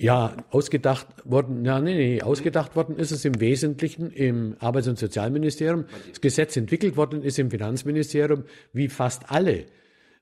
Ja, 0.00 0.34
ausgedacht 0.48 1.06
worden, 1.24 1.62
ja, 1.62 1.78
nee, 1.78 1.94
nee, 1.94 2.22
ausgedacht 2.22 2.74
worden 2.74 2.96
ist 2.96 3.10
es 3.10 3.26
im 3.26 3.38
Wesentlichen 3.38 4.10
im 4.10 4.56
Arbeits- 4.58 4.88
und 4.88 4.98
Sozialministerium. 4.98 5.84
Das 6.08 6.22
Gesetz 6.22 6.56
entwickelt 6.56 6.96
worden 6.96 7.22
ist 7.22 7.38
im 7.38 7.50
Finanzministerium, 7.50 8.44
wie 8.72 8.88
fast 8.88 9.30
alle 9.30 9.66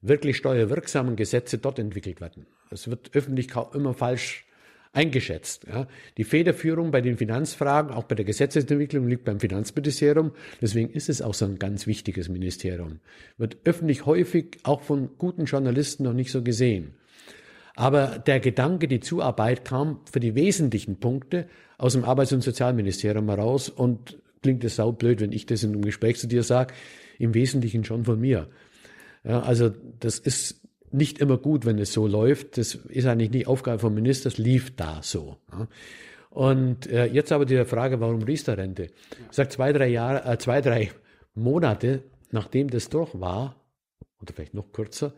wirklich 0.03 0.37
steuerwirksamen 0.37 1.15
Gesetze 1.15 1.59
dort 1.59 1.79
entwickelt 1.79 2.21
werden. 2.21 2.47
Es 2.71 2.91
wird 2.91 3.11
öffentlich 3.15 3.51
immer 3.73 3.95
falsch 3.95 4.47
eingeschätzt. 4.93 5.67
Ja. 5.69 5.87
Die 6.17 6.25
Federführung 6.25 6.91
bei 6.91 7.01
den 7.01 7.17
Finanzfragen, 7.17 7.93
auch 7.93 8.05
bei 8.05 8.17
der 8.17 8.25
Gesetzesentwicklung, 8.25 9.07
liegt 9.07 9.25
beim 9.25 9.39
Finanzministerium. 9.39 10.33
Deswegen 10.61 10.91
ist 10.91 11.09
es 11.09 11.23
auch 11.23 11.35
so 11.35 11.45
ein 11.45 11.61
ganz 11.61 11.87
wichtiges 11.87 12.29
Ministerium. 12.29 12.99
Wird 13.37 13.59
öffentlich 13.63 14.07
häufig 14.07 14.59
auch 14.65 14.83
von 14.83 15.11
guten 15.19 15.45
Journalisten 15.45 16.03
noch 16.03 16.15
nicht 16.15 16.33
so 16.33 16.43
gesehen. 16.43 16.95
Aber 17.79 18.19
der 18.19 18.41
Gedanke, 18.41 18.89
die 18.89 18.99
Zuarbeit 18.99 19.65
kam 19.65 20.01
für 20.11 20.19
die 20.19 20.35
wesentlichen 20.35 20.99
Punkte 20.99 21.47
aus 21.77 21.93
dem 21.93 22.05
Arbeits- 22.05 22.33
und 22.33 22.41
Sozialministerium 22.41 23.29
heraus 23.29 23.69
und 23.69 24.19
klingt 24.43 24.65
es 24.65 24.75
saublöd, 24.75 25.21
wenn 25.21 25.31
ich 25.31 25.47
das 25.47 25.63
in 25.63 25.71
einem 25.71 25.83
Gespräch 25.83 26.19
zu 26.19 26.27
dir 26.27 26.43
sage, 26.43 26.75
im 27.21 27.35
Wesentlichen 27.35 27.85
schon 27.85 28.05
von 28.05 28.21
mir. 28.21 28.49
Ja, 29.23 29.43
also 29.43 29.71
das 30.01 30.19
ist 30.19 30.61
nicht 30.91 31.21
immer 31.21 31.39
gut, 31.39 31.67
wenn 31.67 31.79
es 31.79 31.93
so 31.93 32.09
läuft. 32.09 32.59
Das 32.59 32.75
ist 32.75 33.07
eigentlich 33.07 33.31
nicht 33.31 33.47
Aufgabe 33.47 33.79
vom 33.79 33.95
Minister, 33.95 34.27
es 34.27 34.39
lief 34.39 34.75
da 34.75 34.99
so. 35.05 35.37
Ja. 35.53 35.69
Und 36.31 36.89
äh, 36.89 37.07
jetzt 37.07 37.31
aber 37.31 37.47
die 37.47 37.65
Frage, 37.65 38.01
warum 38.01 38.23
Riester-Rente? 38.23 38.89
Ich 39.31 39.37
sage 39.37 39.51
zwei, 39.51 39.73
drei 39.73 39.87
Jahre, 39.87 40.29
äh, 40.29 40.37
zwei, 40.39 40.61
drei 40.61 40.91
Monate, 41.37 42.03
nachdem 42.33 42.71
das 42.71 42.89
durch 42.89 43.21
war, 43.21 43.55
oder 44.21 44.35
vielleicht 44.35 44.55
noch 44.55 44.73
kürzer, 44.73 45.15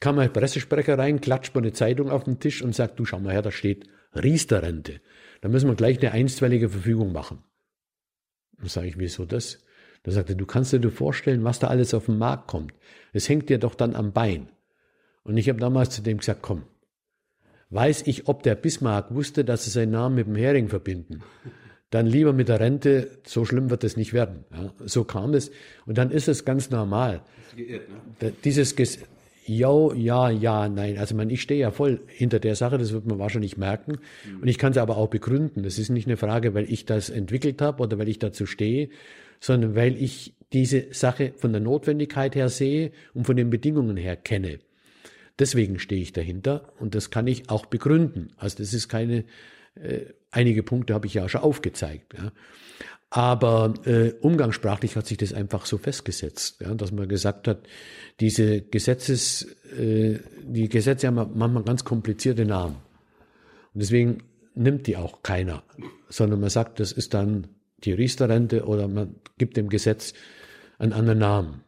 kam 0.00 0.18
ein 0.18 0.32
Pressesprecher 0.32 0.98
rein, 0.98 1.20
klatscht 1.20 1.54
mir 1.54 1.60
eine 1.60 1.72
Zeitung 1.72 2.10
auf 2.10 2.24
den 2.24 2.40
Tisch 2.40 2.62
und 2.62 2.74
sagt, 2.74 2.98
du 2.98 3.04
schau 3.04 3.20
mal 3.20 3.32
her, 3.32 3.42
da 3.42 3.50
steht 3.50 3.86
Riester-Rente. 4.14 5.00
Da 5.40 5.48
müssen 5.48 5.68
wir 5.68 5.76
gleich 5.76 5.98
eine 5.98 6.12
einstweilige 6.12 6.70
Verfügung 6.70 7.12
machen. 7.12 7.44
Dann 8.58 8.68
sage 8.68 8.88
ich, 8.88 8.98
wieso 8.98 9.24
das? 9.24 9.64
Da 10.02 10.10
sagt 10.10 10.30
er, 10.30 10.34
du 10.34 10.46
kannst 10.46 10.72
dir 10.72 10.90
vorstellen, 10.90 11.44
was 11.44 11.58
da 11.58 11.68
alles 11.68 11.92
auf 11.94 12.06
den 12.06 12.18
Markt 12.18 12.48
kommt. 12.48 12.72
Es 13.12 13.28
hängt 13.28 13.48
dir 13.48 13.58
doch 13.58 13.74
dann 13.74 13.94
am 13.94 14.12
Bein. 14.12 14.48
Und 15.22 15.36
ich 15.36 15.48
habe 15.48 15.60
damals 15.60 15.90
zu 15.90 16.02
dem 16.02 16.18
gesagt, 16.18 16.40
komm, 16.42 16.64
weiß 17.68 18.06
ich, 18.06 18.26
ob 18.28 18.42
der 18.42 18.54
Bismarck 18.54 19.14
wusste, 19.14 19.44
dass 19.44 19.64
sie 19.64 19.70
seinen 19.70 19.92
Namen 19.92 20.14
mit 20.14 20.26
dem 20.26 20.36
Hering 20.36 20.68
verbinden. 20.68 21.22
dann 21.90 22.06
lieber 22.06 22.32
mit 22.32 22.48
der 22.48 22.60
Rente, 22.60 23.18
so 23.26 23.44
schlimm 23.44 23.68
wird 23.68 23.84
es 23.84 23.96
nicht 23.96 24.12
werden. 24.12 24.44
Ja, 24.52 24.72
so 24.84 25.04
kam 25.04 25.34
es. 25.34 25.50
Und 25.86 25.98
dann 25.98 26.10
ist 26.10 26.28
es 26.28 26.44
ganz 26.44 26.70
normal. 26.70 27.22
Geirrt, 27.56 27.88
ne? 28.20 28.32
Dieses 28.44 28.76
Ges 29.50 29.58
ja, 29.58 29.92
ja, 29.94 30.30
ja, 30.30 30.68
nein. 30.68 30.96
Also 30.96 31.16
man, 31.16 31.28
ich 31.28 31.42
stehe 31.42 31.60
ja 31.60 31.70
voll 31.72 32.00
hinter 32.06 32.38
der 32.38 32.54
Sache, 32.54 32.78
das 32.78 32.92
wird 32.92 33.06
man 33.06 33.18
wahrscheinlich 33.18 33.56
merken. 33.56 33.98
Und 34.40 34.46
ich 34.46 34.58
kann 34.58 34.70
es 34.72 34.78
aber 34.78 34.96
auch 34.96 35.08
begründen. 35.08 35.64
Das 35.64 35.78
ist 35.78 35.88
nicht 35.88 36.06
eine 36.06 36.16
Frage, 36.16 36.54
weil 36.54 36.70
ich 36.70 36.86
das 36.86 37.10
entwickelt 37.10 37.60
habe 37.60 37.82
oder 37.82 37.98
weil 37.98 38.08
ich 38.08 38.20
dazu 38.20 38.46
stehe, 38.46 38.90
sondern 39.40 39.74
weil 39.74 40.00
ich 40.00 40.34
diese 40.52 40.86
Sache 40.92 41.32
von 41.36 41.52
der 41.52 41.60
Notwendigkeit 41.60 42.36
her 42.36 42.48
sehe 42.48 42.92
und 43.12 43.24
von 43.24 43.36
den 43.36 43.50
Bedingungen 43.50 43.96
her 43.96 44.16
kenne. 44.16 44.60
Deswegen 45.38 45.78
stehe 45.78 46.02
ich 46.02 46.12
dahinter 46.12 46.72
und 46.78 46.94
das 46.94 47.10
kann 47.10 47.26
ich 47.26 47.50
auch 47.50 47.66
begründen. 47.66 48.32
Also 48.36 48.58
das 48.58 48.72
ist 48.72 48.88
keine, 48.88 49.24
äh, 49.74 50.00
einige 50.30 50.62
Punkte 50.62 50.94
habe 50.94 51.06
ich 51.06 51.14
ja 51.14 51.28
schon 51.28 51.40
aufgezeigt. 51.40 52.14
Ja. 52.16 52.32
Aber 53.10 53.74
äh, 53.86 54.12
umgangssprachlich 54.20 54.94
hat 54.94 55.06
sich 55.06 55.18
das 55.18 55.32
einfach 55.32 55.66
so 55.66 55.78
festgesetzt, 55.78 56.60
ja, 56.60 56.72
dass 56.74 56.92
man 56.92 57.08
gesagt 57.08 57.48
hat, 57.48 57.66
diese 58.20 58.62
Gesetzes, 58.62 59.42
äh, 59.76 60.20
die 60.44 60.68
Gesetze 60.68 61.08
haben 61.08 61.16
manchmal 61.34 61.64
ganz 61.64 61.84
komplizierte 61.84 62.44
Namen. 62.44 62.76
Und 63.74 63.82
deswegen 63.82 64.18
nimmt 64.54 64.86
die 64.86 64.96
auch 64.96 65.22
keiner, 65.24 65.64
sondern 66.08 66.40
man 66.40 66.50
sagt, 66.50 66.78
das 66.78 66.92
ist 66.92 67.12
dann 67.12 67.48
die 67.82 67.92
Riester-Rente 67.92 68.64
oder 68.64 68.86
man 68.86 69.16
gibt 69.38 69.56
dem 69.56 69.68
Gesetz 69.68 70.12
einen 70.78 70.92
anderen 70.92 71.18
Namen. 71.18 71.64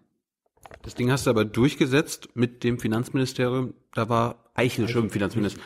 Das 0.83 0.95
Ding 0.95 1.11
hast 1.11 1.27
du 1.27 1.31
aber 1.31 1.45
durchgesetzt 1.45 2.29
mit 2.35 2.63
dem 2.63 2.79
Finanzministerium, 2.79 3.75
da 3.95 4.09
war 4.09 4.51
Eichel 4.55 4.89
schon 4.89 5.11
Finanzminister. 5.11 5.61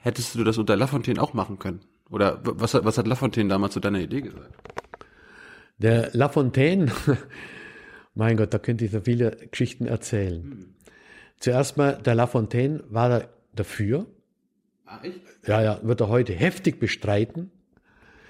Hättest 0.00 0.36
du 0.36 0.44
das 0.44 0.58
unter 0.58 0.76
Lafontaine 0.76 1.20
auch 1.20 1.34
machen 1.34 1.58
können? 1.58 1.80
Oder 2.10 2.40
was, 2.42 2.74
was 2.74 2.98
hat 2.98 3.08
Lafontaine 3.08 3.48
damals 3.48 3.74
zu 3.74 3.80
deiner 3.80 4.00
Idee 4.00 4.20
gesagt? 4.20 4.52
Der 5.78 6.10
Lafontaine, 6.12 6.90
mein 8.14 8.36
Gott, 8.36 8.54
da 8.54 8.58
könnte 8.58 8.84
ich 8.84 8.90
so 8.90 9.00
viele 9.00 9.32
Geschichten 9.50 9.86
erzählen. 9.86 10.42
Hm. 10.42 10.74
Zuerst 11.38 11.76
mal, 11.76 12.00
der 12.02 12.14
Lafontaine 12.14 12.82
war 12.88 13.08
da 13.08 13.28
dafür. 13.54 14.06
Ah, 14.86 15.00
echt? 15.02 15.20
Ja, 15.46 15.62
ja, 15.62 15.80
wird 15.82 16.00
er 16.00 16.08
heute 16.08 16.32
heftig 16.32 16.78
bestreiten. 16.80 17.50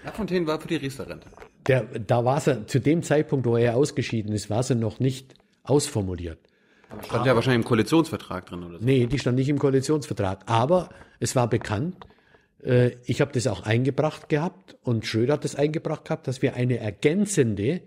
Lafontaine 0.05 0.47
war 0.47 0.61
für 0.61 0.69
die 0.69 0.77
Riester-Rente. 0.77 1.29
Der, 1.67 1.85
da 1.85 2.25
war 2.25 2.39
es 2.39 2.67
zu 2.67 2.81
dem 2.81 3.03
Zeitpunkt, 3.03 3.47
wo 3.47 3.57
er 3.57 3.77
ausgeschieden 3.77 4.33
ist, 4.33 4.51
war 4.51 4.61
es 4.61 4.71
noch 4.71 5.01
nicht 5.01 5.35
ausformuliert. 5.65 6.39
Aber 6.89 7.03
stand 7.03 7.27
ja 7.27 7.35
wahrscheinlich 7.35 7.65
im 7.65 7.69
Koalitionsvertrag 7.69 8.47
drin, 8.47 8.63
oder 8.63 8.79
so? 8.79 8.85
Nee, 8.85 9.07
die 9.07 9.19
stand 9.19 9.37
nicht 9.37 9.49
im 9.49 9.59
Koalitionsvertrag. 9.59 10.43
Aber 10.47 10.91
es 11.19 11.35
war 11.35 11.49
bekannt, 11.49 12.07
ich 13.05 13.21
habe 13.21 13.33
das 13.33 13.47
auch 13.47 13.63
eingebracht 13.63 14.29
gehabt 14.29 14.77
und 14.83 15.07
Schröder 15.07 15.35
hat 15.35 15.45
das 15.45 15.55
eingebracht 15.55 16.05
gehabt, 16.05 16.27
dass 16.27 16.43
wir 16.43 16.55
eine 16.55 16.79
ergänzende, 16.79 17.81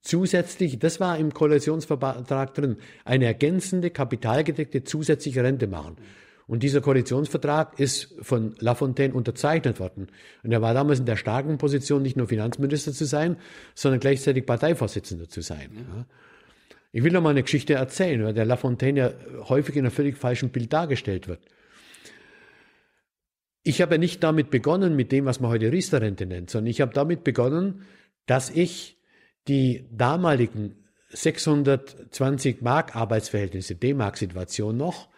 zusätzlich, 0.00 0.78
das 0.80 0.98
war 0.98 1.18
im 1.18 1.32
Koalitionsvertrag 1.32 2.52
drin, 2.54 2.78
eine 3.04 3.26
ergänzende, 3.26 3.90
kapitalgedeckte 3.90 4.82
zusätzliche 4.82 5.44
Rente 5.44 5.68
machen. 5.68 5.96
Und 6.48 6.62
dieser 6.62 6.80
Koalitionsvertrag 6.80 7.78
ist 7.78 8.14
von 8.22 8.54
Lafontaine 8.58 9.12
unterzeichnet 9.12 9.78
worden. 9.78 10.08
Und 10.42 10.50
er 10.50 10.62
war 10.62 10.72
damals 10.72 10.98
in 10.98 11.04
der 11.04 11.16
starken 11.16 11.58
Position, 11.58 12.02
nicht 12.02 12.16
nur 12.16 12.26
Finanzminister 12.26 12.92
zu 12.92 13.04
sein, 13.04 13.36
sondern 13.74 14.00
gleichzeitig 14.00 14.46
Parteivorsitzender 14.46 15.28
zu 15.28 15.42
sein. 15.42 15.68
Ja. 15.76 16.06
Ich 16.90 17.04
will 17.04 17.12
noch 17.12 17.20
mal 17.20 17.30
eine 17.30 17.42
Geschichte 17.42 17.74
erzählen, 17.74 18.24
weil 18.24 18.32
der 18.32 18.46
Lafontaine 18.46 18.98
ja 18.98 19.12
häufig 19.48 19.76
in 19.76 19.84
einem 19.84 19.90
völlig 19.90 20.16
falschen 20.16 20.48
Bild 20.48 20.72
dargestellt 20.72 21.28
wird. 21.28 21.40
Ich 23.68 23.82
habe 23.82 23.96
ja 23.96 23.98
nicht 23.98 24.22
damit 24.24 24.48
begonnen, 24.48 24.96
mit 24.96 25.12
dem, 25.12 25.26
was 25.26 25.40
man 25.40 25.50
heute 25.50 25.70
Riester-Rente 25.70 26.24
nennt, 26.24 26.48
sondern 26.48 26.70
ich 26.70 26.80
habe 26.80 26.94
damit 26.94 27.22
begonnen, 27.22 27.82
dass 28.24 28.48
ich 28.48 28.96
die 29.46 29.86
damaligen 29.92 30.86
620 31.10 32.62
Mark 32.62 32.96
Arbeitsverhältnisse, 32.96 33.74
D-Mark-Situation 33.74 34.74
noch, 34.74 35.10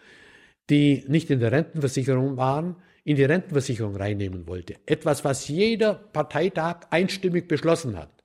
die 0.69 1.05
nicht 1.07 1.31
in 1.31 1.39
der 1.39 1.53
Rentenversicherung 1.53 2.39
waren, 2.39 2.75
in 3.05 3.15
die 3.15 3.23
Rentenversicherung 3.23 3.95
reinnehmen 3.95 4.49
wollte. 4.49 4.75
Etwas, 4.85 5.25
was 5.25 5.47
jeder 5.47 5.95
Parteitag 5.95 6.89
einstimmig 6.91 7.47
beschlossen 7.47 7.97
hat. 7.97 8.25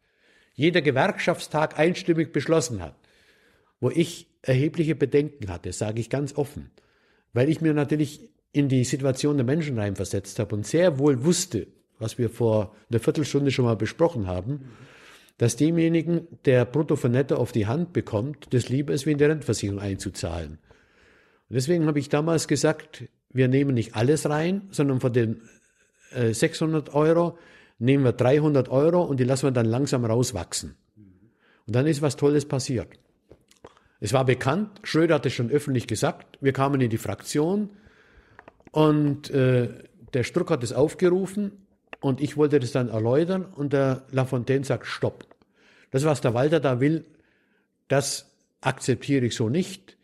Jeder 0.56 0.82
Gewerkschaftstag 0.82 1.78
einstimmig 1.78 2.34
beschlossen 2.34 2.82
hat. 2.82 2.96
Wo 3.80 3.92
ich 3.92 4.26
erhebliche 4.42 4.96
Bedenken 4.96 5.52
hatte, 5.52 5.72
sage 5.72 6.00
ich 6.00 6.10
ganz 6.10 6.36
offen. 6.36 6.72
Weil 7.32 7.48
ich 7.48 7.62
mir 7.62 7.76
natürlich 7.76 8.32
in 8.56 8.70
die 8.70 8.86
Situation 8.86 9.36
der 9.36 9.46
Menschen 9.46 9.78
reinversetzt 9.78 10.40
habe 10.40 10.56
und 10.56 10.66
sehr 10.66 10.98
wohl 10.98 11.26
wusste, 11.26 11.68
was 12.00 12.18
wir 12.18 12.30
vor 12.30 12.74
einer 12.90 13.02
Viertelstunde 13.02 13.52
schon 13.52 13.66
mal 13.66 13.76
besprochen 13.76 14.28
haben, 14.28 14.72
dass 15.38 15.58
demjenigen, 15.58 16.28
der 16.46 16.64
brutto 16.64 16.96
von 16.96 17.12
netto 17.12 17.36
auf 17.36 17.52
die 17.52 17.68
Hand 17.68 17.92
bekommt, 17.92 18.54
das 18.54 18.70
lieber 18.70 18.94
ist, 18.94 19.06
wie 19.06 19.12
in 19.12 19.18
der 19.18 19.30
Rentenversicherung 19.30 19.82
einzuzahlen. 19.82 20.60
Und 21.50 21.54
deswegen 21.54 21.86
habe 21.86 22.00
ich 22.00 22.08
damals 22.08 22.48
gesagt, 22.48 23.04
wir 23.30 23.50
nehmen 23.50 23.74
nicht 23.74 23.94
alles 23.94 24.30
rein, 24.30 24.70
sondern 24.72 25.02
von 25.02 25.12
den 25.12 25.42
äh, 26.14 26.34
600 26.34 26.94
Euro 26.94 27.38
nehmen 27.78 28.06
wir 28.06 28.14
300 28.14 28.70
Euro 28.70 29.02
und 29.04 29.20
die 29.20 29.26
lassen 29.26 29.48
wir 29.48 29.52
dann 29.52 29.66
langsam 29.66 30.06
rauswachsen. 30.06 30.78
Und 31.68 31.76
dann 31.76 31.88
ist 31.88 32.02
was 32.02 32.16
Tolles 32.16 32.46
passiert. 32.46 32.88
Es 34.00 34.14
war 34.14 34.24
bekannt, 34.24 34.80
Schröder 34.84 35.16
hat 35.16 35.26
es 35.26 35.34
schon 35.34 35.50
öffentlich 35.50 35.88
gesagt, 35.88 36.38
wir 36.40 36.54
kamen 36.54 36.80
in 36.80 36.90
die 36.90 36.98
Fraktion, 36.98 37.72
und 38.76 39.30
äh, 39.30 39.70
der 40.14 40.24
Struck 40.26 40.52
hat 40.52 40.62
es 40.62 40.74
aufgerufen 40.74 41.54
und 42.02 42.20
ich 42.20 42.36
wollte 42.36 42.60
das 42.60 42.74
dann 42.74 42.90
erläutern 42.90 43.46
und 43.46 43.72
der 43.72 44.04
Lafontaine 44.12 44.66
sagt, 44.66 44.86
stopp. 44.86 45.26
Das, 45.92 46.04
was 46.04 46.20
der 46.20 46.34
Walter 46.34 46.60
da 46.60 46.82
will, 46.82 47.06
das 47.88 48.36
akzeptiere 48.60 49.28
ich 49.28 49.36
so 49.36 49.48
nicht, 49.48 49.96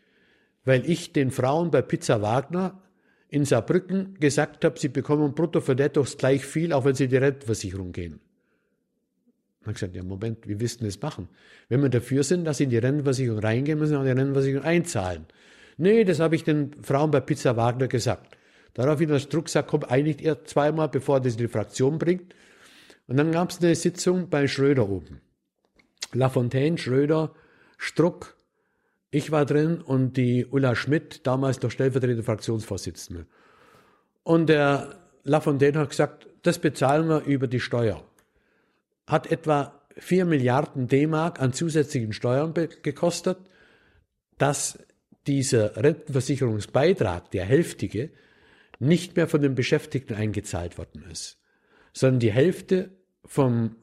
weil 0.64 0.89
ich 0.89 1.11
den 1.11 1.31
Frauen 1.31 1.69
bei 1.69 1.81
Pizza 1.81 2.22
Wagner 2.22 2.81
in 3.27 3.43
Saarbrücken 3.43 4.18
gesagt 4.22 4.64
habe, 4.64 4.80
sie 4.80 4.88
bekommen 4.88 5.35
brutto 5.35 5.60
für 5.60 5.76
nettos 5.76 6.18
gleich 6.18 6.45
viel, 6.45 6.72
auch 6.72 6.85
wenn 6.85 6.95
sie 6.95 7.03
in 7.06 7.10
die 7.10 7.18
Rentenversicherung 7.18 7.91
gehen. 7.91 8.22
Ich 9.60 9.68
habe 9.68 9.73
gesagt, 9.73 9.95
ja 9.98 10.03
Moment, 10.03 10.48
wie 10.48 10.61
willst 10.61 10.80
du 10.80 10.85
das 10.85 11.02
machen? 11.02 11.27
Wenn 11.68 11.81
wir 11.81 11.89
dafür 11.89 12.23
sind, 12.23 12.45
dass 12.45 12.60
sie 12.60 12.64
in 12.64 12.69
die 12.69 12.77
Rentenversicherung 12.77 13.39
reingehen, 13.39 13.80
müssen 13.80 13.91
sie 13.91 13.99
auch 13.99 14.03
die 14.03 14.11
Rentenversicherung 14.11 14.64
einzahlen. 14.64 15.26
Nee, 15.76 16.06
das 16.06 16.22
habe 16.22 16.38
ich 16.38 16.45
den 16.45 16.81
Frauen 16.81 17.11
bei 17.11 17.19
Pizza 17.19 17.57
Wagner 17.57 17.89
gesagt. 17.89 18.38
Daraufhin 18.73 19.11
hat 19.11 19.22
Struck 19.22 19.45
gesagt, 19.45 19.69
komm, 19.69 19.84
einigt 19.84 20.22
er 20.22 20.45
zweimal, 20.45 20.89
bevor 20.89 21.18
er 21.18 21.22
das 21.22 21.34
in 21.34 21.39
die 21.39 21.48
Fraktion 21.48 21.98
bringt. 21.98 22.34
Und 23.07 23.18
dann 23.18 23.31
gab 23.31 23.49
es 23.49 23.60
eine 23.60 23.76
Sitzung 23.76 24.30
bei 24.30 24.48
Schröder 24.48 24.88
oben. 24.89 25.22
Lafontaine, 26.14 26.77
Schröder, 26.77 27.34
Struck, 27.77 28.35
ich 29.10 29.31
war 29.31 29.45
drin 29.45 29.81
und 29.81 30.15
die 30.15 30.45
Ulla 30.45 30.76
Schmidt, 30.76 31.27
damals 31.27 31.61
noch 31.61 31.72
stellvertretende 31.72 32.23
Fraktionsvorsitzende. 32.23 33.26
Und 34.23 34.48
der 34.48 34.99
Lafontaine 35.23 35.80
hat 35.80 35.89
gesagt, 35.89 36.27
das 36.43 36.60
bezahlen 36.60 37.10
wir 37.10 37.23
über 37.26 37.48
die 37.48 37.60
Steuer. 37.60 38.03
Hat 39.07 39.30
etwa 39.30 39.81
4 39.98 40.26
Milliarden 40.26 40.88
D-Mark 40.88 41.41
an 41.41 41.52
zusätzlichen 41.52 42.14
Steuern 42.14 42.53
gekostet, 42.53 43.38
dass 44.38 44.80
dieser 45.27 45.76
Rentenversicherungsbeitrag, 45.76 47.30
der 47.31 47.45
hälftige, 47.45 48.11
nicht 48.81 49.15
mehr 49.15 49.27
von 49.27 49.41
den 49.41 49.55
Beschäftigten 49.55 50.15
eingezahlt 50.15 50.77
worden 50.77 51.03
ist, 51.11 51.39
sondern 51.93 52.19
die 52.19 52.31
Hälfte 52.31 52.91
vom 53.23 53.75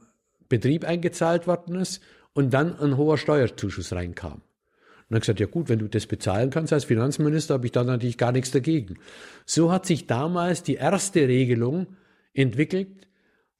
Betrieb 0.49 0.83
eingezahlt 0.83 1.47
worden 1.47 1.75
ist 1.75 2.01
und 2.33 2.53
dann 2.53 2.77
ein 2.79 2.97
hoher 2.97 3.17
Steuerzuschuss 3.17 3.93
reinkam. 3.93 4.33
Und 4.33 5.15
dann 5.15 5.21
gesagt, 5.21 5.39
ja 5.39 5.47
gut, 5.47 5.69
wenn 5.69 5.79
du 5.79 5.87
das 5.87 6.05
bezahlen 6.05 6.49
kannst 6.49 6.73
als 6.73 6.85
Finanzminister, 6.85 7.55
habe 7.55 7.65
ich 7.65 7.71
da 7.71 7.83
natürlich 7.83 8.17
gar 8.17 8.31
nichts 8.31 8.51
dagegen. 8.51 8.99
So 9.45 9.71
hat 9.71 9.85
sich 9.85 10.05
damals 10.05 10.63
die 10.63 10.75
erste 10.75 11.27
Regelung 11.27 11.87
entwickelt 12.33 13.07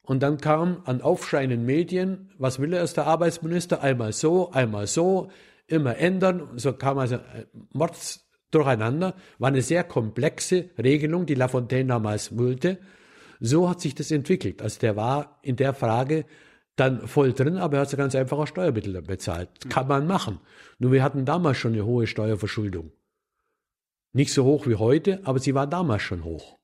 und 0.02 0.22
dann 0.22 0.38
kam 0.38 0.82
an 0.84 1.00
aufschreienden 1.00 1.64
Medien, 1.64 2.30
was 2.38 2.58
will 2.58 2.72
er 2.72 2.80
als 2.80 2.94
der 2.94 3.06
Arbeitsminister? 3.06 3.82
Einmal 3.82 4.12
so, 4.12 4.50
einmal 4.50 4.86
so, 4.86 5.30
immer 5.66 5.96
ändern. 5.96 6.48
So 6.56 6.72
kam 6.72 6.98
also 6.98 7.18
Mords 7.72 8.29
durcheinander, 8.50 9.14
war 9.38 9.48
eine 9.48 9.62
sehr 9.62 9.84
komplexe 9.84 10.70
Regelung, 10.78 11.26
die 11.26 11.34
Lafontaine 11.34 11.88
damals 11.88 12.36
wollte. 12.36 12.78
So 13.40 13.68
hat 13.68 13.80
sich 13.80 13.94
das 13.94 14.10
entwickelt. 14.10 14.62
Also 14.62 14.80
der 14.80 14.96
war 14.96 15.38
in 15.42 15.56
der 15.56 15.74
Frage 15.74 16.26
dann 16.76 17.06
voll 17.06 17.32
drin, 17.32 17.56
aber 17.58 17.76
er 17.76 17.82
hat 17.82 17.96
ganz 17.96 18.14
einfach 18.14 18.38
auch 18.38 18.46
Steuermittel 18.46 19.00
bezahlt. 19.02 19.48
Kann 19.68 19.88
man 19.88 20.06
machen. 20.06 20.40
Nur 20.78 20.92
wir 20.92 21.02
hatten 21.02 21.24
damals 21.24 21.58
schon 21.58 21.72
eine 21.72 21.84
hohe 21.84 22.06
Steuerverschuldung. 22.06 22.92
Nicht 24.12 24.32
so 24.32 24.44
hoch 24.44 24.66
wie 24.66 24.76
heute, 24.76 25.20
aber 25.24 25.38
sie 25.38 25.54
war 25.54 25.66
damals 25.66 26.02
schon 26.02 26.24
hoch. 26.24 26.58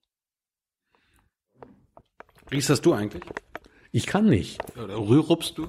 Wie 2.48 2.58
ist 2.58 2.70
das 2.70 2.80
du 2.80 2.92
eigentlich? 2.92 3.24
Ich 3.92 4.06
kann 4.06 4.26
nicht. 4.26 4.60
Oder 4.76 4.96
rührupst 4.96 5.58
du? 5.58 5.68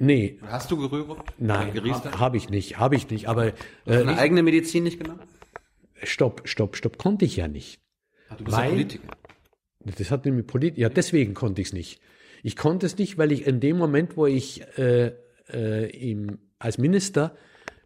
Nee. 0.00 0.38
Hast 0.42 0.70
du 0.70 0.76
gerührt? 0.76 1.18
Nein, 1.38 1.74
habe 1.74 2.20
hab 2.20 2.34
ich 2.34 2.50
nicht, 2.50 2.78
habe 2.78 2.94
ich 2.96 3.10
nicht. 3.10 3.28
Aber 3.28 3.46
äh, 3.46 3.52
eine 3.86 4.16
eigene 4.16 4.42
Medizin 4.42 4.84
nicht 4.84 5.00
genommen? 5.00 5.20
Stopp, 6.02 6.42
stopp, 6.48 6.76
stopp, 6.76 6.98
konnte 6.98 7.24
ich 7.24 7.36
ja 7.36 7.48
nicht. 7.48 7.80
Ach, 8.28 8.36
du 8.36 8.44
bist 8.44 8.56
Weil, 8.56 8.64
ja 8.64 8.70
Politiker. 8.70 9.08
Das 9.80 10.10
hat 10.10 10.24
nämlich 10.24 10.46
Polit 10.46 10.76
ja, 10.76 10.88
deswegen 10.88 11.34
konnte 11.34 11.60
ich 11.60 11.68
es 11.68 11.72
nicht. 11.72 12.00
Ich 12.42 12.56
konnte 12.56 12.86
es 12.86 12.98
nicht, 12.98 13.18
weil 13.18 13.32
ich 13.32 13.46
in 13.46 13.60
dem 13.60 13.76
Moment, 13.76 14.16
wo 14.16 14.26
ich 14.26 14.62
äh, 14.78 15.12
äh, 15.52 16.10
im, 16.10 16.38
als 16.58 16.78
Minister 16.78 17.36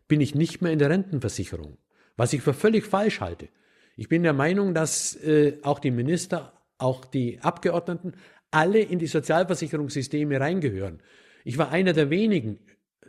bin 0.09 0.20
ich 0.20 0.34
nicht 0.34 0.60
mehr 0.60 0.72
in 0.72 0.78
der 0.78 0.90
Rentenversicherung, 0.90 1.78
was 2.16 2.32
ich 2.32 2.43
für 2.43 2.55
völlig 2.55 2.84
falsch 2.84 3.20
halte. 3.20 3.48
Ich 3.97 4.09
bin 4.09 4.22
der 4.22 4.32
Meinung, 4.32 4.74
dass 4.74 5.16
äh, 5.16 5.59
auch 5.62 5.78
die 5.78 5.90
Minister, 5.90 6.52
auch 6.78 7.05
die 7.05 7.40
Abgeordneten 7.40 8.12
alle 8.51 8.80
in 8.80 8.98
die 8.98 9.06
Sozialversicherungssysteme 9.06 10.39
reingehören. 10.39 11.01
Ich 11.44 11.59
war 11.59 11.70
einer 11.70 11.93
der 11.93 12.10
wenigen, 12.10 12.59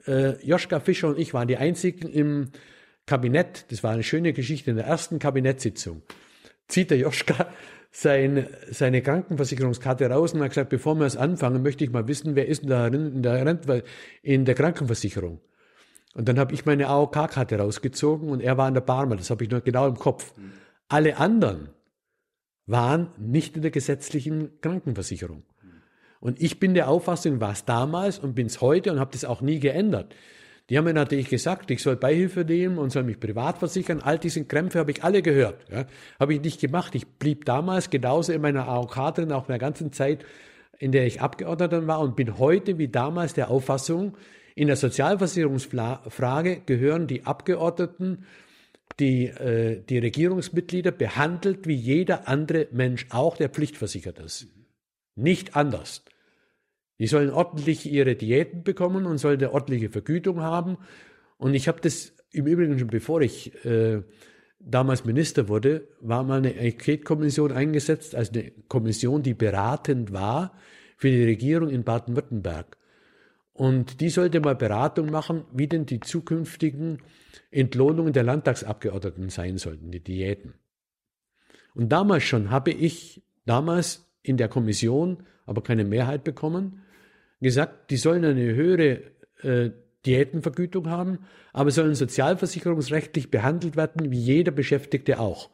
äh, 0.07 0.43
Joschka 0.45 0.79
Fischer 0.79 1.09
und 1.09 1.19
ich 1.19 1.33
waren 1.33 1.47
die 1.47 1.57
einzigen 1.57 2.07
im 2.07 2.51
Kabinett, 3.05 3.65
das 3.69 3.83
war 3.83 3.91
eine 3.91 4.03
schöne 4.03 4.33
Geschichte, 4.33 4.71
in 4.71 4.77
der 4.77 4.85
ersten 4.85 5.19
Kabinettssitzung 5.19 6.03
zieht 6.67 6.91
der 6.91 6.97
Joschka 6.97 7.47
sein, 7.91 8.47
seine 8.71 9.01
Krankenversicherungskarte 9.01 10.09
raus 10.09 10.33
und 10.33 10.41
hat 10.41 10.49
gesagt, 10.49 10.69
bevor 10.69 10.95
wir 10.95 11.05
es 11.05 11.15
anfangen, 11.15 11.61
möchte 11.61 11.83
ich 11.83 11.91
mal 11.91 12.07
wissen, 12.07 12.35
wer 12.35 12.47
ist 12.47 12.63
denn 12.63 12.69
da 12.69 12.87
in 12.87 13.21
der, 13.21 13.45
Rente, 13.45 13.83
in 14.21 14.45
der 14.45 14.55
Krankenversicherung. 14.55 15.39
Und 16.15 16.27
dann 16.27 16.39
habe 16.39 16.53
ich 16.53 16.65
meine 16.65 16.87
AOK-Karte 16.87 17.57
rausgezogen 17.57 18.29
und 18.29 18.41
er 18.41 18.57
war 18.57 18.67
in 18.67 18.73
der 18.73 18.81
Barmer, 18.81 19.15
das 19.15 19.29
habe 19.29 19.43
ich 19.43 19.49
noch 19.49 19.63
genau 19.63 19.87
im 19.87 19.95
Kopf. 19.95 20.35
Mhm. 20.37 20.53
Alle 20.87 21.17
anderen 21.17 21.69
waren 22.65 23.09
nicht 23.17 23.55
in 23.55 23.61
der 23.61 23.71
gesetzlichen 23.71 24.59
Krankenversicherung. 24.61 25.43
Und 26.23 26.41
ich 26.41 26.57
bin 26.57 26.73
der 26.73 26.87
Auffassung, 26.87 27.41
war 27.41 27.51
es 27.51 27.65
damals 27.65 28.17
und 28.17 28.33
bin 28.33 28.47
es 28.47 28.61
heute 28.61 28.93
und 28.93 28.99
habe 29.01 29.11
das 29.11 29.25
auch 29.25 29.41
nie 29.41 29.59
geändert. 29.59 30.15
Die 30.69 30.77
haben 30.77 30.85
mir 30.85 30.93
natürlich 30.93 31.27
gesagt, 31.27 31.69
ich 31.69 31.83
soll 31.83 31.97
Beihilfe 31.97 32.45
nehmen 32.45 32.77
und 32.77 32.93
soll 32.93 33.03
mich 33.03 33.19
privat 33.19 33.57
versichern. 33.57 33.99
All 33.99 34.17
diese 34.17 34.45
Krämpfe 34.45 34.79
habe 34.79 34.91
ich 34.91 35.03
alle 35.03 35.21
gehört. 35.21 35.69
Ja. 35.69 35.85
Habe 36.21 36.35
ich 36.35 36.41
nicht 36.41 36.61
gemacht. 36.61 36.95
Ich 36.95 37.05
blieb 37.05 37.43
damals 37.43 37.89
genauso 37.89 38.31
in 38.31 38.39
meiner 38.39 38.69
AOK 38.69 39.13
drin, 39.15 39.33
auch 39.33 39.49
in 39.49 39.51
der 39.51 39.59
ganzen 39.59 39.91
Zeit, 39.91 40.23
in 40.79 40.93
der 40.93 41.05
ich 41.05 41.19
Abgeordneter 41.19 41.85
war 41.87 41.99
und 41.99 42.15
bin 42.15 42.37
heute 42.37 42.77
wie 42.77 42.87
damals 42.87 43.33
der 43.33 43.51
Auffassung, 43.51 44.15
in 44.55 44.67
der 44.67 44.77
Sozialversicherungsfrage 44.77 46.61
gehören 46.65 47.07
die 47.07 47.25
Abgeordneten, 47.25 48.23
die, 48.97 49.25
äh, 49.25 49.81
die 49.81 49.97
Regierungsmitglieder 49.97 50.91
behandelt 50.91 51.67
wie 51.67 51.75
jeder 51.75 52.29
andere 52.29 52.69
Mensch 52.71 53.07
auch, 53.09 53.35
der 53.35 53.49
pflichtversichert 53.49 54.19
ist. 54.19 54.47
Nicht 55.15 55.57
anders. 55.57 56.05
Die 57.03 57.07
sollen 57.07 57.31
ordentlich 57.31 57.91
ihre 57.91 58.15
Diäten 58.15 58.63
bekommen 58.63 59.05
und 59.05 59.17
sollen 59.17 59.37
eine 59.37 59.51
ordentliche 59.51 59.89
Vergütung 59.89 60.39
haben. 60.39 60.77
Und 61.35 61.53
ich 61.53 61.67
habe 61.67 61.81
das 61.81 62.13
im 62.31 62.47
Übrigen 62.47 62.79
schon 62.79 62.87
bevor 62.87 63.19
ich 63.19 63.53
äh, 63.65 64.03
damals 64.61 65.03
Minister 65.03 65.49
wurde, 65.49 65.85
war 65.99 66.23
mal 66.23 66.37
eine 66.37 66.55
Enquete-Kommission 66.55 67.51
eingesetzt, 67.51 68.15
also 68.15 68.31
eine 68.31 68.51
Kommission, 68.69 69.21
die 69.21 69.33
beratend 69.33 70.13
war 70.13 70.53
für 70.95 71.09
die 71.09 71.25
Regierung 71.25 71.67
in 71.67 71.83
Baden-Württemberg. 71.83 72.77
Und 73.51 73.99
die 73.99 74.09
sollte 74.09 74.39
mal 74.39 74.55
Beratung 74.55 75.11
machen, 75.11 75.43
wie 75.51 75.67
denn 75.67 75.85
die 75.85 75.99
zukünftigen 75.99 76.99
Entlohnungen 77.51 78.13
der 78.13 78.23
Landtagsabgeordneten 78.23 79.27
sein 79.27 79.57
sollten, 79.57 79.91
die 79.91 79.99
Diäten. 79.99 80.53
Und 81.75 81.89
damals 81.89 82.23
schon 82.23 82.49
habe 82.49 82.71
ich 82.71 83.25
damals 83.45 84.09
in 84.21 84.37
der 84.37 84.47
Kommission 84.47 85.23
aber 85.45 85.61
keine 85.61 85.83
Mehrheit 85.83 86.23
bekommen, 86.23 86.79
gesagt, 87.43 87.91
die 87.91 87.97
sollen 87.97 88.25
eine 88.25 88.55
höhere 88.55 89.01
äh, 89.41 89.71
Diätenvergütung 90.05 90.89
haben, 90.89 91.19
aber 91.53 91.71
sollen 91.71 91.95
sozialversicherungsrechtlich 91.95 93.31
behandelt 93.31 93.75
werden, 93.75 94.11
wie 94.11 94.19
jeder 94.19 94.51
Beschäftigte 94.51 95.19
auch. 95.19 95.49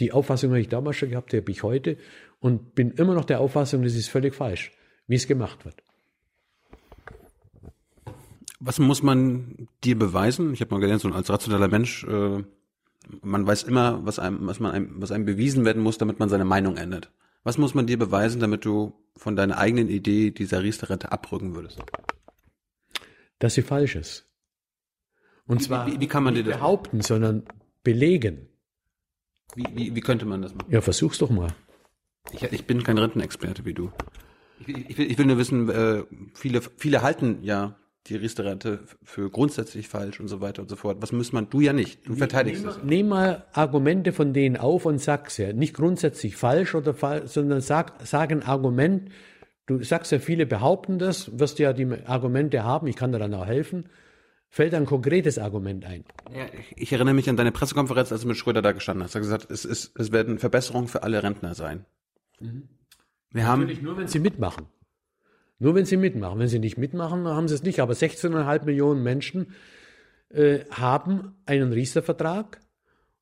Die 0.00 0.12
Auffassung 0.12 0.50
habe 0.50 0.60
ich 0.60 0.68
damals 0.68 0.96
schon 0.96 1.10
gehabt, 1.10 1.32
die 1.32 1.38
habe 1.38 1.50
ich 1.50 1.62
heute 1.62 1.96
und 2.40 2.74
bin 2.74 2.90
immer 2.90 3.14
noch 3.14 3.24
der 3.24 3.40
Auffassung, 3.40 3.82
das 3.82 3.94
ist 3.94 4.08
völlig 4.08 4.34
falsch, 4.34 4.72
wie 5.06 5.14
es 5.14 5.26
gemacht 5.26 5.64
wird. 5.64 5.76
Was 8.60 8.78
muss 8.78 9.02
man 9.02 9.68
dir 9.84 9.98
beweisen? 9.98 10.52
Ich 10.52 10.60
habe 10.60 10.74
mal 10.74 10.80
gelernt, 10.80 11.02
so 11.02 11.08
als 11.10 11.30
rationaler 11.30 11.68
Mensch, 11.68 12.04
äh, 12.04 12.42
man 13.22 13.46
weiß 13.46 13.64
immer, 13.64 14.04
was 14.04 14.18
einem, 14.18 14.46
was 14.46 14.60
man 14.60 14.72
einem, 14.72 15.02
was 15.02 15.12
einem 15.12 15.26
bewiesen 15.26 15.64
werden 15.64 15.82
muss, 15.82 15.98
damit 15.98 16.18
man 16.18 16.28
seine 16.28 16.44
Meinung 16.44 16.76
ändert. 16.76 17.10
Was 17.44 17.58
muss 17.58 17.74
man 17.74 17.86
dir 17.86 17.98
beweisen, 17.98 18.40
damit 18.40 18.64
du 18.64 18.94
von 19.16 19.36
deiner 19.36 19.58
eigenen 19.58 19.88
Idee 19.88 20.30
dieser 20.30 20.62
Riester-Rente 20.62 21.12
abrücken 21.12 21.54
würdest? 21.54 21.78
Dass 23.38 23.54
sie 23.54 23.62
falsch 23.62 23.96
ist. 23.96 24.26
Und 25.46 25.62
zwar 25.62 25.86
wie, 25.86 26.00
wie, 26.00 26.08
kann 26.08 26.24
man 26.24 26.32
nicht 26.32 26.46
dir 26.46 26.50
das 26.50 26.58
behaupten, 26.58 27.02
sondern 27.02 27.44
belegen. 27.82 28.48
Wie, 29.54 29.66
wie, 29.74 29.94
wie 29.94 30.00
könnte 30.00 30.24
man 30.24 30.40
das 30.40 30.54
machen? 30.54 30.72
Ja, 30.72 30.80
versuch's 30.80 31.18
doch 31.18 31.28
mal. 31.28 31.54
Ich, 32.32 32.42
ich 32.42 32.66
bin 32.66 32.82
kein 32.82 32.96
Rentenexperte 32.96 33.66
wie 33.66 33.74
du. 33.74 33.92
Ich, 34.60 34.68
ich, 34.68 34.98
will, 34.98 35.10
ich 35.10 35.18
will 35.18 35.26
nur 35.26 35.36
wissen, 35.36 35.68
äh, 35.68 36.04
viele, 36.32 36.62
viele 36.62 37.02
halten 37.02 37.42
ja 37.42 37.76
die 38.06 38.16
Riester-Rente 38.16 38.80
für 39.02 39.30
grundsätzlich 39.30 39.88
falsch 39.88 40.20
und 40.20 40.28
so 40.28 40.40
weiter 40.40 40.60
und 40.60 40.68
so 40.68 40.76
fort. 40.76 40.98
Was 41.00 41.12
muss 41.12 41.32
man, 41.32 41.48
du 41.48 41.60
ja 41.60 41.72
nicht, 41.72 42.06
du 42.06 42.14
verteidigst 42.14 42.62
nehm, 42.62 42.66
das. 42.74 42.84
Nehm 42.84 43.08
mal 43.08 43.44
Argumente 43.52 44.12
von 44.12 44.32
denen 44.34 44.56
auf 44.56 44.84
und 44.84 44.98
sag's 44.98 45.38
ja. 45.38 45.52
Nicht 45.52 45.74
grundsätzlich 45.74 46.36
falsch 46.36 46.74
oder 46.74 46.92
falsch, 46.92 47.30
sondern 47.30 47.60
sag, 47.62 47.94
sag 48.04 48.30
ein 48.30 48.42
Argument. 48.42 49.10
Du 49.66 49.82
sagst 49.82 50.12
ja, 50.12 50.18
viele 50.18 50.44
behaupten 50.44 50.98
das, 50.98 51.38
wirst 51.38 51.58
ja 51.58 51.72
die 51.72 51.86
Argumente 52.04 52.62
haben, 52.62 52.86
ich 52.86 52.96
kann 52.96 53.12
dir 53.12 53.18
dann 53.18 53.32
auch 53.32 53.46
helfen. 53.46 53.88
Fällt 54.50 54.74
ein 54.74 54.86
konkretes 54.86 55.38
Argument 55.38 55.84
ein? 55.84 56.04
Ja, 56.32 56.44
ich, 56.52 56.76
ich 56.76 56.92
erinnere 56.92 57.14
mich 57.14 57.28
an 57.28 57.36
deine 57.36 57.50
Pressekonferenz, 57.50 58.12
als 58.12 58.20
du 58.20 58.28
mit 58.28 58.36
Schröder 58.36 58.62
da 58.62 58.72
gestanden 58.72 59.02
hast. 59.02 59.14
Du 59.14 59.18
hast 59.18 59.24
gesagt, 59.24 59.50
es, 59.50 59.64
ist, 59.64 59.98
es 59.98 60.12
werden 60.12 60.38
Verbesserungen 60.38 60.86
für 60.86 61.02
alle 61.02 61.22
Rentner 61.22 61.54
sein. 61.54 61.86
Mhm. 62.38 62.68
Wir 63.30 63.44
Natürlich 63.44 63.78
haben, 63.78 63.84
nur, 63.84 63.96
wenn 63.96 64.06
sie 64.06 64.20
mitmachen. 64.20 64.66
Nur 65.64 65.74
wenn 65.74 65.86
sie 65.86 65.96
mitmachen. 65.96 66.38
Wenn 66.38 66.48
sie 66.48 66.58
nicht 66.58 66.76
mitmachen, 66.76 67.24
dann 67.24 67.34
haben 67.34 67.48
sie 67.48 67.54
es 67.54 67.62
nicht. 67.62 67.80
Aber 67.80 67.94
16,5 67.94 68.66
Millionen 68.66 69.02
Menschen 69.02 69.54
äh, 70.28 70.58
haben 70.70 71.36
einen 71.46 71.72
Riester-Vertrag 71.72 72.60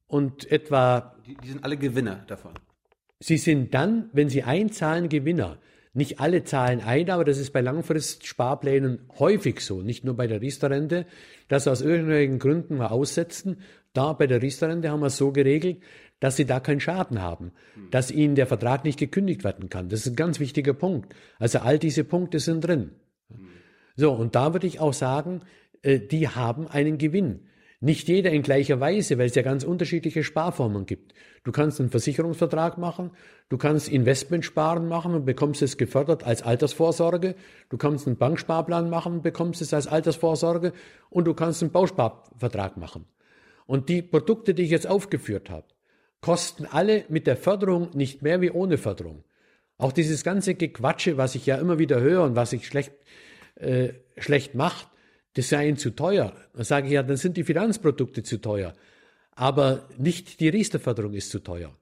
und 0.09 0.51
etwa. 0.51 1.15
Die, 1.25 1.37
die 1.37 1.51
sind 1.51 1.63
alle 1.63 1.77
Gewinner 1.77 2.25
davon. 2.27 2.55
Sie 3.21 3.37
sind 3.37 3.73
dann, 3.75 4.11
wenn 4.13 4.29
sie 4.29 4.43
einzahlen, 4.43 5.09
Gewinner. 5.09 5.59
Nicht 5.95 6.19
alle 6.19 6.43
zahlen 6.43 6.81
ein, 6.81 7.11
aber 7.11 7.25
das 7.25 7.39
ist 7.39 7.53
bei 7.53 7.61
Langfristsparplänen 7.61 9.09
häufig 9.21 9.61
so, 9.61 9.81
nicht 9.81 10.03
nur 10.03 10.17
bei 10.17 10.27
der 10.27 10.41
Riester-Rente, 10.41 11.07
dass 11.47 11.69
aus 11.69 11.81
irgendwelchen 11.81 12.41
Gründen 12.41 12.79
wir 12.79 12.91
aussetzen. 12.91 13.59
Da 13.93 14.15
bei 14.15 14.27
der 14.27 14.43
Riester-Rente 14.43 14.91
haben 14.91 15.01
wir 15.01 15.09
es 15.09 15.17
so 15.17 15.31
geregelt, 15.31 15.81
dass 16.23 16.37
sie 16.37 16.47
da 16.47 16.61
keinen 16.61 16.79
Schaden 16.79 17.21
haben, 17.21 17.51
dass 17.91 18.13
ihnen 18.13 18.37
der 18.37 18.47
Vertrag 18.47 18.85
nicht 18.85 18.97
gekündigt 18.97 19.43
werden 19.43 19.69
kann. 19.69 19.89
Das 19.89 20.07
ist 20.07 20.13
ein 20.13 20.17
ganz 20.17 20.39
wichtiger 20.39 20.73
Punkt. 20.73 21.17
Also 21.41 21.59
all 21.59 21.81
diese 21.81 22.05
Punkte 22.05 22.39
sind 22.39 22.61
drin. 22.61 22.93
So, 23.97 24.13
und 24.13 24.37
da 24.37 24.53
würde 24.53 24.69
ich 24.69 24.79
auch 24.79 24.93
sagen, 24.93 25.41
äh, 25.83 25.99
die 25.99 26.29
haben 26.29 26.69
einen 26.69 26.97
Gewinn. 26.97 27.49
Nicht 27.81 28.07
jeder 28.07 28.31
in 28.31 28.43
gleicher 28.43 28.79
Weise, 28.79 29.19
weil 29.19 29.27
es 29.27 29.35
ja 29.35 29.43
ganz 29.43 29.65
unterschiedliche 29.65 30.23
Sparformen 30.23 30.87
gibt. 30.87 31.13
Du 31.43 31.51
kannst 31.51 31.81
einen 31.81 31.91
Versicherungsvertrag 31.91 32.79
machen, 32.79 33.11
du 33.49 33.59
kannst 33.59 33.89
Investmentsparen 33.89 34.87
machen 34.87 35.17
und 35.17 35.25
bekommst 35.25 35.61
es 35.61 35.77
gefördert 35.77 36.23
als 36.23 36.43
Altersvorsorge, 36.43 37.35
du 37.69 37.77
kannst 37.79 38.07
einen 38.07 38.17
Banksparplan 38.17 38.89
machen 38.89 39.15
und 39.15 39.23
bekommst 39.25 39.61
es 39.61 39.75
als 39.75 39.89
Altersvorsorge 39.89 40.73
und 41.11 41.25
du 41.25 41.35
kannst 41.35 41.63
einen 41.65 41.73
Bausparvertrag 41.73 42.77
machen. 42.77 43.07
Und 43.67 43.89
die 43.89 44.03
Produkte, 44.03 44.55
die 44.55 44.63
ich 44.63 44.71
jetzt 44.71 44.87
aufgeführt 44.87 45.51
habe, 45.51 45.67
kosten 46.23 46.65
alle 46.65 47.05
mit 47.09 47.27
der 47.27 47.37
Förderung 47.37 47.91
nicht 47.93 48.23
mehr 48.23 48.41
wie 48.41 48.51
ohne 48.51 48.79
Förderung. 48.79 49.25
Auch 49.77 49.93
dieses 49.93 50.25
ganze 50.25 50.55
Gequatsche, 50.55 51.19
was 51.19 51.35
ich 51.35 51.45
ja 51.45 51.57
immer 51.57 51.79
wieder 51.79 52.01
höre 52.01 52.23
und 52.23 52.37
was 52.37 52.51
sich 52.51 52.67
schlecht, 52.67 52.93
äh, 53.57 53.93
schlecht 54.17 54.55
macht, 54.55 54.89
das 55.35 55.49
sei 55.49 55.69
ihnen 55.69 55.77
zu 55.77 55.91
teuer. 55.91 56.33
Dann 56.55 56.65
sage 56.65 56.87
ich 56.87 56.93
ja, 56.93 57.03
dann 57.03 57.17
sind 57.17 57.37
die 57.37 57.45
Finanzprodukte 57.45 58.23
zu 58.23 58.41
teuer. 58.41 58.73
Aber 59.35 59.89
nicht 59.99 60.41
die 60.41 60.49
Riester-Förderung 60.49 61.15
ist 61.15 61.31
zu 61.31 61.41
teuer. 61.41 61.77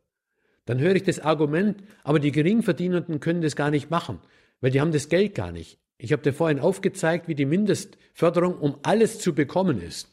Dann 0.65 0.79
höre 0.79 0.95
ich 0.95 1.03
das 1.03 1.21
Argument, 1.21 1.83
aber 2.03 2.19
die 2.21 2.33
Geringverdienenden 2.33 3.21
können 3.21 3.43
das 3.43 3.57
gar 3.57 3.71
nicht 3.71 3.91
machen, 3.91 4.21
weil 4.61 4.71
die 4.71 4.81
haben 4.81 4.93
das 4.93 5.09
Geld 5.09 5.35
gar 5.35 5.53
nicht. 5.53 5.79
Ich 5.99 6.13
habe 6.13 6.23
dir 6.23 6.33
vorhin 6.33 6.61
aufgezeigt, 6.61 7.29
wie 7.29 7.35
die 7.35 7.45
Mindestförderung, 7.45 8.57
um 8.57 8.79
alles 8.83 9.19
zu 9.19 9.35
bekommen 9.35 9.83
ist. 9.83 10.09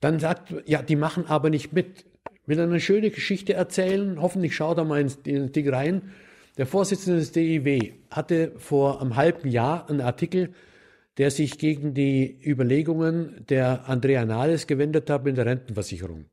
Dann 0.00 0.20
sagt, 0.20 0.54
ja, 0.66 0.82
die 0.82 0.96
machen 0.96 1.26
aber 1.26 1.50
nicht 1.50 1.72
mit 1.72 2.06
will 2.46 2.60
eine 2.60 2.80
schöne 2.80 3.10
Geschichte 3.10 3.54
erzählen. 3.54 4.20
Hoffentlich 4.20 4.54
schaut 4.54 4.78
er 4.78 4.84
mal 4.84 5.00
ins, 5.00 5.18
in 5.24 5.52
Ding 5.52 5.68
rein. 5.68 6.02
Der 6.58 6.66
Vorsitzende 6.66 7.18
des 7.18 7.32
DIW 7.32 7.92
hatte 8.10 8.52
vor 8.56 9.00
einem 9.00 9.16
halben 9.16 9.48
Jahr 9.48 9.90
einen 9.90 10.00
Artikel, 10.00 10.52
der 11.18 11.30
sich 11.30 11.58
gegen 11.58 11.94
die 11.94 12.38
Überlegungen 12.44 13.44
der 13.48 13.88
Andrea 13.88 14.24
Nahles 14.24 14.66
gewendet 14.66 15.10
hat 15.10 15.26
in 15.26 15.34
der 15.34 15.46
Rentenversicherung 15.46 16.26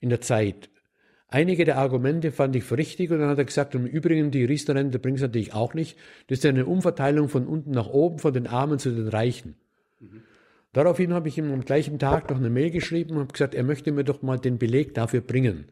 in 0.00 0.08
der 0.08 0.20
Zeit. 0.20 0.70
Einige 1.28 1.64
der 1.64 1.78
Argumente 1.78 2.32
fand 2.32 2.56
ich 2.56 2.64
für 2.64 2.76
richtig 2.76 3.10
und 3.10 3.20
dann 3.20 3.28
hat 3.28 3.38
er 3.38 3.44
gesagt, 3.44 3.74
im 3.74 3.86
Übrigen, 3.86 4.30
die 4.32 4.44
Riester-Rente 4.44 4.98
bringt 4.98 5.18
es 5.18 5.22
natürlich 5.22 5.54
auch 5.54 5.74
nicht. 5.74 5.96
Das 6.26 6.38
ist 6.38 6.46
eine 6.46 6.66
Umverteilung 6.66 7.28
von 7.28 7.46
unten 7.46 7.70
nach 7.70 7.88
oben, 7.88 8.18
von 8.18 8.32
den 8.32 8.48
Armen 8.48 8.80
zu 8.80 8.90
den 8.90 9.06
Reichen. 9.06 9.54
Mhm. 10.00 10.22
Daraufhin 10.72 11.12
habe 11.12 11.28
ich 11.28 11.36
ihm 11.36 11.52
am 11.52 11.64
gleichen 11.64 11.98
Tag 11.98 12.30
noch 12.30 12.36
eine 12.36 12.50
Mail 12.50 12.70
geschrieben 12.70 13.16
und 13.16 13.32
gesagt, 13.32 13.54
er 13.54 13.64
möchte 13.64 13.90
mir 13.90 14.04
doch 14.04 14.22
mal 14.22 14.38
den 14.38 14.58
Beleg 14.58 14.94
dafür 14.94 15.20
bringen. 15.20 15.66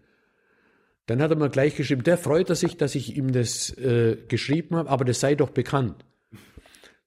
Dann 1.06 1.22
hat 1.22 1.30
er 1.30 1.36
mir 1.36 1.48
gleich 1.48 1.76
geschrieben, 1.76 2.02
der 2.02 2.18
freut 2.18 2.54
sich, 2.54 2.76
dass 2.76 2.94
ich 2.94 3.16
ihm 3.16 3.32
das 3.32 3.70
äh, 3.78 4.16
geschrieben 4.28 4.76
habe, 4.76 4.90
aber 4.90 5.04
das 5.04 5.20
sei 5.20 5.36
doch 5.36 5.50
bekannt. 5.50 6.04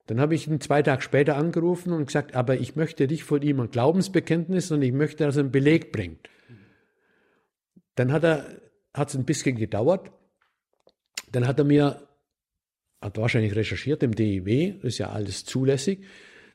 Dann 0.08 0.20
habe 0.20 0.36
ich 0.36 0.48
ihn 0.48 0.60
zwei 0.60 0.82
Tage 0.82 1.02
später 1.02 1.38
angerufen 1.38 1.94
und 1.94 2.08
gesagt, 2.08 2.34
aber 2.34 2.58
ich 2.58 2.76
möchte 2.76 3.08
nicht 3.08 3.24
von 3.24 3.42
ihm 3.42 3.60
ein 3.60 3.70
Glaubensbekenntnis 3.70 4.72
und 4.72 4.82
ich 4.82 4.92
möchte, 4.92 5.24
dass 5.26 5.36
er 5.36 5.42
einen 5.42 5.52
Beleg 5.52 5.92
bringt. 5.92 6.30
Dann 7.96 8.12
hat 8.12 8.24
er, 8.24 8.46
hat 8.94 9.10
es 9.10 9.16
ein 9.16 9.26
bisschen 9.26 9.58
gedauert. 9.58 10.12
Dann 11.32 11.46
hat 11.46 11.60
er 11.60 11.66
mir, 11.66 12.08
hat 13.02 13.18
wahrscheinlich 13.18 13.56
recherchiert 13.56 14.02
im 14.02 14.16
DIW, 14.16 14.80
ist 14.82 14.98
ja 14.98 15.12
alles 15.12 15.46
zulässig. 15.46 16.00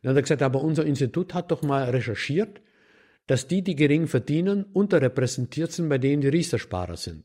Dann 0.06 0.12
hat 0.12 0.18
er 0.18 0.22
gesagt, 0.22 0.42
aber 0.42 0.62
unser 0.62 0.86
Institut 0.86 1.34
hat 1.34 1.50
doch 1.50 1.62
mal 1.62 1.90
recherchiert, 1.90 2.60
dass 3.26 3.48
die, 3.48 3.62
die 3.62 3.74
gering 3.74 4.06
verdienen, 4.06 4.62
unterrepräsentiert 4.62 5.72
sind 5.72 5.88
bei 5.88 5.98
denen, 5.98 6.22
die 6.22 6.28
Riestersparer 6.28 6.96
sind. 6.96 7.24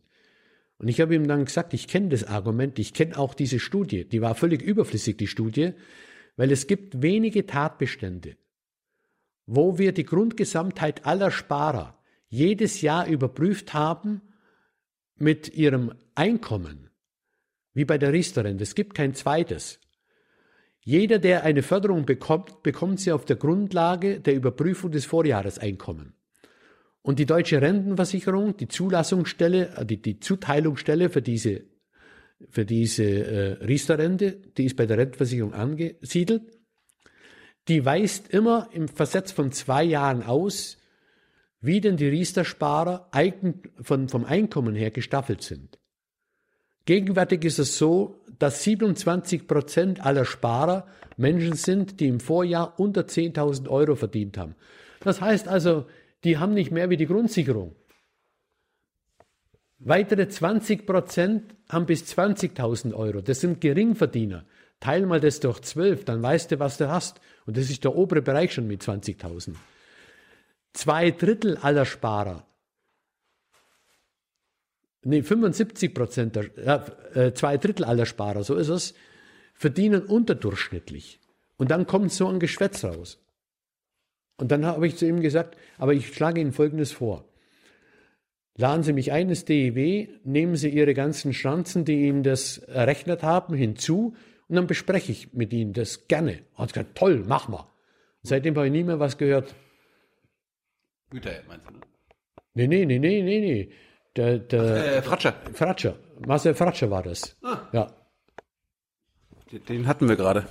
Und 0.80 0.88
ich 0.88 1.00
habe 1.00 1.14
ihm 1.14 1.28
dann 1.28 1.46
gesagt, 1.46 1.76
ich 1.76 1.88
kenne 1.88 2.10
das 2.10 2.24
Argument, 2.24 2.80
ich 2.80 2.96
kenne 2.96 3.20
auch 3.20 3.36
diese 3.36 3.60
Studie, 3.60 4.06
die 4.06 4.20
war 4.20 4.34
völlig 4.34 4.64
überflüssig, 4.64 5.16
die 5.16 5.28
Studie, 5.28 5.74
weil 6.38 6.52
es 6.52 6.66
gibt 6.66 7.04
wenige 7.04 7.46
Tatbestände, 7.46 8.36
wo 9.46 9.78
wir 9.78 9.92
die 9.92 10.06
Grundgesamtheit 10.06 11.06
aller 11.06 11.30
Sparer 11.30 12.00
jedes 12.30 12.82
Jahr 12.82 13.06
überprüft 13.06 13.76
haben 13.76 14.24
mit 15.18 15.54
ihrem 15.54 15.94
Einkommen, 16.16 16.90
wie 17.76 17.86
bei 17.86 18.00
der 18.00 18.12
Riester-Rente. 18.12 18.64
Es 18.64 18.74
gibt 18.74 18.96
kein 18.96 19.14
zweites. 19.14 19.80
Jeder, 20.84 21.20
der 21.20 21.44
eine 21.44 21.62
Förderung 21.62 22.06
bekommt, 22.06 22.64
bekommt 22.64 23.00
sie 23.00 23.12
auf 23.12 23.26
der 23.26 23.36
Grundlage 23.36 24.20
der 24.20 24.34
Überprüfung 24.34 24.92
des 24.92 25.06
Vorjahreseinkommens. 25.06 26.14
Und 27.04 27.20
die 27.20 27.26
Deutsche 27.26 27.62
Rentenversicherung, 27.62 28.58
die 28.58 28.68
Zulassungsstelle, 28.68 29.76
äh, 29.78 29.86
die, 29.86 30.02
die 30.02 30.20
Zuteilungsstelle 30.20 31.10
für 31.10 31.22
diese, 31.22 31.64
für 32.50 32.66
diese 32.66 33.04
äh, 33.04 33.64
Riester-Rente, 33.64 34.34
die 34.58 34.66
ist 34.66 34.76
bei 34.76 34.86
der 34.86 34.98
Rentenversicherung 34.98 35.54
angesiedelt, 35.54 36.44
die 37.68 37.86
weist 37.86 38.30
immer 38.30 38.70
im 38.74 38.88
Versetz 38.88 39.32
von 39.32 39.52
zwei 39.52 39.84
Jahren 39.84 40.24
aus, 40.24 40.78
wie 41.60 41.80
denn 41.80 41.98
die 41.98 42.08
Riester-Sparer 42.08 43.10
von, 43.82 44.10
vom 44.10 44.26
Einkommen 44.26 44.76
her 44.76 44.90
gestaffelt 44.90 45.44
sind. 45.44 45.80
Gegenwärtig 46.86 47.44
ist 47.46 47.60
es 47.60 47.78
so, 47.78 48.21
dass 48.42 48.64
27 48.64 49.48
Prozent 49.48 50.06
aller 50.06 50.26
Sparer 50.26 50.88
Menschen 51.18 51.54
sind, 51.54 52.00
die 52.00 52.08
im 52.08 52.20
Vorjahr 52.20 52.80
unter 52.80 53.02
10.000 53.02 53.70
Euro 53.70 53.96
verdient 53.96 54.38
haben. 54.38 54.56
Das 55.02 55.22
heißt 55.22 55.48
also, 55.48 55.86
die 56.24 56.38
haben 56.38 56.54
nicht 56.54 56.72
mehr 56.72 56.90
wie 56.90 56.98
die 56.98 57.06
Grundsicherung. 57.06 57.76
Weitere 59.80 60.28
20 60.28 60.86
Prozent 60.86 61.56
haben 61.70 61.86
bis 61.86 62.04
20.000 62.04 62.94
Euro. 62.94 63.22
Das 63.22 63.42
sind 63.42 63.62
Geringverdiener. 63.62 64.46
Teil 64.80 65.06
mal 65.06 65.20
das 65.20 65.40
durch 65.40 65.62
12, 65.62 66.06
dann 66.06 66.24
weißt 66.24 66.52
du, 66.52 66.60
was 66.60 66.78
du 66.78 66.90
hast. 66.90 67.22
Und 67.46 67.58
das 67.58 67.70
ist 67.70 67.84
der 67.84 67.96
obere 67.96 68.22
Bereich 68.22 68.54
schon 68.54 68.68
mit 68.68 68.82
20.000. 68.82 69.56
Zwei 70.74 71.12
Drittel 71.12 71.58
aller 71.58 71.86
Sparer, 71.86 72.46
nee, 75.04 75.24
75 75.24 75.94
Prozent, 75.94 76.36
der, 76.36 77.16
äh, 77.16 77.34
zwei 77.34 77.58
Drittel 77.58 77.86
aller 77.86 78.06
Sparer, 78.06 78.44
so 78.44 78.56
ist 78.56 78.70
es, 78.70 78.94
verdienen 79.54 80.04
unterdurchschnittlich. 80.04 81.20
Und 81.58 81.72
dann 81.72 81.86
kommt 81.86 82.12
so 82.12 82.28
ein 82.28 82.40
Geschwätz 82.40 82.84
raus. 82.84 83.20
Und 84.38 84.52
dann 84.52 84.66
habe 84.66 84.88
ich 84.88 84.98
zu 84.98 85.06
ihm 85.06 85.22
gesagt, 85.22 85.56
aber 85.78 85.94
ich 85.94 86.14
schlage 86.14 86.42
Ihnen 86.42 86.52
Folgendes 86.52 86.92
vor. 86.92 87.26
Laden 88.58 88.84
Sie 88.84 88.94
mich 88.94 89.12
ein 89.12 89.30
ins 89.30 89.46
DIW, 89.46 90.08
nehmen 90.24 90.56
Sie 90.56 90.70
Ihre 90.70 90.94
ganzen 90.94 91.34
Schranzen, 91.34 91.86
die 91.86 92.08
Ihnen 92.08 92.24
das 92.24 92.58
errechnet 92.58 93.24
haben, 93.24 93.54
hinzu 93.54 94.16
und 94.48 94.56
dann 94.56 94.68
bespreche 94.68 95.12
ich 95.12 95.34
mit 95.34 95.54
Ihnen 95.54 95.74
das 95.74 96.08
gerne. 96.08 96.40
Er 96.56 96.64
hat 96.64 96.74
gesagt, 96.74 96.98
toll, 96.98 97.24
mach 97.26 97.48
mal. 97.48 97.72
seitdem 98.24 98.56
habe 98.56 98.66
ich 98.66 98.74
nie 98.74 98.84
mehr 98.84 99.00
was 99.00 99.18
gehört. 99.18 99.56
Güter, 101.12 101.44
meinst 101.48 101.68
du, 101.68 101.74
ne? 101.74 101.80
Nee, 102.54 102.68
nee, 102.68 102.86
nee, 102.86 103.00
nee, 103.00 103.22
nee, 103.22 103.40
nee. 103.40 103.72
Der, 104.16 104.40
der, 104.40 104.98
äh, 104.98 105.02
Fratscher. 105.02 105.34
Fratscher. 105.54 105.96
Marcel 106.26 106.54
Fratscher 106.54 106.92
war 106.92 107.04
das. 107.04 107.38
Ah. 107.42 107.60
Ja. 107.72 107.94
Den 109.68 109.88
hatten 109.88 110.08
wir 110.08 110.16
gerade. 110.16 110.46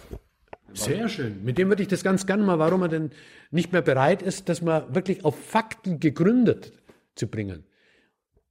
Sehr 0.73 1.09
schön. 1.09 1.43
Mit 1.45 1.59
dem 1.59 1.69
würde 1.69 1.82
ich 1.82 1.89
das 1.89 2.05
ganz 2.05 2.27
gerne 2.27 2.45
mal, 2.45 2.59
warum 2.59 2.82
er 2.82 2.89
denn 2.89 3.11
nicht 3.51 3.73
mehr 3.73 3.82
bereit 3.82 4.23
ist, 4.23 4.49
das 4.49 4.62
mal 4.62 4.95
wirklich 4.95 5.24
auf 5.24 5.39
Fakten 5.39 6.01
gegründet 6.01 6.73
zu 7.15 7.27
bringen. 7.27 7.65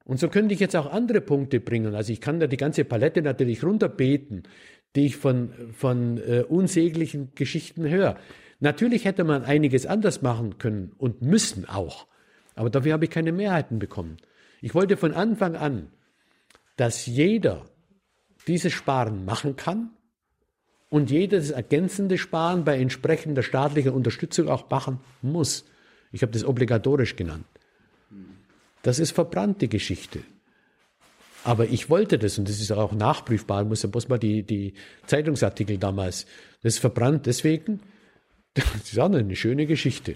Und 0.03 0.19
so 0.19 0.27
könnte 0.27 0.53
ich 0.53 0.59
jetzt 0.59 0.75
auch 0.75 0.91
andere 0.91 1.21
Punkte 1.21 1.59
bringen. 1.59 1.95
Also 1.95 2.11
ich 2.11 2.19
kann 2.19 2.39
da 2.39 2.47
die 2.47 2.57
ganze 2.57 2.83
Palette 2.83 3.21
natürlich 3.21 3.63
runterbeten, 3.63 4.43
die 4.95 5.05
ich 5.05 5.17
von, 5.17 5.53
von 5.71 6.17
äh, 6.17 6.43
unsäglichen 6.47 7.33
Geschichten 7.35 7.87
höre. 7.87 8.17
Natürlich 8.59 9.05
hätte 9.05 9.23
man 9.23 9.43
einiges 9.43 9.85
anders 9.85 10.21
machen 10.21 10.57
können 10.57 10.93
und 10.97 11.21
müssen 11.21 11.69
auch. 11.69 12.07
Aber 12.55 12.69
dafür 12.69 12.93
habe 12.93 13.05
ich 13.05 13.11
keine 13.11 13.31
Mehrheiten 13.31 13.79
bekommen. 13.79 14.17
Ich 14.61 14.75
wollte 14.75 14.97
von 14.97 15.13
Anfang 15.13 15.55
an, 15.55 15.91
dass 16.75 17.05
jeder 17.05 17.65
dieses 18.47 18.73
Sparen 18.73 19.25
machen 19.25 19.55
kann 19.55 19.91
und 20.89 21.11
jedes 21.11 21.51
ergänzende 21.51 22.17
Sparen 22.17 22.63
bei 22.63 22.79
entsprechender 22.79 23.43
staatlicher 23.43 23.93
Unterstützung 23.93 24.49
auch 24.49 24.69
machen 24.69 24.99
muss. 25.21 25.65
Ich 26.11 26.21
habe 26.21 26.31
das 26.31 26.43
obligatorisch 26.43 27.15
genannt. 27.15 27.45
Das 28.81 28.99
ist 28.99 29.11
verbrannte 29.11 29.67
Geschichte. 29.67 30.21
Aber 31.43 31.67
ich 31.67 31.89
wollte 31.89 32.17
das 32.17 32.37
und 32.37 32.49
das 32.49 32.59
ist 32.59 32.71
auch 32.71 32.91
nachprüfbar. 32.91 33.63
Muss 33.63 33.83
ja 33.83 33.89
mal 34.07 34.17
die, 34.17 34.43
die 34.43 34.73
Zeitungsartikel 35.05 35.77
damals. 35.77 36.25
Das 36.61 36.75
ist 36.75 36.79
verbrannt 36.79 37.25
deswegen. 37.25 37.81
Das 38.55 38.91
ist 38.91 38.99
auch 38.99 39.05
eine 39.05 39.35
schöne 39.35 39.67
Geschichte. 39.67 40.15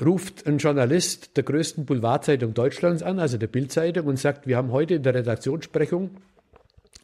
Ruft 0.00 0.46
ein 0.46 0.58
Journalist 0.58 1.36
der 1.36 1.44
größten 1.44 1.84
Boulevardzeitung 1.84 2.54
Deutschlands 2.54 3.02
an, 3.02 3.18
also 3.18 3.36
der 3.36 3.48
Bildzeitung, 3.48 4.06
und 4.06 4.18
sagt: 4.18 4.46
Wir 4.46 4.56
haben 4.56 4.70
heute 4.70 4.94
in 4.94 5.02
der 5.02 5.14
Redaktionssprechung 5.14 6.10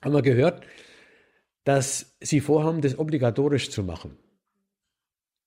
haben 0.04 0.14
wir 0.14 0.22
gehört, 0.22 0.62
dass 1.64 2.14
sie 2.20 2.40
vorhaben, 2.40 2.82
das 2.82 2.98
obligatorisch 2.98 3.70
zu 3.70 3.82
machen. 3.82 4.16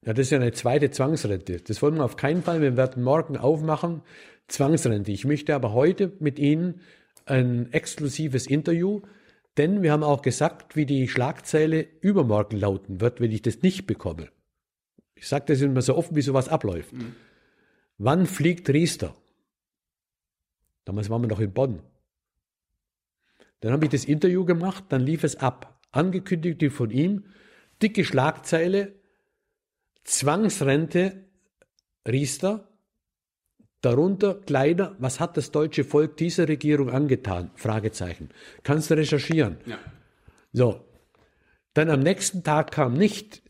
Ja, 0.06 0.14
das 0.14 0.28
ist 0.28 0.32
ja 0.32 0.40
eine 0.40 0.52
zweite 0.52 0.90
Zwangsrente. 0.90 1.61
Das 1.61 1.82
wollen 1.82 1.95
wir 1.95 2.06
auf 2.06 2.18
keinen 2.18 2.41
Fall. 2.41 2.61
Wir 2.61 2.76
werden 2.76 3.03
morgen 3.03 3.38
aufmachen, 3.38 4.02
Zwangsrente. 4.48 5.11
Ich 5.11 5.26
möchte 5.26 5.53
aber 5.53 5.74
heute 5.74 6.14
mit 6.19 6.40
Ihnen 6.40 6.82
ein 7.26 7.72
exklusives 7.74 8.48
Interview, 8.48 9.02
denn 9.57 9.84
wir 9.84 9.91
haben 9.91 10.03
auch 10.03 10.22
gesagt, 10.22 10.76
wie 10.76 10.86
die 10.86 11.07
Schlagzeile 11.07 11.86
übermorgen 12.02 12.57
lauten 12.57 13.02
wird, 13.02 13.19
wenn 13.19 13.32
ich 13.32 13.41
das 13.41 13.61
nicht 13.61 13.86
bekomme. 13.86 14.30
Ich 15.15 15.28
sage 15.28 15.45
das 15.48 15.61
immer 15.61 15.82
so 15.82 15.95
offen, 15.95 16.15
wie 16.15 16.22
sowas 16.22 16.48
abläuft. 16.48 16.94
Mhm. 16.94 17.15
Wann 17.98 18.26
fliegt 18.26 18.69
Riester? 18.69 19.15
Damals 20.86 21.10
waren 21.10 21.22
wir 21.22 21.28
noch 21.28 21.40
in 21.40 21.53
Bonn. 21.53 21.82
Dann 23.60 23.72
habe 23.74 23.86
ich 23.86 23.91
das 23.91 24.06
Interview 24.06 24.45
gemacht, 24.45 24.86
dann 24.90 25.02
lief 25.02 25.24
es 25.24 25.36
ab 25.38 25.78
angekündigte 25.91 26.69
von 26.69 26.91
ihm, 26.91 27.26
dicke 27.82 28.06
Schlagzeile, 28.06 28.95
Zwangsrente 30.03 31.26
Riester, 32.07 32.69
darunter 33.82 34.36
kleiner, 34.36 34.95
was 34.99 35.19
hat 35.19 35.36
das 35.36 35.52
deutsche 35.52 35.84
Volk 35.84 36.18
dieser 36.18 36.48
Regierung 36.48 36.90
angetan? 36.90 37.52
Fragezeichen. 37.56 38.30
Kannst 38.64 38.90
du 38.90 38.95
recherchieren? 38.95 39.57
Ja. 39.65 39.80
So. 40.53 40.86
Dann 41.74 41.90
am 41.90 41.99
nächsten 41.99 42.44
Tag 42.44 42.72
kam 42.72 42.94
nicht, 42.94 43.44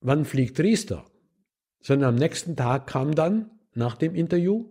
wann 0.00 0.24
fliegt 0.24 0.58
Riester, 0.60 1.09
sondern 1.80 2.10
am 2.10 2.14
nächsten 2.16 2.56
Tag 2.56 2.86
kam 2.86 3.14
dann, 3.14 3.50
nach 3.74 3.96
dem 3.96 4.14
Interview, 4.14 4.70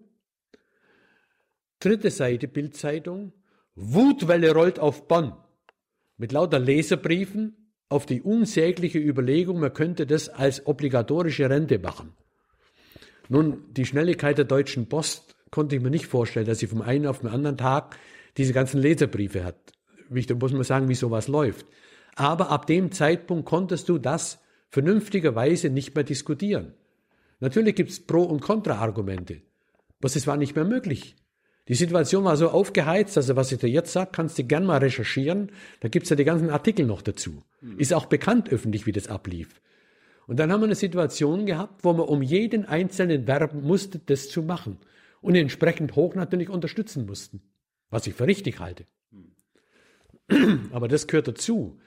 dritte 1.79 2.11
Seite 2.11 2.47
Bildzeitung, 2.47 3.33
Wutwelle 3.75 4.53
rollt 4.53 4.79
auf 4.79 5.07
Bonn 5.07 5.33
mit 6.17 6.33
lauter 6.33 6.59
Leserbriefen 6.59 7.55
auf 7.87 8.05
die 8.05 8.21
unsägliche 8.21 8.99
Überlegung, 8.99 9.59
man 9.59 9.73
könnte 9.73 10.05
das 10.05 10.29
als 10.29 10.67
obligatorische 10.67 11.49
Rente 11.49 11.79
machen. 11.79 12.13
Nun, 13.29 13.63
die 13.71 13.85
Schnelligkeit 13.85 14.37
der 14.37 14.45
Deutschen 14.45 14.89
Post 14.89 15.35
konnte 15.49 15.75
ich 15.75 15.81
mir 15.81 15.89
nicht 15.89 16.05
vorstellen, 16.05 16.45
dass 16.45 16.59
sie 16.59 16.67
vom 16.67 16.81
einen 16.81 17.07
auf 17.07 17.19
den 17.19 17.29
anderen 17.29 17.57
Tag 17.57 17.97
diese 18.37 18.53
ganzen 18.53 18.79
Leserbriefe 18.79 19.43
hat. 19.43 19.55
Da 20.09 20.35
muss 20.35 20.51
man 20.51 20.63
sagen, 20.63 20.89
wie 20.89 20.95
sowas 20.95 21.27
läuft. 21.27 21.65
Aber 22.15 22.49
ab 22.49 22.67
dem 22.67 22.91
Zeitpunkt 22.91 23.45
konntest 23.45 23.87
du 23.89 23.97
das 23.97 24.39
vernünftigerweise 24.69 25.69
nicht 25.69 25.95
mehr 25.95 26.03
diskutieren. 26.03 26.73
Natürlich 27.39 27.75
gibt 27.75 27.91
es 27.91 28.05
Pro- 28.05 28.23
und 28.23 28.41
Kontra-Argumente. 28.41 29.41
Was 30.01 30.15
es 30.15 30.27
war 30.27 30.37
nicht 30.37 30.55
mehr 30.55 30.65
möglich. 30.65 31.15
Die 31.67 31.75
Situation 31.75 32.23
war 32.23 32.35
so 32.35 32.49
aufgeheizt, 32.49 33.15
also 33.17 33.35
was 33.35 33.51
ich 33.51 33.59
dir 33.59 33.69
jetzt 33.69 33.93
sage, 33.93 34.09
kannst 34.11 34.39
du 34.39 34.43
gern 34.43 34.65
mal 34.65 34.77
recherchieren. 34.77 35.51
Da 35.81 35.87
gibt's 35.87 36.09
ja 36.09 36.15
die 36.15 36.23
ganzen 36.23 36.49
Artikel 36.49 36.85
noch 36.85 37.01
dazu. 37.01 37.43
Mhm. 37.61 37.79
Ist 37.79 37.93
auch 37.93 38.07
bekannt 38.07 38.49
öffentlich, 38.49 38.85
wie 38.85 38.91
das 38.91 39.07
ablief. 39.07 39.61
Und 40.25 40.39
dann 40.39 40.51
haben 40.51 40.61
wir 40.61 40.65
eine 40.65 40.75
Situation 40.75 41.45
gehabt, 41.45 41.83
wo 41.83 41.93
man 41.93 42.07
um 42.07 42.21
jeden 42.21 42.65
Einzelnen 42.65 43.27
werben 43.27 43.61
musste, 43.61 43.99
das 43.99 44.29
zu 44.29 44.41
machen. 44.41 44.77
und 45.21 45.35
entsprechend 45.35 45.95
hoch 45.95 46.15
natürlich 46.15 46.49
unterstützen 46.49 47.05
mussten, 47.05 47.41
was 47.89 48.07
ich 48.07 48.13
für 48.13 48.27
richtig 48.27 48.59
halte. 48.59 48.85
Aber 50.71 50.87
das 50.87 51.07
gehört 51.07 51.27
dazu. 51.27 51.79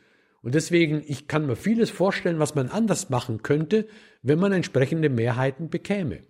Und 0.43 0.57
deswegen, 0.57 1.03
ich 1.07 1.29
kann 1.29 1.47
mir 1.47 1.57
vieles 1.57 1.91
vorstellen, 1.91 2.41
was 2.41 2.55
man 2.55 2.69
anders 2.69 3.11
machen 3.11 3.43
könnte, 3.43 3.87
wenn 4.23 4.41
man 4.41 4.53
entsprechende 4.53 5.09
Mehrheiten 5.09 5.71
bekäme. 5.71 6.25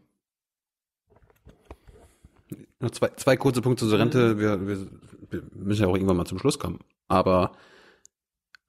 Noch 2.79 2.91
zwei, 2.91 3.09
zwei 3.17 3.37
kurze 3.37 3.63
Punkte 3.63 3.89
zur 3.89 3.99
Rente. 3.99 4.39
Wir, 4.39 4.67
wir, 4.67 4.87
wir 5.31 5.43
müssen 5.55 5.83
ja 5.83 5.89
auch 5.89 5.95
irgendwann 5.95 6.19
mal 6.19 6.27
zum 6.27 6.39
Schluss 6.39 6.59
kommen. 6.59 6.81
Aber 7.09 7.53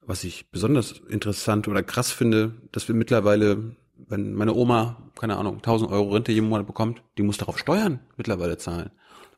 was 0.00 0.24
ich 0.24 0.50
besonders 0.50 0.92
interessant 1.08 1.68
oder 1.68 1.82
krass 1.82 2.10
finde, 2.10 2.54
dass 2.72 2.88
wir 2.88 2.94
mittlerweile, 2.94 3.76
wenn 3.96 4.32
meine 4.34 4.54
Oma, 4.54 5.10
keine 5.18 5.36
Ahnung, 5.36 5.56
1000 5.56 5.90
Euro 5.90 6.12
Rente 6.12 6.32
jeden 6.32 6.48
Monat 6.48 6.66
bekommt, 6.66 7.02
die 7.18 7.22
muss 7.22 7.36
darauf 7.36 7.58
Steuern 7.58 8.00
mittlerweile 8.16 8.56
zahlen. 8.56 8.90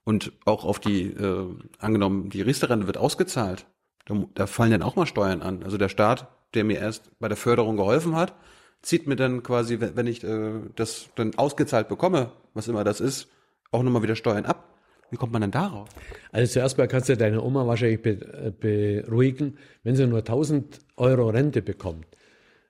Und 0.04 0.32
auch 0.44 0.64
auf 0.64 0.78
die, 0.78 1.06
äh, 1.06 1.48
angenommen, 1.78 2.30
die 2.30 2.42
Riester-Rente 2.42 2.86
wird 2.86 2.96
ausgezahlt 2.96 3.66
da, 4.06 4.24
da 4.34 4.46
fallen 4.46 4.70
dann 4.70 4.82
auch 4.82 4.96
mal 4.96 5.06
Steuern 5.06 5.42
an. 5.42 5.62
Also 5.62 5.76
der 5.76 5.90
Staat, 5.90 6.28
der 6.54 6.64
mir 6.64 6.78
erst 6.78 7.10
bei 7.18 7.28
der 7.28 7.36
Förderung 7.36 7.76
geholfen 7.76 8.16
hat, 8.16 8.34
zieht 8.80 9.06
mir 9.06 9.16
dann 9.16 9.42
quasi, 9.42 9.78
wenn 9.80 10.06
ich 10.06 10.24
äh, 10.24 10.60
das 10.74 11.10
dann 11.16 11.34
ausgezahlt 11.36 11.88
bekomme, 11.88 12.32
was 12.54 12.68
immer 12.68 12.84
das 12.84 13.00
ist, 13.00 13.28
auch 13.72 13.82
nochmal 13.82 14.02
wieder 14.02 14.16
Steuern 14.16 14.46
ab. 14.46 14.72
Wie 15.10 15.16
kommt 15.16 15.32
man 15.32 15.42
denn 15.42 15.50
darauf? 15.50 15.88
Also 16.32 16.52
zuerst 16.52 16.78
mal 16.78 16.88
kannst 16.88 17.08
du 17.08 17.16
deine 17.16 17.42
Oma 17.42 17.66
wahrscheinlich 17.66 18.04
äh, 18.06 18.52
beruhigen, 18.58 19.58
wenn 19.82 19.96
sie 19.96 20.06
nur 20.06 20.20
1000 20.20 20.80
Euro 20.96 21.28
Rente 21.28 21.62
bekommt, 21.62 22.06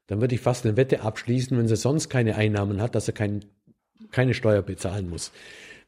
dann 0.06 0.20
würde 0.20 0.34
ich 0.34 0.40
fast 0.40 0.64
eine 0.64 0.76
Wette 0.76 1.02
abschließen, 1.02 1.56
wenn 1.56 1.68
sie 1.68 1.76
sonst 1.76 2.08
keine 2.08 2.36
Einnahmen 2.36 2.80
hat, 2.80 2.94
dass 2.94 3.08
er 3.08 3.14
kein, 3.14 3.44
keine 4.10 4.34
Steuer 4.34 4.62
bezahlen 4.62 5.10
muss 5.10 5.32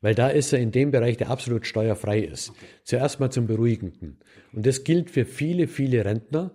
weil 0.00 0.14
da 0.14 0.28
ist 0.28 0.52
er 0.52 0.60
in 0.60 0.70
dem 0.70 0.90
Bereich, 0.90 1.16
der 1.16 1.30
absolut 1.30 1.66
steuerfrei 1.66 2.20
ist. 2.20 2.52
Zuerst 2.84 3.20
mal 3.20 3.30
zum 3.30 3.46
Beruhigenden. 3.46 4.18
Und 4.52 4.66
das 4.66 4.84
gilt 4.84 5.10
für 5.10 5.24
viele, 5.24 5.66
viele 5.66 6.04
Rentner, 6.04 6.52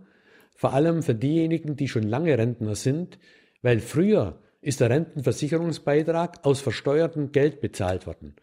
vor 0.55 0.73
allem 0.73 1.03
für 1.03 1.15
diejenigen, 1.15 1.75
die 1.75 1.87
schon 1.87 2.03
lange 2.03 2.37
Rentner 2.37 2.75
sind, 2.75 3.19
weil 3.61 3.79
früher 3.79 4.39
ist 4.61 4.79
der 4.79 4.89
Rentenversicherungsbeitrag 4.89 6.45
aus 6.45 6.61
versteuertem 6.61 7.31
Geld 7.31 7.59
bezahlt 7.59 8.07
worden. 8.07 8.35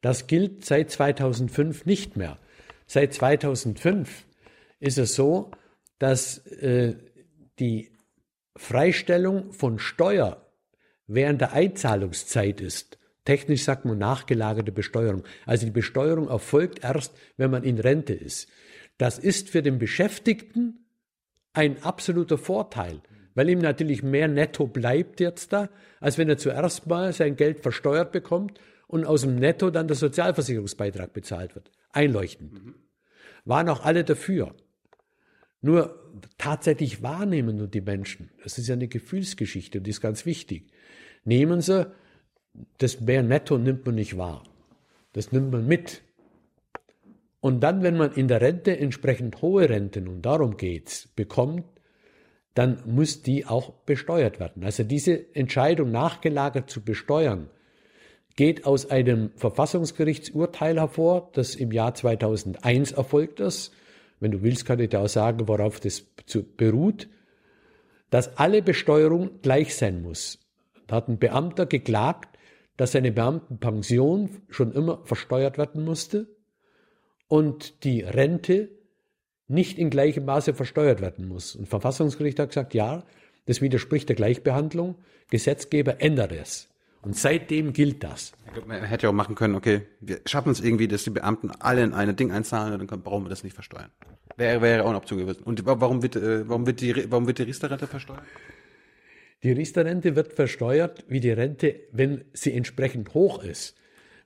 Das 0.00 0.26
gilt 0.26 0.64
seit 0.64 0.90
2005 0.90 1.86
nicht 1.86 2.16
mehr. 2.16 2.38
Seit 2.86 3.12
2005 3.14 4.26
ist 4.80 4.98
es 4.98 5.14
so, 5.14 5.50
dass 5.98 6.38
äh, 6.46 6.94
die 7.58 7.92
Freistellung 8.56 9.52
von 9.52 9.78
Steuer 9.78 10.46
während 11.06 11.40
der 11.40 11.52
Einzahlungszeit 11.52 12.60
ist. 12.60 12.97
Technisch 13.28 13.64
sagt 13.64 13.84
man 13.84 13.98
nachgelagerte 13.98 14.72
Besteuerung. 14.72 15.22
Also 15.44 15.66
die 15.66 15.70
Besteuerung 15.70 16.28
erfolgt 16.28 16.82
erst, 16.82 17.14
wenn 17.36 17.50
man 17.50 17.62
in 17.62 17.78
Rente 17.78 18.14
ist. 18.14 18.48
Das 18.96 19.18
ist 19.18 19.50
für 19.50 19.60
den 19.60 19.78
Beschäftigten 19.78 20.86
ein 21.52 21.82
absoluter 21.82 22.38
Vorteil, 22.38 23.02
weil 23.34 23.50
ihm 23.50 23.58
natürlich 23.58 24.02
mehr 24.02 24.28
Netto 24.28 24.66
bleibt 24.66 25.20
jetzt 25.20 25.52
da, 25.52 25.68
als 26.00 26.16
wenn 26.16 26.30
er 26.30 26.38
zuerst 26.38 26.86
mal 26.86 27.12
sein 27.12 27.36
Geld 27.36 27.60
versteuert 27.60 28.12
bekommt 28.12 28.62
und 28.86 29.04
aus 29.04 29.20
dem 29.20 29.34
Netto 29.34 29.68
dann 29.68 29.88
der 29.88 29.96
Sozialversicherungsbeitrag 29.98 31.12
bezahlt 31.12 31.54
wird. 31.54 31.70
Einleuchtend. 31.90 32.76
Waren 33.44 33.68
auch 33.68 33.84
alle 33.84 34.04
dafür. 34.04 34.54
Nur 35.60 36.14
tatsächlich 36.38 37.02
wahrnehmen 37.02 37.58
nur 37.58 37.68
die 37.68 37.82
Menschen. 37.82 38.30
Das 38.42 38.56
ist 38.56 38.68
ja 38.68 38.74
eine 38.74 38.88
Gefühlsgeschichte 38.88 39.76
und 39.76 39.84
die 39.84 39.90
ist 39.90 40.00
ganz 40.00 40.24
wichtig. 40.24 40.72
Nehmen 41.24 41.60
Sie 41.60 41.92
das 42.78 43.00
mehr 43.00 43.22
netto 43.22 43.58
nimmt 43.58 43.86
man 43.86 43.94
nicht 43.94 44.16
wahr. 44.16 44.42
Das 45.12 45.32
nimmt 45.32 45.52
man 45.52 45.66
mit. 45.66 46.02
Und 47.40 47.60
dann, 47.60 47.82
wenn 47.82 47.96
man 47.96 48.12
in 48.12 48.28
der 48.28 48.40
Rente 48.40 48.76
entsprechend 48.76 49.42
hohe 49.42 49.68
Renten, 49.68 50.08
und 50.08 50.22
darum 50.22 50.56
geht's, 50.56 51.08
bekommt, 51.14 51.64
dann 52.54 52.82
muss 52.86 53.22
die 53.22 53.46
auch 53.46 53.70
besteuert 53.86 54.40
werden. 54.40 54.64
Also 54.64 54.82
diese 54.82 55.34
Entscheidung 55.34 55.92
nachgelagert 55.92 56.68
zu 56.68 56.82
besteuern, 56.82 57.48
geht 58.34 58.66
aus 58.66 58.90
einem 58.90 59.30
Verfassungsgerichtsurteil 59.36 60.78
hervor, 60.78 61.30
das 61.34 61.54
im 61.54 61.72
Jahr 61.72 61.94
2001 61.94 62.92
erfolgt 62.92 63.40
ist. 63.40 63.72
Wenn 64.20 64.30
du 64.32 64.42
willst, 64.42 64.64
kann 64.64 64.80
ich 64.80 64.90
dir 64.90 65.00
auch 65.00 65.08
sagen, 65.08 65.46
worauf 65.48 65.80
das 65.80 66.04
beruht, 66.56 67.08
dass 68.10 68.36
alle 68.36 68.62
Besteuerung 68.62 69.40
gleich 69.42 69.76
sein 69.76 70.02
muss. 70.02 70.38
Da 70.86 70.96
hat 70.96 71.08
ein 71.08 71.18
Beamter 71.18 71.66
geklagt, 71.66 72.37
dass 72.78 72.92
seine 72.92 73.12
Beamtenpension 73.12 74.30
schon 74.48 74.72
immer 74.72 75.02
versteuert 75.04 75.58
werden 75.58 75.84
musste 75.84 76.28
und 77.26 77.84
die 77.84 78.00
Rente 78.00 78.70
nicht 79.48 79.78
in 79.78 79.90
gleichem 79.90 80.24
Maße 80.24 80.54
versteuert 80.54 81.00
werden 81.00 81.28
muss. 81.28 81.56
Und 81.56 81.68
Verfassungsgericht 81.68 82.38
hat 82.38 82.50
gesagt, 82.50 82.74
ja, 82.74 83.02
das 83.46 83.60
widerspricht 83.60 84.08
der 84.08 84.16
Gleichbehandlung. 84.16 84.94
Gesetzgeber 85.30 86.00
ändert 86.00 86.32
es. 86.32 86.68
Und 87.02 87.16
seitdem 87.16 87.72
gilt 87.72 88.04
das. 88.04 88.32
Man 88.66 88.84
hätte 88.84 89.04
ja 89.04 89.10
auch 89.10 89.14
machen 89.14 89.34
können, 89.34 89.54
okay, 89.56 89.82
wir 90.00 90.20
schaffen 90.26 90.52
es 90.52 90.60
irgendwie, 90.60 90.86
dass 90.86 91.04
die 91.04 91.10
Beamten 91.10 91.50
alle 91.50 91.82
in 91.82 91.94
ein 91.94 92.14
Ding 92.14 92.30
einzahlen 92.30 92.80
und 92.80 92.92
dann 92.92 93.02
brauchen 93.02 93.24
wir 93.24 93.30
das 93.30 93.42
nicht 93.42 93.54
versteuern. 93.54 93.90
Wäre, 94.36 94.62
wäre 94.62 94.84
auch 94.84 94.88
eine 94.88 94.98
Option 94.98 95.18
gewesen. 95.18 95.42
Und 95.42 95.66
warum 95.66 96.02
wird, 96.02 96.14
äh, 96.14 96.48
warum 96.48 96.66
wird 96.66 96.80
die, 96.80 97.10
warum 97.10 97.26
wird 97.26 97.38
die 97.38 97.44
Riester-Rente 97.44 97.88
versteuert? 97.88 98.22
Die 99.42 99.52
Riester-Rente 99.52 100.16
wird 100.16 100.32
versteuert 100.32 101.04
wie 101.08 101.20
die 101.20 101.30
Rente, 101.30 101.80
wenn 101.92 102.24
sie 102.32 102.52
entsprechend 102.52 103.14
hoch 103.14 103.42
ist. 103.42 103.76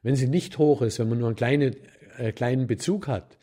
Wenn 0.02 0.16
sie 0.16 0.28
nicht 0.28 0.59
hoch 0.59 0.82
ist, 0.82 0.98
wenn 0.98 1.09
man 1.09 1.18
nur 1.18 1.28
einen 1.28 1.36
kleinen, 1.36 1.76
äh, 2.16 2.32
kleinen 2.32 2.66
Bezug 2.66 3.09
hat, 3.09 3.39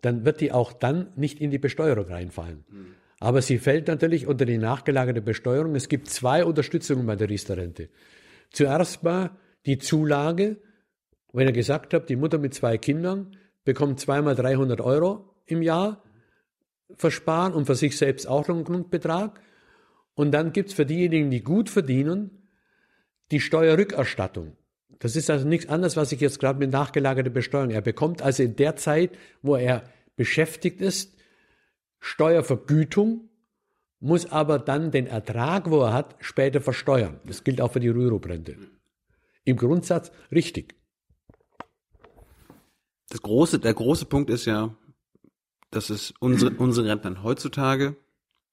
dann 0.00 0.24
wird 0.24 0.40
die 0.40 0.52
auch 0.52 0.72
dann 0.72 1.12
nicht 1.16 1.40
in 1.40 1.50
die 1.50 1.58
Besteuerung 1.58 2.06
reinfallen. 2.06 2.64
Mhm. 2.68 2.94
Aber 3.20 3.42
sie 3.42 3.58
fällt 3.58 3.88
natürlich 3.88 4.26
unter 4.26 4.46
die 4.46 4.56
nachgelagerte 4.56 5.20
Besteuerung. 5.20 5.74
Es 5.74 5.90
gibt 5.90 6.08
zwei 6.08 6.44
Unterstützungen 6.44 7.06
bei 7.06 7.16
der 7.16 7.28
Riester-Rente. 7.28 7.90
Zuerst 8.50 9.02
mal 9.02 9.30
die 9.66 9.78
Zulage, 9.78 10.56
wenn 11.32 11.46
ihr 11.46 11.52
gesagt 11.52 11.92
habt, 11.92 12.08
die 12.08 12.16
Mutter 12.16 12.38
mit 12.38 12.54
zwei 12.54 12.78
Kindern 12.78 13.36
bekommt 13.64 14.00
zweimal 14.00 14.34
300 14.34 14.80
Euro 14.80 15.34
im 15.44 15.60
Jahr 15.60 16.02
versparen 16.96 17.52
und 17.52 17.66
für 17.66 17.74
sich 17.74 17.96
selbst 17.96 18.26
auch 18.26 18.48
noch 18.48 18.56
einen 18.56 18.64
Grundbetrag. 18.64 19.40
Und 20.14 20.32
dann 20.32 20.52
gibt 20.52 20.70
es 20.70 20.74
für 20.74 20.86
diejenigen, 20.86 21.30
die 21.30 21.42
gut 21.42 21.70
verdienen, 21.70 22.30
die 23.30 23.40
Steuerrückerstattung. 23.40 24.56
Das 24.98 25.16
ist 25.16 25.30
also 25.30 25.46
nichts 25.46 25.68
anderes, 25.68 25.96
was 25.96 26.12
ich 26.12 26.20
jetzt 26.20 26.40
gerade 26.40 26.58
mit 26.58 26.70
nachgelagerter 26.70 27.30
Besteuerung. 27.30 27.70
Er 27.70 27.80
bekommt 27.80 28.22
also 28.22 28.42
in 28.42 28.56
der 28.56 28.76
Zeit, 28.76 29.16
wo 29.40 29.56
er 29.56 29.84
beschäftigt 30.16 30.80
ist, 30.80 31.16
Steuervergütung, 32.00 33.28
muss 33.98 34.30
aber 34.30 34.58
dann 34.58 34.90
den 34.90 35.06
Ertrag, 35.06 35.70
wo 35.70 35.82
er 35.82 35.92
hat, 35.92 36.16
später 36.20 36.60
versteuern. 36.60 37.20
Das 37.24 37.44
gilt 37.44 37.60
auch 37.60 37.72
für 37.72 37.80
die 37.80 37.88
Rürup-Rente. 37.88 38.56
Im 39.44 39.56
Grundsatz 39.56 40.10
richtig. 40.32 40.74
Das 43.08 43.22
große, 43.22 43.58
der 43.58 43.74
große 43.74 44.06
Punkt 44.06 44.30
ist 44.30 44.44
ja, 44.44 44.74
dass 45.70 45.90
es 45.90 46.12
unsere, 46.20 46.54
unseren 46.56 46.86
Rentnern 46.86 47.22
heutzutage 47.22 47.96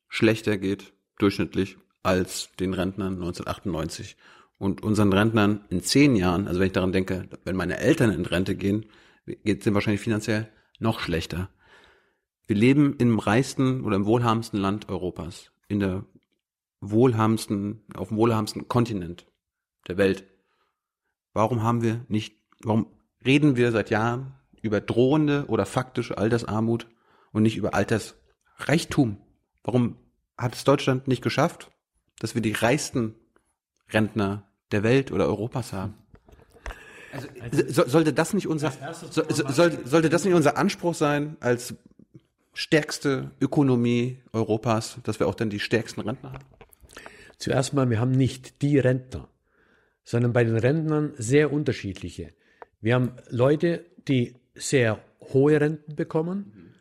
schlechter 0.07 0.57
geht 0.57 0.93
durchschnittlich 1.17 1.77
als 2.03 2.49
den 2.59 2.73
Rentnern 2.73 3.13
1998. 3.15 4.17
Und 4.57 4.81
unseren 4.81 5.13
Rentnern 5.13 5.65
in 5.69 5.81
zehn 5.81 6.15
Jahren, 6.15 6.47
also 6.47 6.59
wenn 6.59 6.67
ich 6.67 6.73
daran 6.73 6.91
denke, 6.91 7.29
wenn 7.43 7.55
meine 7.55 7.77
Eltern 7.77 8.11
in 8.11 8.25
Rente 8.25 8.55
gehen, 8.55 8.85
geht 9.25 9.59
es 9.59 9.63
denen 9.63 9.75
wahrscheinlich 9.75 10.01
finanziell 10.01 10.49
noch 10.79 10.99
schlechter. 10.99 11.49
Wir 12.47 12.55
leben 12.55 12.95
im 12.97 13.19
reichsten 13.19 13.83
oder 13.83 13.97
im 13.97 14.05
wohlhabendsten 14.05 14.59
Land 14.59 14.89
Europas, 14.89 15.51
in 15.67 15.79
der 15.79 16.05
wohlhabendsten, 16.79 17.83
auf 17.95 18.07
dem 18.07 18.17
wohlhabendsten 18.17 18.67
Kontinent 18.67 19.27
der 19.87 19.97
Welt. 19.97 20.23
Warum 21.33 21.61
haben 21.61 21.81
wir 21.81 22.05
nicht, 22.07 22.37
warum 22.63 22.87
reden 23.25 23.57
wir 23.57 23.71
seit 23.71 23.89
Jahren 23.89 24.33
über 24.61 24.81
drohende 24.81 25.45
oder 25.47 25.65
faktische 25.65 26.17
Altersarmut 26.17 26.87
und 27.31 27.43
nicht 27.43 27.57
über 27.57 27.73
Altersreichtum? 27.73 29.17
Warum 29.63 29.97
hat 30.37 30.55
es 30.55 30.63
Deutschland 30.63 31.07
nicht 31.07 31.21
geschafft, 31.21 31.71
dass 32.19 32.35
wir 32.35 32.41
die 32.41 32.51
reichsten 32.51 33.15
Rentner 33.89 34.43
der 34.71 34.83
Welt 34.83 35.11
oder 35.11 35.25
Europas 35.25 35.73
haben. 35.73 35.95
Also, 37.11 37.27
so, 37.69 37.87
sollte 37.87 38.13
das 38.13 38.33
nicht 38.33 38.47
unser 38.47 38.71
so, 38.93 39.23
soll, 39.29 39.85
sollte 39.85 40.09
das 40.09 40.25
nicht 40.25 40.33
unser 40.33 40.57
Anspruch 40.57 40.93
sein 40.93 41.37
als 41.39 41.73
stärkste 42.53 43.31
Ökonomie 43.39 44.21
Europas, 44.33 44.97
dass 45.03 45.19
wir 45.19 45.27
auch 45.27 45.35
dann 45.35 45.49
die 45.49 45.59
stärksten 45.59 46.01
Rentner 46.01 46.33
haben? 46.33 46.45
Zuerst 47.37 47.73
mal, 47.73 47.89
wir 47.89 47.99
haben 47.99 48.11
nicht 48.11 48.61
die 48.61 48.79
Rentner, 48.79 49.29
sondern 50.03 50.33
bei 50.33 50.43
den 50.43 50.57
Rentnern 50.57 51.13
sehr 51.17 51.53
unterschiedliche. 51.53 52.33
Wir 52.81 52.95
haben 52.95 53.13
Leute, 53.29 53.85
die 54.07 54.35
sehr 54.55 54.99
hohe 55.33 55.59
Renten 55.61 55.95
bekommen, 55.95 56.73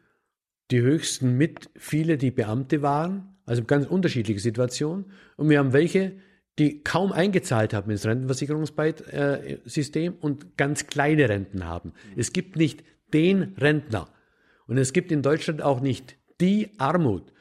die 0.70 0.80
höchsten 0.80 1.36
mit 1.36 1.70
viele, 1.76 2.16
die 2.18 2.30
Beamte 2.30 2.82
waren, 2.82 3.35
also 3.46 3.64
ganz 3.64 3.86
unterschiedliche 3.86 4.40
Situationen. 4.40 5.06
Und 5.36 5.48
wir 5.48 5.58
haben 5.58 5.72
welche, 5.72 6.12
die 6.58 6.82
kaum 6.82 7.12
eingezahlt 7.12 7.72
haben 7.72 7.90
ins 7.90 8.04
Rentenversicherungssystem 8.04 10.14
und 10.20 10.56
ganz 10.56 10.86
kleine 10.86 11.28
Renten 11.28 11.64
haben. 11.64 11.92
Es 12.16 12.32
gibt 12.32 12.56
nicht 12.56 12.84
den 13.14 13.54
Rentner. 13.58 14.08
Und 14.66 14.78
es 14.78 14.92
gibt 14.92 15.12
in 15.12 15.22
Deutschland 15.22 15.62
auch 15.62 15.80
nicht 15.80 16.16
die 16.40 16.70
Armut, 16.78 17.32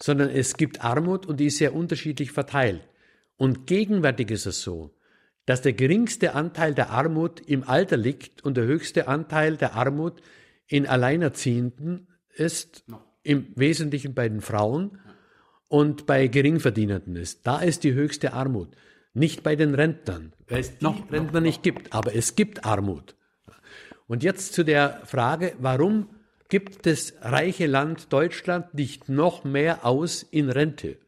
sondern 0.00 0.30
es 0.30 0.56
gibt 0.56 0.82
Armut 0.82 1.26
und 1.26 1.38
die 1.38 1.46
ist 1.46 1.58
sehr 1.58 1.74
unterschiedlich 1.74 2.32
verteilt. 2.32 2.80
Und 3.36 3.66
gegenwärtig 3.66 4.30
ist 4.30 4.46
es 4.46 4.62
so, 4.62 4.94
dass 5.44 5.60
der 5.60 5.72
geringste 5.72 6.34
Anteil 6.34 6.74
der 6.74 6.90
Armut 6.90 7.40
im 7.40 7.68
Alter 7.68 7.96
liegt 7.96 8.44
und 8.44 8.56
der 8.56 8.64
höchste 8.64 9.08
Anteil 9.08 9.56
der 9.56 9.74
Armut 9.74 10.22
in 10.66 10.86
Alleinerziehenden 10.86 12.08
ist, 12.34 12.84
im 13.22 13.48
Wesentlichen 13.56 14.14
bei 14.14 14.28
den 14.28 14.40
Frauen 14.40 14.98
und 15.72 16.04
bei 16.04 16.26
Geringverdienenden 16.26 17.16
ist. 17.16 17.46
Da 17.46 17.60
ist 17.60 17.82
die 17.82 17.94
höchste 17.94 18.34
Armut. 18.34 18.68
Nicht 19.14 19.42
bei 19.42 19.56
den 19.56 19.74
Rentnern, 19.74 20.34
weil 20.46 20.60
es 20.60 20.76
die 20.76 20.84
noch, 20.84 21.10
Rentner 21.10 21.40
noch, 21.40 21.46
nicht 21.46 21.62
gibt, 21.62 21.94
aber 21.94 22.14
es 22.14 22.36
gibt 22.36 22.66
Armut. 22.66 23.14
Und 24.06 24.22
jetzt 24.22 24.52
zu 24.52 24.64
der 24.64 25.00
Frage, 25.06 25.54
warum 25.60 26.10
gibt 26.50 26.84
das 26.84 27.14
reiche 27.22 27.66
Land 27.66 28.12
Deutschland 28.12 28.74
nicht 28.74 29.08
noch 29.08 29.44
mehr 29.44 29.86
aus 29.86 30.22
in 30.22 30.50
Rente? 30.50 30.98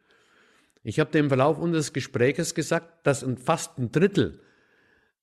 Ich 0.83 0.99
habe 0.99 1.19
im 1.19 1.29
Verlauf 1.29 1.59
unseres 1.59 1.93
Gespräches 1.93 2.55
gesagt, 2.55 3.07
dass 3.07 3.27
fast 3.45 3.79
ein 3.79 3.93
Drittel 3.93 4.41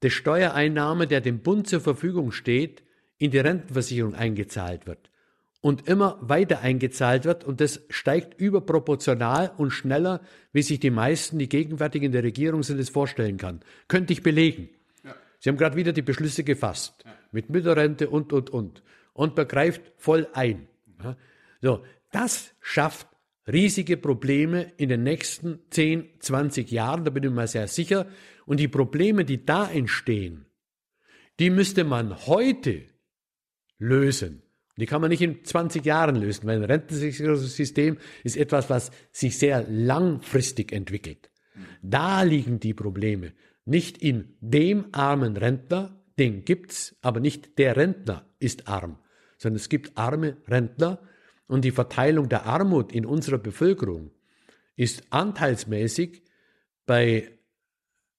der 0.04 0.12
Steuereinnahme, 0.12 1.08
der 1.08 1.20
dem 1.20 1.40
Bund 1.40 1.68
zur 1.68 1.82
Verfügung 1.82 2.32
steht, 2.32 2.84
in 3.18 3.32
die 3.32 3.40
Rentenversicherung 3.40 4.14
eingezahlt 4.14 4.86
wird 4.86 5.11
und 5.62 5.88
immer 5.88 6.18
weiter 6.22 6.62
eingezahlt 6.62 7.26
wird 7.26 7.44
und 7.44 7.62
das 7.62 7.82
steigt 7.90 8.40
überproportional 8.40 9.52
und 9.58 9.72
schneller, 9.72 10.22
wie 10.52 10.64
sich 10.64 10.80
die 10.80 10.90
meisten, 10.90 11.40
die 11.40 11.50
gegenwärtig 11.50 12.04
in 12.04 12.12
der 12.12 12.24
Regierung 12.24 12.64
sind, 12.64 12.80
es 12.80 12.90
vorstellen 12.90 13.38
kann. 13.38 13.62
Könnte 13.88 14.12
ich 14.12 14.24
belegen. 14.24 14.70
Ja. 15.04 15.16
Sie 15.40 15.50
haben 15.50 15.58
gerade 15.58 15.76
wieder 15.76 15.94
die 15.94 16.02
Beschlüsse 16.02 16.44
gefasst. 16.44 17.04
Ja 17.06 17.12
mit 17.32 17.50
Mütterrente 17.50 18.10
und, 18.10 18.34
und, 18.34 18.50
und. 18.50 18.84
Und 19.14 19.36
begreift 19.36 19.82
voll 19.98 20.28
ein. 20.34 20.68
So, 21.62 21.84
das 22.12 22.54
schafft 22.62 23.08
riesige 23.48 23.98
Probleme 23.98 24.72
in 24.78 24.90
den 24.90 25.04
nächsten 25.04 25.60
10, 25.70 26.10
20 26.20 26.72
Jahren, 26.72 27.04
da 27.04 27.12
bin 27.12 27.24
ich 27.24 27.32
mir 27.32 27.48
sehr 27.48 27.68
sicher. 27.68 28.08
Und 28.46 28.60
die 28.60 28.68
Probleme, 28.68 29.26
die 29.26 29.46
da 29.46 29.70
entstehen, 29.70 30.46
die 31.40 31.50
müsste 31.50 31.84
man 31.84 32.26
heute 32.28 32.84
lösen. 33.78 34.44
Die 34.82 34.88
kann 34.88 35.00
man 35.00 35.12
nicht 35.12 35.22
in 35.22 35.46
20 35.46 35.86
Jahren 35.86 36.16
lösen, 36.16 36.48
weil 36.48 36.58
ein 36.58 36.64
Rentensicherungssystem 36.64 37.98
ist 38.24 38.36
etwas, 38.36 38.68
was 38.72 38.90
sich 39.12 39.38
sehr 39.38 39.64
langfristig 39.70 40.72
entwickelt. 40.72 41.30
Da 41.84 42.24
liegen 42.24 42.60
die 42.60 42.74
Probleme. 42.74 43.34
Nicht 43.64 44.00
in 44.00 44.36
dem 44.42 44.86
armen 44.92 45.38
Rentner, 45.38 46.02
den 46.18 46.46
gibt's, 46.46 46.96
aber 47.04 47.20
nicht 47.20 47.60
der 47.60 47.78
Rentner 47.78 48.26
ist 48.40 48.68
arm, 48.68 48.98
sondern 49.38 49.58
es 49.58 49.70
gibt 49.70 49.96
arme 50.00 50.38
Rentner 50.48 51.00
und 51.46 51.64
die 51.64 51.70
Verteilung 51.70 52.28
der 52.28 52.48
Armut 52.48 52.92
in 52.92 53.06
unserer 53.06 53.38
Bevölkerung 53.38 54.10
ist 54.76 55.04
anteilsmäßig 55.12 56.24
bei 56.88 57.38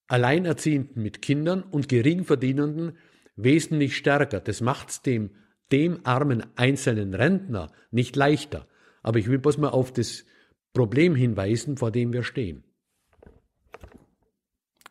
Alleinerziehenden 0.06 1.02
mit 1.02 1.22
Kindern 1.22 1.64
und 1.64 1.88
Geringverdienenden 1.88 2.96
wesentlich 3.34 3.96
stärker. 3.96 4.38
Das 4.38 4.60
macht 4.60 4.90
es 4.90 5.02
dem, 5.02 5.30
dem 5.70 6.00
armen 6.04 6.44
einzelnen 6.56 7.14
Rentner 7.14 7.70
nicht 7.90 8.16
leichter. 8.16 8.66
Aber 9.02 9.18
ich 9.18 9.28
will 9.28 9.38
bloß 9.38 9.58
mal 9.58 9.70
auf 9.70 9.92
das 9.92 10.24
Problem 10.72 11.14
hinweisen, 11.14 11.76
vor 11.76 11.90
dem 11.90 12.12
wir 12.12 12.22
stehen. 12.22 12.64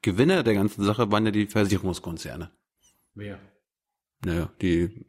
Gewinner 0.02 0.44
der 0.44 0.56
ganzen 0.56 0.84
Sache 0.84 1.12
waren 1.12 1.26
ja 1.26 1.32
die 1.32 1.46
Versicherungskonzerne. 1.46 2.52
Wer? 3.14 3.40
Naja, 4.26 4.50
die, 4.62 5.06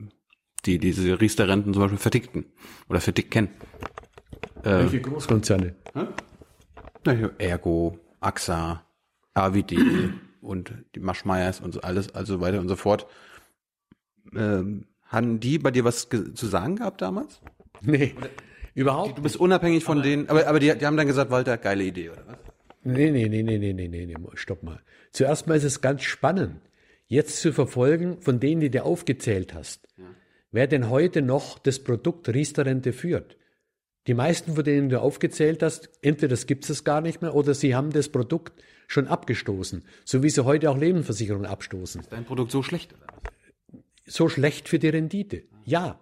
die 0.64 0.78
diese 0.78 1.20
Riester-Renten 1.20 1.72
zum 1.72 1.82
Beispiel 1.82 1.98
vertickten 1.98 2.46
oder 2.88 3.00
verticken. 3.00 3.48
Äh, 4.62 4.70
Welche 4.70 5.00
Großkonzerne? 5.00 5.74
Naja, 7.04 7.30
Ergo, 7.38 7.98
AXA, 8.20 8.86
AWD 9.34 9.78
und 10.40 10.74
die 10.94 11.00
Maschmeyers 11.00 11.60
und 11.60 11.72
so 11.72 11.80
alles, 11.80 12.14
also 12.14 12.40
weiter 12.40 12.60
und 12.60 12.68
so 12.68 12.76
fort. 12.76 13.06
Ähm, 14.34 14.86
haben 15.12 15.38
die 15.40 15.58
bei 15.58 15.70
dir 15.70 15.84
was 15.84 16.08
zu 16.08 16.46
sagen 16.46 16.76
gehabt 16.76 17.02
damals? 17.02 17.40
Nee, 17.82 18.14
oder, 18.16 18.30
überhaupt. 18.74 19.18
Du 19.18 19.22
bist 19.22 19.36
unabhängig 19.36 19.84
von 19.84 19.98
aber, 19.98 20.06
denen, 20.08 20.28
aber, 20.28 20.46
aber 20.46 20.58
die, 20.58 20.76
die 20.76 20.86
haben 20.86 20.96
dann 20.96 21.06
gesagt, 21.06 21.30
Walter, 21.30 21.58
geile 21.58 21.84
Idee, 21.84 22.10
oder 22.10 22.26
was? 22.26 22.36
Nee, 22.84 23.10
nee, 23.10 23.28
nee, 23.28 23.42
nee, 23.42 23.58
nee, 23.58 23.72
nee, 23.72 23.88
nee, 23.88 24.16
stopp 24.34 24.62
mal. 24.62 24.80
Zuerst 25.12 25.46
mal 25.46 25.56
ist 25.56 25.64
es 25.64 25.80
ganz 25.80 26.02
spannend 26.02 26.60
jetzt 27.06 27.40
zu 27.40 27.52
verfolgen, 27.52 28.22
von 28.22 28.40
denen, 28.40 28.60
die 28.60 28.70
du 28.70 28.82
aufgezählt 28.82 29.52
hast, 29.52 29.86
ja. 29.98 30.04
wer 30.50 30.66
denn 30.66 30.88
heute 30.88 31.20
noch 31.20 31.58
das 31.58 31.78
Produkt 31.78 32.28
Riester-Rente 32.28 32.92
führt. 32.92 33.36
Die 34.06 34.14
meisten, 34.14 34.54
von 34.54 34.64
denen 34.64 34.88
du 34.88 35.00
aufgezählt 35.00 35.62
hast, 35.62 35.90
entweder 36.00 36.28
das 36.28 36.46
gibt 36.46 36.68
es 36.68 36.82
gar 36.82 37.02
nicht 37.02 37.22
mehr 37.22 37.34
oder 37.34 37.54
sie 37.54 37.74
haben 37.74 37.90
das 37.90 38.08
Produkt 38.08 38.64
schon 38.88 39.06
abgestoßen, 39.06 39.84
so 40.04 40.22
wie 40.22 40.30
sie 40.30 40.44
heute 40.44 40.70
auch 40.70 40.78
Lebensversicherungen 40.78 41.46
abstoßen. 41.46 42.00
Ist 42.00 42.12
dein 42.12 42.24
Produkt 42.24 42.50
so 42.50 42.62
schlecht? 42.62 42.94
Oder? 42.94 43.12
So 44.04 44.28
schlecht 44.28 44.68
für 44.68 44.78
die 44.78 44.88
Rendite. 44.88 45.44
Ja. 45.64 46.00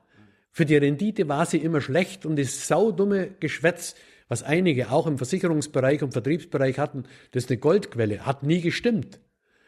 Für 0.53 0.65
die 0.67 0.77
Rendite 0.77 1.29
war 1.29 1.47
sie 1.47 1.59
immer 1.59 1.81
schlecht 1.81 2.27
und 2.27 2.37
das 2.37 2.67
saudumme 2.67 3.31
Geschwätz, 3.39 3.95
was 4.29 4.43
einige 4.43 4.91
auch 4.91 5.07
im 5.07 5.19
Versicherungsbereich 5.19 6.03
und 6.03 6.13
Vertriebsbereich 6.13 6.79
hatten, 6.79 7.05
das 7.33 7.45
ist 7.45 7.51
eine 7.51 7.59
Goldquelle, 7.59 8.27
hat 8.27 8.43
nie 8.43 8.61
gestimmt. 8.61 9.21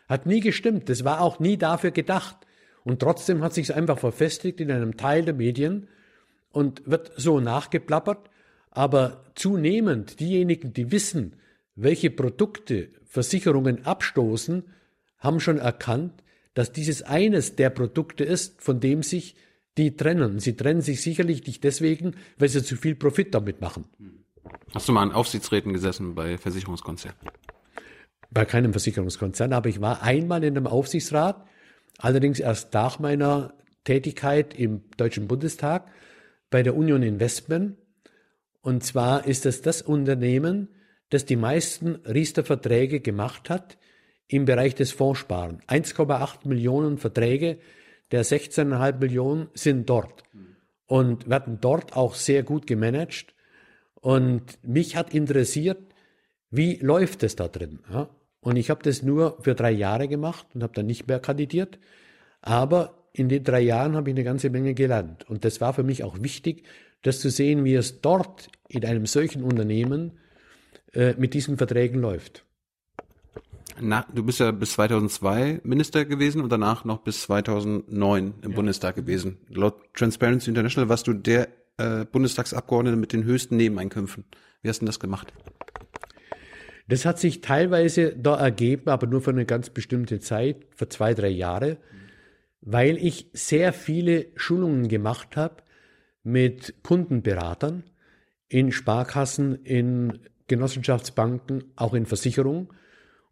Hat 0.08 0.26
nie 0.26 0.40
gestimmt. 0.40 0.88
Das 0.88 1.04
war 1.04 1.20
auch 1.20 1.38
nie 1.38 1.56
dafür 1.56 1.90
gedacht. 1.90 2.36
Und 2.84 3.00
trotzdem 3.00 3.42
hat 3.42 3.54
sich 3.54 3.70
es 3.70 3.74
einfach 3.74 3.98
verfestigt 3.98 4.60
in 4.60 4.70
einem 4.70 4.96
Teil 4.96 5.24
der 5.24 5.34
Medien 5.34 5.88
und 6.50 6.82
wird 6.84 7.12
so 7.16 7.40
nachgeplappert. 7.40 8.28
Aber 8.70 9.24
zunehmend 9.34 10.20
diejenigen, 10.20 10.72
die 10.72 10.90
wissen, 10.92 11.36
welche 11.76 12.10
Produkte 12.10 12.90
Versicherungen 13.04 13.84
abstoßen, 13.86 14.64
haben 15.18 15.40
schon 15.40 15.58
erkannt, 15.58 16.21
dass 16.54 16.72
dieses 16.72 17.02
eines 17.02 17.56
der 17.56 17.70
Produkte 17.70 18.24
ist, 18.24 18.60
von 18.62 18.80
dem 18.80 19.02
sich 19.02 19.36
die 19.78 19.96
trennen. 19.96 20.38
Sie 20.38 20.56
trennen 20.56 20.82
sich 20.82 21.00
sicherlich 21.00 21.46
nicht 21.46 21.64
deswegen, 21.64 22.14
weil 22.38 22.48
sie 22.48 22.62
zu 22.62 22.76
viel 22.76 22.94
Profit 22.94 23.34
damit 23.34 23.60
machen. 23.60 23.86
Hast 24.74 24.88
du 24.88 24.92
mal 24.92 25.02
an 25.02 25.12
Aufsichtsräten 25.12 25.72
gesessen 25.72 26.14
bei 26.14 26.36
Versicherungskonzernen? 26.36 27.16
bei 28.32 28.44
keinem 28.44 28.72
Versicherungskonzern, 28.72 29.52
aber 29.52 29.68
ich 29.68 29.80
war 29.80 30.02
einmal 30.02 30.42
in 30.44 30.56
einem 30.56 30.66
Aufsichtsrat, 30.66 31.46
allerdings 31.98 32.40
erst 32.40 32.72
nach 32.72 32.98
meiner 32.98 33.54
Tätigkeit 33.84 34.54
im 34.54 34.82
Deutschen 34.96 35.28
Bundestag 35.28 35.90
bei 36.50 36.62
der 36.62 36.76
Union 36.76 37.02
Investment. 37.02 37.76
Und 38.62 38.84
zwar 38.84 39.26
ist 39.26 39.44
es 39.44 39.60
das 39.60 39.82
Unternehmen, 39.82 40.68
das 41.10 41.26
die 41.26 41.36
meisten 41.36 41.96
Riester-Verträge 42.06 43.00
gemacht 43.00 43.50
hat 43.50 43.76
im 44.32 44.44
Bereich 44.44 44.74
des 44.74 44.92
Fondssparen. 44.92 45.60
1,8 45.68 46.48
Millionen 46.48 46.98
Verträge 46.98 47.58
der 48.10 48.24
16,5 48.24 48.98
Millionen 48.98 49.48
sind 49.54 49.88
dort 49.88 50.22
und 50.86 51.28
werden 51.28 51.58
dort 51.60 51.96
auch 51.96 52.14
sehr 52.14 52.42
gut 52.42 52.66
gemanagt. 52.66 53.34
Und 53.94 54.58
mich 54.62 54.96
hat 54.96 55.14
interessiert, 55.14 55.80
wie 56.50 56.76
läuft 56.76 57.22
es 57.22 57.36
da 57.36 57.48
drin? 57.48 57.80
Ja? 57.90 58.10
Und 58.40 58.56
ich 58.56 58.70
habe 58.70 58.82
das 58.82 59.02
nur 59.02 59.38
für 59.40 59.54
drei 59.54 59.70
Jahre 59.70 60.08
gemacht 60.08 60.46
und 60.54 60.62
habe 60.62 60.74
dann 60.74 60.86
nicht 60.86 61.06
mehr 61.06 61.20
kandidiert. 61.20 61.78
Aber 62.40 63.06
in 63.12 63.28
den 63.28 63.44
drei 63.44 63.60
Jahren 63.60 63.94
habe 63.94 64.10
ich 64.10 64.16
eine 64.16 64.24
ganze 64.24 64.50
Menge 64.50 64.74
gelernt. 64.74 65.28
Und 65.28 65.44
das 65.44 65.60
war 65.60 65.72
für 65.72 65.84
mich 65.84 66.02
auch 66.04 66.20
wichtig, 66.20 66.64
das 67.02 67.20
zu 67.20 67.30
sehen, 67.30 67.64
wie 67.64 67.74
es 67.74 68.00
dort 68.00 68.48
in 68.68 68.84
einem 68.84 69.06
solchen 69.06 69.44
Unternehmen 69.44 70.18
äh, 70.92 71.14
mit 71.16 71.34
diesen 71.34 71.56
Verträgen 71.56 72.00
läuft. 72.00 72.44
Na, 73.84 74.06
du 74.14 74.22
bist 74.22 74.38
ja 74.38 74.52
bis 74.52 74.72
2002 74.74 75.60
Minister 75.64 76.04
gewesen 76.04 76.40
und 76.40 76.50
danach 76.52 76.84
noch 76.84 76.98
bis 76.98 77.22
2009 77.22 78.34
im 78.42 78.50
ja. 78.50 78.54
Bundestag 78.54 78.94
gewesen. 78.94 79.38
Laut 79.48 79.92
Transparency 79.94 80.50
International 80.50 80.88
warst 80.88 81.08
du 81.08 81.14
der 81.14 81.48
äh, 81.78 82.04
Bundestagsabgeordnete 82.04 82.96
mit 82.96 83.12
den 83.12 83.24
höchsten 83.24 83.56
Nebeneinkünften. 83.56 84.24
Wie 84.62 84.68
hast 84.68 84.78
du 84.78 84.84
denn 84.84 84.86
das 84.86 85.00
gemacht? 85.00 85.32
Das 86.86 87.04
hat 87.04 87.18
sich 87.18 87.40
teilweise 87.40 88.14
da 88.16 88.36
ergeben, 88.36 88.88
aber 88.88 89.06
nur 89.08 89.20
für 89.20 89.30
eine 89.30 89.46
ganz 89.46 89.70
bestimmte 89.70 90.20
Zeit, 90.20 90.66
für 90.70 90.88
zwei, 90.88 91.14
drei 91.14 91.28
Jahre, 91.28 91.78
weil 92.60 92.96
ich 92.96 93.30
sehr 93.32 93.72
viele 93.72 94.26
Schulungen 94.36 94.88
gemacht 94.88 95.36
habe 95.36 95.56
mit 96.22 96.74
Kundenberatern 96.84 97.82
in 98.48 98.70
Sparkassen, 98.70 99.64
in 99.64 100.20
Genossenschaftsbanken, 100.46 101.64
auch 101.74 101.94
in 101.94 102.06
Versicherungen. 102.06 102.68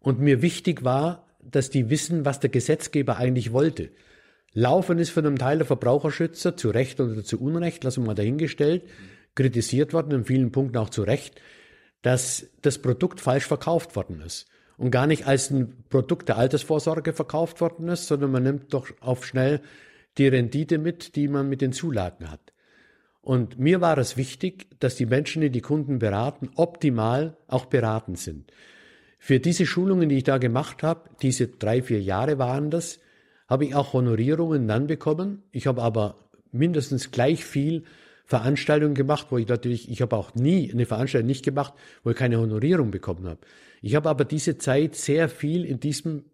Und 0.00 0.20
mir 0.20 0.42
wichtig 0.42 0.84
war, 0.84 1.26
dass 1.42 1.70
die 1.70 1.90
wissen, 1.90 2.24
was 2.24 2.40
der 2.40 2.50
Gesetzgeber 2.50 3.16
eigentlich 3.16 3.52
wollte. 3.52 3.90
Laufen 4.52 4.98
ist 4.98 5.10
von 5.10 5.26
einem 5.26 5.38
Teil 5.38 5.58
der 5.58 5.66
Verbraucherschützer 5.66 6.56
zu 6.56 6.70
Recht 6.70 7.00
oder 7.00 7.22
zu 7.22 7.40
Unrecht, 7.40 7.84
lassen 7.84 8.02
wir 8.02 8.08
mal 8.08 8.14
dahingestellt, 8.14 8.82
kritisiert 9.34 9.92
worden, 9.92 10.12
in 10.12 10.24
vielen 10.24 10.50
Punkten 10.50 10.76
auch 10.78 10.90
zu 10.90 11.02
Recht 11.02 11.40
dass 12.02 12.46
das 12.62 12.78
Produkt 12.78 13.20
falsch 13.20 13.46
verkauft 13.46 13.96
worden 13.96 14.20
ist. 14.20 14.46
und 14.76 14.90
gar 14.90 15.06
nicht 15.06 15.26
als 15.26 15.50
ein 15.50 15.84
Produkt 15.90 16.30
der 16.30 16.38
Altersvorsorge 16.38 17.12
verkauft 17.12 17.60
worden 17.60 17.88
ist, 17.88 18.06
sondern 18.06 18.30
man 18.30 18.44
nimmt 18.44 18.72
doch 18.72 18.88
auf 19.00 19.26
schnell 19.26 19.60
die 20.16 20.26
Rendite 20.26 20.78
mit, 20.78 21.16
die 21.16 21.28
man 21.28 21.50
mit 21.50 21.60
den 21.60 21.74
Zulagen 21.74 22.30
hat. 22.30 22.54
Und 23.20 23.58
mir 23.58 23.82
war 23.82 23.98
es 23.98 24.16
wichtig, 24.16 24.68
dass 24.80 24.96
die 24.96 25.04
Menschen, 25.04 25.42
die 25.42 25.50
die 25.50 25.60
Kunden 25.60 25.98
beraten, 25.98 26.48
optimal 26.54 27.36
auch 27.46 27.66
beraten 27.66 28.14
sind. 28.14 28.50
Für 29.22 29.38
diese 29.38 29.66
Schulungen, 29.66 30.08
die 30.08 30.16
ich 30.16 30.24
da 30.24 30.38
gemacht 30.38 30.82
habe, 30.82 31.10
diese 31.20 31.46
drei, 31.46 31.82
vier 31.82 32.00
Jahre 32.00 32.38
waren 32.38 32.70
das, 32.70 33.00
habe 33.48 33.66
ich 33.66 33.74
auch 33.74 33.92
Honorierungen 33.92 34.66
dann 34.66 34.86
bekommen. 34.86 35.42
Ich 35.52 35.66
habe 35.66 35.82
aber 35.82 36.30
mindestens 36.52 37.10
gleich 37.10 37.44
viel 37.44 37.84
Veranstaltungen 38.24 38.94
gemacht, 38.94 39.26
wo 39.28 39.36
ich 39.36 39.46
natürlich, 39.46 39.90
ich 39.90 40.00
habe 40.00 40.16
auch 40.16 40.34
nie 40.34 40.72
eine 40.72 40.86
Veranstaltung 40.86 41.26
nicht 41.26 41.44
gemacht, 41.44 41.74
wo 42.02 42.10
ich 42.10 42.16
keine 42.16 42.38
Honorierung 42.38 42.90
bekommen 42.90 43.26
habe. 43.28 43.40
Ich 43.82 43.94
habe 43.94 44.08
aber 44.08 44.24
diese 44.24 44.56
Zeit 44.56 44.94
sehr 44.94 45.28
viel 45.28 45.66
in 45.66 45.80
diesem 45.80 46.24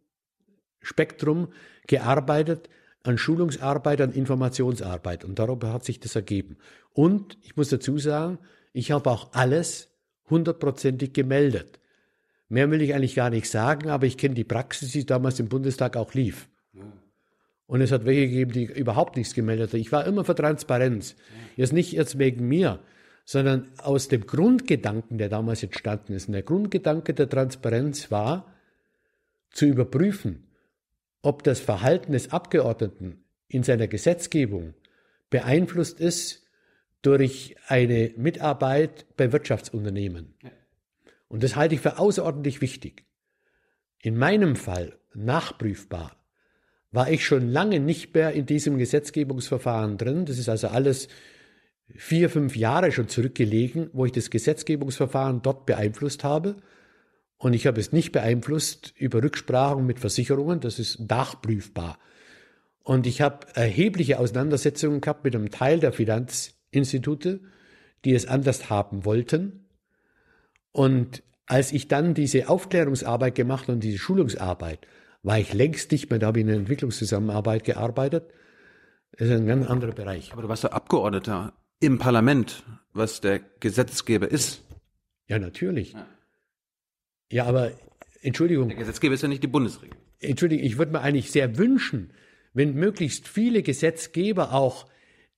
Spektrum 0.81 1.49
gearbeitet, 1.89 2.71
an 3.03 3.19
Schulungsarbeit, 3.19 4.01
an 4.01 4.13
Informationsarbeit 4.13 5.25
und 5.25 5.41
darüber 5.41 5.73
hat 5.73 5.85
sich 5.85 5.99
das 5.99 6.15
ergeben. 6.15 6.57
Und 6.93 7.37
ich 7.43 7.57
muss 7.57 7.69
dazu 7.69 7.99
sagen, 7.99 8.39
ich 8.73 8.93
habe 8.93 9.11
auch 9.11 9.33
alles 9.33 9.89
hundertprozentig 10.31 11.13
gemeldet. 11.13 11.81
Mehr 12.49 12.71
will 12.71 12.83
ich 12.83 12.95
eigentlich 12.95 13.17
gar 13.17 13.31
nicht 13.31 13.51
sagen, 13.51 13.89
aber 13.89 14.07
ich 14.07 14.19
kenne 14.19 14.35
die 14.35 14.45
Praxis, 14.45 14.93
die 14.93 15.05
damals 15.05 15.41
im 15.41 15.49
Bundestag 15.49 15.97
auch 15.97 16.15
lief. 16.15 16.49
Und 17.67 17.81
es 17.81 17.91
hat 17.91 18.05
welche 18.05 18.29
gegeben, 18.29 18.53
die 18.53 18.65
überhaupt 18.65 19.17
nichts 19.17 19.35
gemeldet 19.35 19.73
haben. 19.73 19.81
Ich 19.81 19.91
war 19.91 20.07
immer 20.07 20.25
für 20.25 20.37
Transparenz. 20.37 21.17
Jetzt 21.57 21.73
nicht 21.73 21.93
jetzt 21.93 22.19
wegen 22.19 22.47
mir, 22.47 22.79
sondern 23.25 23.69
aus 23.79 24.07
dem 24.07 24.27
Grundgedanken, 24.27 25.19
der 25.19 25.29
damals 25.29 25.65
entstanden 25.65 26.13
ist. 26.13 26.29
Und 26.29 26.35
der 26.35 26.45
Grundgedanke 26.45 27.13
der 27.13 27.29
Transparenz 27.29 28.11
war, 28.13 28.53
zu 29.51 29.67
überprüfen, 29.67 30.47
ob 31.23 31.43
das 31.43 31.59
Verhalten 31.59 32.13
des 32.13 32.31
Abgeordneten 32.31 33.25
in 33.49 33.65
seiner 33.65 33.89
Gesetzgebung 33.89 34.75
beeinflusst 35.31 35.99
ist 35.99 36.47
durch 37.03 37.57
eine 37.67 38.13
Mitarbeit 38.17 39.07
bei 39.17 39.33
Wirtschaftsunternehmen. 39.33 40.35
Und 41.29 41.43
das 41.43 41.57
halte 41.57 41.75
ich 41.75 41.81
für 41.81 41.99
außerordentlich 41.99 42.61
wichtig. 42.61 43.05
In 44.01 44.17
meinem 44.17 44.57
Fall 44.57 44.99
nachprüfbar 45.15 46.17
war 46.93 47.11
ich 47.11 47.27
schon 47.27 47.49
lange 47.49 47.81
nicht 47.81 48.15
mehr 48.15 48.33
in 48.33 48.47
diesem 48.47 48.79
Gesetzgebungsverfahren 48.79 49.99
drin. 49.99 50.25
Das 50.25 50.39
ist 50.39 50.49
also 50.49 50.69
alles 50.69 51.09
vier, 51.95 52.31
fünf 52.31 52.57
Jahre 52.57 52.93
schon 52.93 53.09
zurückgelegen, 53.09 53.91
wo 53.93 54.05
ich 54.07 54.13
das 54.13 54.31
Gesetzgebungsverfahren 54.31 55.43
dort 55.43 55.67
beeinflusst 55.67 56.25
habe. 56.25 56.57
Und 57.39 57.53
ich 57.55 57.67
habe 57.67 57.81
es 57.81 57.93
nicht 57.93 58.13
beeinflusst 58.13 58.95
über 58.97 59.23
Rücksprachen 59.23 59.85
mit 59.85 60.01
Versicherungen, 60.01 60.61
das 60.61 60.79
ist 60.79 61.01
nachprüfbar. 61.01 61.99
Und 62.83 63.07
ich 63.07 63.21
habe 63.21 63.47
erhebliche 63.55 64.19
Auseinandersetzungen 64.19 65.01
gehabt 65.01 65.25
mit 65.25 65.35
einem 65.35 65.51
Teil 65.51 65.81
der 65.81 65.93
Finanzinstitute, 65.93 67.41
die 68.05 68.15
es 68.15 68.27
anders 68.27 68.71
haben 68.71 69.05
wollten. 69.05 69.66
Und 70.77 71.23
als 71.47 71.73
ich 71.73 71.89
dann 71.89 72.13
diese 72.13 72.51
Aufklärungsarbeit 72.51 73.35
gemacht 73.35 73.71
und 73.71 73.81
diese 73.81 73.97
Schulungsarbeit, 73.97 74.87
war 75.23 75.39
ich 75.39 75.55
längst 75.55 75.91
nicht 75.91 76.11
mehr, 76.11 76.19
da 76.19 76.27
habe 76.27 76.39
ich 76.39 76.43
in 76.43 76.49
der 76.49 76.57
Entwicklungszusammenarbeit 76.57 77.65
gearbeitet. 77.65 78.31
Das 79.13 79.29
ist 79.29 79.35
ein 79.35 79.47
ganz 79.47 79.67
anderer 79.67 79.93
Bereich. 79.93 80.35
Aber 80.35 80.43
du 80.43 80.51
warst 80.51 80.65
ja 80.65 80.73
Abgeordneter 80.73 81.55
im 81.81 81.97
Parlament, 81.99 82.63
was 82.93 83.23
der 83.23 83.39
Gesetzgeber 83.59 84.31
ist. 84.31 84.65
Ja, 85.29 85.39
natürlich. 85.39 85.95
Ja, 85.95 86.07
ja 87.31 87.45
aber 87.47 87.73
Entschuldigung. 88.21 88.69
Der 88.69 88.77
Gesetzgeber 88.77 89.15
ist 89.15 89.23
ja 89.23 89.29
nicht 89.29 89.43
die 89.43 89.49
Bundesregierung. 89.49 89.99
Entschuldigung, 90.21 90.63
ich 90.63 90.77
würde 90.77 90.93
mir 90.93 91.01
eigentlich 91.01 91.31
sehr 91.31 91.57
wünschen, 91.57 92.13
wenn 92.53 92.75
möglichst 92.75 93.29
viele 93.29 93.63
Gesetzgeber 93.63 94.53
auch 94.53 94.87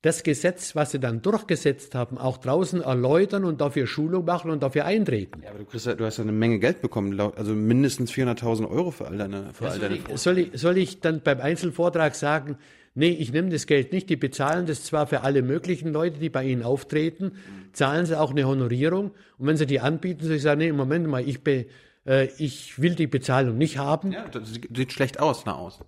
das 0.08 0.22
Gesetz, 0.22 0.74
was 0.74 0.92
sie 0.92 0.98
dann 0.98 1.20
durchgesetzt 1.20 1.94
haben, 1.94 2.16
auch 2.16 2.38
draußen 2.38 2.80
erläutern 2.80 3.44
und 3.44 3.60
dafür 3.60 3.86
Schulung 3.86 4.24
machen 4.24 4.50
und 4.50 4.62
dafür 4.62 4.86
eintreten. 4.86 5.42
Ja, 5.42 5.50
aber 5.50 5.58
du, 5.58 5.64
kriegst 5.66 5.84
ja, 5.84 5.94
du 5.94 6.04
hast 6.06 6.16
ja 6.16 6.22
eine 6.22 6.32
Menge 6.32 6.58
Geld 6.58 6.80
bekommen, 6.80 7.20
also 7.20 7.52
mindestens 7.52 8.10
400.000 8.12 8.70
Euro 8.70 8.90
für 8.90 9.06
all 9.06 9.18
deine, 9.18 9.52
für 9.52 9.64
ja, 9.64 9.70
all 9.70 9.78
soll, 9.78 9.88
deine 9.88 10.00
ich, 10.08 10.18
soll, 10.18 10.38
ich, 10.38 10.50
soll 10.54 10.78
ich 10.78 11.00
dann 11.00 11.20
beim 11.20 11.42
Einzelvortrag 11.42 12.14
sagen, 12.14 12.56
nee, 12.94 13.10
ich 13.10 13.32
nehme 13.32 13.50
das 13.50 13.66
Geld 13.66 13.92
nicht, 13.92 14.08
die 14.08 14.16
bezahlen 14.16 14.64
das 14.64 14.82
zwar 14.82 15.06
für 15.06 15.20
alle 15.20 15.42
möglichen 15.42 15.92
Leute, 15.92 16.18
die 16.18 16.30
bei 16.30 16.44
ihnen 16.44 16.62
auftreten, 16.62 17.32
zahlen 17.74 18.06
sie 18.06 18.18
auch 18.18 18.30
eine 18.30 18.46
Honorierung 18.46 19.10
und 19.36 19.46
wenn 19.46 19.58
sie 19.58 19.66
die 19.66 19.80
anbieten, 19.80 20.24
soll 20.24 20.36
ich 20.36 20.42
sagen, 20.42 20.60
nee, 20.60 20.72
Moment 20.72 21.06
mal, 21.06 21.28
ich, 21.28 21.44
be, 21.44 21.66
äh, 22.06 22.28
ich 22.38 22.80
will 22.80 22.94
die 22.94 23.08
Bezahlung 23.08 23.58
nicht 23.58 23.76
haben. 23.76 24.12
Ja, 24.12 24.26
das 24.26 24.54
sieht 24.74 24.92
schlecht 24.92 25.20
aus, 25.20 25.44
nach 25.44 25.58
außen. 25.58 25.84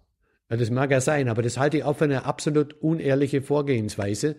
Ja, 0.51 0.57
das 0.57 0.71
mag 0.71 0.91
ja 0.91 1.01
sein, 1.01 1.29
aber 1.29 1.43
das 1.43 1.59
halte 1.59 1.79
ich 1.79 1.85
auch 1.85 1.97
für 1.97 2.05
eine 2.05 2.25
absolut 2.25 2.75
unehrliche 2.83 3.41
Vorgehensweise. 3.41 4.37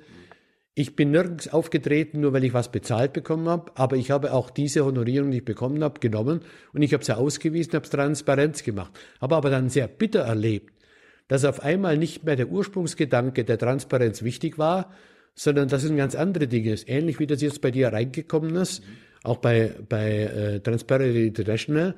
Ich 0.74 0.96
bin 0.96 1.12
nirgends 1.12 1.48
aufgetreten, 1.48 2.20
nur 2.20 2.34
weil 2.34 2.44
ich 2.44 2.54
was 2.54 2.72
bezahlt 2.72 3.14
bekommen 3.14 3.48
habe, 3.48 3.72
aber 3.76 3.96
ich 3.96 4.12
habe 4.12 4.34
auch 4.34 4.50
diese 4.50 4.86
Honorierung, 4.86 5.32
die 5.32 5.38
ich 5.38 5.46
bekommen 5.46 5.84
habe, 5.84 6.00
genommen 6.00 6.42
und 6.74 6.82
ich 6.82 6.94
habe 6.94 7.04
sie 7.04 7.16
ausgewiesen, 7.16 7.74
habe 7.74 7.86
es 7.86 7.92
Transparenz 7.92 8.64
gemacht. 8.64 8.92
Habe 9.22 9.36
aber 9.36 9.50
dann 9.50 9.70
sehr 9.70 9.88
bitter 9.88 10.22
erlebt, 10.22 10.74
dass 11.30 11.46
auf 11.46 11.62
einmal 11.62 11.98
nicht 11.98 12.26
mehr 12.26 12.36
der 12.36 12.50
Ursprungsgedanke 12.50 13.46
der 13.46 13.58
Transparenz 13.58 14.22
wichtig 14.22 14.58
war, 14.58 14.94
sondern 15.34 15.70
dass 15.70 15.84
es 15.84 15.92
ein 15.92 15.98
ganz 15.98 16.16
andere 16.16 16.48
Dinge 16.48 16.74
ist. 16.74 16.90
Ähnlich 16.90 17.20
wie 17.20 17.28
das 17.28 17.42
jetzt 17.42 17.62
bei 17.62 17.72
dir 17.72 17.94
reingekommen 17.94 18.56
ist, 18.56 18.84
auch 19.24 19.38
bei, 19.38 19.76
bei 19.88 20.10
äh, 20.10 20.60
Transparency 20.60 21.28
International, 21.28 21.96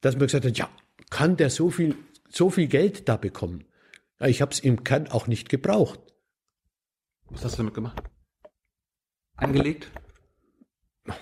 dass 0.00 0.16
man 0.16 0.26
gesagt 0.26 0.44
hat, 0.44 0.58
ja, 0.58 0.68
kann 1.10 1.36
der 1.36 1.50
so 1.50 1.70
viel 1.70 1.94
so 2.34 2.50
viel 2.50 2.66
Geld 2.66 3.08
da 3.08 3.16
bekommen. 3.16 3.64
Ich 4.20 4.42
habe 4.42 4.52
es 4.52 4.60
im 4.60 4.84
Kern 4.84 5.08
auch 5.08 5.26
nicht 5.26 5.48
gebraucht. 5.48 6.00
Was 7.30 7.44
hast 7.44 7.54
du 7.54 7.58
damit 7.58 7.74
gemacht? 7.74 8.02
Angelegt? 9.36 9.90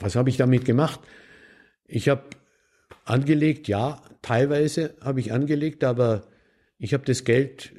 Was 0.01 0.17
habe 0.17 0.31
ich 0.31 0.37
damit 0.37 0.65
gemacht? 0.65 1.01
Ich 1.87 2.09
habe 2.09 2.25
angelegt, 3.05 3.69
ja, 3.69 4.03
teilweise 4.23 4.95
habe 5.01 5.21
ich 5.21 5.33
angelegt, 5.33 5.85
aber 5.85 6.29
ich 6.79 6.95
habe 6.95 7.05
das 7.05 7.25
Geld 7.25 7.73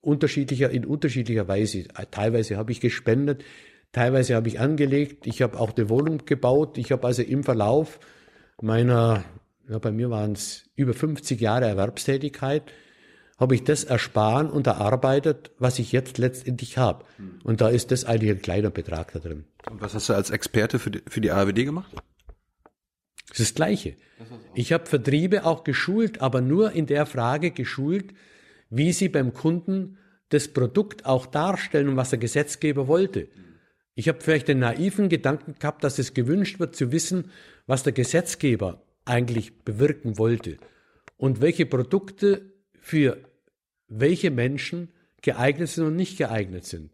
unterschiedlicher 0.00 0.70
in 0.70 0.84
unterschiedlicher 0.84 1.48
Weise. 1.48 1.84
Teilweise 2.10 2.56
habe 2.56 2.72
ich 2.72 2.80
gespendet, 2.80 3.44
teilweise 3.92 4.34
habe 4.34 4.48
ich 4.48 4.60
angelegt. 4.60 5.26
Ich 5.26 5.42
habe 5.42 5.58
auch 5.58 5.76
eine 5.76 5.88
Wohnung 5.88 6.24
gebaut. 6.24 6.78
Ich 6.78 6.92
habe 6.92 7.06
also 7.06 7.22
im 7.22 7.44
Verlauf 7.44 8.00
meiner 8.60 9.24
ja, 9.68 9.78
bei 9.78 9.92
mir 9.92 10.10
waren 10.10 10.32
es 10.32 10.64
über 10.74 10.94
50 10.94 11.40
Jahre 11.40 11.66
Erwerbstätigkeit, 11.66 12.62
habe 13.38 13.54
ich 13.54 13.64
das 13.64 13.84
ersparen 13.84 14.50
und 14.50 14.66
erarbeitet, 14.66 15.52
was 15.58 15.78
ich 15.78 15.92
jetzt 15.92 16.18
letztendlich 16.18 16.76
habe. 16.76 17.04
Und 17.44 17.60
da 17.60 17.68
ist 17.68 17.92
das 17.92 18.04
eigentlich 18.04 18.30
ein 18.30 18.42
kleiner 18.42 18.70
Betrag 18.70 19.12
da 19.12 19.20
drin. 19.20 19.44
Und 19.70 19.80
was 19.80 19.94
hast 19.94 20.08
du 20.08 20.14
als 20.14 20.30
Experte 20.30 20.78
für 20.78 20.90
die, 20.90 21.02
für 21.06 21.20
die 21.20 21.30
ARWD 21.30 21.64
gemacht? 21.64 21.92
Das 23.28 23.40
ist 23.40 23.50
das 23.50 23.54
Gleiche. 23.54 23.96
Ich 24.54 24.72
habe 24.72 24.86
Vertriebe 24.86 25.44
auch 25.44 25.62
geschult, 25.62 26.20
aber 26.20 26.40
nur 26.40 26.72
in 26.72 26.86
der 26.86 27.06
Frage 27.06 27.50
geschult, 27.50 28.12
wie 28.70 28.92
sie 28.92 29.08
beim 29.08 29.32
Kunden 29.32 29.98
das 30.30 30.48
Produkt 30.48 31.06
auch 31.06 31.26
darstellen 31.26 31.88
und 31.88 31.96
was 31.96 32.10
der 32.10 32.18
Gesetzgeber 32.18 32.88
wollte. 32.88 33.28
Ich 33.94 34.08
habe 34.08 34.20
vielleicht 34.20 34.48
den 34.48 34.60
naiven 34.60 35.08
Gedanken 35.08 35.54
gehabt, 35.58 35.84
dass 35.84 35.98
es 35.98 36.14
gewünscht 36.14 36.58
wird 36.58 36.74
zu 36.74 36.90
wissen, 36.90 37.30
was 37.66 37.82
der 37.82 37.92
Gesetzgeber 37.92 38.82
eigentlich 39.08 39.58
bewirken 39.64 40.18
wollte 40.18 40.58
und 41.16 41.40
welche 41.40 41.66
Produkte 41.66 42.52
für 42.80 43.18
welche 43.88 44.30
Menschen 44.30 44.92
geeignet 45.22 45.68
sind 45.68 45.84
und 45.84 45.96
nicht 45.96 46.18
geeignet 46.18 46.64
sind. 46.64 46.90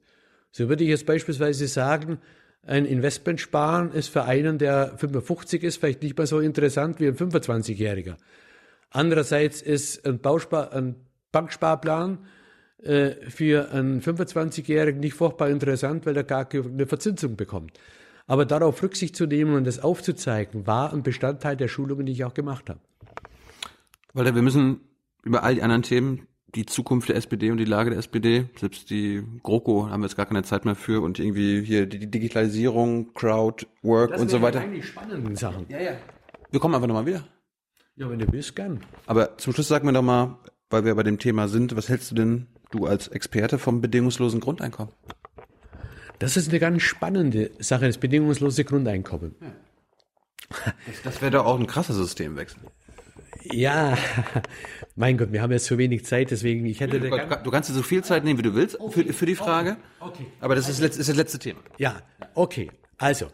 So 0.51 0.69
würde 0.69 0.85
ich 0.85 0.91
jetzt 0.91 1.07
beispielsweise 1.07 1.67
sagen, 1.67 2.19
ein 2.63 2.87
Investment 2.87 3.41
sparen 3.41 3.93
ist 3.93 4.09
für 4.09 4.25
einen, 4.25 4.59
der 4.59 4.97
55 4.97 5.63
ist, 5.63 5.77
vielleicht 5.79 6.03
nicht 6.03 6.17
mehr 6.17 6.27
so 6.27 6.41
interessant 6.41 7.01
wie 7.01 7.09
ein 7.09 7.17
25-Jähriger. 7.17 8.17
Andererseits 8.91 9.61
ist 9.61 10.07
ein, 10.07 10.21
Bauspar, 10.21 10.73
ein 10.73 10.95
Banksparplan 11.33 12.19
äh, 12.83 13.11
für 13.29 13.71
einen 13.73 14.01
25-Jährigen 14.01 15.01
nicht 15.01 15.15
furchtbar 15.15 15.51
interessant, 15.51 16.07
weil 16.07 16.17
er 16.17 16.25
gar 16.25 16.49
keine 16.49 16.87
Verzinsung 16.87 17.37
bekommt. 17.37 17.79
Aber 18.27 18.47
darauf 18.47 18.83
Rücksicht 18.83 19.17
zu 19.17 19.27
nehmen 19.27 19.55
und 19.55 19.65
das 19.65 19.79
aufzuzeigen, 19.79 20.67
war 20.67 20.93
ein 20.93 21.03
Bestandteil 21.03 21.57
der 21.57 21.69
Schulungen, 21.69 22.07
die 22.07 22.13
ich 22.13 22.25
auch 22.25 22.35
gemacht 22.35 22.71
habe. 22.71 22.81
Weil 24.15 24.35
wir 24.35 24.43
müssen 24.43 24.81
über 25.23 25.43
all 25.43 25.57
die 25.57 25.63
anderen 25.63 25.83
Themen, 25.83 26.27
die 26.55 26.67
Zukunft 26.67 27.09
der 27.09 27.17
SPD 27.17 27.51
und 27.51 27.59
die 27.59 27.65
Lage 27.65 27.91
der 27.91 27.99
SPD, 27.99 28.47
selbst 28.59 28.89
die 28.91 29.23
GroKo 29.43 29.91
haben 29.91 30.01
wir 30.01 30.07
jetzt 30.07 30.17
gar 30.17 30.27
keine 30.27 30.43
Zeit 30.45 30.65
mehr 30.65 30.77
für 30.77 31.03
und 31.03 31.19
irgendwie 31.19 31.63
hier 31.63 31.87
die 31.87 32.11
Digitalisierung, 32.11 33.13
Crowd, 33.13 33.67
Work 33.83 34.13
das 34.13 34.21
und 34.21 34.31
so 34.31 34.41
weiter. 34.41 34.61
Das 34.61 34.71
sind 34.71 34.85
spannenden 34.85 35.37
Sachen. 35.37 35.67
Ja, 35.69 35.81
ja. 35.81 35.97
Wir 36.51 36.61
kommen 36.61 36.75
einfach 36.75 36.87
nochmal 36.87 37.07
wieder. 37.07 37.25
Ja, 37.97 38.09
wenn 38.09 38.19
du 38.19 38.33
willst, 38.33 38.57
gern. 38.57 38.81
Aber 39.07 39.37
zum 39.39 39.53
Schluss 39.53 39.69
sag 39.69 39.85
mir 39.85 39.93
doch 39.93 40.03
mal, 40.03 40.39
weil 40.71 40.85
wir 40.85 40.95
bei 40.95 41.03
dem 41.03 41.19
Thema 41.19 41.49
sind, 41.49 41.77
was 41.77 41.89
hältst 41.89 42.11
du 42.11 42.15
denn, 42.15 42.47
du 42.71 42.87
als 42.87 43.09
Experte, 43.09 43.59
vom 43.59 43.81
bedingungslosen 43.81 44.41
Grundeinkommen? 44.41 44.93
Das 46.19 46.37
ist 46.37 46.49
eine 46.51 46.61
ganz 46.61 46.83
spannende 46.83 47.51
Sache, 47.59 47.87
das 47.87 47.99
bedingungslose 47.99 48.65
Grundeinkommen. 48.65 49.35
Ja. 49.41 49.53
Das, 50.87 51.03
das 51.03 51.23
wäre 51.23 51.33
doch 51.33 51.47
auch 51.47 51.59
ein 51.59 51.67
krasser 51.67 51.95
Systemwechsel. 51.95 52.61
Ja, 53.51 53.99
mein 54.97 55.19
Gott, 55.19 55.33
wir 55.33 55.43
haben 55.43 55.53
jetzt 55.53 55.67
so 55.67 55.77
wenig 55.77 56.05
Zeit, 56.07 56.31
deswegen 56.31 56.65
ich 56.67 56.81
hätte. 56.81 56.99
Du, 57.01 57.09
du 57.11 57.51
kannst 57.51 57.69
dir 57.69 57.75
so 57.75 57.83
viel 57.83 58.03
Zeit 58.05 58.25
nehmen, 58.25 58.39
wie 58.39 58.43
du 58.43 58.55
willst 58.55 58.79
für, 58.91 59.05
für 59.13 59.27
die 59.27 59.35
Frage. 59.35 59.77
Okay. 60.01 60.27
Aber 60.41 60.55
das 60.55 60.69
ist, 60.69 60.81
letzt- 60.81 60.99
ist 60.99 61.09
das 61.09 61.17
letzte 61.17 61.39
Thema. 61.39 61.61
Ja, 61.79 62.01
okay. 62.35 62.71
Also, 62.97 63.27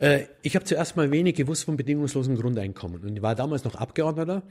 äh, 0.00 0.24
ich 0.42 0.54
habe 0.54 0.64
zuerst 0.64 0.96
mal 0.96 1.10
wenig 1.10 1.36
gewusst 1.36 1.64
vom 1.64 1.76
bedingungslosen 1.76 2.36
Grundeinkommen 2.36 3.02
und 3.02 3.16
ich 3.16 3.22
war 3.22 3.34
damals 3.34 3.64
noch 3.64 3.74
Abgeordneter 3.76 4.42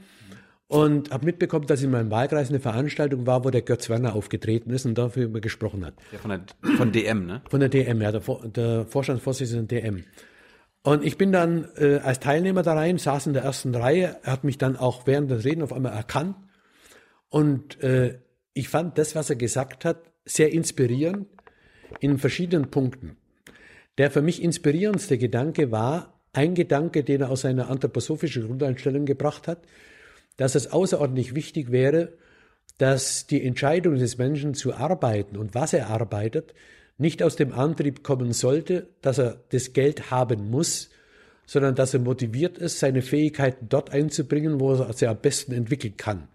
und 0.68 1.10
habe 1.10 1.24
mitbekommen, 1.24 1.66
dass 1.66 1.82
in 1.82 1.90
meinem 1.90 2.10
Wahlkreis 2.10 2.50
eine 2.50 2.60
Veranstaltung 2.60 3.26
war, 3.26 3.44
wo 3.44 3.50
der 3.50 3.62
Götz 3.62 3.88
Werner 3.88 4.14
aufgetreten 4.14 4.70
ist 4.70 4.84
und 4.84 4.96
dafür 4.96 5.28
gesprochen 5.40 5.84
hat. 5.84 5.94
Ja, 6.12 6.18
von, 6.18 6.30
der, 6.30 6.76
von 6.76 6.92
DM, 6.92 7.26
ne? 7.26 7.42
Von 7.48 7.60
der 7.60 7.70
DM, 7.70 8.02
ja, 8.02 8.12
der, 8.12 8.22
der 8.44 8.86
Vorstandsvorsitzende 8.86 9.64
der 9.64 9.80
DM. 9.80 10.04
Und 10.82 11.04
ich 11.04 11.18
bin 11.18 11.32
dann 11.32 11.68
äh, 11.76 11.96
als 11.96 12.20
Teilnehmer 12.20 12.62
da 12.62 12.74
rein, 12.74 12.98
saß 12.98 13.26
in 13.26 13.32
der 13.32 13.42
ersten 13.42 13.74
Reihe, 13.74 14.18
er 14.22 14.32
hat 14.32 14.44
mich 14.44 14.58
dann 14.58 14.76
auch 14.76 15.06
während 15.06 15.30
des 15.30 15.44
Reden 15.44 15.62
auf 15.62 15.72
einmal 15.72 15.92
erkannt. 15.92 16.36
Und 17.30 17.82
äh, 17.82 18.18
ich 18.52 18.68
fand 18.68 18.98
das, 18.98 19.14
was 19.14 19.30
er 19.30 19.36
gesagt 19.36 19.84
hat, 19.84 20.12
sehr 20.24 20.52
inspirierend 20.52 21.26
in 22.00 22.18
verschiedenen 22.18 22.70
Punkten. 22.70 23.16
Der 23.96 24.10
für 24.10 24.22
mich 24.22 24.42
inspirierendste 24.42 25.18
Gedanke 25.18 25.72
war 25.72 26.20
ein 26.32 26.54
Gedanke, 26.54 27.04
den 27.04 27.22
er 27.22 27.30
aus 27.30 27.40
seiner 27.40 27.70
anthroposophischen 27.70 28.46
Grundeinstellung 28.46 29.06
gebracht 29.06 29.48
hat, 29.48 29.62
dass 30.38 30.54
es 30.54 30.72
außerordentlich 30.72 31.34
wichtig 31.34 31.70
wäre, 31.70 32.14
dass 32.78 33.26
die 33.26 33.44
Entscheidung 33.44 33.96
des 33.96 34.16
Menschen 34.16 34.54
zu 34.54 34.72
arbeiten 34.72 35.36
und 35.36 35.54
was 35.54 35.74
er 35.74 35.88
arbeitet, 35.88 36.54
nicht 36.96 37.22
aus 37.22 37.36
dem 37.36 37.52
Antrieb 37.52 38.02
kommen 38.02 38.32
sollte, 38.32 38.88
dass 39.02 39.18
er 39.18 39.40
das 39.50 39.72
Geld 39.72 40.10
haben 40.10 40.50
muss, 40.50 40.90
sondern 41.44 41.74
dass 41.74 41.94
er 41.94 42.00
motiviert 42.00 42.56
ist, 42.56 42.78
seine 42.78 43.02
Fähigkeiten 43.02 43.68
dort 43.68 43.90
einzubringen, 43.90 44.60
wo 44.60 44.74
er 44.74 44.92
sie 44.92 45.06
am 45.06 45.18
besten 45.18 45.52
entwickeln 45.52 45.96
kann. 45.96 46.28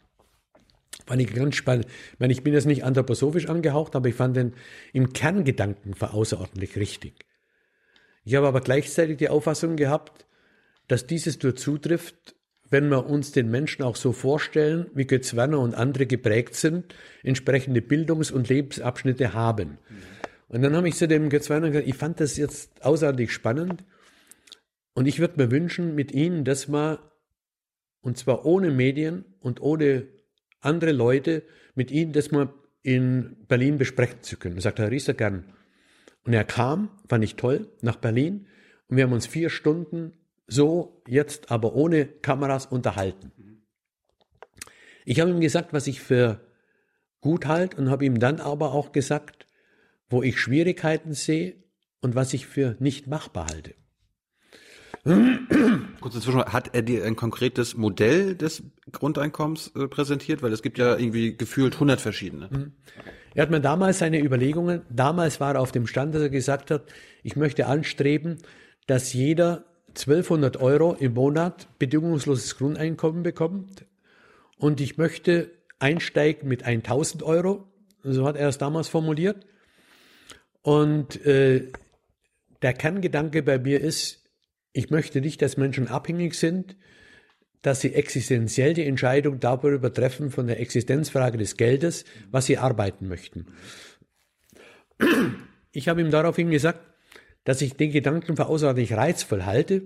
Fand 1.05 1.21
ich 1.21 1.33
ganz 1.33 1.55
spannend. 1.55 1.85
Ich 2.13 2.19
meine, 2.19 2.33
ich 2.33 2.43
bin 2.43 2.53
jetzt 2.53 2.65
nicht 2.65 2.83
anthroposophisch 2.83 3.47
angehaucht, 3.47 3.95
aber 3.95 4.09
ich 4.09 4.15
fand 4.15 4.37
den 4.37 4.53
im 4.93 5.11
Kerngedanken 5.11 5.95
für 5.95 6.13
außerordentlich 6.13 6.77
richtig. 6.77 7.25
Ich 8.25 8.35
habe 8.35 8.47
aber 8.47 8.61
gleichzeitig 8.61 9.17
die 9.17 9.29
Auffassung 9.29 9.75
gehabt, 9.75 10.25
dass 10.87 11.07
dieses 11.07 11.41
nur 11.41 11.55
zutrifft, 11.55 12.35
wenn 12.73 12.89
wir 12.89 13.05
uns 13.05 13.31
den 13.31 13.51
Menschen 13.51 13.83
auch 13.83 13.95
so 13.95 14.11
vorstellen, 14.11 14.87
wie 14.95 15.05
Götz 15.05 15.35
Werner 15.35 15.59
und 15.59 15.75
andere 15.75 16.07
geprägt 16.07 16.55
sind, 16.55 16.95
entsprechende 17.21 17.81
Bildungs- 17.81 18.31
und 18.31 18.49
Lebensabschnitte 18.49 19.33
haben. 19.33 19.77
Und 20.49 20.63
dann 20.63 20.75
habe 20.75 20.89
ich 20.89 20.95
zu 20.95 21.07
dem 21.07 21.29
Götz 21.29 21.51
Werner 21.51 21.69
gesagt, 21.69 21.87
ich 21.87 21.95
fand 21.95 22.19
das 22.19 22.35
jetzt 22.35 22.83
außerordentlich 22.83 23.31
spannend 23.31 23.85
und 24.95 25.05
ich 25.05 25.19
würde 25.19 25.37
mir 25.37 25.51
wünschen, 25.51 25.93
mit 25.93 26.11
Ihnen 26.11 26.45
das 26.45 26.67
mal, 26.67 26.97
und 28.01 28.17
zwar 28.17 28.43
ohne 28.43 28.71
Medien 28.71 29.23
und 29.39 29.61
ohne 29.61 30.07
andere 30.59 30.93
Leute, 30.93 31.43
mit 31.75 31.91
Ihnen 31.91 32.11
das 32.11 32.31
mal 32.31 32.51
in 32.81 33.37
Berlin 33.47 33.77
besprechen 33.77 34.23
zu 34.23 34.35
können. 34.37 34.55
Und 34.55 34.61
sagt 34.61 34.79
Herr 34.79 34.89
Rieser 34.89 35.13
gern. 35.13 35.45
Und 36.25 36.33
er 36.33 36.43
kam, 36.43 36.89
fand 37.07 37.23
ich 37.23 37.35
toll, 37.35 37.67
nach 37.81 37.97
Berlin 37.97 38.47
und 38.87 38.97
wir 38.97 39.03
haben 39.03 39.13
uns 39.13 39.27
vier 39.27 39.51
Stunden 39.51 40.13
so 40.47 41.01
jetzt 41.07 41.51
aber 41.51 41.73
ohne 41.73 42.05
Kameras 42.05 42.65
unterhalten. 42.65 43.31
Ich 45.05 45.19
habe 45.19 45.31
ihm 45.31 45.41
gesagt, 45.41 45.73
was 45.73 45.87
ich 45.87 46.01
für 46.01 46.39
gut 47.21 47.45
halte 47.45 47.77
und 47.77 47.89
habe 47.89 48.05
ihm 48.05 48.19
dann 48.19 48.39
aber 48.39 48.73
auch 48.73 48.91
gesagt, 48.91 49.47
wo 50.09 50.23
ich 50.23 50.39
Schwierigkeiten 50.39 51.13
sehe 51.13 51.55
und 52.01 52.15
was 52.15 52.33
ich 52.33 52.47
für 52.47 52.75
nicht 52.79 53.07
machbar 53.07 53.47
halte. 53.47 53.73
Kurze 55.03 56.21
Zwischenfrage, 56.21 56.53
hat 56.53 56.73
er 56.73 56.81
dir 56.81 57.03
ein 57.03 57.17
konkretes 57.17 57.75
Modell 57.75 58.35
des 58.35 58.63
Grundeinkommens 58.91 59.71
äh, 59.75 59.87
präsentiert? 59.87 60.41
Weil 60.41 60.53
es 60.53 60.61
gibt 60.61 60.77
ja 60.77 60.97
irgendwie 60.97 61.35
gefühlt 61.35 61.73
100 61.73 61.99
verschiedene. 61.99 62.71
Er 63.33 63.41
hat 63.41 63.51
mir 63.51 63.59
damals 63.59 63.99
seine 63.99 64.23
Überlegungen, 64.23 64.83
damals 64.89 65.41
war 65.41 65.55
er 65.55 65.61
auf 65.61 65.73
dem 65.73 65.87
Stand, 65.87 66.15
dass 66.15 66.21
er 66.21 66.29
gesagt 66.29 66.71
hat, 66.71 66.83
ich 67.21 67.35
möchte 67.35 67.67
anstreben, 67.67 68.37
dass 68.87 69.11
jeder 69.11 69.65
1200 69.95 70.57
Euro 70.57 70.93
im 70.93 71.13
Monat 71.13 71.67
bedingungsloses 71.79 72.57
Grundeinkommen 72.57 73.23
bekommt 73.23 73.85
und 74.57 74.81
ich 74.81 74.97
möchte 74.97 75.51
einsteigen 75.79 76.47
mit 76.47 76.63
1000 76.63 77.23
Euro, 77.23 77.67
so 78.03 78.25
hat 78.25 78.35
er 78.35 78.47
es 78.47 78.57
damals 78.57 78.87
formuliert. 78.87 79.45
Und 80.61 81.25
äh, 81.25 81.71
der 82.61 82.73
Kerngedanke 82.73 83.43
bei 83.43 83.59
mir 83.59 83.81
ist, 83.81 84.23
ich 84.71 84.89
möchte 84.89 85.21
nicht, 85.21 85.41
dass 85.41 85.57
Menschen 85.57 85.87
abhängig 85.87 86.35
sind, 86.35 86.77
dass 87.61 87.81
sie 87.81 87.93
existenziell 87.93 88.73
die 88.73 88.85
Entscheidung 88.85 89.39
darüber 89.39 89.93
treffen 89.93 90.31
von 90.31 90.47
der 90.47 90.59
Existenzfrage 90.59 91.37
des 91.37 91.57
Geldes, 91.57 92.05
was 92.31 92.45
sie 92.45 92.57
arbeiten 92.57 93.07
möchten. 93.07 93.47
Ich 95.71 95.87
habe 95.87 96.01
ihm 96.01 96.11
daraufhin 96.11 96.49
gesagt, 96.49 96.79
dass 97.43 97.61
ich 97.61 97.75
den 97.75 97.91
Gedanken 97.91 98.35
für 98.35 98.47
außerordentlich 98.47 98.93
reizvoll 98.93 99.45
halte, 99.45 99.83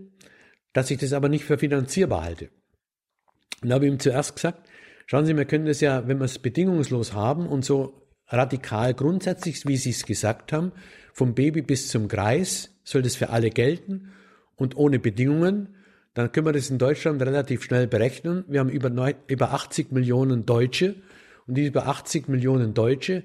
dass 0.73 0.91
ich 0.91 0.99
das 0.99 1.13
aber 1.13 1.29
nicht 1.29 1.45
für 1.45 1.57
finanzierbar 1.57 2.23
halte. 2.23 2.49
Und 3.63 3.73
habe 3.73 3.87
ihm 3.87 3.99
zuerst 3.99 4.35
gesagt, 4.35 4.67
schauen 5.07 5.25
Sie, 5.25 5.35
wir 5.35 5.45
können 5.45 5.65
das 5.65 5.81
ja, 5.81 6.07
wenn 6.07 6.19
wir 6.19 6.25
es 6.25 6.39
bedingungslos 6.39 7.13
haben 7.13 7.47
und 7.47 7.65
so 7.65 8.07
radikal 8.27 8.93
grundsätzlich, 8.93 9.65
wie 9.65 9.77
Sie 9.77 9.89
es 9.89 10.05
gesagt 10.05 10.53
haben, 10.53 10.71
vom 11.13 11.33
Baby 11.33 11.61
bis 11.61 11.89
zum 11.89 12.07
Kreis 12.07 12.69
soll 12.83 13.01
das 13.01 13.15
für 13.15 13.29
alle 13.29 13.49
gelten 13.49 14.11
und 14.55 14.77
ohne 14.77 14.99
Bedingungen, 14.99 15.75
dann 16.13 16.31
können 16.31 16.47
wir 16.47 16.53
das 16.53 16.69
in 16.69 16.77
Deutschland 16.77 17.21
relativ 17.21 17.63
schnell 17.63 17.87
berechnen. 17.87 18.43
Wir 18.47 18.59
haben 18.59 18.69
über, 18.69 18.89
neun, 18.89 19.15
über 19.27 19.53
80 19.53 19.91
Millionen 19.91 20.45
Deutsche 20.45 20.95
und 21.45 21.55
diese 21.55 21.69
über 21.69 21.87
80 21.87 22.27
Millionen 22.27 22.73
Deutsche 22.73 23.23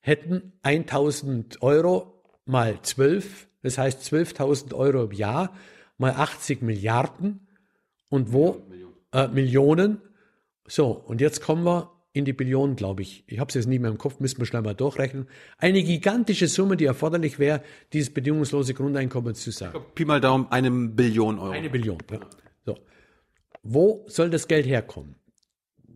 hätten 0.00 0.52
1000 0.62 1.62
Euro 1.62 2.22
mal 2.46 2.80
12, 2.82 3.46
das 3.62 3.78
heißt 3.78 4.02
12.000 4.02 4.74
Euro 4.74 5.04
im 5.04 5.12
Jahr 5.12 5.54
mal 5.98 6.12
80 6.12 6.62
Milliarden 6.62 7.46
und 8.08 8.32
wo 8.32 8.62
äh, 9.12 9.28
Millionen. 9.28 10.00
So, 10.66 10.90
und 10.90 11.20
jetzt 11.20 11.42
kommen 11.42 11.64
wir 11.64 11.90
in 12.12 12.24
die 12.24 12.32
Billionen, 12.32 12.74
glaube 12.74 13.02
ich. 13.02 13.22
Ich 13.26 13.38
habe 13.38 13.48
es 13.48 13.54
jetzt 13.54 13.66
nicht 13.66 13.80
mehr 13.80 13.90
im 13.90 13.98
Kopf, 13.98 14.18
müssen 14.18 14.38
wir 14.38 14.46
schnell 14.46 14.62
mal 14.62 14.74
durchrechnen. 14.74 15.28
Eine 15.58 15.82
gigantische 15.82 16.48
Summe, 16.48 16.76
die 16.76 16.84
erforderlich 16.84 17.38
wäre, 17.38 17.62
dieses 17.92 18.12
bedingungslose 18.12 18.74
Grundeinkommen 18.74 19.34
zu 19.34 19.52
sagen. 19.52 19.78
Pi 19.94 20.04
mal 20.04 20.20
Daumen, 20.20 20.48
eine 20.50 20.70
Billion 20.70 21.38
Euro. 21.38 21.52
Eine 21.52 21.70
Billion. 21.70 21.98
Ja. 22.10 22.20
So. 22.66 22.78
Wo 23.62 24.04
soll 24.08 24.30
das 24.30 24.48
Geld 24.48 24.66
herkommen? 24.66 25.14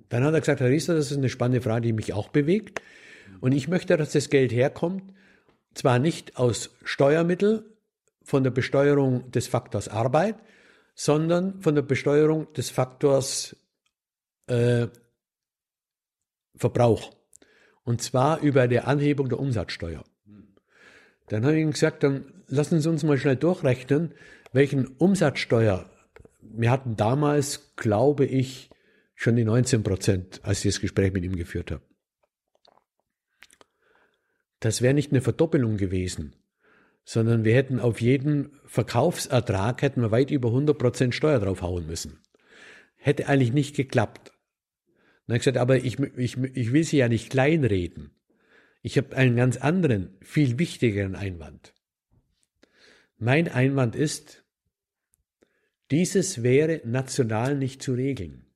Dann 0.08 0.22
hat 0.22 0.34
er 0.34 0.40
gesagt, 0.40 0.60
Herr 0.60 0.68
Riester, 0.68 0.94
das 0.94 1.10
ist 1.10 1.16
eine 1.16 1.28
spannende 1.28 1.60
Frage, 1.60 1.86
die 1.86 1.92
mich 1.92 2.12
auch 2.12 2.28
bewegt. 2.28 2.80
Und 3.40 3.52
ich 3.52 3.66
möchte, 3.66 3.96
dass 3.96 4.12
das 4.12 4.30
Geld 4.30 4.52
herkommt, 4.52 5.02
zwar 5.74 5.98
nicht 5.98 6.36
aus 6.36 6.70
Steuermitteln, 6.84 7.64
von 8.24 8.42
der 8.42 8.50
Besteuerung 8.50 9.30
des 9.30 9.46
Faktors 9.46 9.88
Arbeit, 9.88 10.36
sondern 10.94 11.60
von 11.60 11.74
der 11.74 11.82
Besteuerung 11.82 12.52
des 12.54 12.70
Faktors 12.70 13.54
äh, 14.46 14.86
Verbrauch. 16.56 17.14
Und 17.84 18.00
zwar 18.00 18.40
über 18.40 18.66
die 18.66 18.80
Anhebung 18.80 19.28
der 19.28 19.38
Umsatzsteuer. 19.38 20.04
Dann 21.28 21.44
habe 21.44 21.56
ich 21.56 21.62
ihm 21.62 21.72
gesagt, 21.72 22.02
dann 22.02 22.32
lassen 22.48 22.80
Sie 22.80 22.88
uns 22.88 23.02
mal 23.02 23.18
schnell 23.18 23.36
durchrechnen, 23.36 24.12
welchen 24.52 24.86
Umsatzsteuer, 24.86 25.90
wir 26.40 26.70
hatten 26.70 26.96
damals, 26.96 27.74
glaube 27.76 28.24
ich, 28.24 28.70
schon 29.14 29.36
die 29.36 29.44
19 29.44 29.82
Prozent, 29.82 30.40
als 30.44 30.64
ich 30.64 30.74
das 30.74 30.80
Gespräch 30.80 31.12
mit 31.12 31.24
ihm 31.24 31.36
geführt 31.36 31.70
habe. 31.70 31.82
Das 34.64 34.80
wäre 34.80 34.94
nicht 34.94 35.12
eine 35.12 35.20
Verdoppelung 35.20 35.76
gewesen, 35.76 36.34
sondern 37.04 37.44
wir 37.44 37.54
hätten 37.54 37.80
auf 37.80 38.00
jeden 38.00 38.50
Verkaufsertrag 38.64 39.82
hätten 39.82 40.00
wir 40.00 40.10
weit 40.10 40.30
über 40.30 40.48
100 40.48 40.78
Prozent 40.78 41.14
Steuer 41.14 41.38
draufhauen 41.38 41.86
müssen. 41.86 42.20
Hätte 42.96 43.28
eigentlich 43.28 43.52
nicht 43.52 43.76
geklappt. 43.76 44.32
Dann 45.26 45.34
habe 45.34 45.36
ich 45.36 45.40
gesagt, 45.40 45.58
aber 45.58 45.76
ich, 45.76 45.98
ich, 45.98 46.38
ich 46.38 46.72
will 46.72 46.82
Sie 46.82 46.96
ja 46.96 47.10
nicht 47.10 47.28
kleinreden. 47.28 48.12
Ich 48.80 48.96
habe 48.96 49.14
einen 49.14 49.36
ganz 49.36 49.58
anderen, 49.58 50.16
viel 50.22 50.58
wichtigeren 50.58 51.14
Einwand. 51.14 51.74
Mein 53.18 53.48
Einwand 53.48 53.94
ist, 53.94 54.44
dieses 55.90 56.42
wäre 56.42 56.80
national 56.86 57.54
nicht 57.58 57.82
zu 57.82 57.92
regeln. 57.92 58.46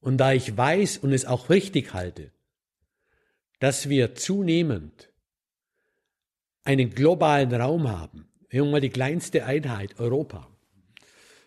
Und 0.00 0.16
da 0.16 0.32
ich 0.32 0.56
weiß 0.56 0.96
und 0.96 1.12
es 1.12 1.26
auch 1.26 1.50
richtig 1.50 1.92
halte, 1.92 2.32
dass 3.58 3.88
wir 3.88 4.14
zunehmend 4.14 5.12
einen 6.64 6.90
globalen 6.90 7.54
Raum 7.54 7.88
haben, 7.88 8.28
wir 8.48 8.64
mal 8.64 8.80
die 8.80 8.90
kleinste 8.90 9.44
Einheit, 9.44 9.98
Europa. 10.00 10.48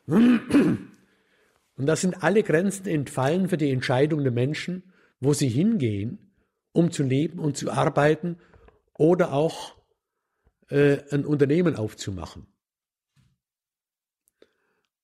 Und 0.05 1.85
da 1.85 1.95
sind 1.95 2.23
alle 2.23 2.43
Grenzen 2.43 2.87
entfallen 2.87 3.49
für 3.49 3.57
die 3.57 3.71
Entscheidung 3.71 4.23
der 4.23 4.31
Menschen, 4.31 4.91
wo 5.19 5.33
sie 5.33 5.49
hingehen, 5.49 6.33
um 6.71 6.91
zu 6.91 7.03
leben 7.03 7.39
und 7.39 7.57
zu 7.57 7.71
arbeiten 7.71 8.37
oder 8.97 9.33
auch 9.33 9.75
äh, 10.69 10.97
ein 11.11 11.25
Unternehmen 11.25 11.75
aufzumachen. 11.75 12.47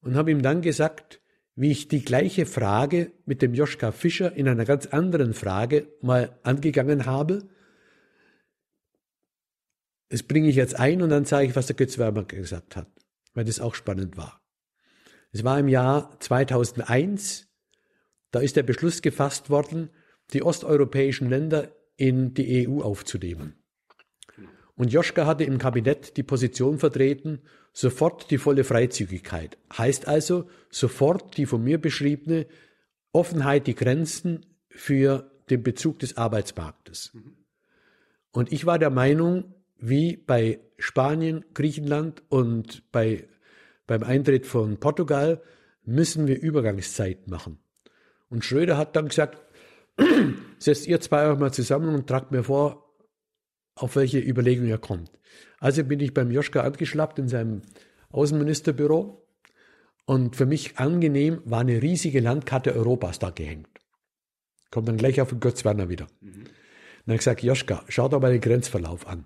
Und 0.01 0.15
habe 0.15 0.31
ihm 0.31 0.41
dann 0.41 0.61
gesagt, 0.61 1.21
wie 1.55 1.71
ich 1.71 1.87
die 1.87 2.03
gleiche 2.03 2.45
Frage 2.45 3.11
mit 3.25 3.41
dem 3.41 3.53
Joschka 3.53 3.91
Fischer 3.91 4.35
in 4.35 4.47
einer 4.47 4.65
ganz 4.65 4.87
anderen 4.87 5.33
Frage 5.33 5.87
mal 6.01 6.37
angegangen 6.43 7.05
habe. 7.05 7.47
Das 10.09 10.23
bringe 10.23 10.49
ich 10.49 10.55
jetzt 10.55 10.77
ein 10.77 11.01
und 11.01 11.09
dann 11.09 11.25
sage 11.25 11.47
ich, 11.47 11.55
was 11.55 11.67
der 11.67 11.75
Götz 11.75 11.97
Werner 11.97 12.25
gesagt 12.25 12.75
hat, 12.75 12.87
weil 13.33 13.45
das 13.45 13.61
auch 13.61 13.73
spannend 13.73 14.17
war. 14.17 14.41
Es 15.31 15.43
war 15.43 15.57
im 15.59 15.67
Jahr 15.67 16.17
2001, 16.19 17.47
da 18.31 18.39
ist 18.39 18.55
der 18.55 18.63
Beschluss 18.63 19.01
gefasst 19.01 19.49
worden, 19.49 19.89
die 20.33 20.43
osteuropäischen 20.43 21.29
Länder 21.29 21.71
in 21.95 22.33
die 22.33 22.67
EU 22.67 22.81
aufzunehmen. 22.81 23.55
Und 24.75 24.91
Joschka 24.91 25.25
hatte 25.25 25.45
im 25.45 25.57
Kabinett 25.57 26.17
die 26.17 26.23
Position 26.23 26.79
vertreten, 26.79 27.41
sofort 27.75 28.31
die 28.31 28.37
volle 28.37 28.63
Freizügigkeit. 28.63 29.57
Heißt 29.77 30.07
also 30.07 30.47
sofort 30.69 31.37
die 31.37 31.45
von 31.45 31.61
mir 31.61 31.79
beschriebene 31.79 32.47
Offenheit, 33.11 33.67
die 33.67 33.75
Grenzen 33.75 34.45
für 34.69 35.29
den 35.49 35.61
Bezug 35.61 35.99
des 35.99 36.15
Arbeitsmarktes. 36.15 37.11
Und 38.31 38.51
ich 38.53 38.65
war 38.65 38.79
der 38.79 38.89
Meinung, 38.89 39.53
wie 39.77 40.15
bei 40.15 40.61
Spanien, 40.77 41.43
Griechenland 41.53 42.23
und 42.29 42.89
bei, 42.93 43.27
beim 43.87 44.03
Eintritt 44.03 44.45
von 44.45 44.79
Portugal, 44.79 45.41
müssen 45.83 46.27
wir 46.27 46.41
Übergangszeit 46.41 47.27
machen. 47.27 47.59
Und 48.29 48.45
Schröder 48.45 48.77
hat 48.77 48.95
dann 48.95 49.09
gesagt, 49.09 49.37
setzt 50.59 50.87
ihr 50.87 51.01
zwei 51.01 51.29
euch 51.29 51.37
mal 51.37 51.53
zusammen 51.53 51.93
und 51.93 52.07
tragt 52.07 52.31
mir 52.31 52.43
vor, 52.43 52.95
auf 53.75 53.97
welche 53.97 54.19
Überlegung 54.19 54.67
er 54.67 54.77
kommt. 54.77 55.11
Also 55.59 55.83
bin 55.83 55.99
ich 55.99 56.13
beim 56.13 56.31
Joschka 56.31 56.61
angeschlappt 56.61 57.19
in 57.19 57.27
seinem 57.27 57.61
Außenministerbüro 58.09 59.25
und 60.05 60.35
für 60.35 60.45
mich 60.45 60.77
angenehm 60.77 61.41
war 61.45 61.61
eine 61.61 61.81
riesige 61.81 62.19
Landkarte 62.19 62.73
Europas 62.73 63.19
da 63.19 63.31
gehängt. 63.31 63.69
Kommt 64.71 64.87
dann 64.87 64.97
gleich 64.97 65.21
auf 65.21 65.29
den 65.29 65.39
Götz 65.39 65.65
Werner 65.65 65.89
wieder. 65.89 66.07
Mhm. 66.21 66.43
Dann 66.43 67.13
habe 67.13 67.13
ich 67.13 67.19
gesagt, 67.19 67.43
Joschka, 67.43 67.83
schau 67.87 68.07
doch 68.07 68.19
mal 68.19 68.31
den 68.31 68.41
Grenzverlauf 68.41 69.07
an. 69.07 69.25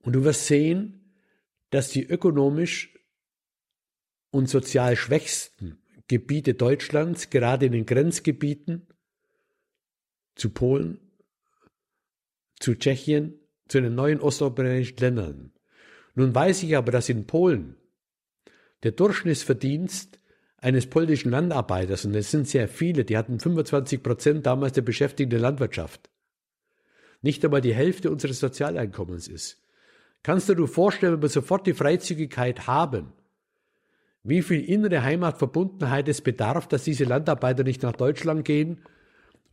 Und 0.00 0.12
du 0.12 0.24
wirst 0.24 0.46
sehen, 0.46 1.14
dass 1.70 1.88
die 1.88 2.06
ökonomisch 2.06 2.96
und 4.30 4.48
sozial 4.48 4.96
schwächsten 4.96 5.82
Gebiete 6.08 6.54
Deutschlands, 6.54 7.30
gerade 7.30 7.66
in 7.66 7.72
den 7.72 7.86
Grenzgebieten 7.86 8.86
zu 10.36 10.50
Polen, 10.50 11.00
zu 12.60 12.76
Tschechien, 12.76 13.40
zu 13.68 13.80
den 13.80 13.94
neuen 13.94 14.20
osteuropäischen 14.20 14.96
Ländern. 14.98 15.52
Nun 16.14 16.34
weiß 16.34 16.62
ich 16.62 16.76
aber, 16.76 16.92
dass 16.92 17.08
in 17.08 17.26
Polen 17.26 17.76
der 18.82 18.92
Durchschnittsverdienst 18.92 20.18
eines 20.58 20.86
polnischen 20.86 21.30
Landarbeiters, 21.30 22.04
und 22.04 22.14
es 22.14 22.30
sind 22.30 22.48
sehr 22.48 22.68
viele, 22.68 23.04
die 23.04 23.16
hatten 23.16 23.38
25 23.38 24.02
Prozent 24.02 24.46
damals 24.46 24.72
der 24.72 24.82
Beschäftigten 24.82 25.38
Landwirtschaft, 25.38 26.08
nicht 27.22 27.44
einmal 27.44 27.60
die 27.60 27.74
Hälfte 27.74 28.10
unseres 28.10 28.40
Sozialeinkommens 28.40 29.28
ist. 29.28 29.62
Kannst 30.22 30.48
du 30.48 30.54
dir 30.54 30.66
vorstellen, 30.66 31.14
wenn 31.14 31.22
wir 31.22 31.28
sofort 31.28 31.66
die 31.66 31.74
Freizügigkeit 31.74 32.66
haben, 32.66 33.12
wie 34.24 34.42
viel 34.42 34.64
innere 34.64 35.02
Heimatverbundenheit 35.02 36.08
es 36.08 36.20
bedarf, 36.20 36.66
dass 36.66 36.82
diese 36.82 37.04
Landarbeiter 37.04 37.62
nicht 37.62 37.82
nach 37.82 37.92
Deutschland 37.92 38.44
gehen 38.44 38.80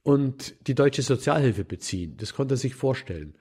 und 0.02 0.56
die 0.68 0.74
deutsche 0.74 1.04
Sozialhilfe 1.04 1.64
beziehen. 1.64 2.18
Das 2.18 2.34
konnte 2.34 2.56
er 2.56 2.58
sich 2.58 2.74
vorstellen. 2.74 3.36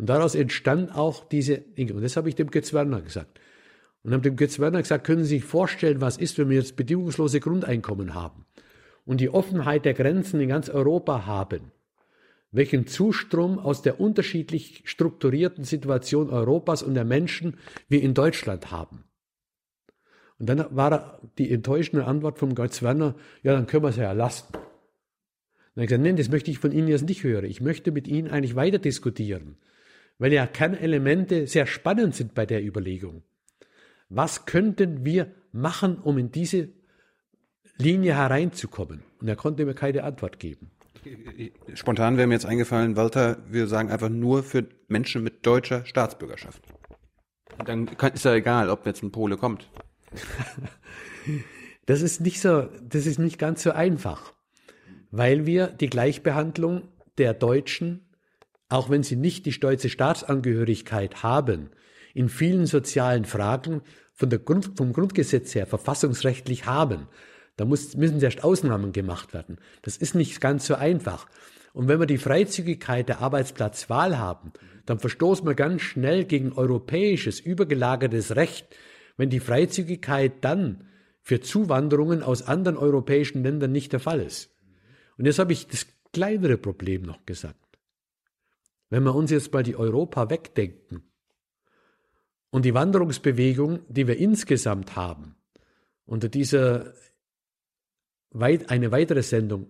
Und 0.00 0.06
daraus 0.06 0.34
entstand 0.34 0.96
auch 0.96 1.28
diese 1.28 1.58
Dinge. 1.58 1.92
Und 1.92 2.00
das 2.00 2.16
habe 2.16 2.30
ich 2.30 2.34
dem 2.34 2.50
Götz 2.50 2.72
Werner 2.72 3.02
gesagt. 3.02 3.38
Und 4.02 4.14
habe 4.14 4.22
dem 4.22 4.36
Götz 4.36 4.58
Werner 4.58 4.80
gesagt, 4.80 5.06
können 5.06 5.24
Sie 5.24 5.36
sich 5.36 5.44
vorstellen, 5.44 6.00
was 6.00 6.16
ist, 6.16 6.38
wenn 6.38 6.48
wir 6.48 6.56
jetzt 6.56 6.74
bedingungslose 6.76 7.38
Grundeinkommen 7.38 8.14
haben 8.14 8.46
und 9.04 9.20
die 9.20 9.28
Offenheit 9.28 9.84
der 9.84 9.92
Grenzen 9.92 10.40
in 10.40 10.48
ganz 10.48 10.70
Europa 10.70 11.26
haben? 11.26 11.70
Welchen 12.50 12.86
Zustrom 12.86 13.58
aus 13.58 13.82
der 13.82 14.00
unterschiedlich 14.00 14.80
strukturierten 14.86 15.64
Situation 15.64 16.30
Europas 16.30 16.82
und 16.82 16.94
der 16.94 17.04
Menschen 17.04 17.58
wir 17.90 18.00
in 18.00 18.14
Deutschland 18.14 18.70
haben? 18.70 19.04
Und 20.38 20.48
dann 20.48 20.64
war 20.74 21.20
die 21.36 21.52
enttäuschende 21.52 22.06
Antwort 22.06 22.38
vom 22.38 22.54
Götz 22.54 22.82
Werner, 22.82 23.16
ja, 23.42 23.52
dann 23.52 23.66
können 23.66 23.84
wir 23.84 23.90
es 23.90 23.96
ja 23.96 24.12
lassen. 24.12 24.46
Dann 24.50 24.62
habe 25.74 25.82
ich 25.82 25.88
gesagt, 25.88 26.04
nein, 26.04 26.16
das 26.16 26.30
möchte 26.30 26.50
ich 26.50 26.58
von 26.58 26.72
Ihnen 26.72 26.88
jetzt 26.88 27.06
nicht 27.06 27.22
hören. 27.22 27.44
Ich 27.44 27.60
möchte 27.60 27.92
mit 27.92 28.08
Ihnen 28.08 28.30
eigentlich 28.30 28.56
weiter 28.56 28.78
diskutieren, 28.78 29.58
weil 30.20 30.32
ja 30.32 30.46
Kernelemente 30.46 31.48
sehr 31.48 31.66
spannend 31.66 32.14
sind 32.14 32.34
bei 32.34 32.46
der 32.46 32.64
Überlegung. 32.64 33.24
Was 34.08 34.46
könnten 34.46 35.04
wir 35.04 35.34
machen, 35.50 35.98
um 35.98 36.16
in 36.18 36.30
diese 36.30 36.68
Linie 37.76 38.14
hereinzukommen? 38.14 39.02
Und 39.20 39.26
er 39.26 39.34
konnte 39.34 39.66
mir 39.66 39.74
keine 39.74 40.04
Antwort 40.04 40.38
geben. 40.38 40.70
Spontan 41.74 42.16
wäre 42.16 42.28
mir 42.28 42.34
jetzt 42.34 42.46
eingefallen, 42.46 42.94
Walter, 42.94 43.38
wir 43.48 43.66
sagen 43.66 43.90
einfach 43.90 44.08
nur 44.08 44.44
für 44.44 44.68
Menschen 44.86 45.24
mit 45.24 45.44
deutscher 45.44 45.84
Staatsbürgerschaft. 45.84 46.62
Und 47.58 47.68
dann 47.68 47.88
ist 48.14 48.24
ja 48.24 48.34
egal, 48.34 48.70
ob 48.70 48.86
jetzt 48.86 49.02
ein 49.02 49.10
Pole 49.10 49.36
kommt. 49.36 49.68
das 51.86 52.02
ist 52.02 52.20
nicht 52.20 52.40
so, 52.40 52.68
das 52.82 53.06
ist 53.06 53.18
nicht 53.18 53.38
ganz 53.38 53.62
so 53.62 53.72
einfach 53.72 54.32
weil 55.10 55.46
wir 55.46 55.68
die 55.68 55.88
Gleichbehandlung 55.88 56.88
der 57.18 57.34
Deutschen, 57.34 58.06
auch 58.70 58.88
wenn 58.88 59.02
sie 59.02 59.16
nicht 59.16 59.44
die 59.44 59.52
stolze 59.52 59.90
Staatsangehörigkeit 59.90 61.22
haben, 61.22 61.70
in 62.14 62.28
vielen 62.28 62.66
sozialen 62.66 63.24
Fragen 63.24 63.82
von 64.14 64.30
der 64.30 64.38
Grund, 64.38 64.72
vom 64.76 64.92
Grundgesetz 64.92 65.54
her 65.54 65.66
verfassungsrechtlich 65.66 66.66
haben. 66.66 67.08
Da 67.56 67.64
muss, 67.64 67.96
müssen 67.96 68.20
erst 68.20 68.44
Ausnahmen 68.44 68.92
gemacht 68.92 69.34
werden. 69.34 69.58
Das 69.82 69.96
ist 69.96 70.14
nicht 70.14 70.40
ganz 70.40 70.66
so 70.66 70.74
einfach. 70.74 71.26
Und 71.72 71.88
wenn 71.88 72.00
wir 72.00 72.06
die 72.06 72.18
Freizügigkeit 72.18 73.08
der 73.08 73.20
Arbeitsplatzwahl 73.20 74.18
haben, 74.18 74.52
dann 74.86 74.98
verstoßen 74.98 75.46
wir 75.46 75.54
ganz 75.54 75.82
schnell 75.82 76.24
gegen 76.24 76.52
europäisches, 76.52 77.38
übergelagertes 77.38 78.34
Recht, 78.34 78.66
wenn 79.16 79.30
die 79.30 79.40
Freizügigkeit 79.40 80.32
dann 80.42 80.84
für 81.22 81.40
Zuwanderungen 81.40 82.22
aus 82.22 82.42
anderen 82.42 82.76
europäischen 82.76 83.42
Ländern 83.42 83.72
nicht 83.72 83.92
der 83.92 84.00
Fall 84.00 84.20
ist. 84.20 84.50
Und 85.16 85.26
jetzt 85.26 85.38
habe 85.38 85.52
ich 85.52 85.66
das 85.66 85.86
kleinere 86.12 86.56
Problem 86.56 87.02
noch 87.02 87.24
gesagt. 87.26 87.59
Wenn 88.90 89.04
wir 89.04 89.14
uns 89.14 89.30
jetzt 89.30 89.52
mal 89.52 89.62
die 89.62 89.76
Europa 89.76 90.28
wegdenken 90.28 91.02
und 92.50 92.64
die 92.64 92.74
Wanderungsbewegung, 92.74 93.80
die 93.88 94.06
wir 94.06 94.18
insgesamt 94.18 94.96
haben, 94.96 95.36
unter 96.04 96.28
dieser 96.28 96.92
weit, 98.32 98.70
eine 98.70 98.90
weitere 98.90 99.22
Sendung 99.22 99.68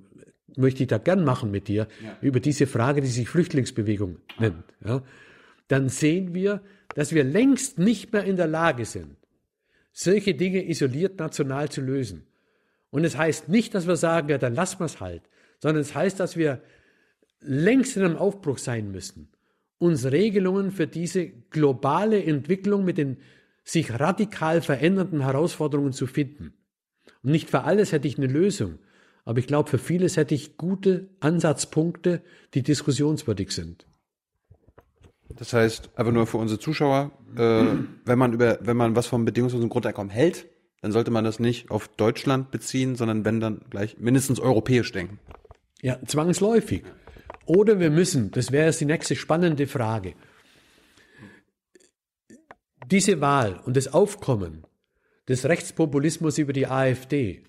möchte 0.57 0.83
ich 0.83 0.89
da 0.89 0.99
gern 0.99 1.23
machen 1.25 1.51
mit 1.51 1.69
dir, 1.69 1.87
ja. 2.03 2.17
über 2.21 2.41
diese 2.41 2.67
Frage, 2.67 3.03
die 3.03 3.07
sich 3.07 3.29
Flüchtlingsbewegung 3.29 4.19
nennt, 4.39 4.65
ja, 4.85 5.03
dann 5.69 5.89
sehen 5.89 6.35
wir, 6.35 6.63
dass 6.95 7.13
wir 7.13 7.23
längst 7.23 7.79
nicht 7.79 8.13
mehr 8.13 8.25
in 8.25 8.37
der 8.37 8.49
Lage 8.49 8.85
sind, 8.85 9.17
solche 9.93 10.35
Dinge 10.35 10.69
isoliert 10.69 11.19
national 11.19 11.69
zu 11.69 11.81
lösen. 11.81 12.27
Und 12.91 13.05
es 13.05 13.17
heißt 13.17 13.49
nicht, 13.49 13.75
dass 13.75 13.87
wir 13.87 13.97
sagen, 13.97 14.31
ja, 14.31 14.39
dann 14.39 14.55
lassen 14.55 14.81
wir 14.81 14.87
es 14.87 15.01
halt, 15.01 15.23
sondern 15.61 15.83
es 15.83 15.95
heißt, 15.95 16.19
dass 16.19 16.37
wir 16.37 16.61
längst 17.41 17.97
in 17.97 18.05
einem 18.05 18.17
Aufbruch 18.17 18.59
sein 18.59 18.91
müssen, 18.91 19.29
uns 19.79 20.05
Regelungen 20.05 20.71
für 20.71 20.87
diese 20.87 21.29
globale 21.29 22.23
Entwicklung 22.23 22.85
mit 22.85 22.99
den 22.99 23.19
sich 23.65 23.99
radikal 23.99 24.63
verändernden 24.63 25.23
Herausforderungen 25.23 25.93
zu 25.93 26.07
finden. 26.07 26.55
Und 27.23 27.31
nicht 27.31 27.51
für 27.51 27.63
alles 27.63 27.93
hätte 27.93 28.09
ich 28.09 28.19
eine 28.19 28.27
Lösung, 28.27 28.79
aber 29.25 29.39
ich 29.39 29.47
glaube, 29.47 29.71
für 29.71 29.79
vieles 29.79 30.17
hätte 30.17 30.35
ich 30.35 30.57
gute 30.57 31.09
Ansatzpunkte, 31.21 32.23
die 32.55 32.63
diskussionswürdig 32.63 33.53
sind. 33.53 33.87
Das 35.29 35.53
heißt, 35.53 35.91
aber 35.95 36.11
nur 36.11 36.27
für 36.27 36.39
unsere 36.39 36.59
Zuschauer, 36.59 37.13
äh, 37.37 37.65
wenn 38.05 38.19
man 38.19 38.33
über, 38.33 38.59
wenn 38.63 38.77
man 38.77 38.97
was 38.97 39.07
vom 39.07 39.25
bedingungslosen 39.25 39.69
Grundeinkommen 39.69 40.11
hält, 40.11 40.47
dann 40.83 40.93
sollte 40.93 41.11
man 41.11 41.25
das 41.25 41.39
nicht 41.39 41.71
auf 41.71 41.89
Deutschland 41.89 42.51
beziehen, 42.51 42.97
sondern 42.97 43.25
wenn 43.25 43.39
dann 43.39 43.61
gleich 43.71 43.99
mindestens 43.99 44.41
europäisch 44.41 44.91
denken. 44.93 45.19
Ja, 45.83 45.99
zwangsläufig. 46.05 46.83
Oder 47.51 47.81
wir 47.81 47.91
müssen, 47.91 48.31
das 48.31 48.53
wäre 48.53 48.67
jetzt 48.67 48.81
die 48.81 48.85
nächste 48.85 49.17
spannende 49.17 49.67
Frage, 49.67 50.15
diese 52.87 53.21
Wahl 53.21 53.59
und 53.65 53.77
das 53.77 53.89
Aufkommen 53.89 54.65
des 55.27 55.47
Rechtspopulismus 55.47 56.39
über 56.39 56.53
die 56.53 56.69
AfD 56.69 57.43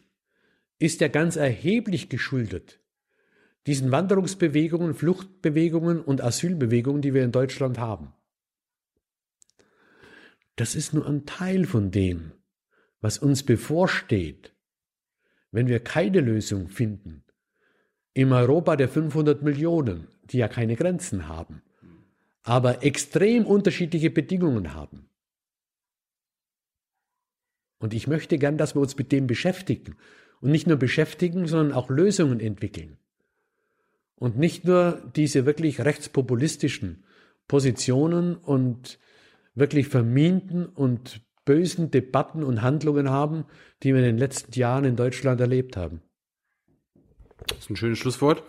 ist 0.80 1.02
ja 1.02 1.08
ganz 1.08 1.36
erheblich 1.36 2.10
geschuldet 2.10 2.80
diesen 3.68 3.92
Wanderungsbewegungen, 3.92 4.96
Fluchtbewegungen 4.96 6.02
und 6.02 6.20
Asylbewegungen, 6.20 7.04
die 7.04 7.14
wir 7.14 7.24
in 7.24 7.32
Deutschland 7.32 7.78
haben. 7.78 8.12
Das 10.56 10.74
ist 10.74 10.96
nur 10.96 11.06
ein 11.06 11.28
Teil 11.28 11.66
von 11.66 11.92
dem, 11.92 12.32
was 13.02 13.20
uns 13.20 13.44
bevorsteht, 13.44 14.56
wenn 15.52 15.68
wir 15.68 15.80
keine 15.80 16.22
Lösung 16.22 16.70
finden 16.70 17.24
im 18.14 18.32
Europa 18.32 18.76
der 18.76 18.90
500 18.90 19.42
Millionen, 19.42 20.08
die 20.26 20.38
ja 20.38 20.48
keine 20.48 20.76
Grenzen 20.76 21.28
haben, 21.28 21.62
aber 22.44 22.84
extrem 22.84 23.46
unterschiedliche 23.46 24.10
Bedingungen 24.10 24.74
haben. 24.74 25.08
Und 27.80 27.94
ich 27.94 28.08
möchte 28.08 28.38
gern, 28.38 28.58
dass 28.58 28.76
wir 28.76 28.82
uns 28.82 28.98
mit 28.98 29.12
dem 29.12 29.28
beschäftigen. 29.28 29.96
Und 30.40 30.52
nicht 30.52 30.68
nur 30.68 30.78
beschäftigen, 30.78 31.48
sondern 31.48 31.74
auch 31.74 31.90
Lösungen 31.90 32.40
entwickeln. 32.40 32.98
Und 34.16 34.38
nicht 34.38 34.66
nur 34.66 35.02
diese 35.16 35.48
wirklich 35.48 35.82
rechtspopulistischen 35.82 37.04
Positionen 37.48 38.36
und 38.36 39.00
wirklich 39.56 39.88
vermienten 39.88 40.68
und 40.68 41.22
bösen 41.44 41.90
Debatten 41.90 42.44
und 42.44 42.62
Handlungen 42.62 43.10
haben, 43.10 43.46
die 43.82 43.94
wir 43.94 44.00
in 44.00 44.06
den 44.06 44.18
letzten 44.18 44.54
Jahren 44.58 44.86
in 44.86 44.96
Deutschland 44.96 45.42
erlebt 45.42 45.76
haben. 45.76 46.02
Das 47.48 47.60
ist 47.60 47.70
ein 47.70 47.76
schönes 47.76 48.00
Schlusswort. 48.00 48.44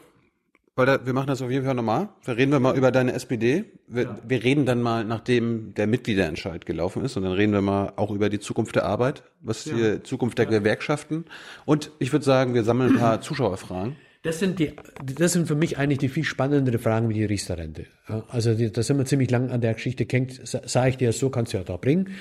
Walter, 0.74 1.04
wir 1.04 1.12
machen 1.12 1.26
das 1.26 1.42
auf 1.42 1.50
jeden 1.50 1.66
Fall 1.66 1.74
nochmal. 1.74 2.08
Da 2.24 2.32
reden 2.32 2.50
wir 2.50 2.58
mal 2.58 2.74
über 2.74 2.90
deine 2.90 3.12
SPD. 3.12 3.64
Wir, 3.88 4.04
ja. 4.04 4.18
wir, 4.26 4.42
reden 4.42 4.64
dann 4.64 4.80
mal, 4.80 5.04
nachdem 5.04 5.74
der 5.74 5.86
Mitgliederentscheid 5.86 6.64
gelaufen 6.64 7.04
ist, 7.04 7.16
und 7.18 7.24
dann 7.24 7.32
reden 7.32 7.52
wir 7.52 7.60
mal 7.60 7.92
auch 7.96 8.10
über 8.10 8.30
die 8.30 8.40
Zukunft 8.40 8.76
der 8.76 8.86
Arbeit, 8.86 9.22
was 9.40 9.66
ja. 9.66 9.74
die 9.74 10.02
Zukunft 10.02 10.38
der 10.38 10.46
ja. 10.46 10.58
Gewerkschaften. 10.58 11.26
Und 11.66 11.90
ich 11.98 12.12
würde 12.12 12.24
sagen, 12.24 12.54
wir 12.54 12.64
sammeln 12.64 12.94
ein 12.94 12.98
paar 12.98 13.20
Zuschauerfragen. 13.20 13.96
Das 14.22 14.38
sind 14.38 14.60
die, 14.60 14.72
das 15.04 15.32
sind 15.32 15.46
für 15.46 15.56
mich 15.56 15.78
eigentlich 15.78 15.98
die 15.98 16.08
viel 16.08 16.24
spannenderen 16.24 16.78
Fragen 16.78 17.08
wie 17.08 17.14
die 17.14 17.24
Riester-Rente. 17.24 17.86
Also 18.28 18.54
die, 18.54 18.70
da 18.70 18.82
sind 18.82 18.96
wir 18.96 19.04
ziemlich 19.04 19.30
lang 19.30 19.50
an 19.50 19.60
der 19.60 19.74
Geschichte 19.74 20.06
gehängt. 20.06 20.40
Sage 20.44 20.90
ich 20.90 20.96
dir, 20.96 21.12
so 21.12 21.28
kannst 21.28 21.52
du 21.52 21.58
ja 21.58 21.64
da 21.64 21.76
bringen. 21.76 22.14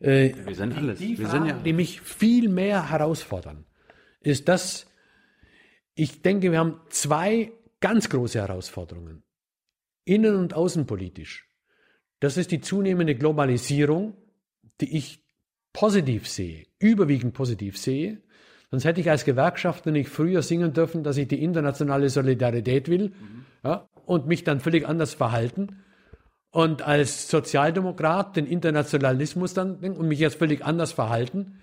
Äh, 0.00 0.32
wir 0.44 0.54
sind 0.54 0.74
alles. 0.76 0.98
Die, 0.98 1.14
die 1.14 1.24
Fragen, 1.24 1.30
sind 1.30 1.46
ja 1.46 1.62
die 1.62 1.72
mich 1.72 2.00
viel 2.00 2.48
mehr 2.48 2.90
herausfordern, 2.90 3.64
ist 4.22 4.48
das, 4.48 4.86
ich 5.96 6.22
denke, 6.22 6.52
wir 6.52 6.58
haben 6.58 6.78
zwei 6.90 7.52
ganz 7.80 8.08
große 8.10 8.38
Herausforderungen. 8.38 9.24
Innen- 10.04 10.36
und 10.36 10.54
außenpolitisch. 10.54 11.48
Das 12.20 12.36
ist 12.36 12.52
die 12.52 12.60
zunehmende 12.60 13.16
Globalisierung, 13.16 14.14
die 14.80 14.96
ich 14.96 15.24
positiv 15.72 16.28
sehe, 16.28 16.66
überwiegend 16.78 17.34
positiv 17.34 17.76
sehe. 17.78 18.22
Sonst 18.70 18.84
hätte 18.84 19.00
ich 19.00 19.10
als 19.10 19.24
Gewerkschafter 19.24 19.90
nicht 19.90 20.10
früher 20.10 20.42
singen 20.42 20.72
dürfen, 20.72 21.02
dass 21.02 21.16
ich 21.16 21.28
die 21.28 21.42
internationale 21.42 22.10
Solidarität 22.10 22.88
will 22.88 23.08
mhm. 23.08 23.46
ja, 23.64 23.88
und 24.04 24.26
mich 24.26 24.44
dann 24.44 24.60
völlig 24.60 24.86
anders 24.86 25.14
verhalten. 25.14 25.82
Und 26.50 26.82
als 26.82 27.28
Sozialdemokrat 27.28 28.36
den 28.36 28.46
Internationalismus 28.46 29.54
dann 29.54 29.76
und 29.76 30.08
mich 30.08 30.18
jetzt 30.18 30.36
völlig 30.36 30.64
anders 30.64 30.92
verhalten. 30.92 31.58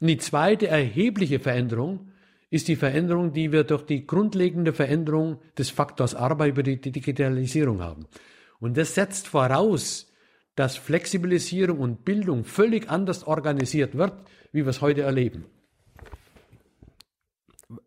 Und 0.00 0.06
die 0.06 0.18
zweite 0.18 0.68
erhebliche 0.68 1.38
Veränderung 1.38 2.12
ist 2.54 2.68
die 2.68 2.76
Veränderung, 2.76 3.32
die 3.32 3.50
wir 3.50 3.64
durch 3.64 3.82
die 3.82 4.06
grundlegende 4.06 4.72
Veränderung 4.72 5.40
des 5.58 5.70
Faktors 5.70 6.14
Arbeit 6.14 6.50
über 6.50 6.62
die 6.62 6.80
Digitalisierung 6.80 7.82
haben. 7.82 8.06
Und 8.60 8.76
das 8.76 8.94
setzt 8.94 9.26
voraus, 9.26 10.12
dass 10.54 10.76
Flexibilisierung 10.76 11.80
und 11.80 12.04
Bildung 12.04 12.44
völlig 12.44 12.88
anders 12.88 13.26
organisiert 13.26 13.96
wird, 13.96 14.12
wie 14.52 14.64
wir 14.64 14.68
es 14.68 14.80
heute 14.80 15.02
erleben. 15.02 15.46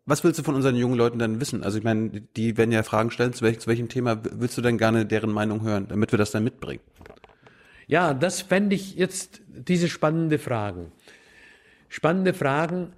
Was 0.04 0.22
willst 0.22 0.38
du 0.38 0.42
von 0.42 0.54
unseren 0.54 0.76
jungen 0.76 0.98
Leuten 0.98 1.18
dann 1.18 1.40
wissen? 1.40 1.62
Also 1.62 1.78
ich 1.78 1.84
meine, 1.84 2.20
die 2.36 2.58
werden 2.58 2.72
ja 2.72 2.82
Fragen 2.82 3.10
stellen, 3.10 3.32
zu, 3.32 3.46
welch, 3.46 3.60
zu 3.60 3.68
welchem 3.68 3.88
Thema 3.88 4.20
willst 4.22 4.58
du 4.58 4.60
denn 4.60 4.76
gerne 4.76 5.06
deren 5.06 5.32
Meinung 5.32 5.62
hören, 5.62 5.88
damit 5.88 6.12
wir 6.12 6.18
das 6.18 6.30
dann 6.30 6.44
mitbringen? 6.44 6.82
Ja, 7.86 8.12
das 8.12 8.42
fände 8.42 8.76
ich 8.76 8.96
jetzt 8.96 9.40
diese 9.48 9.88
spannende 9.88 10.38
Fragen. 10.38 10.92
Spannende 11.88 12.34
Fragen, 12.34 12.92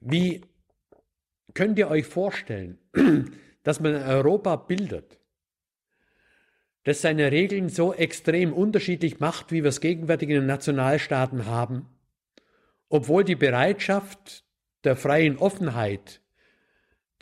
wie 0.00 0.42
Könnt 1.56 1.78
ihr 1.78 1.88
euch 1.88 2.04
vorstellen, 2.04 2.76
dass 3.62 3.80
man 3.80 3.94
Europa 3.94 4.56
bildet, 4.56 5.18
das 6.84 7.00
seine 7.00 7.32
Regeln 7.32 7.70
so 7.70 7.94
extrem 7.94 8.52
unterschiedlich 8.52 9.20
macht, 9.20 9.52
wie 9.52 9.62
wir 9.62 9.70
es 9.70 9.80
gegenwärtig 9.80 10.28
in 10.28 10.34
den 10.34 10.46
Nationalstaaten 10.46 11.46
haben, 11.46 11.86
obwohl 12.90 13.24
die 13.24 13.36
Bereitschaft 13.36 14.44
der 14.84 14.96
freien 14.96 15.38
Offenheit 15.38 16.20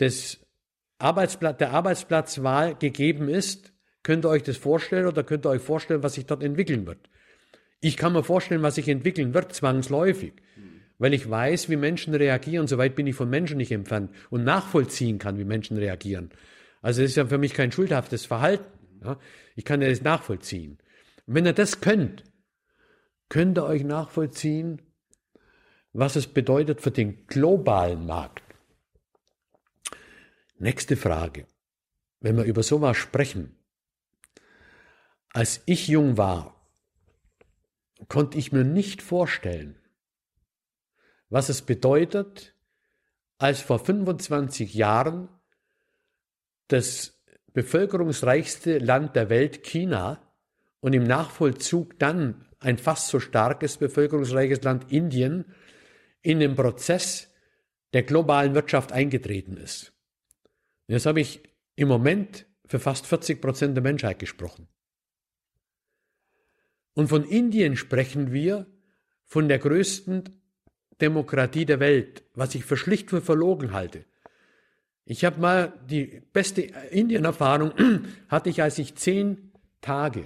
des 0.00 0.44
Arbeitsplatz, 0.98 1.58
der 1.58 1.70
Arbeitsplatzwahl 1.70 2.74
gegeben 2.74 3.28
ist, 3.28 3.72
könnt 4.02 4.26
ihr 4.26 4.30
euch 4.30 4.42
das 4.42 4.56
vorstellen 4.56 5.06
oder 5.06 5.22
könnt 5.22 5.46
ihr 5.46 5.50
euch 5.50 5.62
vorstellen, 5.62 6.02
was 6.02 6.14
sich 6.14 6.26
dort 6.26 6.42
entwickeln 6.42 6.88
wird? 6.88 7.08
Ich 7.80 7.96
kann 7.96 8.12
mir 8.12 8.24
vorstellen, 8.24 8.62
was 8.62 8.74
sich 8.74 8.88
entwickeln 8.88 9.32
wird, 9.32 9.54
zwangsläufig 9.54 10.32
weil 10.98 11.14
ich 11.14 11.28
weiß, 11.28 11.68
wie 11.68 11.76
Menschen 11.76 12.14
reagieren. 12.14 12.66
Soweit 12.66 12.94
bin 12.94 13.06
ich 13.06 13.14
von 13.14 13.28
Menschen 13.28 13.56
nicht 13.56 13.72
entfernt 13.72 14.10
und 14.30 14.44
nachvollziehen 14.44 15.18
kann, 15.18 15.38
wie 15.38 15.44
Menschen 15.44 15.76
reagieren. 15.76 16.30
Also 16.82 17.02
das 17.02 17.10
ist 17.10 17.16
ja 17.16 17.26
für 17.26 17.38
mich 17.38 17.54
kein 17.54 17.72
schuldhaftes 17.72 18.26
Verhalten. 18.26 18.64
Ja? 19.02 19.18
Ich 19.56 19.64
kann 19.64 19.82
ja 19.82 19.88
das 19.88 20.02
nachvollziehen. 20.02 20.78
Und 21.26 21.34
wenn 21.34 21.46
ihr 21.46 21.52
das 21.52 21.80
könnt, 21.80 22.24
könnt 23.28 23.58
ihr 23.58 23.64
euch 23.64 23.84
nachvollziehen, 23.84 24.82
was 25.92 26.16
es 26.16 26.26
bedeutet 26.26 26.80
für 26.80 26.90
den 26.90 27.26
globalen 27.26 28.06
Markt. 28.06 28.42
Nächste 30.58 30.96
Frage. 30.96 31.46
Wenn 32.20 32.36
wir 32.36 32.44
über 32.44 32.62
sowas 32.62 32.96
sprechen, 32.96 33.56
als 35.32 35.62
ich 35.66 35.88
jung 35.88 36.16
war, 36.16 36.68
konnte 38.08 38.38
ich 38.38 38.52
mir 38.52 38.64
nicht 38.64 39.02
vorstellen, 39.02 39.76
was 41.28 41.48
es 41.48 41.62
bedeutet, 41.62 42.54
als 43.38 43.60
vor 43.60 43.78
25 43.78 44.74
Jahren 44.74 45.28
das 46.68 47.22
bevölkerungsreichste 47.52 48.78
Land 48.78 49.16
der 49.16 49.30
Welt, 49.30 49.62
China, 49.62 50.20
und 50.80 50.92
im 50.92 51.04
Nachvollzug 51.04 51.98
dann 51.98 52.44
ein 52.60 52.78
fast 52.78 53.08
so 53.08 53.18
starkes 53.18 53.78
bevölkerungsreiches 53.78 54.62
Land, 54.62 54.92
Indien, 54.92 55.46
in 56.20 56.40
den 56.40 56.54
Prozess 56.56 57.30
der 57.92 58.02
globalen 58.02 58.54
Wirtschaft 58.54 58.92
eingetreten 58.92 59.56
ist. 59.56 59.92
Und 60.86 60.94
jetzt 60.94 61.06
habe 61.06 61.20
ich 61.20 61.42
im 61.76 61.88
Moment 61.88 62.46
für 62.66 62.78
fast 62.78 63.06
40 63.06 63.40
Prozent 63.40 63.76
der 63.76 63.82
Menschheit 63.82 64.18
gesprochen. 64.18 64.68
Und 66.94 67.08
von 67.08 67.24
Indien 67.24 67.76
sprechen 67.76 68.32
wir 68.32 68.66
von 69.24 69.48
der 69.48 69.58
größten 69.58 70.40
Demokratie 71.00 71.64
der 71.64 71.80
Welt, 71.80 72.22
was 72.34 72.54
ich 72.54 72.64
für 72.64 72.76
schlicht 72.76 73.10
für 73.10 73.20
verlogen 73.20 73.72
halte. 73.72 74.04
Ich 75.04 75.24
habe 75.24 75.40
mal 75.40 75.72
die 75.88 76.22
beste 76.32 76.62
Indien-Erfahrung 76.62 77.72
hatte 78.28 78.50
ich, 78.50 78.62
als 78.62 78.78
ich 78.78 78.94
zehn 78.94 79.52
Tage 79.80 80.24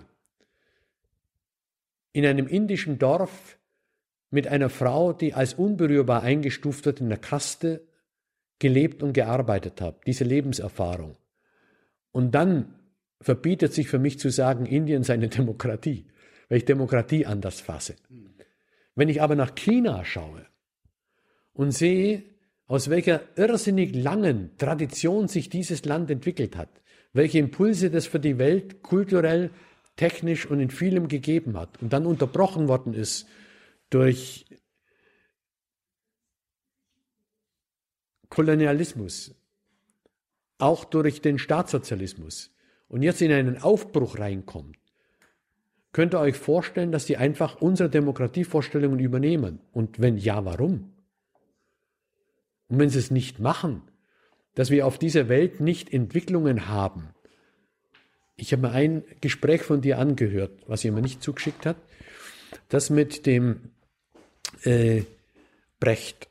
in 2.13 2.25
einem 2.25 2.47
indischen 2.47 2.99
Dorf 2.99 3.59
mit 4.31 4.47
einer 4.47 4.69
Frau, 4.69 5.13
die 5.13 5.35
als 5.35 5.55
unberührbar 5.55 6.23
eingestuft 6.23 6.85
wird 6.85 7.01
in 7.01 7.09
der 7.09 7.19
Kaste, 7.19 7.83
gelebt 8.59 9.03
und 9.03 9.13
gearbeitet 9.13 9.81
habe. 9.81 9.99
Diese 10.07 10.25
Lebenserfahrung. 10.25 11.17
Und 12.13 12.33
dann 12.33 12.75
verbietet 13.21 13.73
sich 13.73 13.89
für 13.89 13.99
mich 13.99 14.19
zu 14.19 14.31
sagen, 14.31 14.67
Indien 14.67 15.03
sei 15.03 15.15
eine 15.15 15.29
Demokratie, 15.39 16.07
weil 16.49 16.59
ich 16.59 16.65
Demokratie 16.65 17.27
anders 17.27 17.61
fasse. 17.61 17.97
Wenn 18.95 19.09
ich 19.09 19.23
aber 19.23 19.37
nach 19.37 19.55
China 19.55 20.05
schaue, 20.05 20.48
und 21.59 21.73
sehe, 21.73 22.23
aus 22.69 22.89
welcher 22.89 23.21
irrsinnig 23.37 23.93
langen 23.93 24.57
Tradition 24.59 25.27
sich 25.27 25.49
dieses 25.49 25.85
Land 25.85 26.09
entwickelt 26.09 26.57
hat, 26.57 26.69
welche 27.13 27.41
Impulse 27.41 27.91
das 27.91 28.07
für 28.07 28.21
die 28.21 28.39
Welt 28.39 28.85
kulturell, 28.85 29.51
technisch 29.97 30.47
und 30.47 30.61
in 30.61 30.71
vielem 30.71 31.09
gegeben 31.09 31.59
hat 31.59 31.83
und 31.83 31.93
dann 31.93 32.07
unterbrochen 32.07 32.69
worden 32.69 32.95
ist 32.95 33.27
durch 33.91 34.47
Kolonialismus, 38.29 39.35
auch 40.59 40.85
durch 40.85 41.21
den 41.23 41.41
Staatssozialismus 41.41 42.55
und 42.87 43.03
jetzt 43.03 43.21
in 43.21 43.33
einen 43.33 43.61
Aufbruch 43.61 44.21
reinkommt, 44.21 44.77
könnt 45.91 46.15
ihr 46.15 46.21
euch 46.21 46.37
vorstellen, 46.37 46.93
dass 46.93 47.07
die 47.07 47.17
einfach 47.17 47.61
unsere 47.61 47.91
Demokratievorstellungen 47.91 49.01
übernehmen? 49.01 49.59
Und 49.73 49.99
wenn 49.99 50.19
ja, 50.19 50.45
warum? 50.45 50.93
Und 52.69 52.79
wenn 52.79 52.91
sie 52.91 52.99
es 52.99 53.11
nicht 53.11 53.39
machen, 53.39 53.83
dass 54.55 54.71
wir 54.71 54.87
auf 54.87 54.99
dieser 54.99 55.29
Welt 55.29 55.61
nicht 55.61 55.93
Entwicklungen 55.93 56.69
haben. 56.69 57.11
Ich 58.37 58.53
habe 58.53 58.63
mir 58.63 58.73
ein 58.73 59.05
Gespräch 59.21 59.63
von 59.63 59.81
dir 59.81 59.99
angehört, 59.99 60.51
was 60.67 60.85
mir 60.85 60.93
nicht 60.93 61.23
zugeschickt 61.23 61.65
hat, 61.65 61.77
das 62.69 62.91
mit 62.91 63.27
dem 63.27 63.71
äh, 64.63 65.03
Brecht, 65.81 66.29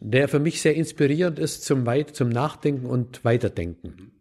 der 0.00 0.28
für 0.28 0.38
mich 0.38 0.60
sehr 0.60 0.74
inspirierend 0.74 1.38
ist 1.38 1.64
zum, 1.64 1.86
Weit 1.86 2.16
zum 2.16 2.28
Nachdenken 2.28 2.86
und 2.86 3.24
Weiterdenken. 3.24 4.12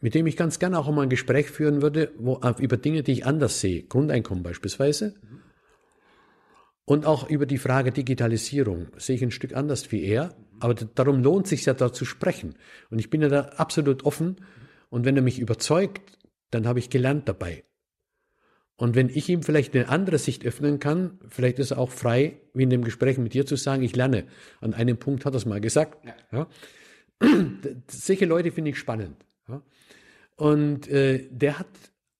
Mit 0.00 0.14
dem 0.14 0.26
ich 0.26 0.36
ganz 0.36 0.58
gerne 0.58 0.78
auch 0.78 0.90
mal 0.90 1.02
ein 1.02 1.08
Gespräch 1.08 1.50
führen 1.50 1.80
würde, 1.80 2.12
wo, 2.18 2.40
über 2.58 2.76
Dinge, 2.76 3.02
die 3.02 3.12
ich 3.12 3.26
anders 3.26 3.60
sehe, 3.60 3.84
Grundeinkommen 3.84 4.42
beispielsweise. 4.42 5.14
Mhm 5.22 5.43
und 6.86 7.06
auch 7.06 7.28
über 7.28 7.46
die 7.46 7.58
Frage 7.58 7.92
Digitalisierung 7.92 8.88
sehe 8.96 9.16
ich 9.16 9.22
ein 9.22 9.30
Stück 9.30 9.54
anders 9.54 9.90
wie 9.90 10.04
er. 10.04 10.34
Aber 10.60 10.74
darum 10.74 11.22
lohnt 11.22 11.46
sich 11.46 11.64
ja 11.64 11.74
da 11.74 11.92
zu 11.92 12.04
sprechen. 12.04 12.54
Und 12.90 12.98
ich 12.98 13.10
bin 13.10 13.22
ja 13.22 13.28
da 13.28 13.40
absolut 13.56 14.04
offen. 14.04 14.36
Und 14.90 15.04
wenn 15.04 15.16
er 15.16 15.22
mich 15.22 15.38
überzeugt, 15.38 16.18
dann 16.50 16.66
habe 16.66 16.78
ich 16.78 16.90
gelernt 16.90 17.28
dabei. 17.28 17.64
Und 18.76 18.96
wenn 18.96 19.08
ich 19.08 19.28
ihm 19.28 19.42
vielleicht 19.42 19.74
eine 19.74 19.88
andere 19.88 20.18
Sicht 20.18 20.44
öffnen 20.44 20.78
kann, 20.78 21.18
vielleicht 21.28 21.58
ist 21.58 21.70
er 21.70 21.78
auch 21.78 21.90
frei, 21.90 22.40
wie 22.54 22.64
in 22.64 22.70
dem 22.70 22.84
Gespräch 22.84 23.18
mit 23.18 23.32
dir 23.32 23.46
zu 23.46 23.56
sagen, 23.56 23.82
ich 23.82 23.96
lerne. 23.96 24.26
An 24.60 24.74
einem 24.74 24.98
Punkt 24.98 25.24
hat 25.24 25.34
er 25.34 25.38
es 25.38 25.46
mal 25.46 25.60
gesagt. 25.60 26.04
Ja. 26.04 26.48
ja. 27.22 27.28
Solche 27.88 28.26
Leute 28.26 28.52
finde 28.52 28.72
ich 28.72 28.78
spannend. 28.78 29.24
Ja. 29.48 29.62
Und 30.36 30.88
äh, 30.88 31.28
der 31.30 31.60
hat 31.60 31.68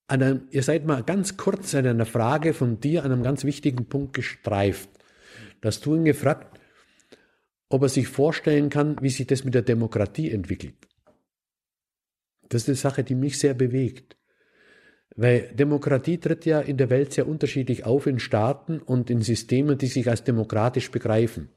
einem, 0.06 0.48
ihr 0.50 0.62
seid 0.62 0.84
mal 0.84 1.02
ganz 1.02 1.36
kurz 1.36 1.74
an 1.74 1.86
einer 1.86 2.06
Frage 2.06 2.54
von 2.54 2.80
dir 2.80 3.04
an 3.04 3.12
einem 3.12 3.22
ganz 3.22 3.44
wichtigen 3.44 3.86
Punkt 3.86 4.14
gestreift. 4.14 4.88
Dass 5.60 5.80
du 5.80 5.94
ihn 5.94 6.04
gefragt, 6.04 6.60
ob 7.68 7.82
er 7.82 7.88
sich 7.88 8.08
vorstellen 8.08 8.68
kann, 8.68 8.96
wie 9.00 9.08
sich 9.08 9.26
das 9.26 9.44
mit 9.44 9.54
der 9.54 9.62
Demokratie 9.62 10.30
entwickelt. 10.30 10.76
Das 12.48 12.62
ist 12.62 12.68
eine 12.68 12.76
Sache, 12.76 13.04
die 13.04 13.14
mich 13.14 13.38
sehr 13.38 13.54
bewegt. 13.54 14.16
Weil 15.16 15.52
Demokratie 15.54 16.18
tritt 16.18 16.44
ja 16.44 16.60
in 16.60 16.76
der 16.76 16.90
Welt 16.90 17.12
sehr 17.12 17.26
unterschiedlich 17.26 17.84
auf 17.84 18.06
in 18.06 18.18
Staaten 18.18 18.80
und 18.80 19.10
in 19.10 19.22
Systemen, 19.22 19.78
die 19.78 19.86
sich 19.86 20.08
als 20.08 20.24
demokratisch 20.24 20.90
begreifen. 20.90 21.50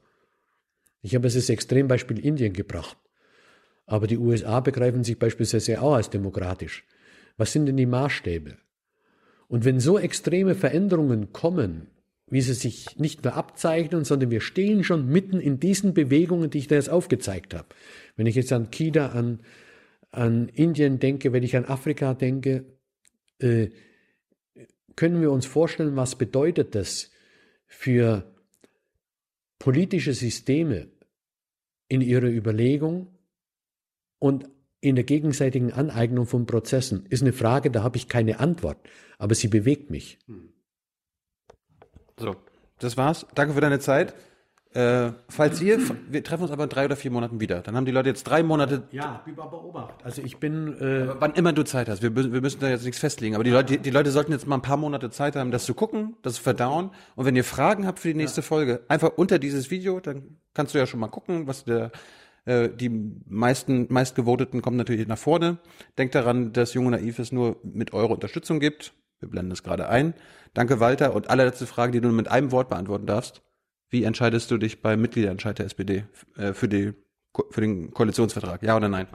Ich 1.02 1.14
habe 1.14 1.26
es 1.26 1.36
als 1.36 1.50
Extrembeispiel 1.50 2.18
Indien 2.18 2.52
gebracht. 2.52 2.96
Aber 3.86 4.06
die 4.06 4.18
USA 4.18 4.60
begreifen 4.60 5.04
sich 5.04 5.18
beispielsweise 5.18 5.80
auch 5.80 5.94
als 5.94 6.10
demokratisch. 6.10 6.84
Was 7.38 7.52
sind 7.52 7.66
denn 7.66 7.76
die 7.78 7.86
Maßstäbe? 7.86 8.58
Und 9.46 9.64
wenn 9.64 9.80
so 9.80 9.98
extreme 9.98 10.54
Veränderungen 10.54 11.32
kommen, 11.32 11.86
wie 12.30 12.42
sie 12.42 12.52
sich 12.52 12.98
nicht 12.98 13.24
nur 13.24 13.34
abzeichnen, 13.34 14.04
sondern 14.04 14.30
wir 14.30 14.42
stehen 14.42 14.84
schon 14.84 15.08
mitten 15.08 15.40
in 15.40 15.58
diesen 15.58 15.94
Bewegungen, 15.94 16.50
die 16.50 16.58
ich 16.58 16.68
da 16.68 16.74
jetzt 16.74 16.90
aufgezeigt 16.90 17.54
habe. 17.54 17.68
Wenn 18.16 18.26
ich 18.26 18.34
jetzt 18.34 18.52
an 18.52 18.70
China, 18.70 19.12
an, 19.12 19.40
an 20.10 20.48
Indien 20.48 20.98
denke, 20.98 21.32
wenn 21.32 21.42
ich 21.42 21.56
an 21.56 21.64
Afrika 21.64 22.12
denke, 22.12 22.66
äh, 23.38 23.68
können 24.96 25.20
wir 25.22 25.30
uns 25.30 25.46
vorstellen, 25.46 25.96
was 25.96 26.16
bedeutet 26.16 26.74
das 26.74 27.10
für 27.66 28.34
politische 29.58 30.12
Systeme 30.12 30.88
in 31.88 32.00
ihrer 32.00 32.28
Überlegung 32.28 33.08
und 34.18 34.50
in 34.80 34.94
der 34.94 35.04
gegenseitigen 35.04 35.72
Aneignung 35.72 36.26
von 36.26 36.46
Prozessen? 36.46 37.06
Ist 37.08 37.22
eine 37.22 37.32
Frage, 37.32 37.70
da 37.70 37.82
habe 37.82 37.96
ich 37.96 38.08
keine 38.08 38.40
Antwort, 38.40 38.78
aber 39.18 39.34
sie 39.34 39.48
bewegt 39.48 39.90
mich. 39.90 40.18
So, 42.18 42.36
das 42.78 42.96
war's. 42.96 43.26
Danke 43.34 43.54
für 43.54 43.60
deine 43.60 43.78
Zeit. 43.78 44.14
Äh, 44.74 45.12
falls 45.28 45.62
ihr, 45.62 45.80
wir 46.10 46.22
treffen 46.22 46.42
uns 46.42 46.52
aber 46.52 46.64
in 46.64 46.68
drei 46.68 46.84
oder 46.84 46.94
vier 46.94 47.10
Monaten 47.10 47.40
wieder. 47.40 47.62
Dann 47.62 47.74
haben 47.74 47.86
die 47.86 47.90
Leute 47.90 48.10
jetzt 48.10 48.24
drei 48.24 48.42
Monate. 48.42 48.82
Ja, 48.90 49.24
beobachtet. 49.24 49.96
Also 50.04 50.20
ich 50.20 50.36
bin. 50.36 50.78
Äh, 50.78 51.08
wann 51.18 51.32
immer 51.34 51.54
du 51.54 51.64
Zeit 51.64 51.88
hast. 51.88 52.02
Wir, 52.02 52.14
wir 52.14 52.40
müssen 52.42 52.60
da 52.60 52.68
jetzt 52.68 52.84
nichts 52.84 53.00
festlegen. 53.00 53.34
Aber 53.34 53.44
die 53.44 53.50
Leute, 53.50 53.72
die, 53.72 53.78
die, 53.78 53.90
Leute 53.90 54.10
sollten 54.10 54.30
jetzt 54.30 54.46
mal 54.46 54.56
ein 54.56 54.62
paar 54.62 54.76
Monate 54.76 55.08
Zeit 55.10 55.36
haben, 55.36 55.50
das 55.50 55.64
zu 55.64 55.72
gucken, 55.72 56.16
das 56.22 56.34
zu 56.34 56.42
verdauen. 56.42 56.90
Und 57.16 57.24
wenn 57.24 57.34
ihr 57.34 57.44
Fragen 57.44 57.86
habt 57.86 57.98
für 57.98 58.08
die 58.08 58.14
nächste 58.14 58.42
ja. 58.42 58.46
Folge, 58.46 58.82
einfach 58.88 59.12
unter 59.16 59.38
dieses 59.38 59.70
Video, 59.70 60.00
dann 60.00 60.36
kannst 60.52 60.74
du 60.74 60.78
ja 60.78 60.86
schon 60.86 61.00
mal 61.00 61.08
gucken, 61.08 61.46
was 61.46 61.64
der 61.64 61.90
äh, 62.48 62.70
die 62.74 62.88
meisten 63.26 63.86
meistgevoteten 63.90 64.62
kommen 64.62 64.78
natürlich 64.78 65.06
nach 65.06 65.18
vorne. 65.18 65.58
Denkt 65.98 66.14
daran, 66.14 66.52
dass 66.52 66.74
Junge 66.74 66.92
Naiv 66.92 67.18
es 67.18 67.30
nur 67.30 67.60
mit 67.62 67.92
eurer 67.92 68.10
Unterstützung 68.10 68.58
gibt. 68.58 68.94
Wir 69.20 69.28
blenden 69.28 69.52
es 69.52 69.62
gerade 69.62 69.88
ein. 69.88 70.14
Danke, 70.54 70.80
Walter. 70.80 71.14
Und 71.14 71.28
allerletzte 71.28 71.66
Frage, 71.66 71.92
die 71.92 72.00
du 72.00 72.08
mit 72.08 72.28
einem 72.28 72.50
Wort 72.50 72.70
beantworten 72.70 73.06
darfst. 73.06 73.42
Wie 73.90 74.04
entscheidest 74.04 74.50
du 74.50 74.58
dich 74.58 74.80
beim 74.82 75.00
Mitgliederentscheid 75.00 75.58
der 75.58 75.66
SPD 75.66 76.04
äh, 76.36 76.52
für, 76.52 76.68
die, 76.68 76.94
für 77.50 77.60
den 77.60 77.92
Koalitionsvertrag? 77.92 78.62
Ja 78.62 78.76
oder 78.76 78.88
nein? 78.88 79.06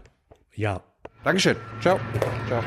Ja. 0.53 0.81
Dankeschön. 1.23 1.55
Ciao. 1.81 1.99
Ciao. 2.47 2.63